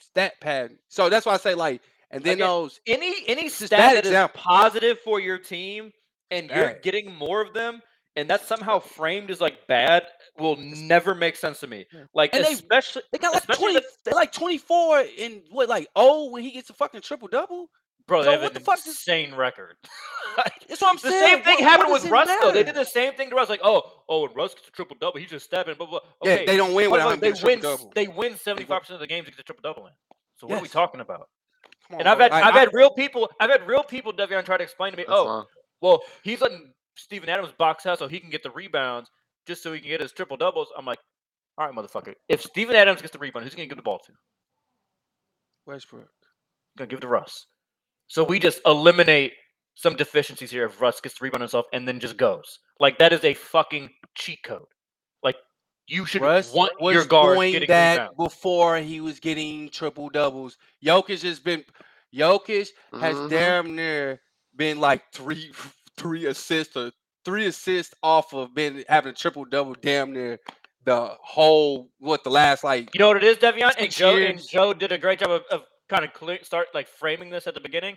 stat 0.00 0.34
padding. 0.40 0.78
So 0.88 1.08
that's 1.08 1.26
why 1.26 1.34
I 1.34 1.38
say 1.38 1.54
like, 1.54 1.80
and 2.10 2.22
then 2.24 2.34
Again, 2.34 2.46
those 2.48 2.80
Any 2.86 3.14
any 3.28 3.48
stat 3.48 3.70
that 3.70 3.78
that 3.94 4.04
is 4.04 4.10
example. 4.10 4.40
positive 4.42 4.98
for 5.00 5.20
your 5.20 5.38
team 5.38 5.92
and 6.30 6.50
you're 6.50 6.74
getting 6.82 7.14
more 7.14 7.40
of 7.40 7.52
them, 7.54 7.80
and 8.16 8.28
that's 8.28 8.46
somehow 8.46 8.78
framed 8.80 9.30
as 9.30 9.40
like 9.40 9.66
bad, 9.66 10.06
will 10.38 10.56
never 10.56 11.14
make 11.14 11.36
sense 11.36 11.60
to 11.60 11.66
me. 11.66 11.86
Like 12.14 12.34
And 12.34 12.44
they- 12.44 12.52
especially 12.52 13.02
they 13.12 13.18
got 13.18 13.34
like 13.34 13.46
twenty, 13.58 13.80
the- 14.04 14.14
like 14.14 14.32
twenty 14.32 14.58
four 14.58 15.00
in 15.00 15.42
what 15.50 15.68
like 15.68 15.88
oh 15.96 16.30
when 16.30 16.42
he 16.42 16.50
gets 16.52 16.70
a 16.70 16.72
fucking 16.74 17.00
triple 17.02 17.28
double. 17.28 17.68
Bro, 18.10 18.22
So 18.24 18.30
have 18.32 18.40
what 18.42 18.48
an 18.48 18.54
the 18.54 18.60
fuck 18.60 18.78
is- 18.80 18.86
insane 18.88 19.34
record. 19.34 19.76
That's 20.68 20.80
what 20.82 20.90
I'm 20.90 20.96
the 20.96 21.10
saying. 21.10 21.36
same 21.36 21.44
thing 21.44 21.54
What- 21.54 21.62
happened 21.64 21.88
what 21.90 22.02
with 22.02 22.02
does 22.02 22.10
it 22.10 22.12
Russ 22.12 22.28
though. 22.42 22.52
They 22.52 22.62
did 22.62 22.74
the 22.74 22.84
same 22.84 23.14
thing 23.14 23.30
to 23.30 23.36
Russ. 23.36 23.48
Like, 23.48 23.60
oh, 23.64 23.82
oh, 24.08 24.22
when 24.26 24.34
Russ 24.34 24.54
gets 24.54 24.68
a 24.68 24.70
triple 24.72 24.96
double, 25.00 25.18
he's 25.18 25.30
just 25.30 25.46
stepping. 25.46 25.74
Blah 25.76 25.86
blah. 25.86 26.00
Yeah, 26.22 26.44
they 26.44 26.56
don't 26.58 26.74
win 26.74 26.90
but 26.90 26.92
without 26.98 27.06
look, 27.06 27.14
him 27.14 27.20
they 27.20 27.30
win. 27.30 27.60
triple 27.60 27.70
s- 27.72 27.78
double. 27.78 27.92
They 27.94 28.08
win 28.08 28.36
seventy 28.36 28.64
five 28.66 28.80
percent 28.82 28.94
of 28.96 29.00
the 29.00 29.06
games 29.06 29.24
to 29.26 29.30
get 29.32 29.40
a 29.40 29.42
triple 29.44 29.62
double 29.62 29.86
in. 29.86 29.92
So 30.36 30.46
what 30.46 30.58
are 30.58 30.62
we 30.62 30.68
talking 30.68 31.00
about? 31.00 31.28
Come 31.88 31.94
on, 31.96 32.00
And 32.00 32.08
I've 32.08 32.18
had 32.18 32.30
Like, 32.32 32.44
I've 32.44 32.54
I- 32.54 32.58
had 32.60 32.68
real 32.72 32.90
people 32.90 33.30
I've 33.40 33.50
had 33.50 33.66
real 33.66 33.82
people 33.82 34.12
Devion 34.12 34.44
try 34.44 34.56
to 34.56 34.64
explain 34.64 34.92
to 34.92 34.96
me, 34.98 35.04
oh, 35.08 35.24
fine. 35.24 35.44
well, 35.80 36.02
he's 36.22 36.40
letting 36.40 36.72
Steven 36.96 37.28
Adams 37.28 37.52
box 37.58 37.86
out 37.86 37.98
so 37.98 38.08
he 38.08 38.20
can 38.20 38.30
get 38.30 38.42
the 38.42 38.50
rebounds 38.50 39.08
just 39.46 39.62
so 39.62 39.72
he 39.72 39.80
can 39.80 39.88
get 39.88 40.00
his 40.00 40.12
triple 40.12 40.36
doubles. 40.36 40.68
I'm 40.76 40.84
like, 40.86 40.98
all 41.58 41.66
right, 41.66 41.74
motherfucker. 41.74 42.14
If 42.28 42.42
Steven 42.42 42.76
Adams 42.76 43.00
gets 43.00 43.12
the 43.12 43.18
rebound, 43.18 43.44
who's 43.44 43.54
gonna 43.54 43.66
give 43.66 43.76
the 43.76 43.82
ball 43.82 43.98
to? 44.06 44.12
Westbrook. 45.66 46.08
Gonna 46.78 46.88
give 46.88 46.98
it 46.98 47.02
to 47.02 47.08
Russ. 47.08 47.46
So 48.10 48.24
we 48.24 48.40
just 48.40 48.60
eliminate 48.66 49.34
some 49.76 49.94
deficiencies 49.94 50.50
here 50.50 50.64
if 50.66 50.80
Russ 50.80 51.00
gets 51.00 51.16
the 51.16 51.22
rebound 51.22 51.42
himself 51.42 51.66
and 51.72 51.86
then 51.86 52.00
just 52.00 52.16
goes. 52.16 52.58
Like 52.80 52.98
that 52.98 53.12
is 53.12 53.22
a 53.22 53.34
fucking 53.34 53.88
cheat 54.16 54.42
code. 54.42 54.66
Like 55.22 55.36
you 55.86 56.04
should 56.06 56.20
Russ 56.20 56.52
want 56.52 56.72
was 56.82 56.94
your 56.94 57.04
guards 57.04 57.36
doing 57.36 57.52
getting 57.52 57.68
that 57.68 57.92
rebounds. 58.00 58.16
before 58.16 58.78
he 58.78 59.00
was 59.00 59.20
getting 59.20 59.68
triple 59.68 60.08
doubles. 60.08 60.56
Jokic 60.84 61.22
has 61.22 61.38
been 61.38 61.64
Jokic 62.12 62.70
has 63.00 63.14
Mhm. 63.14 63.30
damn 63.30 63.76
near 63.76 64.20
been 64.56 64.80
like 64.80 65.02
three 65.12 65.52
three 65.96 66.26
assists 66.26 66.76
or 66.76 66.90
three 67.24 67.46
assists 67.46 67.94
off 68.02 68.34
of 68.34 68.52
been 68.54 68.84
having 68.88 69.12
a 69.12 69.14
triple 69.14 69.44
double 69.44 69.74
damn 69.74 70.12
near 70.12 70.40
the 70.84 71.14
whole 71.22 71.90
what 72.00 72.24
the 72.24 72.30
last 72.30 72.64
like 72.64 72.92
You 72.92 72.98
know 72.98 73.06
what 73.08 73.18
it 73.18 73.24
is, 73.24 73.36
Devion? 73.36 73.66
And 73.66 73.74
Six 73.78 73.94
Joe 73.94 74.16
and. 74.16 74.48
Joe 74.48 74.72
did 74.74 74.90
a 74.90 74.98
great 74.98 75.20
job 75.20 75.30
of, 75.30 75.42
of 75.52 75.62
kind 75.90 76.04
of 76.04 76.12
clear, 76.14 76.38
start 76.42 76.68
like 76.72 76.88
framing 76.88 77.28
this 77.28 77.46
at 77.46 77.54
the 77.54 77.60
beginning 77.60 77.96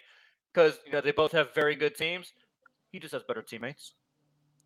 because 0.54 0.80
you 0.86 0.92
know 0.92 1.00
they 1.00 1.12
both 1.12 1.32
have 1.32 1.54
very 1.54 1.76
good 1.76 1.96
teams. 1.96 2.34
He 2.92 3.00
just 3.00 3.14
has 3.14 3.24
better 3.24 3.42
teammates. 3.42 3.94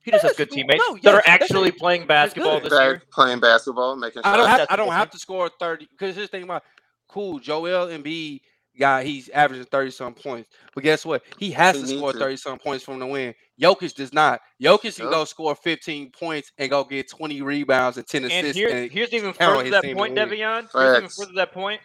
He 0.01 0.11
just 0.11 0.23
has 0.23 0.37
good 0.37 0.49
teammates 0.49 0.83
no, 0.87 0.93
that 0.95 1.03
yes, 1.03 1.13
are 1.15 1.23
actually 1.25 1.69
it. 1.69 1.77
playing 1.77 2.07
basketball 2.07 2.61
good. 2.61 2.71
this 2.71 2.79
year. 2.79 3.03
Playing 3.11 3.39
basketball, 3.39 3.95
making 3.97 4.21
I 4.23 4.37
don't 4.37 4.47
have 4.47 4.67
I 4.69 4.75
don't 4.75 4.91
have 4.91 5.09
to 5.11 5.19
score 5.19 5.49
30 5.59 5.87
because 5.91 6.15
here's 6.15 6.29
the 6.29 6.37
thing 6.37 6.43
about 6.43 6.63
cool 7.09 7.39
Joel 7.39 7.87
Embiid 7.87 8.41
guy 8.79 9.03
he's 9.03 9.27
averaging 9.29 9.65
30 9.65 9.91
some 9.91 10.13
points. 10.13 10.49
But 10.73 10.83
guess 10.83 11.05
what? 11.05 11.23
He 11.37 11.51
has 11.51 11.75
He 11.75 11.81
to 11.81 11.87
score 11.97 12.13
30 12.13 12.37
some 12.37 12.57
points 12.59 12.83
from 12.85 12.99
the 12.99 13.07
win. 13.07 13.33
Jokic 13.59 13.95
does 13.95 14.13
not. 14.13 14.39
Jokic 14.61 14.95
can 14.95 15.05
Yup. 15.05 15.13
go 15.13 15.25
score 15.25 15.55
15 15.55 16.11
points 16.11 16.51
and 16.57 16.69
go 16.69 16.83
get 16.83 17.09
20 17.09 17.41
rebounds 17.41 17.97
and 17.97 18.07
10 18.07 18.23
And 18.23 18.31
assists. 18.31 18.55
here, 18.55 18.69
and 18.69 18.91
here's 18.91 19.11
even 19.13 19.33
further 19.33 19.63
to 19.63 19.69
that 19.71 19.83
point, 19.83 19.97
win. 19.97 20.15
Devion. 20.15 20.67
Here's 20.73 20.97
even 20.97 21.09
further 21.09 21.31
to 21.31 21.35
that 21.35 21.51
point. 21.53 21.81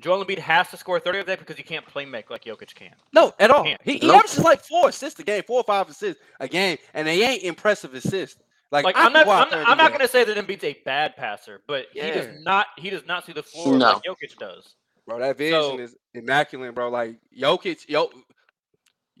Joel 0.00 0.24
Embiid 0.24 0.38
has 0.38 0.68
to 0.70 0.76
score 0.76 1.00
30 1.00 1.20
of 1.20 1.26
that 1.26 1.38
because 1.38 1.56
he 1.56 1.62
can't 1.62 1.84
play 1.86 2.04
make 2.04 2.30
like 2.30 2.44
Jokic 2.44 2.74
can. 2.74 2.92
No, 3.12 3.32
at 3.38 3.50
all. 3.50 3.64
Can't. 3.64 3.80
He, 3.82 3.98
he 3.98 4.06
Nope. 4.06 4.16
averages 4.24 4.38
like 4.40 4.62
four 4.64 4.88
assists 4.88 5.18
a 5.20 5.24
game, 5.24 5.42
four 5.46 5.60
or 5.60 5.64
five 5.64 5.88
assists 5.88 6.22
a 6.40 6.48
game, 6.48 6.78
and 6.94 7.06
they 7.06 7.22
ain't 7.22 7.42
impressive 7.42 7.94
assists. 7.94 8.40
Like, 8.70 8.84
Like 8.84 8.96
I 8.96 9.06
I'm 9.06 9.12
not, 9.12 9.26
I'm, 9.26 9.48
not- 9.50 9.68
I'm 9.68 9.78
not 9.78 9.92
gonna 9.92 10.06
say 10.08 10.24
that 10.24 10.36
Embiid's 10.36 10.64
a 10.64 10.76
bad 10.84 11.16
passer, 11.16 11.62
but 11.66 11.86
he 11.92 12.00
does 12.00 12.28
not 12.42 12.66
he 12.76 12.90
does 12.90 13.06
not 13.06 13.24
see 13.24 13.32
the 13.32 13.42
floor 13.42 13.76
No. 13.76 13.92
like 13.92 14.02
Jokic 14.02 14.36
does. 14.38 14.74
Bro, 15.06 15.20
that 15.20 15.38
vision 15.38 15.60
So- 15.60 15.78
is 15.78 15.96
immaculate, 16.14 16.74
bro. 16.74 16.90
Like 16.90 17.16
Jokic, 17.36 17.88
Yo, 17.88 18.10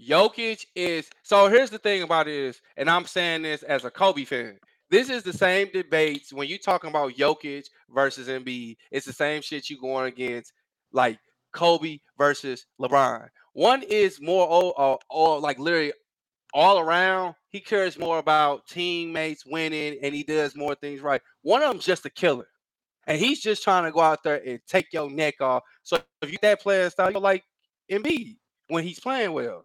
Jokic 0.00 0.64
is. 0.76 1.08
So 1.22 1.48
here's 1.48 1.70
the 1.70 1.78
thing 1.78 2.02
about 2.02 2.28
it 2.28 2.34
is, 2.34 2.60
and 2.76 2.88
I'm 2.88 3.04
saying 3.06 3.42
this 3.42 3.62
as 3.62 3.84
a 3.84 3.90
Kobe 3.90 4.24
fan. 4.24 4.58
This 4.90 5.10
is 5.10 5.22
the 5.22 5.32
same 5.32 5.68
debates 5.72 6.32
when 6.32 6.48
you're 6.48 6.58
talking 6.58 6.88
about 6.88 7.12
Jokic 7.14 7.66
versus 7.90 8.28
Embiid. 8.28 8.76
It's 8.90 9.04
the 9.06 9.12
same 9.12 9.42
shit 9.42 9.68
you're 9.68 9.80
going 9.80 10.06
against, 10.06 10.52
like 10.92 11.18
Kobe 11.52 11.98
versus 12.16 12.66
LeBron. 12.80 13.28
One 13.52 13.82
is 13.82 14.20
more 14.20 14.46
all, 14.46 14.70
all, 14.70 14.94
uh, 14.94 14.96
all 15.08 15.40
like 15.40 15.58
literally 15.58 15.92
all 16.54 16.78
around. 16.78 17.34
He 17.50 17.60
cares 17.60 17.98
more 17.98 18.18
about 18.18 18.66
teammates 18.68 19.44
winning, 19.46 19.98
and 20.02 20.14
he 20.14 20.22
does 20.22 20.54
more 20.54 20.74
things 20.74 21.00
right. 21.00 21.20
One 21.42 21.62
of 21.62 21.68
them's 21.70 21.84
just 21.84 22.06
a 22.06 22.10
killer. 22.10 22.46
And 23.06 23.18
he's 23.18 23.40
just 23.40 23.64
trying 23.64 23.84
to 23.84 23.90
go 23.90 24.00
out 24.00 24.22
there 24.22 24.42
and 24.46 24.60
take 24.66 24.92
your 24.92 25.10
neck 25.10 25.40
off. 25.40 25.62
So 25.82 25.98
if 26.20 26.30
you 26.30 26.36
that 26.42 26.60
player 26.60 26.90
style, 26.90 27.10
you're 27.10 27.20
like 27.22 27.42
Embiid 27.90 28.36
when 28.68 28.84
he's 28.84 29.00
playing 29.00 29.32
well. 29.32 29.64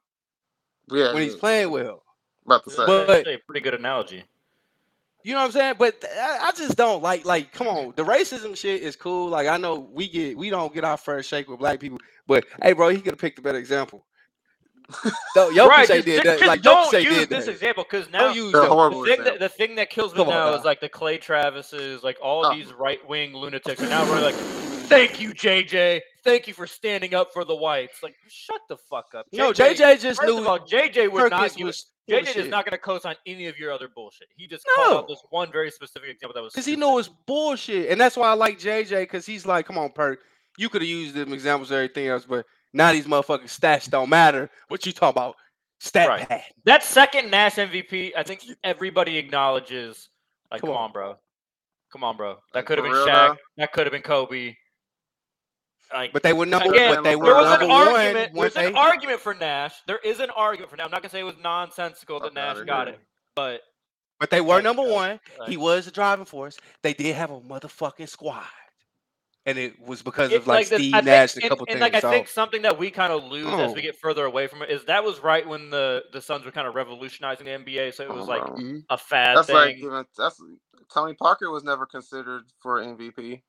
Yeah, 0.89 1.13
When 1.13 1.23
he's 1.23 1.35
playing 1.35 1.69
well. 1.69 2.03
About 2.45 2.63
to 2.63 2.69
That's 2.69 2.77
say. 2.77 2.85
But- 2.85 3.09
actually 3.09 3.33
a 3.35 3.39
pretty 3.39 3.61
good 3.61 3.73
analogy. 3.73 4.23
You 5.23 5.33
know 5.33 5.39
what 5.39 5.45
I'm 5.45 5.51
saying? 5.51 5.75
But 5.79 6.03
I, 6.19 6.47
I 6.47 6.51
just 6.51 6.75
don't 6.75 7.01
like 7.01 7.25
like 7.25 7.51
come 7.53 7.67
on. 7.67 7.93
The 7.95 8.03
racism 8.03 8.57
shit 8.57 8.81
is 8.81 8.95
cool. 8.95 9.29
Like 9.29 9.47
I 9.47 9.57
know 9.57 9.79
we 9.79 10.07
get 10.09 10.37
we 10.37 10.49
don't 10.49 10.73
get 10.73 10.83
our 10.83 10.97
first 10.97 11.29
shake 11.29 11.47
with 11.49 11.59
black 11.59 11.79
people, 11.79 11.99
but 12.27 12.45
hey 12.61 12.73
bro, 12.73 12.89
he 12.89 12.97
could 12.97 13.13
have 13.13 13.19
picked 13.19 13.39
a 13.39 13.41
better 13.41 13.57
example. 13.59 14.05
No, 15.35 15.49
Jokic 15.49 15.67
right, 15.69 15.87
just, 15.87 16.05
did 16.05 16.23
just- 16.23 16.39
that. 16.41 16.47
Like 16.47 16.61
don't 16.61 16.91
use 16.93 17.03
did 17.19 17.29
this 17.29 17.45
that. 17.45 17.51
example 17.53 17.83
because 17.89 18.09
now 18.11 18.19
Don't 18.27 18.35
use 18.35 18.51
They're 18.51 18.61
Jokic. 18.63 18.67
horrible. 18.67 19.01
the 19.01 19.15
thing, 19.15 19.23
that, 19.23 19.39
the 19.39 19.49
thing 19.49 19.75
that 19.75 19.89
kills 19.89 20.13
me 20.13 20.21
on 20.21 20.27
now 20.27 20.51
now. 20.51 20.55
is 20.57 20.65
like 20.65 20.81
the 20.81 20.89
Clay 20.89 21.17
Travises, 21.17 22.03
like 22.03 22.17
all 22.21 22.45
Oh. 22.45 22.53
these 22.53 22.71
right 22.73 22.99
wing 23.07 23.33
lunatics 23.33 23.81
are 23.81 23.87
now 23.89 24.03
really 24.05 24.23
like, 24.33 24.35
"Thank 24.93 25.19
you, 25.21 25.33
JJ. 25.33 26.01
Thank 26.23 26.47
you 26.47 26.53
for 26.53 26.67
standing 26.67 27.13
up 27.13 27.33
for 27.33 27.43
the 27.45 27.55
whites." 27.55 28.01
Like, 28.03 28.15
shut 28.27 28.61
the 28.69 28.77
fuck 28.77 29.13
up. 29.15 29.25
No, 29.33 29.51
JJ 29.51 29.99
just 30.01 30.19
First 30.21 30.23
knew 30.23 30.39
of 30.39 30.47
all, 30.47 30.59
JJ 30.59 31.11
would 31.11 31.29
not. 31.31 31.41
Perkins 31.41 31.55
give- 31.55 31.65
was 31.67 31.85
full 32.09 32.19
JJ 32.19 32.35
is 32.35 32.47
not 32.49 32.65
going 32.65 32.71
to 32.73 32.77
co-sign 32.77 33.15
any 33.25 33.47
of 33.47 33.57
your 33.57 33.71
other 33.71 33.87
bullshit. 33.87 34.27
He 34.35 34.47
just 34.47 34.65
called 34.75 34.97
out 34.97 35.07
this 35.07 35.21
one 35.29 35.51
very 35.51 35.71
specific 35.71 36.09
example 36.09 36.33
that 36.35 36.43
was 36.43 36.53
Because 36.53 36.65
he 36.65 36.73
stupid. 36.73 36.85
knew 36.87 36.99
it's 36.99 37.09
bullshit. 37.27 37.89
And 37.89 37.99
that's 37.99 38.17
why 38.17 38.27
I 38.29 38.33
like 38.33 38.59
JJ, 38.59 39.01
because 39.03 39.25
he's 39.25 39.45
like, 39.45 39.65
come 39.65 39.77
on, 39.77 39.91
Perk. 39.91 40.19
You 40.57 40.69
could 40.69 40.81
have 40.81 40.89
used 40.89 41.15
them 41.15 41.33
examples 41.33 41.71
and 41.71 41.77
everything 41.77 42.07
else, 42.07 42.25
but 42.25 42.45
now 42.73 42.91
these 42.91 43.05
motherfucking 43.07 43.45
stats 43.45 43.89
don't 43.89 44.09
matter. 44.09 44.49
What 44.67 44.85
you 44.85 44.91
talking 44.91 45.09
about? 45.17 45.35
Stat 45.79 46.07
Right. 46.07 46.27
pad. 46.29 46.43
that 46.65 46.83
second 46.83 47.29
Nash 47.31 47.55
MVP. 47.55 48.13
I 48.15 48.23
think 48.23 48.43
everybody 48.63 49.17
acknowledges. 49.17 50.09
Like, 50.51 50.61
Come 50.61 50.69
come, 50.69 50.77
on. 50.77 50.83
on. 50.85 50.91
bro. 50.91 51.15
Come 51.91 52.03
on, 52.03 52.15
bro. 52.17 52.37
That 52.53 52.65
could 52.65 52.77
have 52.77 52.85
been 52.85 52.93
Shaq. 52.93 53.07
now? 53.07 53.37
That 53.57 53.73
could 53.73 53.85
have 53.85 53.91
been 53.91 54.01
Kobe. 54.01 54.55
Like, 55.91 56.13
But 56.13 56.23
they 56.23 56.33
were 56.33 56.45
number 56.45 56.69
Again, 56.71 56.95
but 56.95 57.03
they 57.03 57.09
there 57.11 57.17
were 57.19 57.25
there 57.25 57.35
was 57.35 57.49
number 57.49 57.63
an 57.65 57.69
one. 57.69 57.87
argument. 57.87 58.33
when 58.33 58.49
There's 58.53 58.67
an 58.67 58.75
argument 58.75 59.19
for 59.19 59.33
Nash. 59.33 59.73
There 59.87 59.99
is 60.03 60.19
an 60.19 60.29
argument 60.31 60.69
for 60.71 60.77
Nash. 60.77 60.85
I'm 60.85 60.91
not 60.91 61.01
gonna 61.01 61.09
say 61.11 61.19
it 61.19 61.23
was 61.23 61.37
nonsensical 61.43 62.19
that 62.21 62.33
Nash 62.33 62.57
got 62.65 62.87
here. 62.87 62.95
it, 62.95 63.01
but 63.35 63.61
but 64.19 64.29
they 64.29 64.41
were 64.41 64.61
number 64.61 64.83
uh, 64.83 64.87
one. 64.91 65.19
He 65.47 65.57
was 65.57 65.85
the 65.85 65.91
driving 65.91 66.25
force. 66.25 66.57
They 66.81 66.93
did 66.93 67.15
have 67.15 67.29
a 67.31 67.39
motherfucking 67.41 68.07
squad. 68.09 68.43
And 69.45 69.57
it 69.57 69.77
was 69.85 70.01
because 70.01 70.31
it- 70.31 70.37
of 70.37 70.47
like, 70.47 70.69
this- 70.69 70.79
Steve 70.79 70.93
I 70.93 70.97
think- 70.99 71.05
Nash 71.07 71.33
and 71.35 71.43
a 71.43 71.45
and, 71.45 71.49
couple 71.49 71.65
and, 71.67 71.73
things. 71.73 71.81
like 71.81 71.95
I 71.95 71.99
so- 71.99 72.09
think 72.09 72.27
something 72.29 72.61
that 72.61 72.77
we 72.79 72.89
kind 72.89 73.11
of 73.11 73.25
lose 73.25 73.45
as 73.47 73.71
Oh. 73.71 73.73
we 73.73 73.81
get 73.81 73.97
further 73.97 74.23
away 74.25 74.47
from 74.47 74.61
it 74.61 74.69
is 74.69 74.85
that 74.85 75.03
was 75.03 75.19
right 75.19 75.45
when 75.45 75.69
the 75.69 76.05
the 76.13 76.21
Suns 76.21 76.45
were 76.45 76.51
kind 76.51 76.65
of 76.67 76.75
revolutionizing 76.75 77.45
the 77.45 77.51
NBA, 77.51 77.91
so 77.93 78.03
it 78.03 78.09
was 78.13 78.25
like 78.27 78.41
Oh, 78.41 78.53
Mhm. 78.53 78.85
a 78.89 78.97
fad 78.97 79.35
That's 79.35 79.47
thing. 79.47 79.55
like 79.57 79.75
giving, 79.77 80.05
that's 80.17 80.41
Tony 80.93 81.13
Parker 81.15 81.51
was 81.51 81.63
never 81.65 81.85
considered 81.85 82.43
for 82.61 82.79
MVP. 82.81 83.41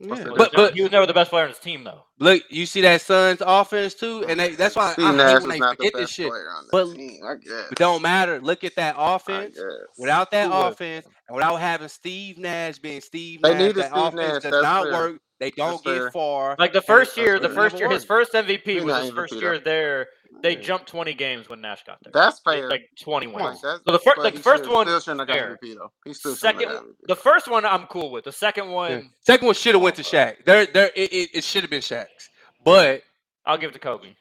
Yeah. 0.00 0.08
But 0.08 0.16
he 0.16 0.30
was 0.30 0.38
never- 0.38 0.48
but 0.56 0.74
he 0.74 0.82
was 0.82 0.90
never 0.92 1.06
the 1.06 1.12
best 1.12 1.30
player 1.30 1.44
on 1.44 1.50
his 1.50 1.58
team, 1.58 1.84
though. 1.84 2.04
look, 2.18 2.42
you 2.48 2.64
see 2.66 2.80
that 2.80 3.02
Suns 3.02 3.42
offense 3.44 3.94
too, 3.94 4.24
and 4.28 4.40
they, 4.40 4.50
that's 4.54 4.74
why 4.74 4.92
Steve 4.94 5.04
I 5.04 5.08
hate 5.10 5.16
Nash 5.16 5.40
when 5.42 5.50
they 5.50 5.58
not 5.58 5.76
the 5.78 5.84
forget 5.84 6.00
this 6.00 6.10
shit. 6.10 6.26
on 6.32 6.32
the 6.32 6.68
But- 6.72 6.94
team. 6.94 7.20
I. 7.24 7.32
It 7.70 7.74
don't 7.76 8.00
matter. 8.02 8.40
Look 8.40 8.64
at 8.64 8.76
that 8.76 8.94
offense. 8.98 9.58
Without 9.98 10.30
that 10.30 10.44
Who 10.46 10.50
was? 10.50 10.72
offense, 10.72 11.06
and 11.28 11.34
without 11.36 11.56
having 11.56 11.88
Steve 11.88 12.38
Nash 12.38 12.78
being 12.78 13.00
Steve 13.02 13.42
They 13.42 13.50
Nash, 13.52 13.58
needed 13.58 13.76
that 13.76 13.90
Steve 13.90 14.02
offense 14.02 14.16
Nash, 14.16 14.32
does 14.32 14.42
that's 14.44 14.62
not 14.62 14.82
fair. 14.84 14.92
work. 14.92 15.20
They 15.38 15.50
don't 15.52 15.70
That's 15.70 15.82
get 15.82 15.94
fair. 15.96 16.10
far. 16.10 16.56
Like 16.58 16.72
the 16.74 16.82
first 16.82 17.16
year, 17.16 17.38
the 17.38 17.48
first 17.48 17.78
year, 17.78 17.90
his 17.90 18.04
first 18.04 18.32
MVP 18.34 18.62
He's 18.74 18.82
was 18.84 18.92
not 18.92 19.02
his 19.04 19.10
first 19.12 19.32
MVP 19.34 19.40
year 19.40 19.58
though. 19.58 19.64
there. 19.64 20.08
They 20.42 20.56
jumped 20.56 20.86
20 20.88 21.12
games 21.14 21.48
when 21.48 21.60
Nash 21.60 21.84
got 21.84 21.98
there. 22.02 22.12
That's 22.14 22.40
They- 22.40 22.60
fair. 22.60 22.70
Like 22.70 22.88
20 23.02 23.26
wins. 23.26 23.60
That's, 23.60 23.80
So 23.84 23.92
the 23.92 23.98
fir- 23.98 24.12
but 24.16 24.24
like, 24.24 24.34
the 24.34 24.40
first 24.40 24.64
should- 24.64 24.72
one, 24.72 24.86
still 24.86 25.00
shouldn't 25.00 25.28
have 25.28 25.36
fair. 25.38 25.58
MVP 25.62 25.74
though. 25.74 25.92
He 26.04 26.14
still 26.14 26.34
shouldn't 26.34 26.60
have 26.68 26.82
MVP. 26.84 26.94
the 27.08 27.16
first 27.16 27.48
one 27.48 27.64
I'm 27.66 27.86
cool 27.88 28.10
with. 28.10 28.24
The 28.24 28.32
second 28.32 28.68
Yeah. 28.68 28.74
one, 28.74 29.12
Second 29.20 29.46
one 29.46 29.54
should 29.54 29.74
have 29.74 29.82
went 29.82 29.96
to 29.96 30.02
Shaq. 30.02 30.44
There, 30.46 30.64
there, 30.66 30.90
it, 30.94 31.12
it, 31.12 31.30
it 31.34 31.44
should 31.44 31.62
have 31.62 31.70
been 31.70 31.82
Shaq's. 31.82 32.30
But 32.64 33.02
I'll 33.44 33.58
give 33.58 33.70
it 33.70 33.74
to 33.74 33.78
Kobe. 33.80 34.14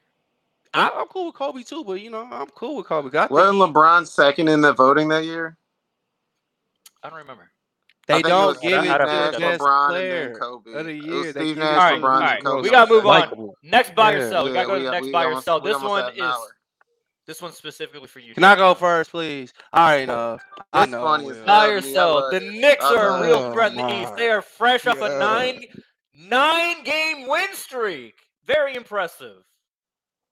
I, 0.73 0.89
I'm 0.89 1.07
cool 1.07 1.27
with 1.27 1.35
Kobe 1.35 1.63
too. 1.63 1.83
But 1.83 2.01
you 2.01 2.09
know, 2.09 2.27
I'm 2.29 2.47
cool 2.47 2.75
with 2.77 2.87
Kobe. 2.87 3.07
I 3.17 3.21
think 3.21 3.31
Wasn't 3.31 3.57
LeBron 3.57 4.05
second 4.07 4.47
in 4.49 4.61
the 4.61 4.73
voting 4.73 5.07
that 5.09 5.23
year? 5.25 5.57
I 7.03 7.09
don't 7.09 7.19
remember. 7.19 7.49
They 8.09 8.23
don't 8.23 8.59
give 8.61 8.81
Steve 8.81 8.91
it 8.91 8.97
to 8.97 9.05
Nash, 9.05 9.31
the 9.31 9.39
best 9.39 9.61
LeBron, 9.61 9.89
player 9.89 10.33
of 10.75 10.85
the 10.85 10.91
It 11.05 11.13
was 11.13 11.25
year. 11.25 11.33
They 11.33 11.45
Steve 11.45 11.55
give 11.55 11.57
Nash, 11.57 11.75
it 11.75 11.77
All 11.77 11.91
right, 11.91 12.01
LeBron, 12.01 12.21
all 12.21 12.21
and. 12.21 12.43
Kobe. 12.43 12.61
We 12.63 12.69
gotta 12.71 12.91
move 12.91 13.05
on. 13.05 13.21
Likeable. 13.21 13.57
Next 13.63 13.95
by 13.95 14.11
Yeah. 14.11 14.17
yourself. 14.19 14.47
We 14.47 14.53
gotta 14.53 14.67
go 14.67 14.77
to 14.77 14.83
the 14.83 14.91
next 14.91 15.05
we 15.07 15.11
by 15.11 15.25
almost- 15.25 15.47
yourself. 15.47 15.63
This 15.63 15.81
one 15.81 16.13
is 16.17 16.35
this 17.27 17.41
one's 17.41 17.55
specifically 17.57 18.07
for 18.07 18.19
you. 18.19 18.33
Can 18.33 18.43
I 18.43 18.55
go 18.55 18.73
first, 18.73 19.11
please? 19.11 19.53
All 19.73 19.85
right, 19.87 20.09
uh, 20.09 20.37
I 20.73 20.83
It's 20.83 20.91
know. 20.91 21.03
funny 21.03 21.25
as 21.25 21.29
Will. 21.29 21.35
hell. 21.37 21.45
By 21.45 21.65
I 21.65 21.67
yourself. 21.67 22.21
love 22.23 22.31
The 22.31 22.37
it. 22.47 22.53
Knicks 22.53 22.85
are 22.85 23.17
a 23.17 23.21
real 23.21 23.53
threat 23.53 23.71
in 23.71 23.77
the 23.77 23.83
Oh, 23.83 24.01
East. 24.01 24.15
They 24.15 24.29
are 24.31 24.41
fresh 24.41 24.87
off 24.87 25.01
a 25.01 25.19
nine 25.19 25.63
nine 26.15 26.83
game 26.83 27.27
win 27.27 27.53
streak. 27.53 28.15
Very 28.45 28.75
impressive. 28.75 29.43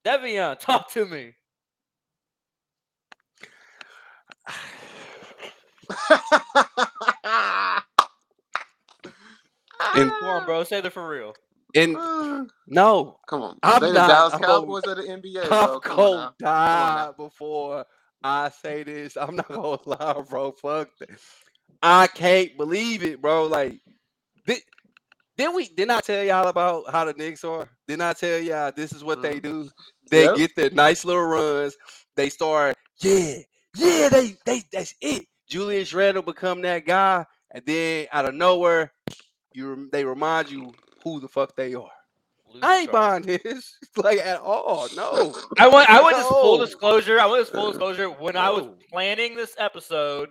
Devion, 0.06 0.58
talk 0.60 0.90
to 0.94 1.06
me. 1.06 1.36
And- 9.96 10.12
Come 10.20 10.24
on, 10.24 10.46
bro. 10.46 10.64
Say 10.64 10.82
that 10.82 10.92
for 10.94 11.08
real. 11.08 11.34
And 11.76 11.94
no, 12.68 13.20
Come 13.28 13.42
on, 13.42 13.58
I'm 13.64 13.82
they 13.82 13.88
the 13.88 13.94
not- 13.94 14.08
Dallas 14.08 14.34
I'm 14.34 14.40
Cowboys 14.42 14.84
of 14.88 14.98
the 14.98 15.04
NBA, 15.04 15.44
I'm 15.44 15.50
bro. 15.50 15.80
Come 15.80 15.96
gonna 15.98 16.34
die 16.40 17.12
before 17.18 17.86
I 18.24 18.50
say 18.50 18.84
this. 18.84 19.18
I'm 19.18 19.36
not 19.36 19.48
gonna 19.48 19.78
lie, 19.86 20.24
bro. 20.28 20.52
Fuck 20.54 20.90
that. 21.00 21.10
I 21.84 22.08
can't 22.08 22.58
believe 22.58 23.04
it, 23.04 23.22
bro. 23.22 23.46
Like, 23.46 23.80
did, 24.46 24.62
did 25.38 25.54
we? 25.54 25.68
Didn't 25.68 25.92
I 25.92 26.00
tell 26.00 26.24
y'all 26.24 26.48
about 26.48 26.90
how 26.92 27.06
the 27.06 27.14
Knicks 27.14 27.44
are? 27.44 27.70
Didn't 27.88 28.02
I 28.02 28.14
tell 28.14 28.40
y'all 28.40 28.72
this 28.76 28.92
is 28.94 29.04
what 29.04 29.22
they 29.22 29.40
mm-hmm. 29.40 29.64
do? 29.64 29.70
They 30.10 30.24
Yep. 30.24 30.36
get 30.38 30.56
their 30.56 30.70
nice 30.72 31.06
little 31.06 31.26
runs. 31.26 31.76
They 32.16 32.30
start, 32.30 32.76
yeah, 33.02 33.36
yeah. 33.76 34.10
They, 34.10 34.36
they, 34.46 34.64
that's 34.72 34.96
it. 35.02 35.26
Julius 35.48 35.94
Randle 35.94 36.24
become 36.24 36.62
that 36.62 36.86
guy, 36.86 37.26
and 37.52 37.64
then 37.66 38.08
out 38.12 38.26
of 38.28 38.36
nowhere, 38.36 38.92
you 39.54 39.90
they 39.92 40.04
remind 40.06 40.50
you 40.52 40.74
who 41.04 41.20
the 41.20 41.28
fuck 41.28 41.56
they 41.56 41.74
are. 41.74 41.90
Lose 42.54 42.64
I 42.64 42.78
ain't 42.80 42.92
buying 42.92 43.24
this 43.24 43.78
like 43.98 44.20
at 44.20 44.40
all. 44.40 44.88
No. 44.96 45.36
I 45.58 45.68
want. 45.68 45.90
I 45.90 46.02
want 46.02 46.16
this 46.18 46.28
full 46.28 46.58
disclosure. 46.58 47.20
I 47.20 47.26
want 47.26 47.42
this 47.42 47.50
full 47.50 47.72
disclosure. 47.72 48.10
When 48.10 48.38
I 48.38 48.50
was 48.50 48.68
planning 48.92 49.36
this 49.36 49.54
episode, 49.58 50.30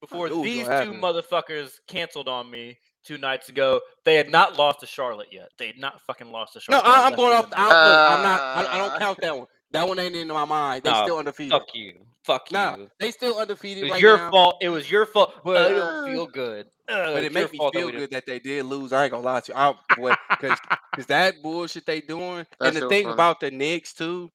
before 0.00 0.28
knew 0.28 0.42
these 0.42 0.64
two 0.64 0.70
happen. 0.70 1.00
motherfuckers 1.00 1.72
canceled 1.86 2.28
on 2.28 2.50
me 2.50 2.78
two 3.04 3.18
nights 3.18 3.48
ago, 3.48 3.80
they 4.04 4.14
had 4.16 4.30
not 4.30 4.58
lost 4.58 4.80
to 4.80 4.86
Charlotte 4.86 5.28
yet. 5.32 5.48
They 5.58 5.66
had 5.68 5.78
not 5.78 6.00
fucking 6.02 6.30
lost 6.30 6.52
to 6.54 6.58
No, 6.70 6.80
Charlotte. 6.80 6.86
I, 6.88 7.06
I'm 7.06 7.16
going 7.16 7.32
off. 7.34 7.46
even- 7.46 7.58
I, 7.58 7.64
look, 7.64 8.18
I'm 8.18 8.22
not. 8.22 8.40
I, 8.40 8.74
I 8.74 8.78
don't 8.78 8.98
count 8.98 9.20
that 9.22 9.36
one. 9.38 9.46
That 9.72 9.86
one 9.88 9.98
ain't 9.98 10.16
in 10.16 10.28
my 10.28 10.44
mind. 10.44 10.82
They 10.82 10.90
Nah, 10.90 11.04
still 11.04 11.18
undefeated. 11.18 11.52
Fuck 11.52 11.74
you. 11.74 11.94
Fuck 12.24 12.50
Nah, 12.52 12.76
you. 12.76 12.90
they 12.98 13.10
still 13.12 13.38
undefeated. 13.38 13.84
It 13.84 13.90
undefeated 13.90 13.90
was 13.90 13.92
right 13.92 14.02
your 14.02 14.16
now. 14.18 14.30
fault. 14.30 14.56
It 14.60 14.68
was 14.68 14.90
your 14.90 15.06
fault. 15.06 15.34
But 15.44 15.54
But- 15.54 15.66
I 15.72 15.74
don't 15.74 16.12
feel 16.12 16.26
good. 16.26 16.66
Uh, 16.88 17.12
But 17.14 17.22
it 17.24 17.32
makes 17.32 17.52
me 17.52 17.58
fault 17.58 17.72
that 17.74 17.78
feel 17.80 17.90
good 17.92 18.10
that 18.10 18.26
they 18.26 18.40
did 18.40 18.64
lose. 18.64 18.92
I 18.92 19.04
ain't 19.04 19.12
gonna 19.12 19.22
lie 19.24 19.40
to 19.40 19.52
you. 19.52 19.56
I, 19.56 19.74
boy, 19.96 20.12
because 20.28 21.06
that 21.06 21.40
bullshit 21.40 21.86
they 21.86 22.00
doing. 22.00 22.44
That 22.58 22.68
and 22.74 22.76
the 22.76 22.88
thing 22.88 23.04
funny. 23.04 23.14
about 23.14 23.38
the 23.38 23.50
Knicks 23.52 23.92
too, 23.94 24.28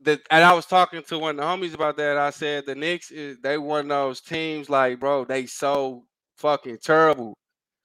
that 0.00 0.20
and 0.30 0.42
I 0.42 0.54
was 0.54 0.64
talking 0.66 1.02
to 1.02 1.18
one 1.18 1.38
of 1.38 1.44
the 1.60 1.66
homies 1.66 1.74
about 1.74 1.98
that. 1.98 2.16
I 2.16 2.30
said 2.30 2.64
the 2.64 2.74
Knicks 2.74 3.10
is 3.10 3.38
they 3.42 3.58
one 3.58 3.80
of 3.80 3.88
those 3.88 4.22
teams 4.22 4.70
like, 4.70 4.98
bro, 5.00 5.26
they 5.26 5.44
so 5.46 6.06
fucking 6.38 6.78
terrible. 6.78 7.34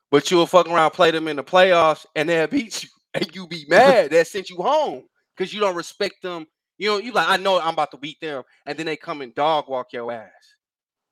But 0.10 0.32
you'll 0.32 0.48
fuck 0.48 0.68
around, 0.70 0.92
play 0.92 1.12
them 1.12 1.28
in 1.28 1.36
the 1.36 1.44
playoffs, 1.44 2.06
and 2.16 2.30
they'll 2.30 2.48
beat 2.58 2.84
you, 2.84 2.90
and 3.14 3.36
you 3.36 3.46
be 3.46 3.66
mad 3.70 4.12
that 4.12 4.28
sent 4.28 4.50
you 4.50 4.56
home 4.56 5.04
because 5.40 5.54
you 5.54 5.62
don't 5.62 5.76
respect 5.76 6.22
them. 6.22 6.46
You 6.78 6.90
know, 6.90 6.98
you 6.98 7.12
like, 7.14 7.28
I 7.30 7.38
know 7.38 7.60
I'm 7.60 7.74
about 7.74 7.92
to 7.92 7.98
beat 7.98 8.20
them, 8.22 8.44
and 8.66 8.78
then 8.78 8.86
they 8.86 8.96
come 8.98 9.22
and 9.22 9.34
dog 9.34 9.68
walk 9.70 9.94
your 9.94 10.12
ass. 10.12 10.30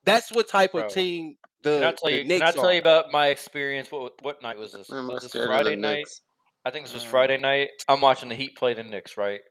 That's 0.06 0.32
what 0.32 0.48
type 0.48 0.74
Bro, 0.74 0.84
of 0.86 0.94
team 0.94 1.36
the, 1.64 1.80
Can 1.80 1.84
I 1.84 1.92
tell 1.92 2.10
the 2.10 2.18
you? 2.18 2.24
Knicks 2.26 2.40
Can 2.40 2.48
I 2.48 2.52
tell 2.52 2.66
are. 2.68 2.74
you 2.74 2.80
about 2.80 3.12
my 3.12 3.28
experience? 3.28 3.92
What 3.92 4.14
what 4.22 4.42
night 4.42 4.58
was 4.58 4.72
this? 4.74 4.90
Was 4.90 5.22
this 5.24 5.32
scared 5.32 5.46
of 5.46 5.50
the 5.50 5.56
Friday 5.56 5.76
night? 5.76 5.96
Knicks. 5.98 6.22
I 6.66 6.70
think 6.72 6.86
this 6.86 6.94
was 6.94 7.04
Uh, 7.06 7.08
Friday 7.10 7.38
night. 7.38 7.70
I'm 7.88 8.00
watching 8.02 8.30
the 8.30 8.36
Heat 8.36 8.56
play 8.58 8.74
the 8.74 8.84
Knicks. 8.84 9.18
Right? 9.18 9.42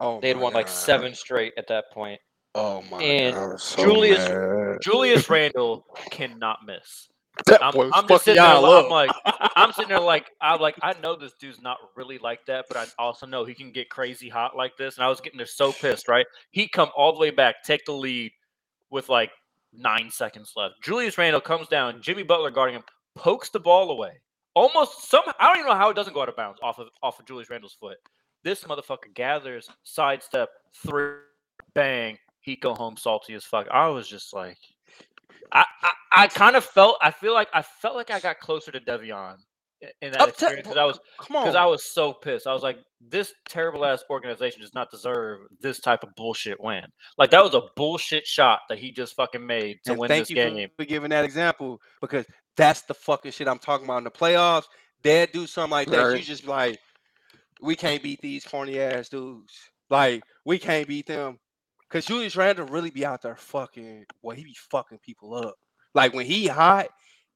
Oh, 0.00 0.20
They 0.20 0.28
had 0.28 0.36
my 0.36 0.44
won 0.44 0.52
like 0.52 0.68
seven 0.68 1.14
straight 1.14 1.54
at 1.56 1.66
that 1.68 1.86
point. 1.92 2.20
Oh 2.54 2.82
my 2.82 3.02
and 3.02 3.34
god, 3.34 3.50
I'm 3.52 3.58
so 3.58 3.82
Julius- 3.84 4.28
mad. 4.28 4.78
Julius 4.82 5.28
Randle 5.30 5.84
cannot 6.10 6.58
miss. 6.64 7.08
That 7.46 7.64
I'm, 7.64 7.72
boy 7.72 7.90
I'm 7.92 8.06
just 8.08 8.24
sitting 8.24 8.42
there. 8.42 8.56
I'm 8.56 8.88
like, 8.90 9.10
I'm 9.56 9.72
sitting 9.72 9.88
there 9.88 10.00
like, 10.00 10.30
I'm 10.40 10.60
like, 10.60 10.76
I 10.82 10.94
know 11.02 11.16
this 11.16 11.32
dude's 11.40 11.60
not 11.60 11.78
really 11.96 12.18
like 12.18 12.44
that, 12.46 12.66
but 12.68 12.76
I 12.76 12.86
also 12.98 13.26
know 13.26 13.44
he 13.44 13.54
can 13.54 13.70
get 13.70 13.88
crazy 13.90 14.28
hot 14.28 14.56
like 14.56 14.76
this. 14.76 14.96
And 14.96 15.04
I 15.04 15.08
was 15.08 15.20
getting 15.20 15.38
there 15.38 15.46
so 15.46 15.72
pissed. 15.72 16.08
Right? 16.08 16.26
He 16.50 16.68
come 16.68 16.90
all 16.96 17.12
the 17.12 17.18
way 17.18 17.30
back, 17.30 17.62
take 17.64 17.84
the 17.84 17.92
lead 17.92 18.32
with 18.90 19.08
like 19.08 19.30
nine 19.72 20.10
seconds 20.10 20.52
left. 20.56 20.74
Julius 20.82 21.18
Randle 21.18 21.40
comes 21.40 21.68
down. 21.68 22.00
Jimmy 22.02 22.22
Butler 22.22 22.50
guarding 22.50 22.76
him, 22.76 22.84
pokes 23.14 23.50
the 23.50 23.60
ball 23.60 23.90
away. 23.90 24.20
Almost 24.54 25.08
some. 25.08 25.22
I 25.38 25.48
don't 25.48 25.58
even 25.58 25.68
know 25.68 25.76
how 25.76 25.90
it 25.90 25.94
doesn't 25.94 26.14
go 26.14 26.22
out 26.22 26.28
of 26.28 26.36
bounds 26.36 26.58
off 26.62 26.78
of 26.78 26.88
off 27.02 27.20
of 27.20 27.26
Julius 27.26 27.50
Randle's 27.50 27.76
foot. 27.78 27.98
This 28.42 28.64
motherfucker 28.64 29.12
gathers, 29.14 29.68
sidestep, 29.84 30.48
three, 30.74 31.14
bang. 31.74 32.18
He 32.40 32.56
go 32.56 32.74
home 32.74 32.96
salty 32.96 33.34
as 33.34 33.44
fuck. 33.44 33.68
I 33.70 33.88
was 33.88 34.08
just 34.08 34.32
like, 34.32 34.58
I, 35.52 35.64
I, 35.82 35.92
I 36.12 36.26
kind 36.28 36.56
of 36.56 36.64
felt. 36.64 36.96
I 37.02 37.10
feel 37.10 37.34
like 37.34 37.48
I 37.52 37.62
felt 37.62 37.96
like 37.96 38.10
I 38.10 38.20
got 38.20 38.38
closer 38.40 38.72
to 38.72 38.80
Devion 38.80 39.36
in 40.02 40.12
that 40.12 40.20
Up 40.20 40.28
experience 40.30 40.62
because 40.62 40.76
I 40.76 40.84
was 40.84 40.98
Come 41.18 41.36
on, 41.36 41.44
because 41.44 41.54
I 41.54 41.64
was 41.66 41.84
so 41.84 42.12
pissed. 42.12 42.46
I 42.46 42.52
was 42.52 42.62
like, 42.62 42.78
this 43.00 43.32
terrible 43.48 43.84
ass 43.84 44.02
organization 44.10 44.60
does 44.60 44.74
not 44.74 44.90
deserve 44.90 45.40
this 45.60 45.80
type 45.80 46.02
of 46.02 46.10
bullshit 46.16 46.60
win. 46.60 46.84
Like 47.16 47.30
that 47.30 47.44
was 47.44 47.54
a 47.54 47.62
bullshit 47.76 48.26
shot 48.26 48.60
that 48.68 48.78
he 48.78 48.90
just 48.90 49.14
fucking 49.14 49.44
made 49.44 49.78
to 49.84 49.92
and 49.92 50.00
win 50.00 50.08
thank 50.08 50.22
this 50.22 50.30
you 50.30 50.36
game. 50.36 50.68
for 50.76 50.84
giving 50.84 51.10
that 51.10 51.24
example 51.24 51.80
because 52.00 52.26
that's 52.56 52.82
the 52.82 52.94
fucking 52.94 53.32
shit 53.32 53.48
I'm 53.48 53.58
talking 53.58 53.86
about 53.86 53.98
in 53.98 54.04
the 54.04 54.10
playoffs. 54.10 54.64
They'd 55.02 55.30
do 55.30 55.46
something 55.46 55.70
like 55.70 55.88
that. 55.90 56.18
You 56.18 56.24
just 56.24 56.42
be 56.42 56.48
like, 56.48 56.78
we 57.62 57.76
can't 57.76 58.02
beat 58.02 58.20
these 58.20 58.44
corny 58.44 58.80
ass 58.80 59.08
dudes. 59.08 59.54
Like 59.90 60.22
we 60.44 60.58
can't 60.58 60.88
beat 60.88 61.06
them 61.06 61.38
because 61.88 62.06
Julius 62.06 62.36
Randle 62.36 62.66
really 62.66 62.90
be 62.90 63.04
out 63.06 63.22
there 63.22 63.36
fucking. 63.36 64.04
Well, 64.22 64.36
he 64.36 64.44
be 64.44 64.56
fucking 64.70 64.98
people 64.98 65.34
up. 65.34 65.54
Like 65.94 66.14
when 66.14 66.26
he 66.26 66.46
hot, 66.46 66.88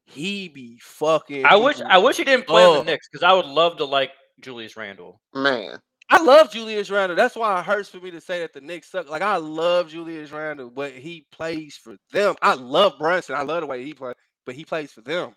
he 0.05 0.49
be 0.49 0.79
fucking. 0.83 1.45
I 1.45 1.57
wish 1.57 1.81
I 1.81 1.99
wish 1.99 2.17
he 2.17 2.25
didn't 2.25 2.47
play 2.47 2.65
on 2.65 2.75
the 2.75 2.81
up. 2.81 2.87
Knicks 2.87 3.09
because 3.11 3.23
I 3.23 3.33
would 3.33 3.47
love 3.47 3.77
to 3.79 3.85
like 3.85 4.11
Julius 4.41 4.77
Randle. 4.77 5.21
Man, 5.35 5.79
I 6.11 6.23
love 6.23 6.51
Julius 6.53 6.91
Randle. 6.91 7.17
That's 7.17 7.35
why 7.37 7.59
it 7.59 7.65
hurts 7.65 7.89
for 7.89 7.99
me 7.99 8.11
to 8.11 8.21
say 8.21 8.41
that 8.41 8.53
the 8.53 8.61
Knicks 8.61 8.91
suck. 8.91 9.09
Like 9.09 9.23
I 9.23 9.37
love 9.37 9.89
Julius 9.89 10.31
Randle, 10.33 10.71
but 10.71 10.93
he 10.93 11.27
plays 11.33 11.77
for 11.83 11.97
them. 12.13 12.35
I 12.43 12.55
love 12.55 12.95
Brunson. 12.99 13.37
I 13.37 13.43
love 13.43 13.63
the 13.63 13.67
way 13.67 13.85
he 13.85 13.95
plays, 13.95 14.15
but 14.45 14.55
he 14.55 14.65
plays 14.65 14.93
for 14.93 15.01
them. 15.01 15.33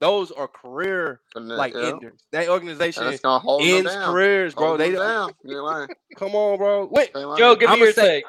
Those 0.00 0.30
are 0.30 0.48
career 0.48 1.20
and 1.34 1.46
like 1.48 1.74
yeah, 1.74 1.88
enders. 1.88 2.20
That 2.32 2.48
organization 2.48 3.06
it's 3.08 3.20
gonna 3.20 3.38
hold 3.38 3.60
them 3.62 3.68
ends 3.68 3.92
down. 3.92 4.12
careers, 4.12 4.54
bro. 4.54 4.68
Hold 4.68 4.80
They 4.80 4.92
them 4.92 5.34
don't, 5.44 5.48
down. 5.48 5.88
Come 6.16 6.34
on, 6.34 6.56
bro. 6.56 6.86
Wait, 6.90 7.12
They. 7.12 7.20
Joe, 7.36 7.54
give 7.54 7.68
me 7.68 7.74
I'ma 7.76 7.84
your 7.84 7.92
say- 7.92 8.06
take. 8.22 8.24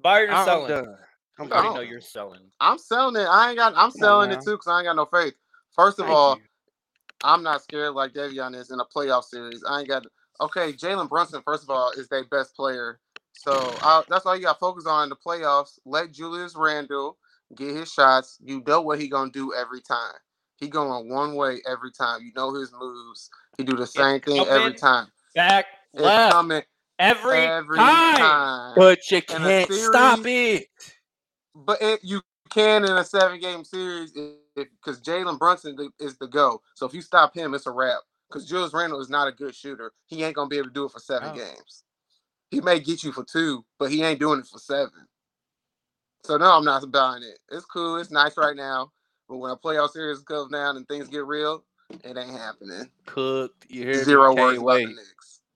Buying 0.00 0.28
or 0.28 0.32
I'm 0.32 0.44
selling? 0.44 0.68
done. 0.68 0.96
I'm 1.38 1.52
I 1.52 1.56
already 1.56 1.74
know 1.74 1.80
you're 1.80 2.00
selling. 2.00 2.40
I'm 2.60 2.78
selling 2.78 3.16
it. 3.16 3.26
I 3.26 3.50
ain't 3.50 3.58
got. 3.58 3.72
I'm 3.76 3.90
Come 3.90 3.92
on 3.92 3.98
selling 3.98 4.30
now. 4.30 4.36
it 4.36 4.44
too 4.44 4.52
because 4.52 4.66
I 4.68 4.78
ain't 4.78 4.86
got 4.86 4.96
no 4.96 5.06
faith. 5.06 5.34
First 5.74 5.98
of 5.98 6.06
Thank 6.06 6.16
all, 6.16 6.36
you. 6.36 6.42
I'm 7.22 7.42
not 7.42 7.62
scared 7.62 7.94
like 7.94 8.12
Devion 8.12 8.54
is 8.54 8.70
in 8.70 8.80
a 8.80 8.84
playoff 8.84 9.24
series. 9.24 9.62
I 9.68 9.80
ain't 9.80 9.88
got. 9.88 10.06
Okay, 10.40 10.72
Jalen 10.72 11.08
Brunson. 11.08 11.42
First 11.44 11.64
of 11.64 11.70
all, 11.70 11.90
is 11.92 12.08
their 12.08 12.24
best 12.24 12.54
player. 12.54 13.00
So 13.32 13.76
I, 13.82 14.02
that's 14.08 14.26
all 14.26 14.36
you 14.36 14.42
got 14.42 14.54
to 14.54 14.58
focus 14.58 14.86
on 14.86 15.04
in 15.04 15.08
the 15.08 15.16
playoffs. 15.16 15.78
Let 15.84 16.12
Julius 16.12 16.54
Randle 16.56 17.16
get 17.54 17.74
his 17.74 17.92
shots. 17.92 18.38
You 18.44 18.62
know 18.66 18.80
what 18.80 19.00
he 19.00 19.08
gonna 19.08 19.30
do 19.30 19.54
every 19.54 19.80
time. 19.80 20.14
He 20.56 20.68
going 20.68 21.08
one 21.08 21.34
way 21.34 21.60
every 21.68 21.92
time. 21.92 22.22
You 22.22 22.32
know 22.34 22.52
his 22.54 22.72
moves. 22.72 23.30
He 23.56 23.64
do 23.64 23.76
the 23.76 23.86
same 23.86 24.20
thing 24.20 24.44
come 24.44 24.48
every 24.48 24.72
in, 24.72 24.76
time. 24.76 25.06
Back 25.34 25.66
It's 25.94 26.02
left 26.02 26.32
coming 26.32 26.62
every, 26.98 27.38
every 27.38 27.76
time. 27.76 28.16
time. 28.16 28.72
but 28.76 29.10
you 29.10 29.18
in 29.18 29.22
can't 29.24 29.72
stop 29.72 30.20
it. 30.24 30.66
But 31.54 31.78
it, 31.80 32.00
you 32.02 32.22
can 32.50 32.84
in 32.84 32.92
a 32.92 33.04
seven 33.04 33.40
game 33.40 33.64
series 33.64 34.12
because 34.54 35.00
Jalen 35.00 35.38
Brunson 35.38 35.76
is 35.98 36.16
the 36.18 36.26
go. 36.26 36.60
So 36.74 36.86
if 36.86 36.94
you 36.94 37.02
stop 37.02 37.34
him, 37.34 37.54
it's 37.54 37.66
a 37.66 37.70
wrap. 37.70 37.98
Because 38.28 38.46
Julius 38.46 38.74
Randle 38.74 39.00
is 39.00 39.08
not 39.08 39.28
a 39.28 39.32
good 39.32 39.54
shooter. 39.54 39.92
He 40.06 40.22
ain't 40.22 40.34
gonna 40.34 40.48
be 40.48 40.58
able 40.58 40.68
to 40.68 40.74
do 40.74 40.84
it 40.84 40.92
for 40.92 40.98
seven 40.98 41.30
oh. 41.32 41.34
games. 41.34 41.84
He 42.50 42.60
may 42.60 42.78
get 42.80 43.02
you 43.02 43.12
for 43.12 43.24
two, 43.24 43.64
but 43.78 43.90
he 43.90 44.02
ain't 44.02 44.20
doing 44.20 44.40
it 44.40 44.46
for 44.46 44.58
seven. 44.58 45.06
So 46.24 46.36
no, 46.36 46.56
I'm 46.56 46.64
not 46.64 46.90
buying 46.90 47.22
it. 47.22 47.38
It's 47.50 47.64
cool. 47.64 47.96
It's 47.96 48.10
nice 48.10 48.36
right 48.36 48.56
now. 48.56 48.92
But 49.28 49.38
when 49.38 49.50
a 49.50 49.56
playoff 49.56 49.90
series 49.90 50.20
comes 50.20 50.50
down 50.50 50.76
and 50.76 50.86
things 50.88 51.08
get 51.08 51.24
real, 51.26 51.64
it 51.90 52.16
ain't 52.16 52.38
happening. 52.38 52.90
Cooked. 53.06 53.66
You 53.68 53.84
hear 53.84 54.04
Zero 54.04 54.30
me? 54.30 54.36
Can't 54.36 54.62
words 54.62 54.86
wait. 54.86 54.88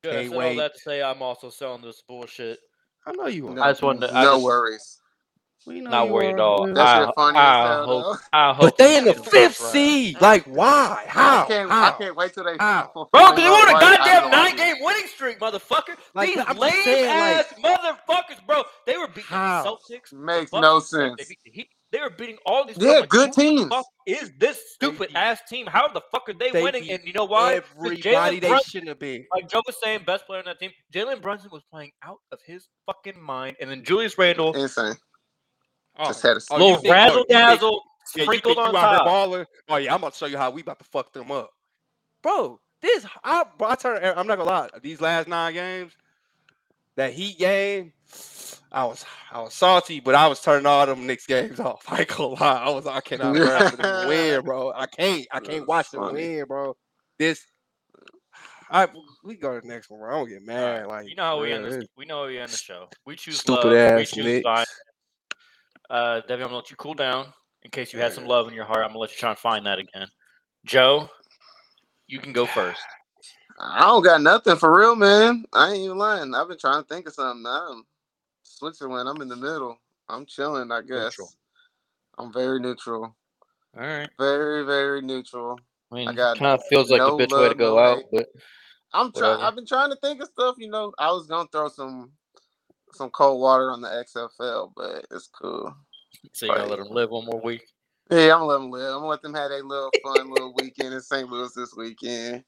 About 0.04 0.12
the 0.12 0.18
Good. 0.18 0.18
I 0.18 0.22
Can't 0.22 0.28
said 0.30 0.34
all 0.34 0.38
wait. 0.38 0.56
that 0.58 0.74
to 0.74 0.80
say 0.80 1.02
I'm 1.02 1.22
also 1.22 1.50
selling 1.50 1.82
this 1.82 2.02
bullshit. 2.06 2.58
I 3.06 3.12
know 3.12 3.26
you 3.26 3.48
are. 3.48 3.54
No, 3.54 3.62
I 3.62 3.70
just 3.72 3.82
wanted 3.82 4.08
to- 4.08 4.14
I 4.16 4.24
no 4.24 4.32
just- 4.34 4.44
worries. 4.44 4.98
We 5.64 5.80
know 5.80 5.90
Not 5.90 6.08
worried 6.10 6.30
are. 6.30 6.34
at 6.34 6.40
all. 6.40 6.62
Will. 6.66 6.74
That 6.74 6.86
I, 6.88 7.04
shit 7.06 7.14
funny 7.14 7.38
I 7.38 7.80
as 7.80 7.84
hope. 7.86 8.16
I 8.32 8.52
hope. 8.52 8.60
But 8.62 8.78
they 8.78 8.98
in 8.98 9.04
the 9.04 9.14
fifth 9.14 9.54
seed. 9.58 10.20
Like 10.20 10.44
why? 10.46 11.04
How? 11.06 11.44
I 11.44 11.46
can't. 11.46 11.70
How? 11.70 11.84
I 11.86 11.90
can't 11.92 12.16
wait 12.16 12.34
till 12.34 12.42
they. 12.42 12.56
How? 12.58 12.90
Bro, 12.92 13.06
because 13.12 13.36
they 13.36 13.42
their 13.42 13.50
won 13.52 13.68
a 13.68 13.72
right. 13.72 13.82
I 13.84 14.08
have 14.08 14.22
goddamn 14.24 14.30
nine 14.32 14.56
game 14.56 14.76
winning 14.80 15.06
streak, 15.06 15.38
motherfucker. 15.38 15.96
Like, 16.14 16.34
These 16.34 16.44
I'm 16.48 16.56
lame 16.58 16.72
saying, 16.82 17.06
like- 17.06 17.46
ass 17.46 17.54
motherfuckers, 17.62 18.44
bro. 18.44 18.64
They 18.86 18.98
were 18.98 19.06
beating 19.06 19.22
How? 19.22 19.62
the 19.62 19.68
Celtics. 19.94 20.10
the 20.10 20.16
Makes 20.16 20.50
Bucks, 20.50 20.62
no 20.62 20.80
They 20.80 20.84
sense. 21.16 21.28
beat 21.28 21.38
the 21.44 21.50
Heat. 21.52 21.68
They 21.92 21.98
are 21.98 22.08
beating 22.10 22.38
all 22.46 22.64
these. 22.66 22.78
Yeah, 22.78 23.00
like, 23.00 23.10
good 23.10 23.28
who 23.28 23.34
the 23.34 23.40
teams. 23.42 23.68
fuck 23.68 23.84
Is 24.06 24.32
this 24.38 24.58
stupid 24.72 25.08
beat- 25.08 25.16
ass 25.16 25.42
team? 25.48 25.66
How 25.66 25.86
the 25.88 26.00
fuck 26.10 26.26
are 26.28 26.32
they, 26.32 26.50
they 26.50 26.62
winning? 26.62 26.84
beat 26.84 26.90
And 26.92 27.04
you 27.04 27.12
know 27.12 27.26
why? 27.26 27.54
Everybody 27.56 28.40
they 28.40 28.48
Brunson, 28.48 28.70
shouldn't 28.70 28.88
have 28.88 28.98
been. 28.98 29.26
like 29.30 29.48
Joe 29.48 29.60
was 29.66 29.76
saying, 29.82 30.04
best 30.06 30.24
player 30.26 30.38
on 30.38 30.46
that 30.46 30.58
team. 30.58 30.70
Jalen 30.92 31.20
Brunson 31.20 31.50
was 31.52 31.62
playing 31.70 31.92
out 32.02 32.18
of 32.32 32.38
his 32.46 32.66
fucking 32.86 33.20
mind, 33.22 33.56
and 33.60 33.70
then 33.70 33.84
Julius 33.84 34.16
Randle, 34.16 34.54
Insane. 34.56 34.94
Oh, 35.98 36.06
Just 36.06 36.22
had 36.22 36.36
a 36.38 36.40
oh, 36.50 36.56
little 36.56 36.76
think- 36.76 36.86
oh, 36.86 36.90
razzle 36.92 37.16
you 37.18 37.24
think- 37.24 37.28
dazzle, 37.28 37.82
Yeah, 38.16 38.22
sprinkled 38.24 38.58
on 38.58 38.72
you 38.72 38.78
out 38.78 38.88
here 38.88 38.98
top. 38.98 39.06
balling? 39.06 39.46
Oh 39.68 39.76
yeah, 39.76 39.92
I'm 39.94 40.00
about 40.00 40.12
to 40.14 40.18
show 40.18 40.26
you 40.26 40.38
how 40.38 40.50
we 40.50 40.62
about 40.62 40.78
to 40.78 40.84
fuck 40.86 41.12
them 41.12 41.30
up, 41.30 41.50
bro. 42.22 42.58
This 42.80 43.06
I, 43.22 43.44
I 43.60 43.74
turn. 43.76 44.02
I'm 44.02 44.26
not 44.26 44.38
gonna 44.38 44.48
lie. 44.50 44.68
These 44.82 45.00
last 45.02 45.28
nine 45.28 45.52
games, 45.52 45.92
that 46.96 47.12
Heat 47.12 47.38
game, 47.38 47.92
I 48.70 48.84
was 48.84 49.04
I 49.30 49.40
was 49.40 49.54
salty, 49.54 50.00
but 50.00 50.14
I 50.14 50.28
was 50.28 50.40
turning 50.40 50.66
all 50.66 50.84
them 50.86 51.06
Knicks 51.06 51.26
games 51.26 51.60
off. 51.60 51.84
I 51.88 52.00
ain't 52.00 52.08
gonna 52.08 52.28
lie. 52.28 52.62
I 52.64 52.70
was 52.70 52.86
I 52.86 53.00
cannot 53.00 53.38
watch 53.38 53.76
them 53.76 54.08
win, 54.08 54.40
bro. 54.44 54.72
I 54.74 54.86
can't. 54.86 55.26
I 55.32 55.40
can't 55.40 55.48
That's 55.60 55.66
watch 55.66 55.90
them 55.90 56.12
win, 56.12 56.44
bro. 56.46 56.76
This. 57.18 57.44
I 58.70 58.88
we 59.22 59.36
go 59.36 59.54
to 59.54 59.60
the 59.60 59.68
next 59.68 59.90
one, 59.90 60.00
bro. 60.00 60.14
I 60.14 60.18
don't 60.18 60.28
get 60.28 60.42
mad. 60.42 60.86
Like 60.86 61.08
you 61.08 61.14
know 61.14 61.24
how 61.24 61.40
we 61.40 61.52
end 61.52 61.64
this. 61.64 61.76
this 61.76 61.88
We 61.96 62.06
know 62.06 62.22
how 62.22 62.26
we 62.26 62.38
end 62.38 62.50
the 62.50 62.56
show. 62.56 62.88
We 63.04 63.16
choose 63.16 63.40
stupid 63.40 63.64
love. 63.64 63.72
we 63.72 64.02
ass 64.02 64.10
choose 64.10 64.24
Knicks. 64.24 64.42
violence. 64.42 64.70
Uh, 65.90 66.20
Debbie, 66.26 66.42
I'm 66.42 66.48
gonna 66.48 66.56
let 66.56 66.70
you 66.70 66.76
cool 66.76 66.94
down 66.94 67.26
in 67.62 67.70
case 67.70 67.92
you 67.92 67.98
had 67.98 68.14
some 68.14 68.26
love 68.26 68.48
in 68.48 68.54
your 68.54 68.64
heart. 68.64 68.80
I'm 68.80 68.88
gonna 68.88 68.98
let 69.00 69.10
you 69.10 69.18
try 69.18 69.30
and 69.30 69.38
find 69.38 69.66
that 69.66 69.78
again. 69.78 70.08
Joe, 70.64 71.10
you 72.06 72.18
can 72.18 72.32
go 72.32 72.46
first. 72.46 72.80
I 73.58 73.80
don't 73.80 74.02
got 74.02 74.22
nothing 74.22 74.56
for 74.56 74.76
real, 74.76 74.96
man. 74.96 75.44
I 75.52 75.70
ain't 75.72 75.84
even 75.84 75.98
lying. 75.98 76.34
I've 76.34 76.48
been 76.48 76.58
trying 76.58 76.82
to 76.82 76.88
think 76.88 77.06
of 77.06 77.14
something. 77.14 77.44
I'm 77.46 77.84
Switzerland. 78.42 79.08
I'm 79.08 79.20
in 79.22 79.28
the 79.28 79.36
middle. 79.36 79.78
I'm 80.08 80.26
chilling, 80.26 80.70
I 80.70 80.82
guess. 80.82 81.18
Neutral. 81.18 81.32
I'm 82.18 82.32
very 82.32 82.60
neutral. 82.60 83.16
All 83.76 83.82
right. 83.82 84.10
Very, 84.18 84.64
very 84.64 85.00
neutral. 85.00 85.58
I 85.90 85.94
mean, 85.94 86.14
got 86.14 86.38
kind 86.38 86.58
of 86.60 86.66
feels 86.68 86.90
like 86.90 87.00
no 87.00 87.16
the 87.16 87.26
bitch 87.26 87.36
way 87.40 87.48
to 87.48 87.54
go 87.54 87.76
no 87.76 87.78
out, 87.78 88.02
but 88.12 88.28
I'm 88.92 89.12
trying. 89.12 89.40
I've 89.40 89.54
been 89.54 89.66
trying 89.66 89.90
to 89.90 89.96
think 89.96 90.20
of 90.20 90.28
stuff. 90.28 90.56
You 90.58 90.68
know, 90.68 90.92
I 90.98 91.10
was 91.10 91.26
gonna 91.26 91.48
throw 91.50 91.68
some 91.68 92.12
some 92.92 93.10
cold 93.10 93.40
water 93.40 93.70
on 93.70 93.80
the 93.80 93.88
XFL, 93.88 94.72
but 94.76 95.06
it's 95.10 95.28
cool. 95.28 95.74
so 96.32 96.46
you 96.46 96.52
gotta 96.52 96.68
let 96.68 96.78
them 96.78 96.90
live 96.90 97.10
one 97.10 97.24
more 97.24 97.40
week. 97.40 97.62
Yeah, 98.10 98.34
I'm 98.34 98.40
gonna 98.40 98.46
let 98.46 98.58
them 98.58 98.70
live. 98.70 98.94
I'm 98.94 98.98
gonna 99.00 99.06
let 99.06 99.22
them 99.22 99.34
have 99.34 99.50
a 99.50 99.62
little 99.62 99.90
fun 100.02 100.30
little 100.30 100.54
weekend 100.54 100.92
in 100.92 101.00
St. 101.00 101.28
Louis 101.28 101.52
this 101.54 101.74
weekend. 101.74 102.44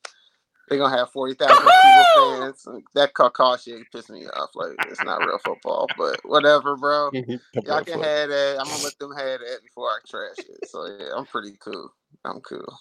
They're 0.68 0.78
gonna 0.78 0.96
have 0.96 1.10
forty 1.10 1.34
thousand 1.34 1.56
people 1.56 2.06
fans. 2.14 2.66
That 2.94 3.14
call 3.14 3.56
shit 3.56 3.90
pissed 3.92 4.10
me 4.10 4.26
off. 4.26 4.50
Like 4.54 4.72
it's 4.86 5.02
not 5.02 5.24
real 5.24 5.38
football, 5.38 5.92
but 5.96 6.20
whatever, 6.24 6.76
bro. 6.76 7.10
Y'all 7.64 7.82
can 7.82 8.00
have 8.00 8.28
that. 8.30 8.58
I'm 8.60 8.68
gonna 8.68 8.82
let 8.82 8.98
them 8.98 9.12
have 9.12 9.40
that 9.40 9.58
before 9.62 9.88
I 9.88 9.98
trash 10.08 10.44
it. 10.48 10.66
So 10.66 10.86
yeah, 10.86 11.10
I'm 11.16 11.26
pretty 11.26 11.56
cool. 11.60 11.90
I'm 12.24 12.40
cool. 12.40 12.78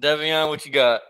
Devion, 0.00 0.48
what 0.48 0.64
you 0.66 0.72
got? 0.72 1.02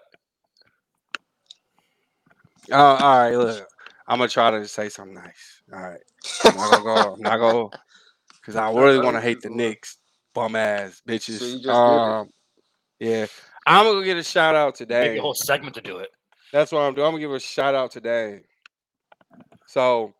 Uh, 2.71 2.77
all 2.77 3.19
right, 3.19 3.37
look. 3.37 3.67
I'm 4.07 4.19
gonna 4.19 4.29
try 4.29 4.51
to 4.51 4.67
say 4.67 4.89
something 4.89 5.15
nice. 5.15 5.63
All 5.73 5.81
right. 5.81 6.01
I'm 6.49 6.57
not 6.57 6.69
gonna 6.69 6.83
go. 6.85 7.13
I'm 7.15 7.23
not 7.23 7.37
gonna 7.39 7.69
because 8.41 8.57
I 8.57 8.71
really 8.73 8.99
want 8.99 9.17
to 9.17 9.21
hate 9.21 9.41
the 9.41 9.51
Knicks, 9.51 9.99
bum 10.35 10.57
ass 10.57 11.01
So 11.07 11.45
you 11.47 11.61
bitches. 11.61 11.63
just. 11.63 11.69
Um, 11.69 12.31
yeah, 12.99 13.27
I'm 13.71 13.85
gonna 13.85 14.05
get 14.05 14.17
a 14.17 14.25
shout 14.25 14.57
out 14.57 14.75
today. 14.75 14.99
Maybe 15.01 15.09
today. 15.11 15.19
a 15.19 15.23
whole 15.23 15.35
segment 15.35 15.75
to 15.77 15.81
do 15.81 15.99
it. 15.99 16.11
That's 16.53 16.73
what 16.73 16.81
I'm 16.81 16.95
doing. 16.95 17.07
I'm 17.07 17.13
gonna 17.13 17.21
give 17.21 17.33
a 17.33 17.39
shout 17.39 17.75
out 17.77 17.93
today. 17.93 18.41
So, 19.67 20.13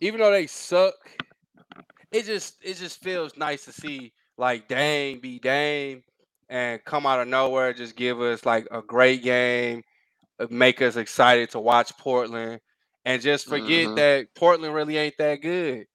even 0.00 0.20
though 0.20 0.30
they 0.30 0.46
suck, 0.46 0.94
it 2.12 2.24
just 2.26 2.56
it 2.62 2.74
just 2.76 3.02
feels 3.02 3.36
nice 3.36 3.64
to 3.64 3.72
see 3.72 4.12
like 4.38 4.68
Dame 4.68 5.18
be 5.18 5.40
Dame 5.40 6.04
and 6.48 6.82
come 6.84 7.06
out 7.06 7.20
of 7.20 7.26
nowhere, 7.26 7.72
just 7.72 7.96
give 7.96 8.20
us 8.20 8.46
like 8.46 8.68
a 8.70 8.82
great 8.82 9.24
game, 9.24 9.82
uh, 10.38 10.46
make 10.48 10.80
us 10.80 10.94
excited 10.94 11.50
to 11.50 11.58
watch 11.58 11.96
Portland, 11.98 12.60
and 13.04 13.20
just 13.20 13.48
forget 13.48 13.88
Mhm. 13.88 13.96
that 13.96 14.34
Portland 14.36 14.74
really 14.74 14.96
ain't 14.96 15.18
that 15.18 15.36
good. 15.42 15.86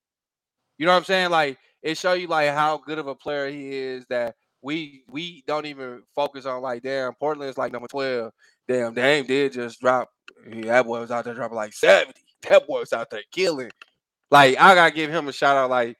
You 0.77 0.85
know 0.85 0.91
what 0.91 0.97
I'm 0.97 1.03
saying? 1.05 1.29
Like 1.29 1.57
it 1.81 1.97
show 1.97 2.13
you 2.13 2.27
like 2.27 2.49
how 2.49 2.77
good 2.79 2.99
of 2.99 3.07
a 3.07 3.15
player 3.15 3.47
he 3.49 3.73
is 3.73 4.05
that 4.07 4.35
we 4.65 5.03
we 5.07 5.43
don't 5.45 5.67
even 5.67 6.01
focus 6.15 6.47
on 6.47 6.59
like 6.59 6.81
damn 6.81 7.13
Portland's 7.13 7.57
like 7.57 7.71
number 7.71 7.87
12. 7.87 8.31
Damn, 8.67 8.95
Dame 8.95 9.25
did 9.27 9.53
just 9.53 9.79
drop. 9.79 10.09
yeah, 10.51 10.65
that 10.65 10.87
boy 10.87 11.01
was 11.01 11.11
out 11.11 11.23
there 11.23 11.35
dropping 11.35 11.55
like 11.55 11.71
70. 11.73 12.13
That 12.49 12.67
boy 12.67 12.79
was 12.79 12.93
out 12.93 13.09
there 13.09 13.21
killing. 13.31 13.71
Like 14.31 14.59
I 14.59 14.75
gotta 14.75 14.93
give 14.93 15.11
him 15.11 15.27
a 15.27 15.31
shout 15.31 15.55
out. 15.55 15.69
Like 15.69 15.97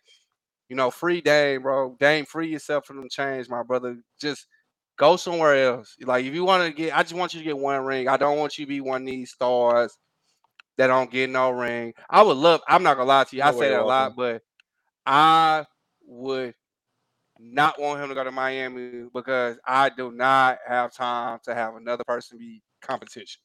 you 0.68 0.76
know, 0.76 0.90
free 0.90 1.22
Dame, 1.22 1.62
bro. 1.62 1.96
Dame, 2.00 2.26
free 2.26 2.50
yourself 2.50 2.86
from 2.86 2.98
them 2.98 3.10
chains, 3.10 3.50
my 3.50 3.62
brother. 3.62 3.98
Just 4.20 4.48
go 4.98 5.16
somewhere 5.16 5.56
else. 5.56 5.96
Like 6.02 6.26
if 6.26 6.34
you 6.34 6.44
want 6.44 6.64
to 6.64 6.72
get, 6.72 6.98
I 6.98 7.04
just 7.04 7.14
want 7.14 7.34
you 7.34 7.40
to 7.42 7.46
get 7.46 7.58
one 7.58 7.84
ring. 7.84 8.08
I 8.08 8.18
don't 8.18 8.40
want 8.40 8.58
you 8.58 8.66
to 8.66 8.70
be 8.70 8.82
one 8.82 9.02
of 9.02 9.08
these 9.08 9.32
stars 9.32 9.96
that 10.78 10.88
don't 10.88 11.12
get 11.12 11.30
no 11.30 11.52
ring. 11.52 11.94
I 12.10 12.24
would 12.24 12.38
love. 12.38 12.62
I'm 12.68 12.84
not 12.84 12.98
gonna 12.98 13.10
lie 13.10 13.24
to 13.26 13.36
you. 13.36 13.44
I 13.44 13.52
No 13.52 13.60
say 13.60 13.70
that 13.70 13.82
a 13.82 13.86
lot, 13.86 14.16
but 14.16 14.42
I 15.06 15.66
would 16.06 16.56
not 17.40 17.80
want 17.80 18.02
him 18.02 18.10
to 18.10 18.16
go 18.16 18.24
to 18.24 18.32
Miami 18.32 19.06
because 19.14 19.58
I 19.66 19.90
do 19.90 20.12
not 20.12 20.60
have 20.68 20.94
time 20.94 21.40
to 21.44 21.54
have 21.54 21.76
another 21.76 22.04
person 22.04 22.38
be 22.38 22.62
competition. 22.82 23.42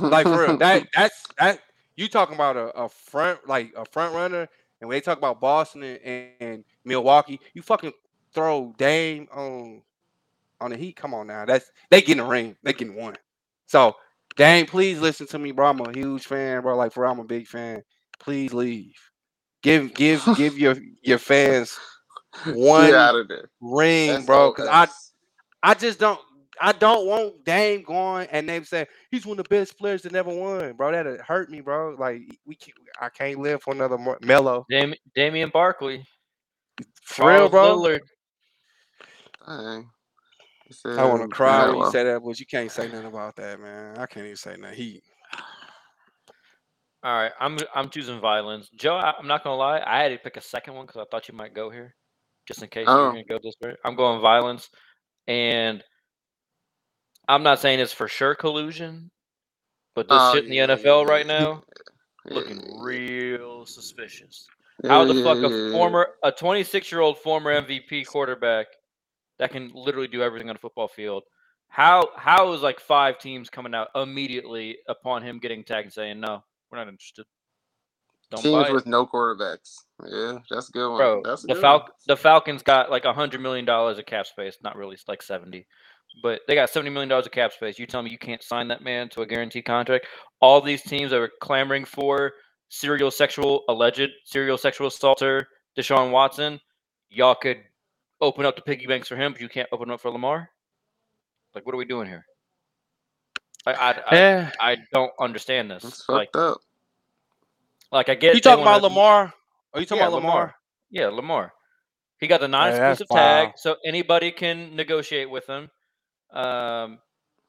Like 0.00 0.26
for 0.26 0.42
real, 0.42 0.56
that 0.58 0.86
that's 0.94 1.24
that 1.38 1.60
you 1.96 2.08
talking 2.08 2.34
about 2.34 2.56
a, 2.56 2.68
a 2.76 2.88
front 2.88 3.46
like 3.48 3.72
a 3.76 3.84
front 3.84 4.14
runner, 4.14 4.48
and 4.80 4.88
when 4.88 4.96
they 4.96 5.00
talk 5.00 5.18
about 5.18 5.40
Boston 5.40 5.82
and, 5.82 6.30
and 6.40 6.64
Milwaukee, 6.84 7.40
you 7.54 7.62
fucking 7.62 7.92
throw 8.32 8.74
Dame 8.78 9.28
on 9.32 9.82
on 10.60 10.70
the 10.70 10.76
Heat. 10.76 10.96
Come 10.96 11.14
on 11.14 11.26
now, 11.26 11.44
that's 11.44 11.70
they 11.90 12.00
getting 12.00 12.22
a 12.22 12.26
ring, 12.26 12.56
they 12.62 12.72
getting 12.72 12.94
one. 12.94 13.16
So 13.66 13.96
Dame, 14.36 14.66
please 14.66 15.00
listen 15.00 15.26
to 15.28 15.38
me, 15.38 15.52
bro. 15.52 15.70
I'm 15.70 15.80
a 15.80 15.92
huge 15.92 16.26
fan, 16.26 16.62
bro. 16.62 16.76
Like 16.76 16.92
for 16.92 17.02
real, 17.02 17.12
I'm 17.12 17.20
a 17.20 17.24
big 17.24 17.46
fan. 17.46 17.82
Please 18.20 18.52
leave. 18.52 18.94
Give 19.62 19.92
give 19.94 20.24
give 20.36 20.58
your 20.58 20.76
your 21.02 21.18
fans 21.18 21.78
one 22.44 22.94
out 22.94 23.16
of 23.16 23.28
there, 23.28 23.50
ring, 23.60 24.08
That's 24.08 24.26
bro. 24.26 24.50
Because 24.52 24.68
I 24.68 24.88
I 25.62 25.74
just 25.74 25.98
don't 25.98 26.20
I 26.60 26.72
don't 26.72 27.06
want 27.06 27.44
Dame 27.44 27.82
going 27.82 28.28
and 28.30 28.48
they 28.48 28.62
say 28.62 28.86
he's 29.10 29.26
one 29.26 29.38
of 29.38 29.44
the 29.44 29.48
best 29.48 29.78
players 29.78 30.02
that 30.02 30.12
never 30.12 30.30
won, 30.34 30.72
bro. 30.74 30.92
That'd 30.92 31.20
hurt 31.20 31.50
me, 31.50 31.60
bro. 31.60 31.96
Like 31.98 32.22
we 32.44 32.54
can't, 32.54 32.76
I 33.00 33.08
can't 33.08 33.40
live 33.40 33.62
for 33.62 33.74
another 33.74 33.98
more 33.98 34.18
Melo. 34.22 34.66
Dam- 34.70 34.94
Damian 35.14 35.50
Barkley, 35.50 36.04
For 37.04 37.28
real, 37.28 37.48
bro. 37.48 37.78
Lillard. 37.78 38.00
Dang. 39.46 39.90
He 40.68 40.90
I 40.90 41.04
want 41.04 41.22
to 41.22 41.28
cry 41.28 41.68
when 41.68 41.78
you 41.78 41.90
say 41.90 42.02
that, 42.04 42.20
but 42.24 42.40
you 42.40 42.46
can't 42.46 42.70
say 42.70 42.88
nothing 42.88 43.06
about 43.06 43.36
that, 43.36 43.60
man. 43.60 43.96
I 43.98 44.06
can't 44.06 44.26
even 44.26 44.36
say 44.36 44.56
nothing. 44.56 44.76
He 44.76 45.02
All 47.04 47.14
right, 47.14 47.32
I'm 47.38 47.58
I'm 47.74 47.88
choosing 47.88 48.18
violence. 48.18 48.68
Joe, 48.76 48.96
I, 48.96 49.14
I'm 49.16 49.28
not 49.28 49.44
gonna 49.44 49.56
lie. 49.56 49.80
I 49.86 50.02
had 50.02 50.08
to 50.08 50.18
pick 50.18 50.36
a 50.36 50.40
second 50.40 50.74
one 50.74 50.86
because 50.86 51.00
I 51.00 51.04
thought 51.08 51.28
you 51.28 51.34
might 51.34 51.54
go 51.54 51.70
here, 51.70 51.94
just 52.46 52.62
in 52.62 52.68
case 52.68 52.86
Oh. 52.88 53.06
were 53.06 53.10
gonna 53.12 53.24
go 53.24 53.38
this 53.42 53.54
way. 53.60 53.74
I'm 53.84 53.96
going 53.96 54.20
violence, 54.20 54.70
and 55.26 55.82
I'm 57.28 57.42
not 57.42 57.58
saying 57.60 57.80
it's 57.80 57.92
for 57.92 58.08
sure 58.08 58.34
collusion, 58.34 59.10
but 59.94 60.08
this 60.08 60.18
Oh, 60.20 60.34
shit 60.34 60.44
in 60.44 60.50
the 60.50 60.56
yeah, 60.56 60.66
NFL 60.66 61.06
yeah, 61.06 61.10
right 61.12 61.26
now 61.26 61.62
looking 62.26 62.60
yeah, 62.60 62.72
real 62.78 63.66
suspicious. 63.66 64.46
How 64.86 65.04
the 65.04 65.22
fuck 65.22 65.38
a 65.38 65.72
former, 65.72 66.14
a 66.22 66.30
26 66.30 66.92
year 66.92 67.00
old 67.00 67.18
former 67.18 67.50
MVP 67.62 68.04
quarterback 68.06 68.66
that 69.38 69.50
can 69.50 69.70
literally 69.74 70.08
do 70.08 70.22
everything 70.22 70.50
on 70.50 70.56
a 70.56 70.58
football 70.58 70.86
field? 70.88 71.24
How 71.68 72.10
how 72.16 72.52
is 72.52 72.62
like 72.62 72.78
five 72.78 73.18
teams 73.18 73.50
coming 73.50 73.74
out 73.74 73.88
immediately 73.94 74.78
upon 74.88 75.22
him 75.22 75.38
getting 75.40 75.64
tagged 75.64 75.86
and 75.86 75.92
saying 75.92 76.20
no, 76.20 76.44
we're 76.70 76.78
not 76.78 76.88
interested. 76.88 77.26
Don't 78.30 78.42
teams 78.42 78.70
with 78.70 78.86
no 78.86 79.06
quarterbacks? 79.06 79.74
Yeah, 80.04 80.38
that's 80.50 80.68
a 80.68 80.72
good 80.72 80.88
one. 80.88 80.98
Bro, 80.98 81.22
that's 81.24 81.44
a 81.44 81.46
the 81.46 81.54
good 81.54 81.60
Fal- 81.60 81.78
one. 81.80 81.88
the 82.08 82.16
Falcons 82.16 82.62
got 82.62 82.90
like 82.90 83.04
a 83.04 83.12
hundred 83.12 83.40
million 83.40 83.64
dollars 83.64 83.98
of 83.98 84.06
cap 84.06 84.26
space. 84.26 84.56
Not 84.62 84.76
really, 84.76 84.94
it's 84.94 85.06
like 85.06 85.22
seventy, 85.22 85.66
but 86.22 86.40
they 86.48 86.54
got 86.56 86.70
seventy 86.70 86.90
million 86.90 87.08
dollars 87.08 87.26
of 87.26 87.32
cap 87.32 87.52
space. 87.52 87.78
You 87.78 87.86
tell 87.86 88.02
me 88.02 88.10
you 88.10 88.18
can't 88.18 88.42
sign 88.42 88.68
that 88.68 88.82
man 88.82 89.08
to 89.10 89.22
a 89.22 89.26
guaranteed 89.26 89.64
contract? 89.64 90.06
All 90.40 90.60
these 90.60 90.82
teams 90.82 91.12
that 91.12 91.20
were 91.20 91.30
clamoring 91.40 91.84
for 91.84 92.32
serial 92.68 93.12
sexual, 93.12 93.62
alleged 93.68 94.10
serial 94.24 94.58
sexual 94.58 94.88
assaulter 94.88 95.46
Deshaun 95.78 96.10
Watson, 96.10 96.58
y'all 97.10 97.34
could 97.36 97.58
open 98.20 98.44
up 98.44 98.56
the 98.56 98.62
piggy 98.62 98.86
banks 98.86 99.06
for 99.08 99.16
him, 99.16 99.32
but 99.32 99.40
you 99.40 99.48
can't 99.48 99.68
open 99.72 99.90
up 99.90 100.00
for 100.00 100.10
Lamar. 100.10 100.50
Like, 101.54 101.64
what 101.64 101.74
are 101.74 101.78
we 101.78 101.84
doing 101.84 102.08
here? 102.08 102.24
I 103.66 103.72
I, 103.72 103.90
I. 104.10 104.16
Eh. 104.16 104.50
I 104.60 104.76
don't 104.92 105.12
understand 105.20 105.70
this. 105.70 105.84
It's 105.84 106.08
Like, 106.08 106.32
fucked 106.32 106.36
up. 106.36 106.58
Like 107.96 108.08
I 108.08 108.14
get 108.14 108.34
You 108.34 108.40
talking 108.40 108.62
about 108.62 108.82
Lamar? 108.82 109.32
Are 109.74 109.80
you 109.80 109.86
talking 109.86 109.98
Yeah, 110.02 110.08
about 110.08 110.22
Lamar? 110.22 110.54
Yeah, 110.90 111.06
Lamar. 111.08 111.52
He 112.20 112.26
got 112.26 112.40
the 112.40 112.48
non-exclusive 112.48 113.08
tag, 113.08 113.46
wild. 113.48 113.58
so 113.58 113.76
anybody 113.84 114.30
can 114.30 114.74
negotiate 114.74 115.28
with 115.28 115.46
him. 115.46 115.68
Um, 116.32 116.98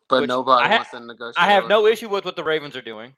But 0.09 0.27
nobody 0.27 0.65
I 0.65 0.67
ha- 0.67 0.75
wants 0.77 0.91
to 0.91 0.99
negotiate. 0.99 1.35
I 1.37 1.51
have 1.51 1.63
with 1.63 1.69
no 1.69 1.85
him. 1.85 1.93
issue 1.93 2.09
with 2.09 2.25
what 2.25 2.35
the 2.35 2.43
Ravens 2.43 2.75
are 2.75 2.81
doing. 2.81 3.13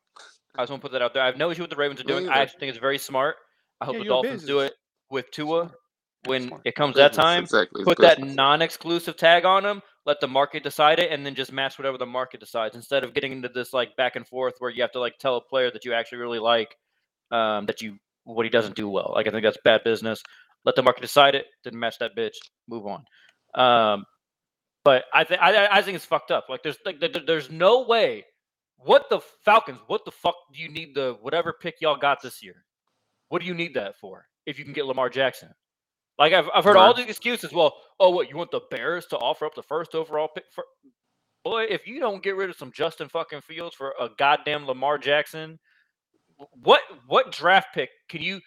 I 0.58 0.62
just 0.64 0.70
want 0.72 0.82
to 0.82 0.86
put 0.88 0.92
that 0.94 1.02
out 1.02 1.14
there. 1.14 1.24
I 1.24 1.28
have 1.28 1.38
no 1.38 1.50
issue 1.52 1.62
with 1.64 1.70
what 1.72 1.76
the 1.78 1.82
Ravens 1.82 2.02
are 2.02 2.04
Me 2.06 2.14
doing. 2.14 2.30
I 2.30 2.40
actually 2.40 2.60
think 2.60 2.70
it's 2.72 2.80
very 2.80 2.98
smart. 2.98 3.36
I 3.82 3.86
hope 3.86 3.94
Yeah, 3.94 4.00
the 4.00 4.06
you're 4.06 4.14
a 4.14 4.22
Dolphins 4.24 4.44
do 4.46 4.60
it 4.60 4.74
with 5.10 5.32
Tua. 5.32 5.72
when 6.26 6.50
fine. 6.50 6.60
it 6.66 6.76
comes 6.76 6.96
that 6.98 7.14
time, 7.14 7.44
exactly. 7.44 7.82
it's 7.82 7.88
put 7.88 7.98
that 8.00 8.20
non-exclusive 8.20 9.16
tag 9.16 9.46
on 9.46 9.64
them. 9.64 9.82
Let 10.06 10.20
the 10.20 10.28
market 10.28 10.64
decide 10.64 11.00
it, 11.00 11.12
and 11.12 11.26
then 11.26 11.34
just 11.36 11.52
match 11.52 11.78
whatever 11.80 11.98
the 11.98 12.06
market 12.06 12.40
decides. 12.42 12.76
Instead 12.76 13.04
of 13.04 13.14
getting 13.14 13.32
into 13.32 13.48
this 13.50 13.74
like 13.74 13.96
back 13.96 14.16
and 14.18 14.28
forth 14.28 14.56
where 14.60 14.70
you 14.70 14.82
have 14.82 14.92
to 14.94 15.00
like 15.00 15.18
tell 15.18 15.38
a 15.38 15.42
player 15.42 15.72
that 15.72 15.86
you 15.86 15.94
actually 15.94 16.18
really 16.20 16.40
like 16.40 16.76
um, 17.32 17.66
that 17.66 17.82
you 17.82 17.98
what 18.24 18.46
he 18.46 18.50
doesn't 18.50 18.76
do 18.76 18.90
well. 18.90 19.12
Like 19.16 19.28
I 19.28 19.32
think 19.32 19.44
that's 19.44 19.58
bad 19.64 19.84
business. 19.84 20.22
Let 20.66 20.76
the 20.76 20.84
market 20.84 21.02
decide 21.02 21.36
it. 21.36 21.46
Didn't 21.64 21.80
match 21.80 21.98
that 22.00 22.16
bitch. 22.16 22.36
Move 22.68 22.86
on. 22.86 23.04
Um, 23.56 24.06
but 24.84 25.06
I 25.14 25.24
think 25.24 25.42
I 25.42 25.68
I 25.68 25.82
think 25.82 25.96
it's 25.96 26.06
fucked 26.06 26.32
up. 26.32 26.46
Like 26.50 26.64
there's 26.64 26.78
like 26.86 27.00
there- 27.00 27.10
there's 27.10 27.50
no 27.50 27.82
way. 27.84 28.26
What 28.78 29.10
the 29.10 29.20
Falcons? 29.44 29.80
What 29.88 30.06
the 30.06 30.12
fuck 30.12 30.36
do 30.54 30.62
you 30.62 30.70
need 30.70 30.96
the 30.96 31.18
whatever 31.22 31.54
pick 31.54 31.76
y'all 31.82 31.98
got 31.98 32.22
this 32.22 32.42
year? 32.42 32.64
What 33.30 33.42
do 33.42 33.48
you 33.48 33.54
need 33.54 33.74
that 33.76 33.98
for? 33.98 34.26
If 34.46 34.58
you 34.58 34.64
can 34.64 34.74
get 34.74 34.86
Lamar 34.86 35.10
Jackson, 35.10 35.50
like 36.18 36.34
I've 36.34 36.50
I've 36.54 36.64
heard 36.64 36.78
all 36.78 36.94
these 36.94 37.08
excuses. 37.10 37.52
Well, 37.52 37.76
oh 38.00 38.10
what 38.10 38.30
you 38.30 38.38
want 38.38 38.52
the 38.52 38.62
Bears 38.72 39.06
to 39.08 39.18
offer 39.18 39.46
up 39.46 39.54
the 39.56 39.64
first 39.64 39.96
overall 39.96 40.30
pick 40.34 40.46
for? 40.54 40.64
Boy, 41.44 41.64
if 41.64 41.88
you 41.88 42.00
don't 42.00 42.24
get 42.24 42.36
rid 42.36 42.50
of 42.50 42.56
some 42.58 42.72
Justin 42.72 43.08
fucking 43.10 43.42
Fields 43.42 43.76
for 43.76 43.94
a 44.00 44.10
goddamn 44.18 44.66
Lamar 44.66 44.98
Jackson, 44.98 45.60
what 46.62 46.82
what 47.08 47.32
draft 47.32 47.74
pick 47.74 47.90
can 48.08 48.22
you? 48.22 48.40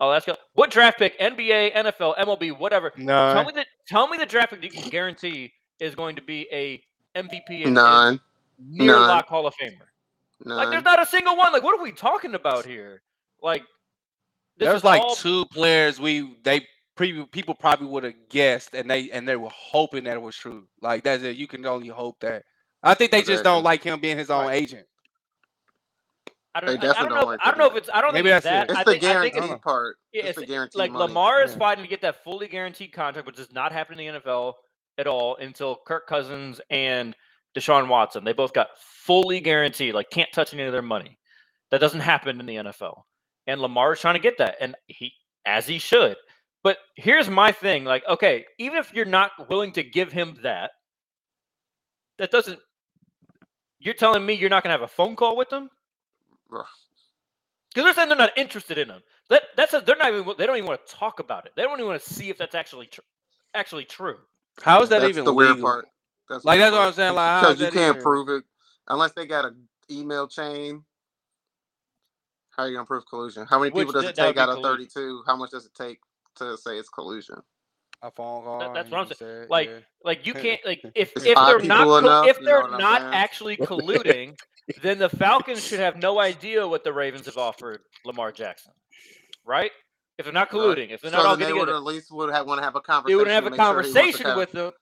Oh, 0.00 0.10
that's 0.10 0.26
good. 0.26 0.36
What 0.54 0.70
draft 0.70 0.98
pick? 0.98 1.18
NBA, 1.20 1.72
NFL, 1.74 2.16
MLB, 2.18 2.58
whatever. 2.58 2.92
No. 2.96 3.32
Tell 3.32 3.44
me 3.44 3.52
that. 3.54 3.66
Tell 3.86 4.08
me 4.08 4.18
the 4.18 4.26
draft 4.26 4.50
pick 4.50 4.60
that 4.62 4.74
you 4.74 4.80
can 4.82 4.90
guarantee 4.90 5.52
is 5.78 5.94
going 5.94 6.16
to 6.16 6.22
be 6.22 6.48
a 6.52 6.82
MVP 7.16 7.42
and, 7.48 7.64
and 7.66 7.74
None. 7.74 8.20
near 8.58 8.92
None. 8.92 9.08
lock 9.08 9.28
Hall 9.28 9.46
of 9.46 9.54
Famer. 9.54 9.78
Like, 10.40 10.70
there's 10.70 10.84
not 10.84 11.00
a 11.00 11.06
single 11.06 11.36
one. 11.36 11.52
Like, 11.52 11.62
what 11.62 11.78
are 11.78 11.82
we 11.82 11.92
talking 11.92 12.34
about 12.34 12.66
here? 12.66 13.00
Like, 13.40 13.62
this 14.58 14.66
there's 14.66 14.78
is 14.78 14.84
like 14.84 15.00
all- 15.00 15.14
two 15.14 15.46
players 15.46 16.00
we 16.00 16.36
they 16.42 16.66
pre- 16.96 17.24
people 17.26 17.54
probably 17.54 17.86
would 17.86 18.04
have 18.04 18.14
guessed, 18.28 18.74
and 18.74 18.90
they 18.90 19.10
and 19.10 19.26
they 19.28 19.36
were 19.36 19.50
hoping 19.52 20.04
that 20.04 20.14
it 20.16 20.22
was 20.22 20.36
true. 20.36 20.66
Like 20.82 21.04
that's 21.04 21.22
it. 21.22 21.36
You 21.36 21.46
can 21.46 21.64
only 21.64 21.88
hope 21.88 22.18
that. 22.20 22.42
I 22.82 22.94
think 22.94 23.12
they 23.12 23.22
just 23.22 23.44
don't 23.44 23.62
like 23.62 23.82
him 23.82 24.00
being 24.00 24.18
his 24.18 24.28
own 24.30 24.46
Right. 24.46 24.60
agent. 24.62 24.86
I 26.54 26.60
don't, 26.60 26.84
I, 26.84 26.90
I 26.90 26.92
don't 26.94 27.08
don't 27.08 27.14
know. 27.20 27.26
like 27.26 27.40
I 27.42 27.50
don't 27.50 27.58
know 27.58 27.66
if 27.66 27.76
it's. 27.76 27.90
I 27.92 28.00
don't 28.00 28.14
Maybe 28.14 28.28
think 28.30 28.36
it's 28.36 28.44
that's 28.44 28.68
that. 28.68 28.70
it. 28.70 28.70
It's 28.70 28.78
I 28.78 28.84
the 28.84 28.90
think, 29.00 29.04
I 29.04 29.22
think 29.30 29.52
it's, 29.52 29.64
part. 29.64 29.96
yeah, 30.12 30.24
It's 30.24 30.38
the 30.38 30.46
guarantee. 30.46 30.52
guaranteed 30.52 30.78
like 30.78 30.92
money. 30.92 31.04
Lamar 31.08 31.42
is 31.42 31.52
Yeah. 31.52 31.58
fighting 31.58 31.84
to 31.84 31.90
get 31.90 32.00
that 32.02 32.22
fully 32.22 32.46
guaranteed 32.48 32.92
contract, 32.92 33.26
which 33.26 33.36
does 33.36 33.52
not 33.52 33.72
happen 33.72 33.98
in 33.98 34.14
the 34.14 34.20
NFL 34.20 34.54
at 34.98 35.06
all 35.08 35.36
until 35.36 35.78
Kirk 35.86 36.06
Cousins 36.06 36.60
and 36.70 37.16
Deshaun 37.56 37.88
Watson. 37.88 38.22
They 38.24 38.32
both 38.32 38.52
got 38.52 38.68
fully 38.78 39.40
guaranteed, 39.40 39.94
like 39.94 40.10
can't 40.10 40.32
touch 40.32 40.54
any 40.54 40.62
of 40.62 40.72
their 40.72 40.82
money. 40.82 41.18
That 41.70 41.80
doesn't 41.80 42.00
happen 42.00 42.38
in 42.38 42.46
the 42.46 42.56
NFL. 42.56 43.02
And 43.48 43.60
Lamar 43.60 43.92
is 43.94 44.00
trying 44.00 44.14
to 44.14 44.20
get 44.20 44.38
that, 44.38 44.56
and 44.60 44.76
he 44.86 45.12
as 45.44 45.66
he 45.66 45.78
should. 45.78 46.16
But 46.62 46.78
here's 46.96 47.28
my 47.28 47.50
thing: 47.52 47.84
like, 47.84 48.04
okay, 48.08 48.44
even 48.58 48.78
if 48.78 48.94
you're 48.94 49.04
not 49.04 49.32
willing 49.50 49.72
to 49.72 49.82
give 49.82 50.12
him 50.12 50.36
that, 50.44 50.70
that 52.18 52.30
doesn't. 52.30 52.60
You're 53.80 53.94
telling 53.94 54.24
me 54.24 54.34
you're 54.34 54.48
not 54.50 54.62
gonna 54.62 54.72
have 54.72 54.82
a 54.82 54.88
phone 54.88 55.14
call 55.16 55.36
with 55.36 55.50
them? 55.50 55.68
Ugh. 56.52 56.64
Because 57.74 57.84
they're 57.86 57.94
saying 57.94 58.08
they're 58.08 58.18
not 58.18 58.36
interested 58.36 58.78
in 58.78 58.88
them. 58.88 59.02
That 59.30 59.42
that's 59.56 59.72
a, 59.74 59.80
they're 59.80 59.96
not 59.96 60.12
even 60.12 60.24
they 60.38 60.46
don't 60.46 60.56
even 60.56 60.68
want 60.68 60.86
to 60.86 60.94
talk 60.94 61.18
about 61.20 61.46
it. 61.46 61.52
They 61.56 61.62
don't 61.62 61.78
even 61.78 61.86
want 61.86 62.02
to 62.02 62.12
see 62.14 62.28
if 62.30 62.38
that's 62.38 62.54
actually 62.54 62.86
tr- 62.86 63.00
actually 63.54 63.84
true. 63.84 64.18
How 64.62 64.82
is 64.82 64.88
that 64.90 65.00
That's 65.00 65.08
even 65.10 65.24
the 65.24 65.32
weird 65.34 65.60
part. 65.60 65.86
That's 66.28 66.44
Like 66.44 66.58
weird 66.60 66.72
that's 66.72 66.78
what. 66.78 66.86
I'm 66.88 66.92
saying. 66.94 67.14
Like 67.14 67.40
because 67.42 67.60
you 67.60 67.70
can't 67.70 67.96
even- 67.96 68.02
prove 68.02 68.28
it 68.28 68.44
unless 68.88 69.12
they 69.12 69.26
got 69.26 69.44
an 69.46 69.56
email 69.90 70.28
chain. 70.28 70.84
How 72.56 72.62
are 72.64 72.68
you 72.68 72.74
gonna 72.76 72.86
prove 72.86 73.04
collusion? 73.06 73.46
How 73.48 73.58
many 73.58 73.72
Which 73.72 73.88
people 73.88 73.92
does 74.00 74.02
th- 74.02 74.12
it 74.12 74.16
take 74.16 74.36
out 74.36 74.48
of 74.48 74.62
32? 74.62 75.24
How 75.26 75.34
much 75.36 75.50
does 75.50 75.66
it 75.66 75.74
take 75.74 75.98
to 76.36 76.56
say 76.56 76.78
it's 76.78 76.88
collusion? 76.88 77.36
a 78.02 78.10
phone 78.10 78.44
call. 78.44 78.72
that's 78.74 78.90
what 78.90 79.00
I'm 79.00 79.06
saying. 79.06 79.16
said, 79.18 79.48
Like, 79.50 79.68
yeah. 79.70 79.78
Like 80.04 80.26
you 80.26 80.34
can't 80.34 80.60
like 80.66 80.82
if 80.94 81.12
if 81.16 81.24
they're 81.24 81.58
not 81.60 81.84
co- 81.84 81.96
enough? 81.96 82.26
if 82.28 82.38
they're 82.40 82.60
what 82.60 82.74
I'm 82.74 82.78
not 82.78 83.00
actually 83.14 83.56
colluding, 83.56 84.38
then 84.82 84.98
the 84.98 85.08
Falcons 85.08 85.62
should 85.64 85.80
have 85.80 85.96
no 85.96 86.18
idea 86.20 86.66
what 86.66 86.84
the 86.84 86.92
Ravens 86.92 87.26
have 87.26 87.36
offered 87.38 87.80
Lamar 88.04 88.32
Jackson, 88.32 88.72
right? 89.44 89.70
If 90.18 90.24
they're 90.26 90.32
not 90.32 90.52
Right. 90.52 90.60
colluding, 90.60 90.90
if 90.90 91.00
they're 91.02 91.10
So 91.10 91.16
not 91.18 91.26
all 91.26 91.36
they 91.36 91.44
getting 91.46 91.58
would 91.58 91.68
at 91.68 91.82
least 91.82 92.10
would 92.12 92.32
have 92.32 92.46
want 92.46 92.58
to 92.60 92.64
have 92.64 92.76
a 92.76 92.80
conversation. 92.80 93.18
they 93.18 93.24
conversation. 93.24 93.26
would 93.26 93.28
have 93.34 93.46
a 93.46 93.50
make 93.50 93.56
sure 93.60 93.66
he 93.66 93.74
wants 93.74 93.88
to 93.88 93.94
conversation 94.00 94.26
have- 94.26 94.36
with 94.36 94.52
them. 94.52 94.72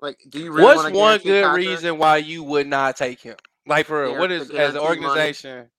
Like, 0.00 0.18
do 0.28 0.38
you 0.40 0.52
really 0.52 0.64
What's 0.64 0.82
want 0.82 0.94
a 0.94 0.98
one 0.98 1.18
good 1.20 1.42
contract? 1.44 1.56
reason 1.66 1.98
why 1.98 2.16
you 2.18 2.42
would 2.44 2.66
not 2.68 2.96
take 2.96 3.20
him? 3.20 3.36
Like 3.66 3.86
for 3.86 4.02
real, 4.02 4.14
Guar- 4.14 4.18
what 4.18 4.30
as 4.30 4.48
an 4.50 4.56
guaranteed 4.56 4.82
money? 4.82 4.86
organization? 4.88 5.70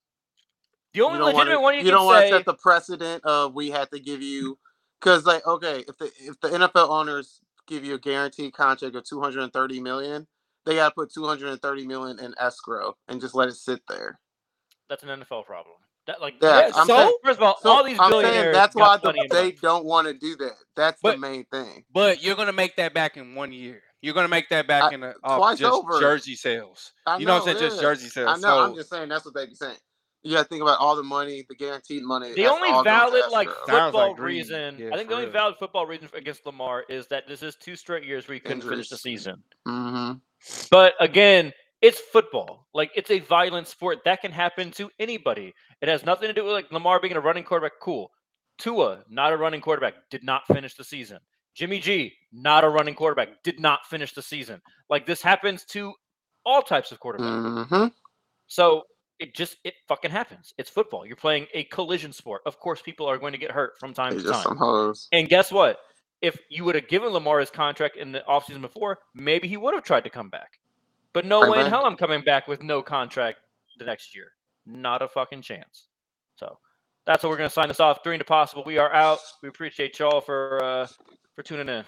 The 0.94 1.02
only 1.02 1.20
legitimate 1.20 1.48
wanna, 1.48 1.62
one 1.62 1.74
you, 1.76 1.80
you 1.80 1.86
can 1.86 1.94
don't 1.94 2.06
want 2.06 2.24
to 2.26 2.30
set 2.30 2.46
the 2.46 2.54
precedent 2.56 3.24
of 3.24 3.54
we 3.54 3.70
had 3.70 3.90
to 3.92 4.00
give 4.00 4.22
you 4.22 4.58
because 5.00 5.26
like 5.26 5.46
okay 5.46 5.86
if 5.88 5.98
the 5.98 6.06
if 6.20 6.40
the 6.42 6.50
NFL 6.50 6.90
owners 6.90 7.42
give 7.68 7.86
you 7.86 7.94
a 7.94 8.00
guaranteed 8.00 8.54
contract 8.54 8.96
of 8.96 9.04
230 9.06 9.80
million 9.80 10.28
they 10.66 10.76
got 10.76 10.89
to 10.89 10.95
put 10.95 11.14
230 11.14 11.88
million 11.88 12.20
in 12.20 12.34
escrow 12.39 12.95
and 13.07 13.20
just 13.22 13.36
let 13.36 13.49
it 13.49 13.55
sit 13.55 13.82
there 13.88 14.20
that's 14.89 15.03
an 15.03 15.10
NFL 15.10 15.45
problem. 15.45 15.76
That 16.07 16.20
like 16.20 16.36
Yeah, 16.41 16.68
yeah, 16.68 16.72
so 16.72 16.86
saying- 16.86 17.14
first 17.24 17.38
of 17.38 17.43
all, 17.43 17.60
so 17.62 17.70
all 17.70 17.84
these 17.84 17.99
i'm 17.99 18.10
billionaires 18.10 18.41
saying 18.45 18.53
that's 18.53 18.76
why 18.76 18.97
the, 18.97 19.28
they 19.30 19.51
don't 19.51 19.86
want 19.86 20.07
to 20.07 20.14
do 20.16 20.36
that 20.38 20.53
that's 20.76 20.99
But- 21.03 21.12
the 21.14 21.18
main 21.20 21.45
thing 21.45 21.84
But 21.93 22.24
you're 22.24 22.36
gonna 22.36 22.53
make 22.53 22.76
that 22.78 22.93
back 22.95 23.16
in 23.16 23.36
one 23.36 23.51
year. 23.51 23.84
You're 24.01 24.16
gonna 24.16 24.28
make 24.30 24.49
that 24.49 24.66
back 24.66 24.86
I- 24.86 24.95
in 24.95 25.03
a, 25.03 25.14
twice 25.24 25.60
just 25.60 25.72
over. 25.72 25.99
jersey 25.99 26.36
sales. 26.36 26.93
You 27.20 27.26
know 27.26 27.34
what 27.34 27.47
I'm 27.49 27.57
saying? 27.57 27.70
Just 27.70 27.82
jersey 27.82 28.10
sales. 28.10 28.30
i 28.38 28.47
know 28.47 28.64
i'm 28.64 28.74
just 28.76 28.89
saying 28.89 29.10
that's 29.10 29.26
what 29.26 29.36
they 29.36 29.45
be 29.45 29.53
saying 29.55 29.78
you 30.24 30.34
got 30.34 30.44
to 30.44 30.48
think 30.50 30.62
about 30.62 30.80
all 30.80 30.96
the 30.96 31.04
money 31.04 31.46
the 31.50 31.56
guaranteed 31.56 32.04
money 32.04 32.34
The 32.34 32.48
only 32.48 32.70
all 32.70 32.84
going 32.84 32.86
to 32.86 33.12
valid 33.12 33.32
like 33.32 33.48
escrow. 33.48 33.66
Sounds 33.68 33.94
like 33.96 34.10
football 34.12 34.26
reason, 34.26 34.76
Yeah, 34.80 34.90
I 34.94 34.98
think 34.98 35.10
the 35.10 35.16
only 35.16 35.26
real. 35.26 35.34
valid 35.34 35.56
football 35.60 35.86
reason 35.86 36.10
against 36.14 36.46
Lamar 36.46 36.84
is 36.90 37.08
that 37.08 37.28
this 37.28 37.42
is 37.44 37.56
two 37.56 37.76
straight 37.76 38.04
years 38.04 38.28
where 38.28 38.34
he 38.36 38.40
couldn't 38.40 38.62
finish 38.62 38.90
the 38.90 38.96
Injuries. 38.96 39.02
season. 39.02 39.44
hmm 39.66 40.12
But 40.72 40.94
again, 41.00 41.54
it's 41.82 42.00
football. 42.00 42.68
Like 42.74 42.92
it's 42.96 43.12
a 43.12 43.20
violent 43.20 43.68
sport 43.68 44.00
that 44.06 44.22
can 44.22 44.32
happen 44.32 44.72
to 44.72 44.90
anybody. 45.00 45.54
It 45.82 45.88
has 45.88 46.04
nothing 46.04 46.28
to 46.28 46.34
do 46.34 46.44
with 46.44 46.54
like 46.54 46.72
Lamar 46.72 47.00
being 47.00 47.16
a 47.16 47.22
running 47.22 47.44
quarterback. 47.44 47.80
Cool. 47.82 48.12
Tua, 48.58 49.04
not 49.10 49.32
a 49.32 49.38
running 49.38 49.62
quarterback, 49.62 49.94
did 50.12 50.24
not 50.24 50.46
finish 50.48 50.76
the 50.76 50.84
season. 50.84 51.20
Jimmy 51.56 51.80
G, 51.80 52.14
not 52.34 52.64
a 52.66 52.70
running 52.70 52.94
quarterback, 52.94 53.42
did 53.44 53.60
not 53.60 53.86
finish 53.90 54.14
the 54.14 54.22
season. 54.22 54.62
Like 54.90 55.06
this 55.06 55.22
happens 55.22 55.64
to 55.72 55.94
all 56.46 56.62
types 56.62 56.92
of 56.92 57.00
quarterbacks. 57.00 57.68
hmm 57.68 57.86
So 58.48 58.84
it 59.20 59.36
just 59.36 59.58
it 59.64 59.76
fucking 59.88 60.12
happens. 60.12 60.54
It's 60.58 60.70
football. 60.70 61.06
You're 61.06 61.16
playing 61.16 61.48
a 61.54 61.66
collision 61.66 62.12
sport. 62.14 62.42
Of 62.46 62.60
course, 62.60 62.82
people 62.82 63.06
are 63.06 63.18
going 63.18 63.34
to 63.34 63.38
get 63.38 63.52
hurt 63.52 63.74
from 63.80 63.94
time 63.94 64.12
They 64.12 64.18
to 64.18 64.24
just 64.24 64.34
time. 64.36 64.44
some 64.44 64.58
hoes 64.58 65.08
And 65.12 65.28
guess 65.30 65.52
what? 65.52 65.80
If 66.22 66.38
you 66.50 66.66
would 66.66 66.76
have 66.76 66.88
given 66.88 67.10
Lamar 67.10 67.40
his 67.40 67.50
contract 67.50 67.96
in 67.96 68.12
the 68.12 68.24
offseason 68.28 68.62
before, 68.62 69.00
maybe 69.14 69.48
he 69.48 69.58
would 69.58 69.74
have 69.74 69.84
tried 69.84 70.04
to 70.04 70.10
come 70.10 70.30
back. 70.30 70.60
But 71.14 71.26
no 71.26 71.40
Bring 71.42 71.52
way 71.54 71.62
in 71.62 71.68
hell 71.68 71.86
I'm 71.86 71.96
coming 71.96 72.22
back 72.22 72.48
with 72.48 72.62
no 72.62 72.82
contract 72.82 73.40
the 73.78 73.86
next 73.86 74.16
year. 74.16 74.34
Not 74.66 75.02
a 75.02 75.08
fucking 75.08 75.42
chance. 75.42 75.88
So 76.36 76.58
that's 77.06 77.24
what 77.24 77.30
we're 77.30 77.38
gonna 77.38 77.50
sign 77.50 77.68
this 77.68 77.80
off. 77.80 78.04
Dream 78.04 78.20
to 78.20 78.26
possible. 78.26 78.64
We 78.66 78.78
are 78.78 78.94
out. 78.94 79.20
We 79.41 79.50
appreciate 79.50 79.98
y'all 80.00 80.22
for 80.22 80.64
uh 80.64 80.88
for 81.36 81.44
tuning 81.44 81.70
in. 81.70 81.84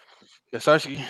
yes, 0.51 0.65
Sarsky. 0.65 1.03